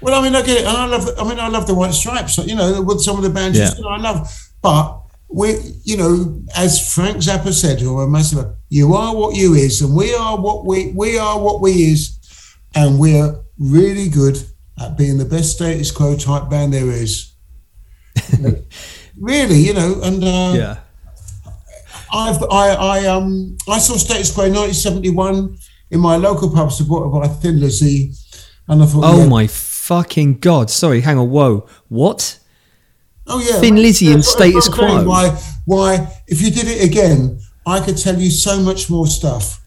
Well, 0.00 0.14
I 0.14 0.22
mean, 0.22 0.36
I 0.36 0.42
get 0.42 0.58
it, 0.58 0.66
and 0.66 0.76
I 0.76 0.86
love. 0.86 1.08
I 1.18 1.24
mean, 1.28 1.40
I 1.40 1.48
love 1.48 1.66
the 1.66 1.74
White 1.74 1.92
Stripes. 1.94 2.38
You 2.38 2.54
know, 2.54 2.82
with 2.82 3.00
some 3.00 3.16
of 3.16 3.22
the 3.24 3.30
bands, 3.30 3.58
Yeah. 3.58 3.74
you 3.76 3.82
know, 3.82 3.88
I 3.88 3.96
love. 3.98 4.50
But 4.62 5.00
we, 5.28 5.54
you 5.84 5.96
know, 5.96 6.42
as 6.56 6.94
Frank 6.94 7.18
Zappa 7.18 7.52
said, 7.52 7.82
or 7.82 8.04
a 8.04 8.08
massive, 8.08 8.44
you 8.68 8.94
are 8.94 9.14
what 9.14 9.36
you 9.36 9.54
is, 9.54 9.82
and 9.82 9.94
we 9.94 10.14
are 10.14 10.36
what 10.36 10.64
we 10.64 10.92
we 10.92 11.18
are 11.18 11.40
what 11.40 11.60
we 11.60 11.72
is, 11.72 12.18
and 12.74 12.98
we're 12.98 13.36
really 13.58 14.08
good 14.08 14.38
at 14.80 14.96
being 14.96 15.18
the 15.18 15.24
best 15.24 15.52
status 15.52 15.90
quo 15.90 16.16
type 16.16 16.48
band 16.48 16.72
there 16.72 16.90
is. 16.90 17.32
really, 19.20 19.58
you 19.58 19.74
know, 19.74 20.00
and 20.02 20.22
uh, 20.22 20.52
Yeah. 20.56 20.76
I've 22.12 22.42
I 22.44 22.68
I 22.68 23.06
um 23.06 23.56
I 23.68 23.78
saw 23.78 23.96
Status 23.96 24.32
Quo 24.32 24.44
in 24.44 24.54
1971 24.54 25.58
in 25.90 26.00
my 26.00 26.16
local 26.16 26.50
pub 26.50 26.70
supported 26.72 27.10
by 27.10 27.26
Thin 27.26 27.60
Lizzy, 27.60 28.12
and 28.68 28.82
I 28.82 28.86
thought, 28.86 29.02
Oh 29.04 29.18
yeah, 29.18 29.28
my 29.28 29.46
fucking 29.46 30.38
god! 30.38 30.70
Sorry, 30.70 31.00
hang 31.00 31.18
on. 31.18 31.30
Whoa, 31.30 31.66
what? 31.88 32.38
Oh 33.26 33.40
yeah, 33.40 33.60
Thin 33.60 33.76
Lizzy 33.76 34.06
and 34.12 34.18
That's 34.22 34.34
what- 34.34 34.52
that's 34.52 34.66
Status 34.66 34.78
what 34.78 34.80
I'm 34.80 34.88
saying. 34.88 35.04
Quo. 35.04 35.08
Why? 35.08 35.96
Why? 35.96 36.12
If 36.28 36.40
you 36.42 36.50
did 36.50 36.66
it 36.68 36.84
again, 36.84 37.40
I 37.66 37.80
could 37.80 37.96
tell 37.98 38.16
you 38.18 38.30
so 38.30 38.60
much 38.60 38.88
more 38.88 39.06
stuff. 39.06 39.60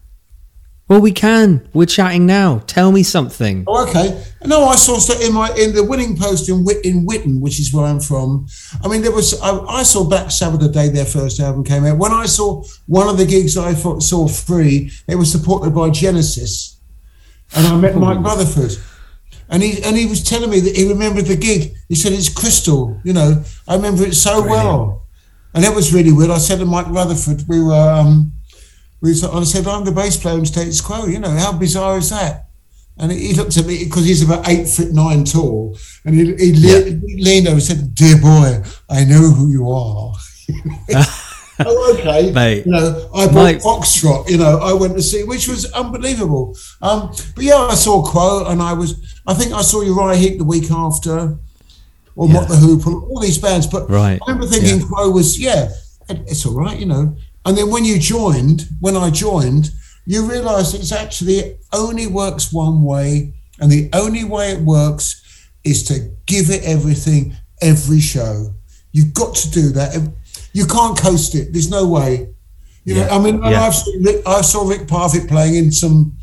Well, 0.88 1.00
we 1.00 1.12
can. 1.12 1.68
We're 1.72 1.86
chatting 1.86 2.26
now. 2.26 2.62
Tell 2.66 2.90
me 2.90 3.04
something. 3.04 3.62
Oh, 3.68 3.86
okay. 3.86 4.24
No, 4.44 4.64
I 4.64 4.74
saw 4.74 4.98
st- 4.98 5.20
in 5.22 5.32
my 5.32 5.48
in 5.56 5.72
the 5.72 5.84
winning 5.84 6.16
post 6.16 6.48
in 6.48 6.64
Whit- 6.64 6.84
in 6.84 7.04
Whitton, 7.04 7.40
which 7.40 7.60
is 7.60 7.72
where 7.72 7.84
I'm 7.84 8.00
from. 8.00 8.46
I 8.82 8.88
mean, 8.88 9.02
there 9.02 9.12
was 9.12 9.40
I, 9.40 9.56
I 9.66 9.82
saw 9.84 10.02
Black 10.02 10.32
Sabbath 10.32 10.58
the 10.60 10.68
day 10.68 10.88
their 10.88 11.04
first 11.04 11.38
album 11.38 11.62
came 11.62 11.84
out. 11.84 11.98
When 11.98 12.10
I 12.12 12.26
saw 12.26 12.64
one 12.86 13.08
of 13.08 13.18
the 13.18 13.26
gigs 13.26 13.56
I 13.56 13.74
saw 13.74 14.26
free, 14.26 14.90
it 15.06 15.14
was 15.14 15.30
supported 15.30 15.70
by 15.74 15.90
Genesis, 15.90 16.80
and 17.54 17.66
I 17.68 17.76
met 17.76 17.94
oh, 17.94 18.00
Mike 18.00 18.24
Rutherford. 18.24 18.72
And 19.50 19.62
he 19.62 19.82
and 19.82 19.96
he 19.96 20.06
was 20.06 20.22
telling 20.22 20.48
me 20.48 20.60
that 20.60 20.76
he 20.76 20.88
remembered 20.88 21.26
the 21.26 21.36
gig. 21.36 21.74
He 21.88 21.96
said 21.96 22.12
it's 22.12 22.28
crystal, 22.28 23.00
you 23.02 23.12
know. 23.12 23.42
I 23.66 23.74
remember 23.74 24.04
it 24.04 24.14
so 24.14 24.42
well, 24.42 25.02
and 25.52 25.64
that 25.64 25.74
was 25.74 25.92
really 25.92 26.12
weird. 26.12 26.30
I 26.30 26.38
said 26.38 26.60
to 26.60 26.66
Mike 26.66 26.86
Rutherford, 26.88 27.42
we 27.48 27.60
were, 27.60 27.74
um, 27.74 28.32
we 29.00 29.10
I 29.10 29.42
said 29.42 29.66
I'm 29.66 29.84
the 29.84 29.90
bass 29.90 30.16
player 30.16 30.38
in 30.38 30.46
Status 30.46 30.80
Quo. 30.80 31.06
You 31.06 31.18
know 31.18 31.30
how 31.30 31.52
bizarre 31.52 31.98
is 31.98 32.10
that? 32.10 32.46
And 32.96 33.10
he 33.10 33.34
looked 33.34 33.56
at 33.56 33.66
me 33.66 33.84
because 33.84 34.04
he's 34.04 34.22
about 34.22 34.48
eight 34.48 34.68
foot 34.68 34.92
nine 34.92 35.24
tall, 35.24 35.76
and 36.04 36.14
he, 36.14 36.26
he, 36.36 36.52
le- 36.52 36.84
he 36.84 37.22
leaned 37.22 37.48
over 37.48 37.54
and 37.54 37.62
said, 37.62 37.94
"Dear 37.94 38.20
boy, 38.20 38.62
I 38.88 39.04
know 39.04 39.30
who 39.30 39.50
you 39.50 39.68
are." 39.68 40.14
oh, 41.66 41.96
okay. 41.98 42.30
Mate, 42.32 42.66
you 42.66 42.72
know, 42.72 43.10
I 43.14 43.26
bought 43.26 43.34
my- 43.34 43.54
Foxtrot. 43.54 44.28
You 44.28 44.38
know, 44.38 44.58
I 44.58 44.72
went 44.72 44.94
to 44.96 45.02
see, 45.02 45.24
which 45.24 45.48
was 45.48 45.70
unbelievable. 45.72 46.56
Um, 46.82 47.10
but 47.34 47.44
yeah, 47.44 47.56
I 47.56 47.74
saw 47.74 48.02
Quo, 48.02 48.44
and 48.46 48.60
I 48.62 48.72
was, 48.72 49.20
I 49.26 49.34
think 49.34 49.52
I 49.52 49.62
saw 49.62 49.80
Uriah 49.82 50.16
Heep 50.16 50.38
the 50.38 50.44
week 50.44 50.70
after, 50.70 51.38
or 52.16 52.26
Yeah. 52.26 52.32
Mott 52.34 52.48
the 52.48 52.54
Hoople, 52.56 53.08
all 53.08 53.20
these 53.20 53.38
bands. 53.38 53.66
But 53.66 53.88
Right, 53.90 54.18
I 54.26 54.30
remember 54.30 54.46
thinking 54.46 54.80
yeah. 54.80 54.86
Quo 54.86 55.10
was, 55.10 55.38
yeah, 55.38 55.70
it's 56.08 56.44
all 56.46 56.54
right, 56.54 56.78
you 56.78 56.86
know. 56.86 57.14
And 57.46 57.56
then 57.56 57.70
when 57.70 57.84
you 57.84 57.98
joined, 57.98 58.64
when 58.80 58.96
I 58.96 59.10
joined, 59.10 59.70
you 60.06 60.28
realise 60.28 60.74
it's 60.74 60.92
actually 60.92 61.38
it 61.38 61.60
only 61.72 62.06
works 62.06 62.52
one 62.52 62.82
way, 62.82 63.34
and 63.60 63.70
the 63.70 63.88
only 63.92 64.24
way 64.24 64.50
it 64.52 64.60
works 64.60 65.22
is 65.64 65.82
to 65.84 66.10
give 66.26 66.50
it 66.50 66.62
everything 66.64 67.36
every 67.62 68.00
show. 68.00 68.54
You've 68.92 69.14
got 69.14 69.34
to 69.36 69.50
do 69.50 69.68
that. 69.70 69.94
You 70.52 70.66
can't 70.66 70.98
coast 70.98 71.34
it. 71.34 71.52
There's 71.52 71.70
no 71.70 71.86
way. 71.88 72.28
You 72.84 72.94
know, 72.96 73.08
I 73.08 73.18
mean, 73.18 73.42
Yeah. 73.42 73.62
I've 73.62 73.74
seen 73.74 74.02
Rick, 74.02 74.22
I 74.26 74.40
saw 74.40 74.66
Rick 74.68 74.88
Parfitt 74.88 75.28
playing 75.28 75.54
in 75.54 75.70
some 75.72 76.16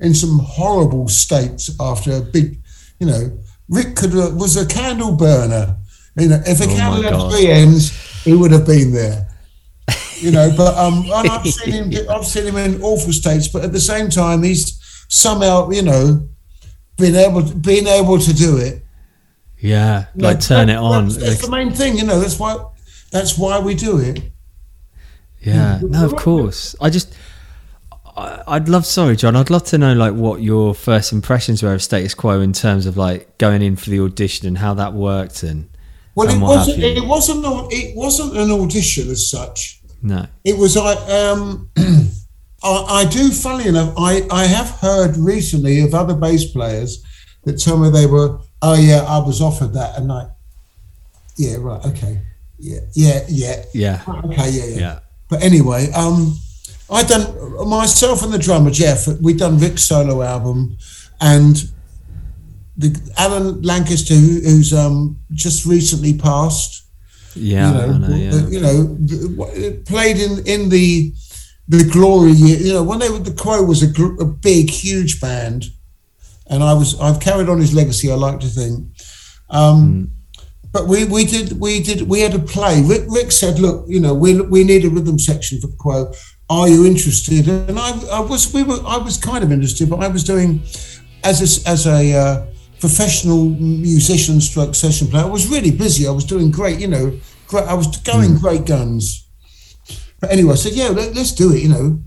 in 0.00 0.14
some 0.14 0.38
horrible 0.40 1.08
states 1.08 1.70
after 1.78 2.12
a 2.12 2.20
big, 2.20 2.58
you 2.98 3.06
know, 3.06 3.38
Rick 3.68 3.96
could 3.96 4.14
uh, 4.14 4.30
was 4.34 4.56
a 4.56 4.66
candle 4.66 5.12
burner. 5.14 5.76
You 6.16 6.28
know, 6.28 6.42
if 6.46 6.60
a 6.60 6.64
Oh 6.64 6.66
candle 6.76 7.02
had 7.02 7.30
three 7.30 7.46
ends, 7.46 7.92
he 8.24 8.34
would 8.34 8.50
have 8.50 8.66
been 8.66 8.92
there. 8.92 9.28
You 10.18 10.32
know, 10.32 10.52
but 10.56 10.76
um, 10.76 11.04
and 11.04 11.28
I've 11.30 11.46
seen 11.46 11.92
him. 11.92 12.10
I've 12.10 12.26
seen 12.26 12.46
him 12.46 12.56
in 12.56 12.82
awful 12.82 13.12
states, 13.12 13.48
but 13.48 13.64
at 13.64 13.72
the 13.72 13.80
same 13.80 14.10
time, 14.10 14.42
he's 14.42 14.78
somehow, 15.08 15.70
you 15.70 15.82
know, 15.82 16.28
been 16.98 17.14
able 17.16 17.42
to, 17.46 17.54
been 17.54 17.86
able 17.86 18.18
to 18.18 18.32
do 18.34 18.56
it. 18.58 18.82
Yeah, 19.58 20.06
know, 20.14 20.28
like 20.28 20.40
turn 20.40 20.66
that- 20.66 20.74
it 20.74 20.78
on. 20.78 21.08
That's, 21.08 21.16
that's 21.16 21.42
the 21.42 21.50
main 21.50 21.72
thing, 21.72 21.96
you 21.96 22.04
know. 22.04 22.18
That's 22.18 22.38
why. 22.38 22.56
That's 23.10 23.36
why 23.36 23.58
we 23.58 23.74
do 23.74 23.98
it. 23.98 24.22
Yeah, 25.40 25.80
no, 25.82 26.04
of 26.04 26.16
course. 26.16 26.76
I 26.80 26.90
just, 26.90 27.14
I, 28.04 28.42
I'd 28.46 28.68
love. 28.68 28.86
Sorry, 28.86 29.16
John. 29.16 29.36
I'd 29.36 29.50
love 29.50 29.64
to 29.66 29.78
know 29.78 29.94
like 29.94 30.14
what 30.14 30.42
your 30.42 30.74
first 30.74 31.12
impressions 31.12 31.62
were 31.62 31.72
of 31.72 31.82
Status 31.82 32.14
Quo 32.14 32.40
in 32.40 32.52
terms 32.52 32.86
of 32.86 32.96
like 32.96 33.38
going 33.38 33.62
in 33.62 33.76
for 33.76 33.90
the 33.90 34.00
audition 34.00 34.46
and 34.46 34.58
how 34.58 34.74
that 34.74 34.92
worked 34.92 35.42
and. 35.42 35.68
Well, 36.14 36.28
and 36.28 36.42
it 36.42 36.44
wasn't. 36.44 36.82
It 36.82 37.04
wasn't. 37.04 37.72
It 37.72 37.96
wasn't 37.96 38.36
an 38.36 38.50
audition 38.50 39.10
as 39.10 39.30
such. 39.30 39.80
No. 40.02 40.26
It 40.44 40.58
was 40.58 40.76
I. 40.76 40.94
Um, 40.94 41.70
I, 42.62 42.68
I 42.88 43.04
do. 43.06 43.30
Funny 43.30 43.68
enough, 43.68 43.94
I 43.96 44.26
I 44.30 44.44
have 44.44 44.70
heard 44.70 45.16
recently 45.16 45.80
of 45.80 45.94
other 45.94 46.14
bass 46.14 46.44
players 46.50 47.02
that 47.44 47.54
tell 47.54 47.78
me 47.78 47.90
they 47.90 48.06
were. 48.06 48.40
Oh 48.60 48.74
yeah, 48.74 49.02
I 49.08 49.18
was 49.18 49.40
offered 49.40 49.72
that, 49.74 49.96
and 49.96 50.08
like, 50.08 50.28
yeah, 51.36 51.56
right, 51.58 51.84
okay, 51.86 52.20
yeah, 52.60 52.80
yeah, 52.92 53.20
yeah, 53.28 53.64
Yeah. 53.74 54.02
okay, 54.24 54.50
yeah, 54.50 54.64
yeah. 54.64 54.78
Yeah. 54.78 54.98
But 55.28 55.42
anyway, 55.42 55.90
um, 55.92 56.36
I 56.90 57.02
done 57.04 57.68
myself 57.68 58.22
and 58.22 58.32
the 58.32 58.38
drummer 58.38 58.70
Jeff. 58.70 59.06
We 59.20 59.32
done 59.34 59.58
Rick's 59.58 59.84
solo 59.84 60.22
album, 60.22 60.76
and 61.20 61.56
the 62.76 63.12
Alan 63.16 63.62
Lancaster, 63.62 64.14
who, 64.14 64.40
who's 64.40 64.72
um 64.74 65.18
just 65.32 65.66
recently 65.66 66.14
passed. 66.18 66.84
Yeah. 67.36 67.86
you 67.86 67.98
know, 67.98 68.16
yeah. 68.16 68.48
you 68.48 68.60
know, 68.60 69.82
played 69.86 70.18
in 70.18 70.44
in 70.46 70.68
the 70.68 71.12
the 71.68 71.84
glory 71.84 72.32
year. 72.32 72.58
You 72.58 72.72
know, 72.74 72.82
when 72.82 72.98
they 72.98 73.08
were 73.08 73.20
the 73.20 73.32
Quo 73.34 73.62
was 73.62 73.82
a, 73.82 73.86
gr- 73.86 74.20
a 74.20 74.24
big, 74.26 74.68
huge 74.68 75.20
band, 75.20 75.66
and 76.48 76.62
I 76.64 76.72
was 76.74 76.98
I've 77.00 77.20
carried 77.20 77.48
on 77.48 77.60
his 77.60 77.72
legacy. 77.72 78.10
I 78.10 78.16
like 78.16 78.40
to 78.40 78.48
think. 78.48 78.88
Um, 79.48 80.10
But 80.72 80.86
we, 80.86 81.04
we 81.04 81.24
did 81.24 81.58
we 81.60 81.82
did 81.82 82.02
we 82.02 82.20
had 82.20 82.34
a 82.34 82.38
play. 82.38 82.82
Rick, 82.82 83.04
Rick 83.08 83.32
said, 83.32 83.58
"Look, 83.58 83.86
you 83.88 83.98
know, 83.98 84.14
we 84.14 84.40
we 84.40 84.62
need 84.62 84.84
a 84.84 84.90
rhythm 84.90 85.18
section 85.18 85.60
for 85.60 85.66
the 85.66 85.76
Quo. 85.76 86.12
Are 86.48 86.68
you 86.68 86.86
interested?" 86.86 87.48
And 87.48 87.78
I, 87.78 87.90
I 88.12 88.20
was 88.20 88.52
we 88.54 88.62
were 88.62 88.80
I 88.86 88.96
was 88.98 89.16
kind 89.16 89.42
of 89.42 89.50
interested, 89.50 89.90
but 89.90 90.00
I 90.00 90.08
was 90.08 90.22
doing 90.22 90.62
as 91.24 91.40
a, 91.40 91.68
as 91.68 91.86
a 91.86 92.14
uh, 92.14 92.46
professional 92.78 93.50
musician 93.50 94.40
stroke 94.40 94.74
session 94.74 95.08
player. 95.08 95.24
I 95.24 95.28
was 95.28 95.48
really 95.48 95.70
busy. 95.70 96.06
I 96.06 96.12
was 96.12 96.24
doing 96.24 96.50
great, 96.50 96.78
you 96.78 96.88
know. 96.88 97.18
Great, 97.48 97.64
I 97.64 97.74
was 97.74 97.88
going 97.98 98.38
great 98.38 98.64
guns. 98.64 99.28
But 100.20 100.30
anyway, 100.30 100.52
I 100.52 100.56
said, 100.56 100.72
"Yeah, 100.74 100.88
let, 100.88 101.14
let's 101.14 101.32
do 101.32 101.52
it," 101.52 101.62
you 101.62 101.68
know. 101.68 102.00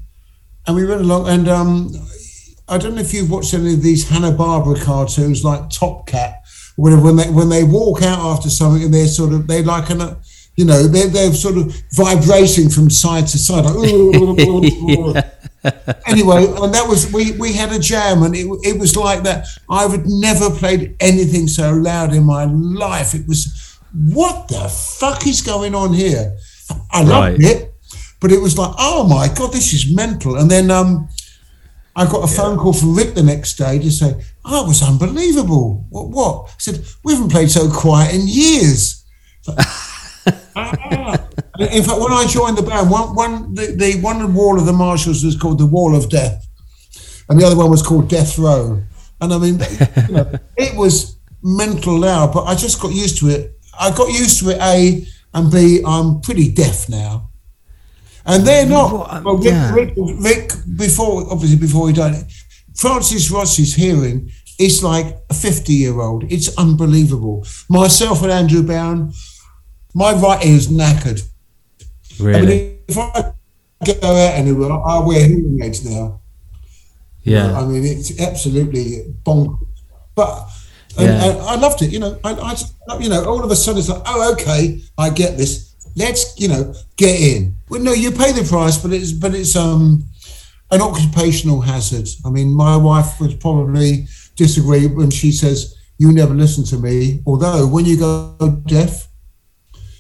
And 0.66 0.76
we 0.76 0.86
went 0.86 1.02
along, 1.02 1.28
and 1.28 1.50
um, 1.50 1.92
I 2.70 2.78
don't 2.78 2.96
know 2.96 3.02
if 3.02 3.14
you've 3.14 3.30
watched 3.30 3.54
any 3.54 3.74
of 3.74 3.82
these 3.82 4.08
Hanna 4.08 4.32
Barbera 4.32 4.82
cartoons 4.82 5.44
like 5.44 5.70
Top 5.70 6.08
Cat, 6.08 6.43
When 6.76 7.16
they 7.16 7.30
when 7.30 7.50
they 7.50 7.64
walk 7.64 8.02
out 8.02 8.20
after 8.20 8.50
something, 8.50 8.84
and 8.84 8.94
they're 8.94 9.08
sort 9.08 9.34
of 9.34 9.48
they 9.48 9.64
like 9.64 9.90
an, 9.92 10.18
you 10.56 10.66
know, 10.66 10.84
they're 10.84 11.08
they're 11.08 11.34
sort 11.34 11.58
of 11.58 11.74
vibrating 11.94 12.70
from 12.70 12.90
side 12.90 13.28
to 13.28 13.38
side. 13.38 13.66
Like, 13.66 13.76
anyway, 16.08 16.46
and 16.46 16.74
that 16.74 16.86
was 16.88 17.12
we 17.14 17.32
we 17.34 17.54
had 17.54 17.72
a 17.72 17.80
jam, 17.80 18.24
and 18.24 18.36
it 18.36 18.48
it 18.64 18.80
was 18.80 18.96
like 18.96 19.24
that. 19.24 19.46
I 19.70 19.88
had 19.88 20.06
never 20.08 20.50
played 20.50 20.96
anything 21.00 21.48
so 21.48 21.72
loud 21.72 22.14
in 22.14 22.24
my 22.24 22.46
life. 22.46 23.14
It 23.14 23.28
was 23.28 23.78
what 23.94 24.48
the 24.48 24.68
fuck 25.00 25.28
is 25.28 25.42
going 25.42 25.76
on 25.76 25.94
here? 25.94 26.36
I 26.92 27.04
loved 27.04 27.44
Right. 27.44 27.46
it, 27.52 27.74
but 28.20 28.32
it 28.32 28.42
was 28.42 28.58
like, 28.58 28.74
oh 28.80 29.08
my 29.08 29.28
god, 29.34 29.54
this 29.54 29.74
is 29.74 29.94
mental. 29.96 30.36
And 30.38 30.50
then 30.50 30.72
um, 30.72 31.08
I 31.96 32.06
got 32.06 32.24
a 32.24 32.28
phone 32.28 32.58
call 32.58 32.74
from 32.74 32.96
Rick 32.96 33.14
the 33.14 33.24
next 33.24 33.56
day 33.56 33.78
to 33.78 33.92
say, 33.92 34.20
oh, 34.46 34.66
it 34.66 34.68
was 34.68 34.82
unbelievable. 34.82 35.86
What? 35.90 36.10
What? 36.10 36.50
I 36.50 36.56
said, 36.58 36.84
we 37.04 37.14
haven't 37.14 37.30
played 37.30 37.52
so 37.52 37.70
quiet 37.70 38.14
in 38.16 38.28
years. 38.28 39.04
Ah. 40.56 41.20
In 41.60 41.84
fact, 41.84 42.00
when 42.00 42.14
I 42.14 42.26
joined 42.30 42.58
the 42.58 42.62
band, 42.62 42.90
one, 42.90 43.14
one 43.16 43.54
the, 43.54 43.76
the 43.76 44.00
one 44.02 44.34
wall 44.34 44.58
of 44.58 44.66
the 44.66 44.72
Marshalls 44.72 45.24
was 45.24 45.36
called 45.36 45.60
the 45.60 45.66
Wall 45.66 45.96
of 45.96 46.10
Death, 46.10 46.48
and 47.28 47.40
the 47.40 47.46
other 47.46 47.58
one 47.58 47.70
was 47.70 47.82
called 47.82 48.10
Death 48.10 48.38
Row. 48.38 48.82
And 49.20 49.34
I 49.34 49.38
mean, 49.38 49.60
you 50.08 50.14
know, 50.14 50.32
it 50.58 50.78
was 50.78 51.18
mental 51.42 52.00
loud, 52.00 52.34
but 52.34 52.46
I 52.46 52.56
just 52.56 52.82
got 52.82 52.94
used 52.94 53.18
to 53.20 53.30
it. 53.30 53.60
I 53.78 53.92
got 53.92 54.08
used 54.10 54.40
to 54.40 54.52
it. 54.52 54.62
A 54.62 55.06
and 55.34 55.52
B, 55.52 55.82
I'm 55.86 56.22
pretty 56.22 56.52
deaf 56.52 56.88
now. 56.88 57.30
And 58.26 58.46
they're 58.48 58.66
not. 58.66 59.24
Well, 59.24 59.38
Rick, 59.38 59.46
yeah. 59.46 59.74
Rick, 59.74 59.94
Rick, 59.98 60.52
before 60.78 61.30
obviously 61.32 61.58
before 61.58 61.88
he 61.88 61.94
died, 61.94 62.16
Francis 62.76 63.30
Rossi's 63.32 63.76
hearing 63.76 64.32
is 64.60 64.84
like 64.84 65.18
a 65.30 65.34
50 65.34 65.74
year 65.74 66.00
old. 66.00 66.32
It's 66.32 66.56
unbelievable. 66.58 67.46
Myself 67.70 68.22
and 68.24 68.32
Andrew 68.32 68.64
Bown, 68.64 69.14
my 69.94 70.14
right 70.14 70.46
ear's 70.46 70.68
knackered. 70.70 71.22
I 72.20 72.24
Really? 72.24 72.48
mean, 72.48 72.78
if 72.88 72.98
I 72.98 73.34
go 73.86 73.94
out 74.04 74.34
anywhere, 74.36 74.72
I 74.72 75.00
wear 75.00 75.26
hearing 75.28 75.60
aids 75.62 75.84
now. 75.84 76.22
Yeah. 77.24 77.58
I 77.60 77.66
mean, 77.66 77.84
it's 77.84 78.20
absolutely 78.20 79.14
bonkers. 79.24 79.68
But 80.16 80.48
and, 80.98 81.08
Yeah. 81.08 81.26
and 81.26 81.42
I 81.42 81.56
loved 81.56 81.82
it. 81.82 81.92
You 81.92 82.00
know, 82.00 82.20
I, 82.24 82.34
I 82.34 82.98
you 83.00 83.10
know, 83.10 83.26
all 83.26 83.44
of 83.44 83.50
a 83.52 83.56
sudden 83.56 83.80
it's 83.80 83.90
like, 83.90 84.04
oh, 84.06 84.32
okay, 84.34 84.82
I 84.98 85.10
get 85.10 85.38
this. 85.38 85.74
Let's, 85.96 86.40
you 86.40 86.48
know, 86.48 86.74
get 86.98 87.20
in. 87.20 87.56
Well, 87.74 87.82
no, 87.82 87.92
you 87.92 88.12
pay 88.12 88.32
the 88.32 88.48
price, 88.48 88.78
but 88.78 88.94
it's, 88.94 89.12
but 89.12 89.34
it's 89.34 89.56
um, 89.56 90.04
an 90.70 90.80
occupational 90.80 91.60
hazard. 91.60 92.08
I 92.24 92.30
mean, 92.30 92.52
my 92.52 92.78
wife 92.78 93.20
would 93.20 93.40
probably 93.40 94.06
disagree 94.36 94.86
when 94.86 95.10
she 95.10 95.32
says, 95.32 95.76
"You 95.98 96.12
never 96.12 96.36
listen 96.36 96.66
to 96.66 96.78
me." 96.78 97.24
Although, 97.26 97.66
when 97.66 97.86
you 97.86 97.98
go 97.98 98.62
deaf, 98.68 99.08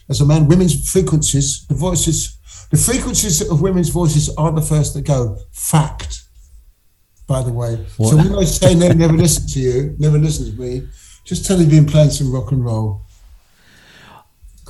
as 0.08 0.22
a 0.22 0.26
man, 0.28 0.48
women's 0.48 0.88
frequencies, 0.88 1.66
the 1.68 1.74
voices, 1.74 2.38
the 2.70 2.78
frequencies 2.78 3.42
of 3.50 3.64
women's 3.64 3.90
voices 3.90 4.30
are 4.38 4.52
the 4.52 4.62
first 4.62 4.94
that 4.94 5.08
go. 5.08 5.40
Fact, 5.52 6.22
by 7.26 7.42
the 7.42 7.52
way. 7.52 7.78
What? 7.98 8.10
So 8.12 8.18
when 8.18 8.36
I 8.36 8.44
say 8.44 8.76
they 8.76 8.94
never 8.94 9.14
listen 9.14 9.48
to 9.48 9.60
you, 9.60 9.96
never 9.98 10.20
listen 10.20 10.46
to 10.46 10.62
me, 10.62 10.88
just 11.26 11.48
tell 11.48 11.60
you've 11.60 11.72
been 11.72 11.88
playing 11.88 12.12
some 12.12 12.32
rock 12.32 12.52
and 12.52 12.64
roll. 12.64 13.02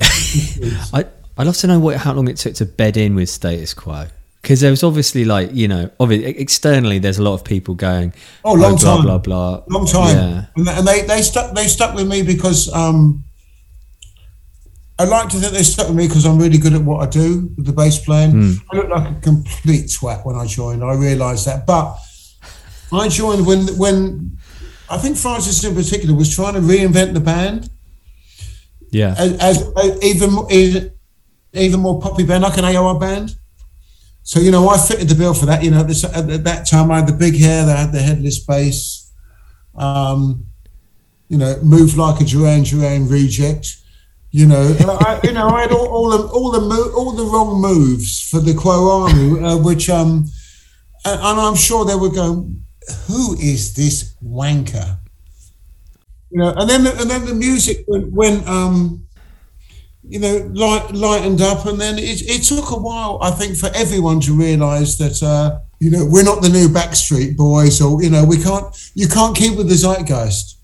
I 0.00 1.04
I'd 1.36 1.46
love 1.46 1.56
to 1.58 1.66
know 1.66 1.78
what 1.80 1.96
how 1.96 2.12
long 2.12 2.28
it 2.28 2.36
took 2.36 2.54
to 2.54 2.64
bed 2.66 2.96
in 2.96 3.14
with 3.14 3.28
status 3.28 3.74
quo 3.74 4.06
because 4.42 4.60
there 4.60 4.70
was 4.70 4.84
obviously 4.84 5.24
like 5.24 5.50
you 5.52 5.66
know 5.68 5.90
obviously 5.98 6.38
externally 6.38 6.98
there's 6.98 7.18
a 7.18 7.22
lot 7.22 7.34
of 7.34 7.44
people 7.44 7.74
going 7.74 8.12
Oh, 8.44 8.52
long 8.54 8.76
blah, 8.76 8.94
time. 8.96 9.02
blah 9.04 9.18
blah 9.18 9.56
blah. 9.60 9.76
long 9.78 9.86
time. 9.86 10.16
yeah 10.16 10.44
And, 10.56 10.66
they- 10.66 10.72
and 10.78 10.86
they, 10.88 11.00
they 11.02 11.22
stuck 11.22 11.54
they 11.54 11.66
stuck 11.66 11.94
with 11.94 12.06
me 12.06 12.22
because 12.22 12.72
um, 12.72 13.24
I 14.98 15.04
like 15.04 15.28
to 15.30 15.36
think 15.38 15.52
they 15.52 15.62
stuck 15.64 15.88
with 15.88 15.96
me 15.96 16.06
because 16.06 16.24
I'm 16.24 16.38
really 16.38 16.58
good 16.58 16.72
at 16.74 16.82
what 16.82 17.06
I 17.06 17.10
do 17.10 17.52
with 17.56 17.66
the 17.66 17.72
bass 17.72 17.98
playing. 18.04 18.30
Hmm. 18.30 18.52
I 18.70 18.76
looked 18.76 18.90
like 18.90 19.10
a 19.16 19.20
complete 19.20 19.86
twat 19.86 20.24
when 20.24 20.36
I 20.36 20.46
joined. 20.46 20.84
I 20.84 20.94
realised 20.94 21.46
that, 21.46 21.66
but 21.66 21.98
I 22.92 23.08
joined 23.08 23.44
when 23.44 23.66
when 23.76 24.38
I 24.88 24.98
think 24.98 25.16
Francis 25.16 25.64
in 25.64 25.74
particular 25.74 26.14
was 26.14 26.32
trying 26.32 26.54
to 26.54 26.60
reinvent 26.60 27.14
the 27.14 27.20
band 27.20 27.70
yeah 28.92 29.14
as, 29.18 29.32
as 29.40 30.04
even 30.04 30.30
more- 30.30 30.52
even 30.52 30.92
even 31.54 31.80
more 31.80 32.00
poppy 32.00 32.24
band 32.24 32.42
like 32.42 32.58
an 32.58 32.64
AOR 32.64 33.00
band. 33.00 33.36
So 34.22 34.40
you 34.40 34.50
know, 34.50 34.68
I 34.68 34.78
fitted 34.78 35.08
the 35.08 35.14
bill 35.14 35.34
for 35.34 35.46
that. 35.46 35.62
You 35.62 35.70
know, 35.70 35.82
this, 35.82 36.04
at, 36.04 36.30
at 36.30 36.44
that 36.44 36.66
time 36.66 36.90
I 36.90 36.96
had 36.96 37.08
the 37.08 37.12
big 37.12 37.38
hair, 37.38 37.64
I 37.68 37.80
had 37.80 37.92
the 37.92 38.00
headless 38.00 38.38
bass. 38.44 39.12
Um, 39.74 40.46
you 41.28 41.38
know, 41.38 41.58
moved 41.62 41.96
like 41.96 42.20
a 42.20 42.24
Duran 42.24 42.62
Duran 42.62 43.08
reject. 43.08 43.76
You 44.30 44.46
know, 44.46 44.74
I, 44.80 45.20
you 45.22 45.32
know, 45.32 45.48
I 45.48 45.62
had 45.62 45.72
all, 45.72 45.86
all 45.86 46.10
the 46.10 46.26
all 46.28 46.50
the 46.50 46.60
mo- 46.60 46.92
all 46.96 47.12
the 47.12 47.24
wrong 47.24 47.60
moves 47.60 48.20
for 48.20 48.40
the 48.40 48.54
Quo 48.54 49.02
Army, 49.02 49.40
uh, 49.40 49.56
which 49.58 49.88
um, 49.88 50.26
and, 51.04 51.20
and 51.20 51.40
I'm 51.40 51.54
sure 51.54 51.84
they 51.84 51.94
were 51.94 52.10
going, 52.10 52.64
"Who 53.06 53.34
is 53.34 53.74
this 53.74 54.14
wanker?" 54.24 54.98
You 56.30 56.38
know, 56.40 56.52
and 56.56 56.68
then 56.68 56.82
the, 56.82 57.00
and 57.00 57.08
then 57.08 57.26
the 57.26 57.34
music 57.34 57.84
when, 57.86 58.10
when 58.10 58.48
um, 58.48 59.03
you 60.06 60.18
know, 60.18 60.50
light, 60.52 60.92
lightened 60.92 61.40
up, 61.40 61.66
and 61.66 61.80
then 61.80 61.98
it, 61.98 62.22
it 62.22 62.42
took 62.42 62.70
a 62.70 62.76
while, 62.78 63.18
I 63.22 63.30
think, 63.30 63.56
for 63.56 63.70
everyone 63.74 64.20
to 64.20 64.32
realise 64.36 64.96
that 64.98 65.22
uh, 65.22 65.60
you 65.80 65.90
know 65.90 66.06
we're 66.08 66.24
not 66.24 66.42
the 66.42 66.48
new 66.48 66.68
Backstreet 66.68 67.36
Boys, 67.36 67.80
or 67.80 68.02
you 68.02 68.10
know, 68.10 68.24
we 68.24 68.36
can't 68.36 68.66
you 68.94 69.08
can't 69.08 69.36
keep 69.36 69.56
with 69.56 69.68
the 69.68 69.74
zeitgeist. 69.74 70.58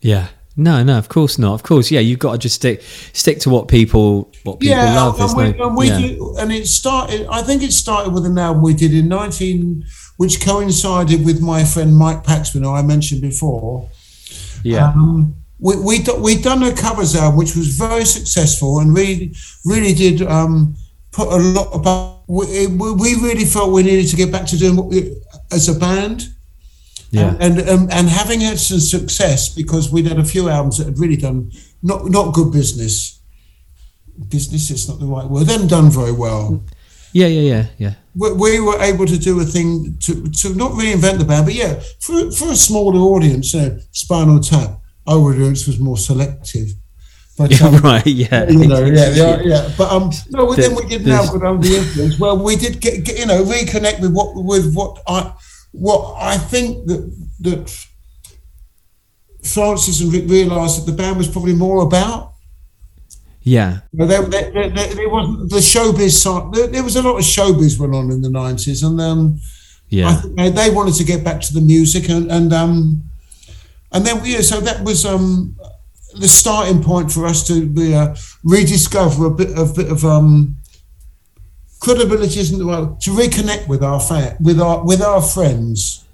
yeah 0.00 0.28
No, 0.56 0.84
no, 0.84 0.98
of 0.98 1.08
course 1.08 1.36
not. 1.38 1.54
Of 1.54 1.62
course, 1.64 1.90
yeah, 1.90 2.00
you've 2.00 2.20
got 2.20 2.32
to 2.32 2.38
just 2.38 2.54
stick 2.56 2.82
stick 3.12 3.40
to 3.40 3.50
what 3.50 3.66
people 3.66 4.32
what 4.44 4.60
people 4.60 4.76
yeah, 4.76 4.94
love. 4.94 5.18
and 5.20 5.36
we, 5.36 5.58
no, 5.58 5.66
and, 5.66 5.76
we 5.76 5.88
yeah. 5.88 5.98
do, 5.98 6.36
and 6.38 6.52
it 6.52 6.66
started. 6.66 7.26
I 7.28 7.42
think 7.42 7.62
it 7.62 7.72
started 7.72 8.12
with 8.12 8.24
an 8.24 8.38
album 8.38 8.62
we 8.62 8.74
did 8.74 8.94
in 8.94 9.08
nineteen, 9.08 9.84
which 10.16 10.40
coincided 10.40 11.24
with 11.24 11.40
my 11.40 11.64
friend 11.64 11.96
Mike 11.96 12.22
Paxman, 12.22 12.62
who 12.62 12.72
I 12.72 12.82
mentioned 12.82 13.20
before. 13.20 13.88
yeah, 14.62 14.92
Um, 14.92 15.34
we 15.58 15.76
we 15.76 15.98
do- 15.98 16.16
we 16.16 16.36
done 16.40 16.62
a 16.62 16.72
covers 16.72 17.14
album 17.16 17.38
which 17.38 17.54
was 17.56 17.68
very 17.76 18.04
successful 18.04 18.80
and 18.80 18.94
really 18.94 19.34
really 19.64 19.94
did 19.94 20.22
um, 20.22 20.74
put 21.12 21.28
a 21.28 21.36
lot 21.36 21.70
about. 21.74 22.12
We, 22.26 22.66
we 22.66 23.14
really 23.16 23.44
felt 23.44 23.70
we 23.72 23.82
needed 23.82 24.08
to 24.10 24.16
get 24.16 24.32
back 24.32 24.46
to 24.46 24.56
doing 24.56 24.76
what 24.76 24.86
we, 24.86 25.14
as 25.52 25.68
a 25.68 25.74
band. 25.78 26.28
yeah, 27.10 27.36
And 27.38 27.58
and, 27.58 27.68
um, 27.68 27.88
and 27.90 28.08
having 28.08 28.40
had 28.40 28.58
some 28.58 28.80
success 28.80 29.48
because 29.54 29.92
we'd 29.92 30.06
had 30.06 30.18
a 30.18 30.24
few 30.24 30.48
albums 30.48 30.78
that 30.78 30.86
had 30.86 30.98
really 30.98 31.16
done 31.16 31.50
not 31.82 32.08
not 32.10 32.32
good 32.34 32.50
business. 32.52 33.20
Business 34.28 34.70
is 34.70 34.88
not 34.88 35.00
the 35.00 35.06
right 35.06 35.28
word. 35.28 35.46
Then 35.46 35.66
done 35.66 35.90
very 35.90 36.12
well. 36.12 36.62
yeah, 37.12 37.26
yeah, 37.26 37.40
yeah, 37.54 37.66
yeah. 37.78 37.94
We, 38.14 38.32
we 38.32 38.60
were 38.60 38.80
able 38.80 39.06
to 39.06 39.18
do 39.18 39.40
a 39.40 39.44
thing 39.44 39.96
to 40.00 40.12
to 40.40 40.54
not 40.54 40.72
reinvent 40.72 41.18
the 41.18 41.24
band, 41.24 41.46
but 41.46 41.54
yeah, 41.54 41.80
for 42.00 42.30
for 42.30 42.48
a 42.52 42.56
smaller 42.56 42.98
audience, 43.00 43.52
you 43.54 43.60
know, 43.60 43.78
Spinal 43.92 44.40
Tap, 44.40 44.80
our 45.06 45.18
audience 45.18 45.66
was 45.66 45.78
more 45.78 45.96
selective. 45.98 46.68
But 47.36 47.50
Yeah, 47.50 47.66
um, 47.66 47.76
right, 47.78 48.06
yeah. 48.06 48.48
you 48.48 48.66
know, 48.68 48.84
yeah, 48.84 49.10
yeah, 49.10 49.40
yeah. 49.44 49.70
But 49.76 49.90
um, 49.90 50.10
no, 50.30 50.44
well, 50.44 50.56
then 50.56 50.74
we 50.76 50.86
did 50.86 51.04
now 51.04 51.30
good 51.30 51.42
under 51.42 51.66
the 51.66 51.76
influence. 51.76 52.18
Well, 52.18 52.42
we 52.42 52.54
did 52.56 52.80
get, 52.80 53.04
get 53.04 53.18
you 53.18 53.26
know 53.26 53.42
reconnect 53.44 54.00
with 54.00 54.12
what 54.12 54.34
with 54.36 54.72
what 54.74 55.02
I 55.08 55.34
what 55.72 56.14
I 56.20 56.38
think 56.38 56.86
that 56.86 57.02
that 57.40 57.86
Francis 59.42 60.00
and 60.00 60.12
Rick 60.12 60.28
realised 60.28 60.78
that 60.80 60.90
the 60.90 60.96
band 60.96 61.16
was 61.16 61.28
probably 61.28 61.54
more 61.54 61.82
about. 61.82 62.34
yeah, 63.42 63.80
You 63.92 63.98
know, 63.98 64.06
there, 64.06 64.22
there, 64.22 64.50
there, 64.70 64.70
there 64.70 65.08
wasn't 65.08 65.50
the 65.50 65.56
showbiz 65.58 66.12
side. 66.22 66.72
There, 66.72 66.82
was 66.84 66.96
a 66.96 67.02
lot 67.02 67.16
of 67.16 67.24
showbiz 67.24 67.78
went 67.78 67.94
on 67.94 68.10
in 68.12 68.22
the 68.22 68.30
nineties, 68.30 68.82
and 68.84 69.00
um, 69.00 69.40
I 69.42 69.86
yeah, 69.90 70.14
think 70.14 70.36
they, 70.36 70.50
they 70.50 70.70
wanted 70.70 70.94
to 70.94 71.04
get 71.04 71.24
back 71.24 71.40
to 71.42 71.52
the 71.52 71.60
music, 71.60 72.08
and 72.08 72.30
and 72.30 72.52
um, 72.52 73.02
and 73.94 74.04
then 74.04 74.20
yeah, 74.24 74.40
so 74.40 74.60
that 74.60 74.84
was 74.84 75.06
um 75.06 75.56
the 76.16 76.28
starting 76.28 76.82
point 76.82 77.10
for 77.10 77.26
us 77.26 77.46
to 77.46 77.66
be, 77.66 77.94
uh, 77.94 78.14
rediscover 78.44 79.26
a 79.26 79.30
bit 79.30 79.56
of 79.58 79.74
bit 79.74 79.90
of 79.90 80.04
um 80.04 80.56
credibility 81.80 82.40
isn't 82.40 82.58
the 82.58 82.64
right 82.64 83.00
to 83.00 83.10
reconnect 83.10 83.68
with 83.68 83.82
our 83.82 84.00
fan 84.00 84.36
with 84.40 84.60
our 84.60 84.84
with 84.84 85.00
our 85.00 85.22
friends. 85.22 86.04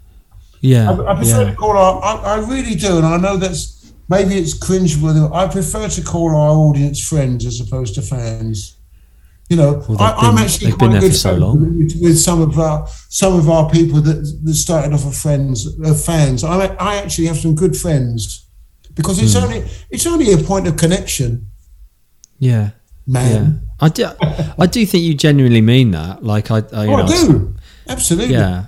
yeah, 0.60 0.90
I, 0.90 1.12
I 1.12 1.14
prefer 1.16 1.42
yeah. 1.42 1.50
to 1.50 1.56
call 1.56 1.76
our 1.76 2.04
I, 2.04 2.34
I 2.34 2.48
really 2.48 2.74
do, 2.74 2.98
and 2.98 3.06
I 3.06 3.16
know 3.16 3.36
that's 3.36 3.92
maybe 4.08 4.34
it's 4.36 4.54
cringe 4.54 4.96
with 4.96 5.16
I 5.16 5.48
prefer 5.48 5.88
to 5.88 6.02
call 6.02 6.30
our 6.36 6.50
audience 6.50 7.00
friends 7.00 7.46
as 7.46 7.60
opposed 7.60 7.94
to 7.94 8.02
fans. 8.02 8.76
You 9.50 9.56
know, 9.56 9.84
Well, 9.88 10.00
I, 10.00 10.12
I'm 10.28 10.38
actually 10.38 10.70
quite 10.72 11.00
good 11.00 11.12
so 11.14 11.34
long. 11.34 11.76
With, 11.78 11.96
with 12.00 12.18
some 12.18 12.40
of 12.40 12.56
our 12.58 12.86
some 13.08 13.34
of 13.34 13.50
our 13.50 13.68
people 13.68 14.00
that, 14.00 14.18
that 14.44 14.54
started 14.54 14.92
off 14.94 15.04
as 15.04 15.20
friends, 15.20 15.66
uh, 15.84 15.92
fans. 15.92 16.44
I 16.44 16.66
I 16.78 16.96
actually 17.02 17.26
have 17.26 17.36
some 17.38 17.56
good 17.56 17.76
friends 17.76 18.46
because 18.94 19.20
it's 19.20 19.34
Hmm. 19.34 19.44
only 19.44 19.64
it's 19.90 20.06
only 20.06 20.32
a 20.32 20.38
point 20.38 20.68
of 20.68 20.76
connection, 20.76 21.48
yeah. 22.38 22.70
man. 23.06 23.60
Yeah, 23.62 23.86
I 23.86 23.88
do. 23.88 24.08
I 24.58 24.66
do 24.66 24.86
think 24.86 25.02
you 25.04 25.14
genuinely 25.14 25.60
mean 25.62 25.90
that. 25.92 26.22
Like 26.24 26.50
I, 26.52 26.58
I, 26.72 26.84
you 26.84 26.90
Oh, 26.92 26.96
know, 26.98 27.02
I 27.02 27.06
do 27.08 27.54
absolutely. 27.88 28.34
yeah, 28.34 28.66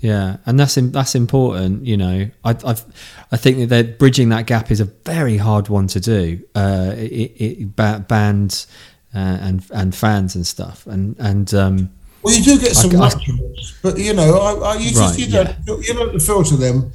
yeah, 0.00 0.36
and 0.44 0.60
that's 0.60 0.76
im- 0.76 0.92
that's 0.92 1.14
important. 1.14 1.86
You 1.86 1.96
know, 1.96 2.28
I 2.44 2.50
I've, 2.50 2.84
I 3.32 3.36
think 3.38 3.56
that 3.58 3.66
they're 3.68 3.84
bridging 3.96 4.28
that 4.28 4.46
gap 4.46 4.70
is 4.70 4.80
a 4.80 4.84
very 5.06 5.38
hard 5.38 5.68
one 5.70 5.86
to 5.88 6.00
do. 6.00 6.42
Uh, 6.54 6.92
it, 6.98 7.32
it, 7.40 7.76
ba- 7.76 8.04
bands 8.06 8.66
and 9.14 9.62
and 9.72 9.94
fans 9.94 10.34
and 10.36 10.46
stuff, 10.46 10.86
and 10.86 11.16
and 11.18 11.52
um, 11.54 11.90
Well, 12.22 12.34
you 12.34 12.42
do 12.42 12.58
get 12.58 12.74
some 12.74 12.90
I- 12.96 13.08
nut 13.08 13.18
jobs, 13.20 13.78
but 13.82 13.98
you 13.98 14.14
know, 14.14 14.38
I, 14.38 14.52
I, 14.72 14.74
you 14.76 14.90
just 14.90 15.00
Right, 15.00 15.18
you 15.18 15.26
don't 15.32 15.86
you 15.86 15.94
don't 15.94 16.20
filter 16.20 16.56
them. 16.56 16.92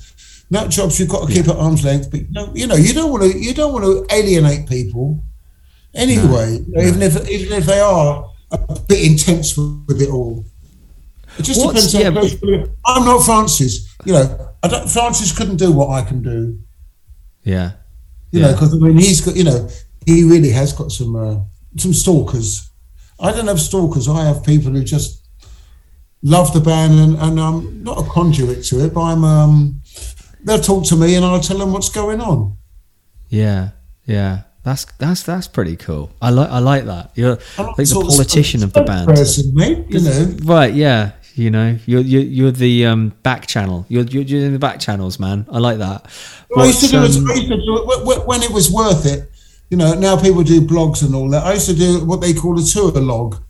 Nut 0.50 0.70
jobs 0.70 0.98
you've 1.00 1.10
got 1.10 1.28
to 1.28 1.34
keep 1.34 1.48
at 1.48 1.56
arm's 1.58 1.84
length, 1.84 2.10
but 2.10 2.22
you 2.22 2.32
know, 2.32 2.52
you 2.54 2.68
know 2.68 2.76
you 2.76 2.94
don't 2.94 3.12
want 3.12 3.24
to 3.24 3.38
you 3.38 3.54
don't 3.54 3.74
want 3.74 3.86
to 3.86 4.16
alienate 4.16 4.68
people 4.68 5.22
anyway, 5.94 6.60
even 6.80 7.02
if 7.02 7.30
even 7.30 7.52
if 7.58 7.66
they 7.66 7.80
are 7.80 8.30
a 8.52 8.80
bit 8.88 9.06
intense 9.12 9.58
with 9.58 10.02
it 10.02 10.10
all. 10.10 10.46
It 11.38 11.44
just 11.44 11.64
What's- 11.64 11.92
depends 11.92 12.34
yeah, 12.42 12.66
I'm 12.86 13.06
not 13.06 13.24
Francis, 13.26 13.94
you 14.06 14.14
know. 14.14 14.54
I 14.64 14.68
don't, 14.70 14.90
Francis 14.90 15.32
couldn't 15.38 15.58
do 15.58 15.72
what 15.72 15.90
I 15.90 16.02
can 16.02 16.24
do, 16.24 16.58
yeah, 17.44 17.74
you 18.32 18.42
know, 18.42 18.54
because 18.54 18.74
I 18.74 18.78
mean 18.78 18.98
he's 18.98 19.22
got 19.22 19.36
you 19.36 19.44
know 19.44 19.70
he 20.06 20.24
really 20.24 20.50
has 20.52 20.74
got 20.74 20.92
some 20.92 21.16
uh, 21.16 21.36
some 21.78 21.94
stalkers. 21.94 22.70
I 23.20 23.32
don't 23.32 23.48
have 23.48 23.60
stalkers. 23.60 24.08
I 24.08 24.24
have 24.26 24.44
people 24.44 24.72
who 24.72 24.84
just 24.84 25.28
love 26.24 26.54
the 26.54 26.60
band 26.60 26.94
and, 27.00 27.16
and 27.18 27.40
I'm 27.40 27.84
not 27.84 27.98
a 28.00 28.10
conduit 28.10 28.64
to 28.66 28.84
it, 28.86 28.94
but 28.94 29.02
I'm 29.02 29.24
um, 29.24 29.82
they'll 30.44 30.60
talk 30.60 30.86
to 30.88 30.96
me 30.96 31.16
and 31.16 31.26
I'll 31.26 31.40
tell 31.40 31.58
them 31.58 31.74
what's 31.74 31.90
going 31.90 32.22
on. 32.22 32.58
yeah, 33.30 33.70
yeah. 34.06 34.42
That's 34.64 34.84
that's 34.98 35.24
that's 35.24 35.48
pretty 35.48 35.78
cool. 35.78 36.12
I 36.22 36.30
like 36.30 36.50
I 36.50 36.60
like 36.60 36.86
that. 36.88 37.12
You're 37.16 37.38
like 37.58 37.78
the 37.78 37.86
sort 37.86 38.08
of 38.08 38.12
politician 38.12 38.64
of 38.64 38.74
the 38.74 38.82
band. 38.82 39.08
Person, 39.08 39.54
mate, 39.54 39.86
you 39.88 40.02
know. 40.02 40.36
Right, 40.44 40.74
yeah, 40.74 41.12
you 41.36 41.50
know, 41.52 41.78
you're 41.86 42.02
you're, 42.02 42.22
you're 42.24 42.52
the 42.52 42.86
um, 42.86 43.14
back 43.24 43.48
channel. 43.48 43.86
You're, 43.88 44.04
you're 44.04 44.24
you're 44.24 44.46
in 44.46 44.52
the 44.52 44.60
back 44.60 44.82
channels, 44.82 45.22
man. 45.22 45.46
I 45.50 45.60
like 45.60 45.78
that. 45.78 46.08
Well, 46.50 46.66
I 46.66 46.68
used 46.68 46.82
to 46.82 46.88
do 46.88 47.00
But, 47.00 47.12
it. 47.12 47.16
um, 47.16 47.26
to 47.28 48.12
it 48.12 48.28
when 48.28 48.44
it 48.44 48.52
was 48.52 48.70
worth 48.70 49.06
it. 49.06 49.32
You 49.70 49.78
know, 49.78 49.94
now 49.96 50.16
people 50.20 50.44
do 50.44 50.62
blogs 50.62 51.04
and 51.04 51.14
all 51.14 51.30
that. 51.32 51.44
I 51.46 51.54
used 51.54 51.68
to 51.70 51.76
do 51.76 52.06
what 52.06 52.22
they 52.22 52.34
call 52.34 52.58
a 52.60 52.64
tour 52.64 52.92
log. 52.92 53.42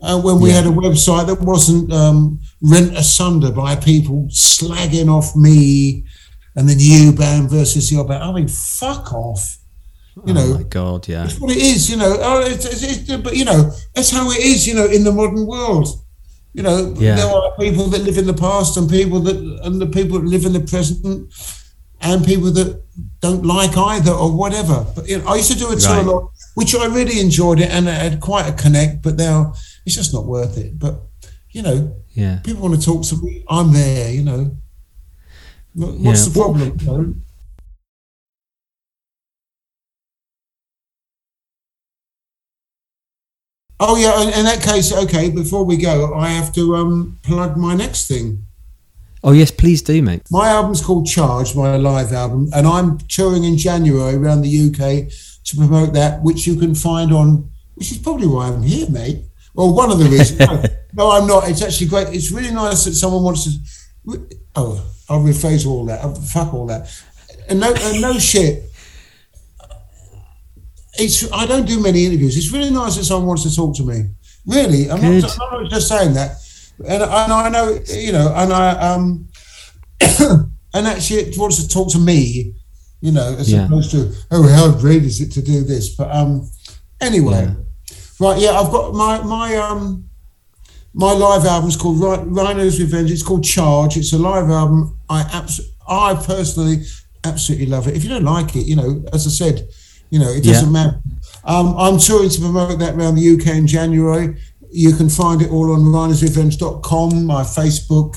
Uh, 0.00 0.20
when 0.20 0.38
we 0.40 0.50
Yeah. 0.50 0.56
had 0.62 0.66
a 0.66 0.70
website 0.70 1.26
that 1.26 1.40
wasn't 1.42 1.92
um, 1.92 2.38
rent 2.62 2.96
asunder 2.96 3.50
by 3.50 3.74
people 3.74 4.28
slagging 4.30 5.08
off 5.08 5.34
me 5.34 6.04
and 6.54 6.68
the 6.68 6.76
new 6.76 7.12
band 7.12 7.50
versus 7.50 7.90
the 7.90 7.96
old 7.96 8.06
band. 8.08 8.22
I 8.22 8.32
mean, 8.32 8.46
fuck 8.48 9.12
off. 9.12 9.58
You 10.26 10.34
know, 10.34 10.42
oh 10.52 10.54
my 10.58 10.62
god, 10.64 11.06
yeah, 11.08 11.24
It's 11.24 11.38
what 11.40 11.50
it 11.56 11.58
is, 11.62 11.88
you 11.90 11.96
know. 11.96 12.16
Oh, 12.20 12.40
it's, 12.40 12.64
it's, 12.64 12.82
it's, 12.82 13.16
but 13.22 13.36
you 13.36 13.44
know, 13.44 13.72
that's 13.94 14.10
how 14.10 14.28
it 14.30 14.38
is, 14.38 14.66
you 14.66 14.74
know, 14.74 14.86
in 14.86 15.02
the 15.04 15.12
modern 15.12 15.46
world. 15.46 15.88
You 16.54 16.62
know, 16.64 16.94
Yeah. 16.98 17.16
there 17.16 17.26
are 17.28 17.52
people 17.58 17.86
that 17.88 18.02
live 18.02 18.18
in 18.18 18.26
the 18.26 18.34
past 18.34 18.76
and 18.76 18.88
people 18.90 19.20
that 19.20 19.36
and 19.64 19.80
the 19.80 19.86
people 19.86 20.18
that 20.20 20.26
live 20.28 20.44
in 20.44 20.52
the 20.52 20.60
present 20.60 21.32
and 22.00 22.24
people 22.24 22.50
that 22.52 22.82
don't 23.20 23.44
like 23.44 23.76
either 23.76 24.12
or 24.12 24.30
whatever. 24.36 24.86
But 24.94 25.08
you 25.08 25.18
know, 25.18 25.26
I 25.28 25.36
used 25.36 25.52
to 25.52 25.58
do 25.58 25.70
a 25.72 25.76
tour 25.76 25.96
Right. 25.96 26.06
log, 26.06 26.30
which 26.54 26.74
I 26.74 26.86
really 26.86 27.20
enjoyed 27.20 27.60
it 27.60 27.70
and 27.70 27.88
I 27.88 27.94
had 27.94 28.20
quite 28.20 28.46
a 28.48 28.52
connect. 28.52 29.02
But 29.02 29.16
now 29.16 29.54
it's 29.84 29.94
just 29.94 30.12
not 30.14 30.26
worth 30.26 30.56
it. 30.58 30.78
But 30.78 31.00
you 31.50 31.62
know, 31.62 31.96
yeah. 32.14 32.38
people 32.44 32.62
want 32.62 32.80
to 32.80 32.84
talk 32.84 33.02
to 33.04 33.16
me. 33.22 33.44
I'm 33.48 33.72
there. 33.72 34.10
You 34.12 34.22
know, 34.22 34.56
what's 35.74 36.26
Yeah. 36.26 36.32
the 36.32 36.40
problem? 36.40 36.76
you 36.80 36.86
know? 36.86 37.14
Oh 43.80 43.96
yeah, 43.96 44.20
in- 44.22 44.34
in 44.34 44.44
that 44.44 44.62
case, 44.62 44.92
okay. 44.92 45.30
Before 45.30 45.64
we 45.64 45.76
go, 45.76 46.14
I 46.14 46.28
have 46.30 46.52
to 46.54 46.74
um, 46.76 47.18
plug 47.22 47.56
my 47.56 47.74
next 47.74 48.08
thing. 48.08 48.44
Oh 49.24 49.32
yes, 49.32 49.50
please 49.50 49.82
do, 49.82 50.00
mate. 50.00 50.22
My 50.30 50.48
album's 50.48 50.80
called 50.80 51.06
Charge, 51.06 51.56
my 51.56 51.76
live 51.76 52.12
album, 52.12 52.48
and 52.54 52.66
I'm 52.66 52.98
touring 52.98 53.44
in 53.44 53.56
January 53.56 54.14
around 54.14 54.42
the 54.42 54.68
UK 54.68 55.12
to 55.44 55.56
promote 55.56 55.92
that, 55.94 56.22
which 56.22 56.46
you 56.46 56.56
can 56.56 56.74
find 56.74 57.12
on, 57.12 57.50
which 57.74 57.90
is 57.90 57.98
probably 57.98 58.26
why 58.26 58.48
I'm 58.48 58.62
here, 58.62 58.88
mate. 58.88 59.24
Well, 59.54 59.74
one 59.74 59.90
of 59.90 59.98
the 59.98 60.04
reasons. 60.04 60.38
no, 60.38 60.62
no, 60.92 61.10
I'm 61.10 61.26
not. 61.26 61.48
It's 61.48 61.62
actually 61.62 61.88
great. 61.88 62.08
It's 62.08 62.30
really 62.30 62.52
nice 62.52 62.84
that 62.84 62.94
someone 62.94 63.24
wants 63.24 63.44
to. 63.44 64.28
Oh, 64.54 64.86
I'll 65.08 65.20
rephrase 65.20 65.66
all 65.66 65.84
that. 65.86 66.00
Oh, 66.04 66.14
fuck 66.14 66.54
all 66.54 66.66
that. 66.66 66.88
And 67.48 67.58
no, 67.58 67.74
and 67.74 68.00
no 68.00 68.18
shit. 68.18 68.70
It's. 70.94 71.30
I 71.32 71.44
don't 71.46 71.66
do 71.66 71.80
many 71.80 72.06
interviews. 72.06 72.36
It's 72.36 72.52
really 72.52 72.70
nice 72.70 72.96
that 72.96 73.04
someone 73.04 73.26
wants 73.26 73.42
to 73.42 73.54
talk 73.54 73.74
to 73.76 73.82
me. 73.82 74.10
Really, 74.46 74.90
I'm, 74.90 75.02
not, 75.02 75.38
I'm 75.40 75.62
not 75.62 75.70
just 75.70 75.88
saying 75.88 76.14
that. 76.14 76.36
And, 76.86 77.02
and 77.02 77.32
I 77.32 77.48
know, 77.48 77.78
you 77.92 78.12
know, 78.12 78.32
and 78.36 78.52
I 78.52 78.70
um, 78.92 79.28
and 80.74 80.86
actually 80.86 81.20
it 81.20 81.38
wants 81.38 81.62
to 81.62 81.68
talk 81.68 81.90
to 81.92 81.98
me, 81.98 82.54
you 83.00 83.12
know, 83.12 83.34
as 83.38 83.50
Yeah. 83.50 83.66
opposed 83.66 83.90
to 83.92 84.12
oh, 84.30 84.46
how 84.48 84.70
great 84.70 85.02
is 85.04 85.20
it 85.20 85.32
to 85.32 85.42
do 85.42 85.62
this? 85.62 85.94
But 85.96 86.14
um, 86.14 86.48
anyway, 87.00 87.48
right? 88.20 88.38
Yeah, 88.40 88.52
I've 88.52 88.70
got 88.70 88.94
my 88.94 89.22
my 89.22 89.56
um 89.56 90.04
my 90.94 91.12
live 91.12 91.44
album's 91.46 91.76
called 91.76 91.98
Rhi- 91.98 92.24
Rhino's 92.26 92.80
Revenge. 92.80 93.10
It's 93.10 93.22
called 93.22 93.44
Charge. 93.44 93.96
It's 93.96 94.12
a 94.12 94.18
live 94.18 94.48
album. 94.50 94.96
I 95.08 95.22
abs- 95.32 95.72
I 95.88 96.14
personally 96.14 96.84
absolutely 97.24 97.66
love 97.66 97.88
it. 97.88 97.96
If 97.96 98.04
you 98.04 98.10
don't 98.10 98.24
like 98.24 98.54
it, 98.56 98.66
you 98.66 98.76
know, 98.76 99.04
as 99.12 99.26
I 99.26 99.30
said, 99.30 99.68
you 100.10 100.18
know, 100.18 100.28
it 100.30 100.44
doesn't 100.44 100.72
matter. 100.72 101.00
Um, 101.44 101.74
I'm 101.76 101.98
touring 101.98 102.30
to 102.30 102.40
promote 102.40 102.78
that 102.78 102.94
around 102.94 103.16
the 103.16 103.34
UK 103.34 103.56
in 103.56 103.66
January. 103.66 104.36
You 104.70 104.94
can 104.94 105.08
find 105.08 105.42
it 105.42 105.50
all 105.50 105.72
on 105.72 105.80
rhinosrevenge.com, 105.80 107.24
my 107.24 107.42
Facebook. 107.42 108.16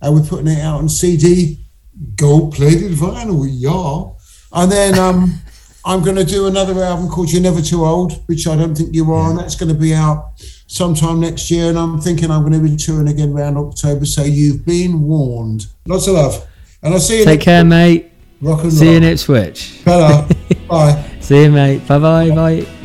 Uh, 0.00 0.12
we're 0.12 0.22
putting 0.22 0.48
it 0.48 0.60
out 0.60 0.78
on 0.78 0.88
CD, 0.88 1.66
gold 2.14 2.54
plated 2.54 2.92
vinyl, 2.92 3.46
yeah. 3.48 4.60
and 4.62 4.70
then 4.70 4.98
um, 4.98 5.34
I'm 5.84 6.02
going 6.02 6.16
to 6.16 6.24
do 6.24 6.46
another 6.46 6.82
album 6.82 7.08
called 7.08 7.32
"You're 7.32 7.42
Never 7.42 7.60
Too 7.60 7.84
Old," 7.84 8.22
which 8.26 8.46
I 8.46 8.56
don't 8.56 8.74
think 8.74 8.94
you 8.94 9.12
are, 9.12 9.30
and 9.30 9.38
that's 9.38 9.56
going 9.56 9.72
to 9.72 9.78
be 9.78 9.94
out 9.94 10.32
sometime 10.66 11.20
next 11.20 11.50
year. 11.50 11.68
And 11.68 11.78
I'm 11.78 12.00
thinking 12.00 12.30
I'm 12.30 12.42
going 12.42 12.52
to 12.52 12.68
be 12.68 12.76
touring 12.76 13.08
again 13.08 13.32
around 13.32 13.56
October. 13.56 14.04
So 14.04 14.22
you've 14.22 14.64
been 14.64 15.02
warned. 15.02 15.66
Lots 15.86 16.06
of 16.06 16.14
love, 16.14 16.46
and 16.82 16.94
I'll 16.94 17.00
see 17.00 17.20
you. 17.20 17.24
Take 17.24 17.38
next 17.38 17.44
care, 17.44 17.64
mate. 17.64 18.12
Rock 18.40 18.62
and 18.62 18.72
roll. 18.72 18.72
See 18.72 18.92
you 18.92 19.00
roll. 19.00 19.10
Ipswich. 19.10 19.84
Bella. 19.84 20.28
Bye. 20.68 21.10
See 21.20 21.44
you, 21.44 21.50
mate. 21.50 21.86
Bye 21.88 21.98
bye. 21.98 22.30
Bye. 22.30 22.77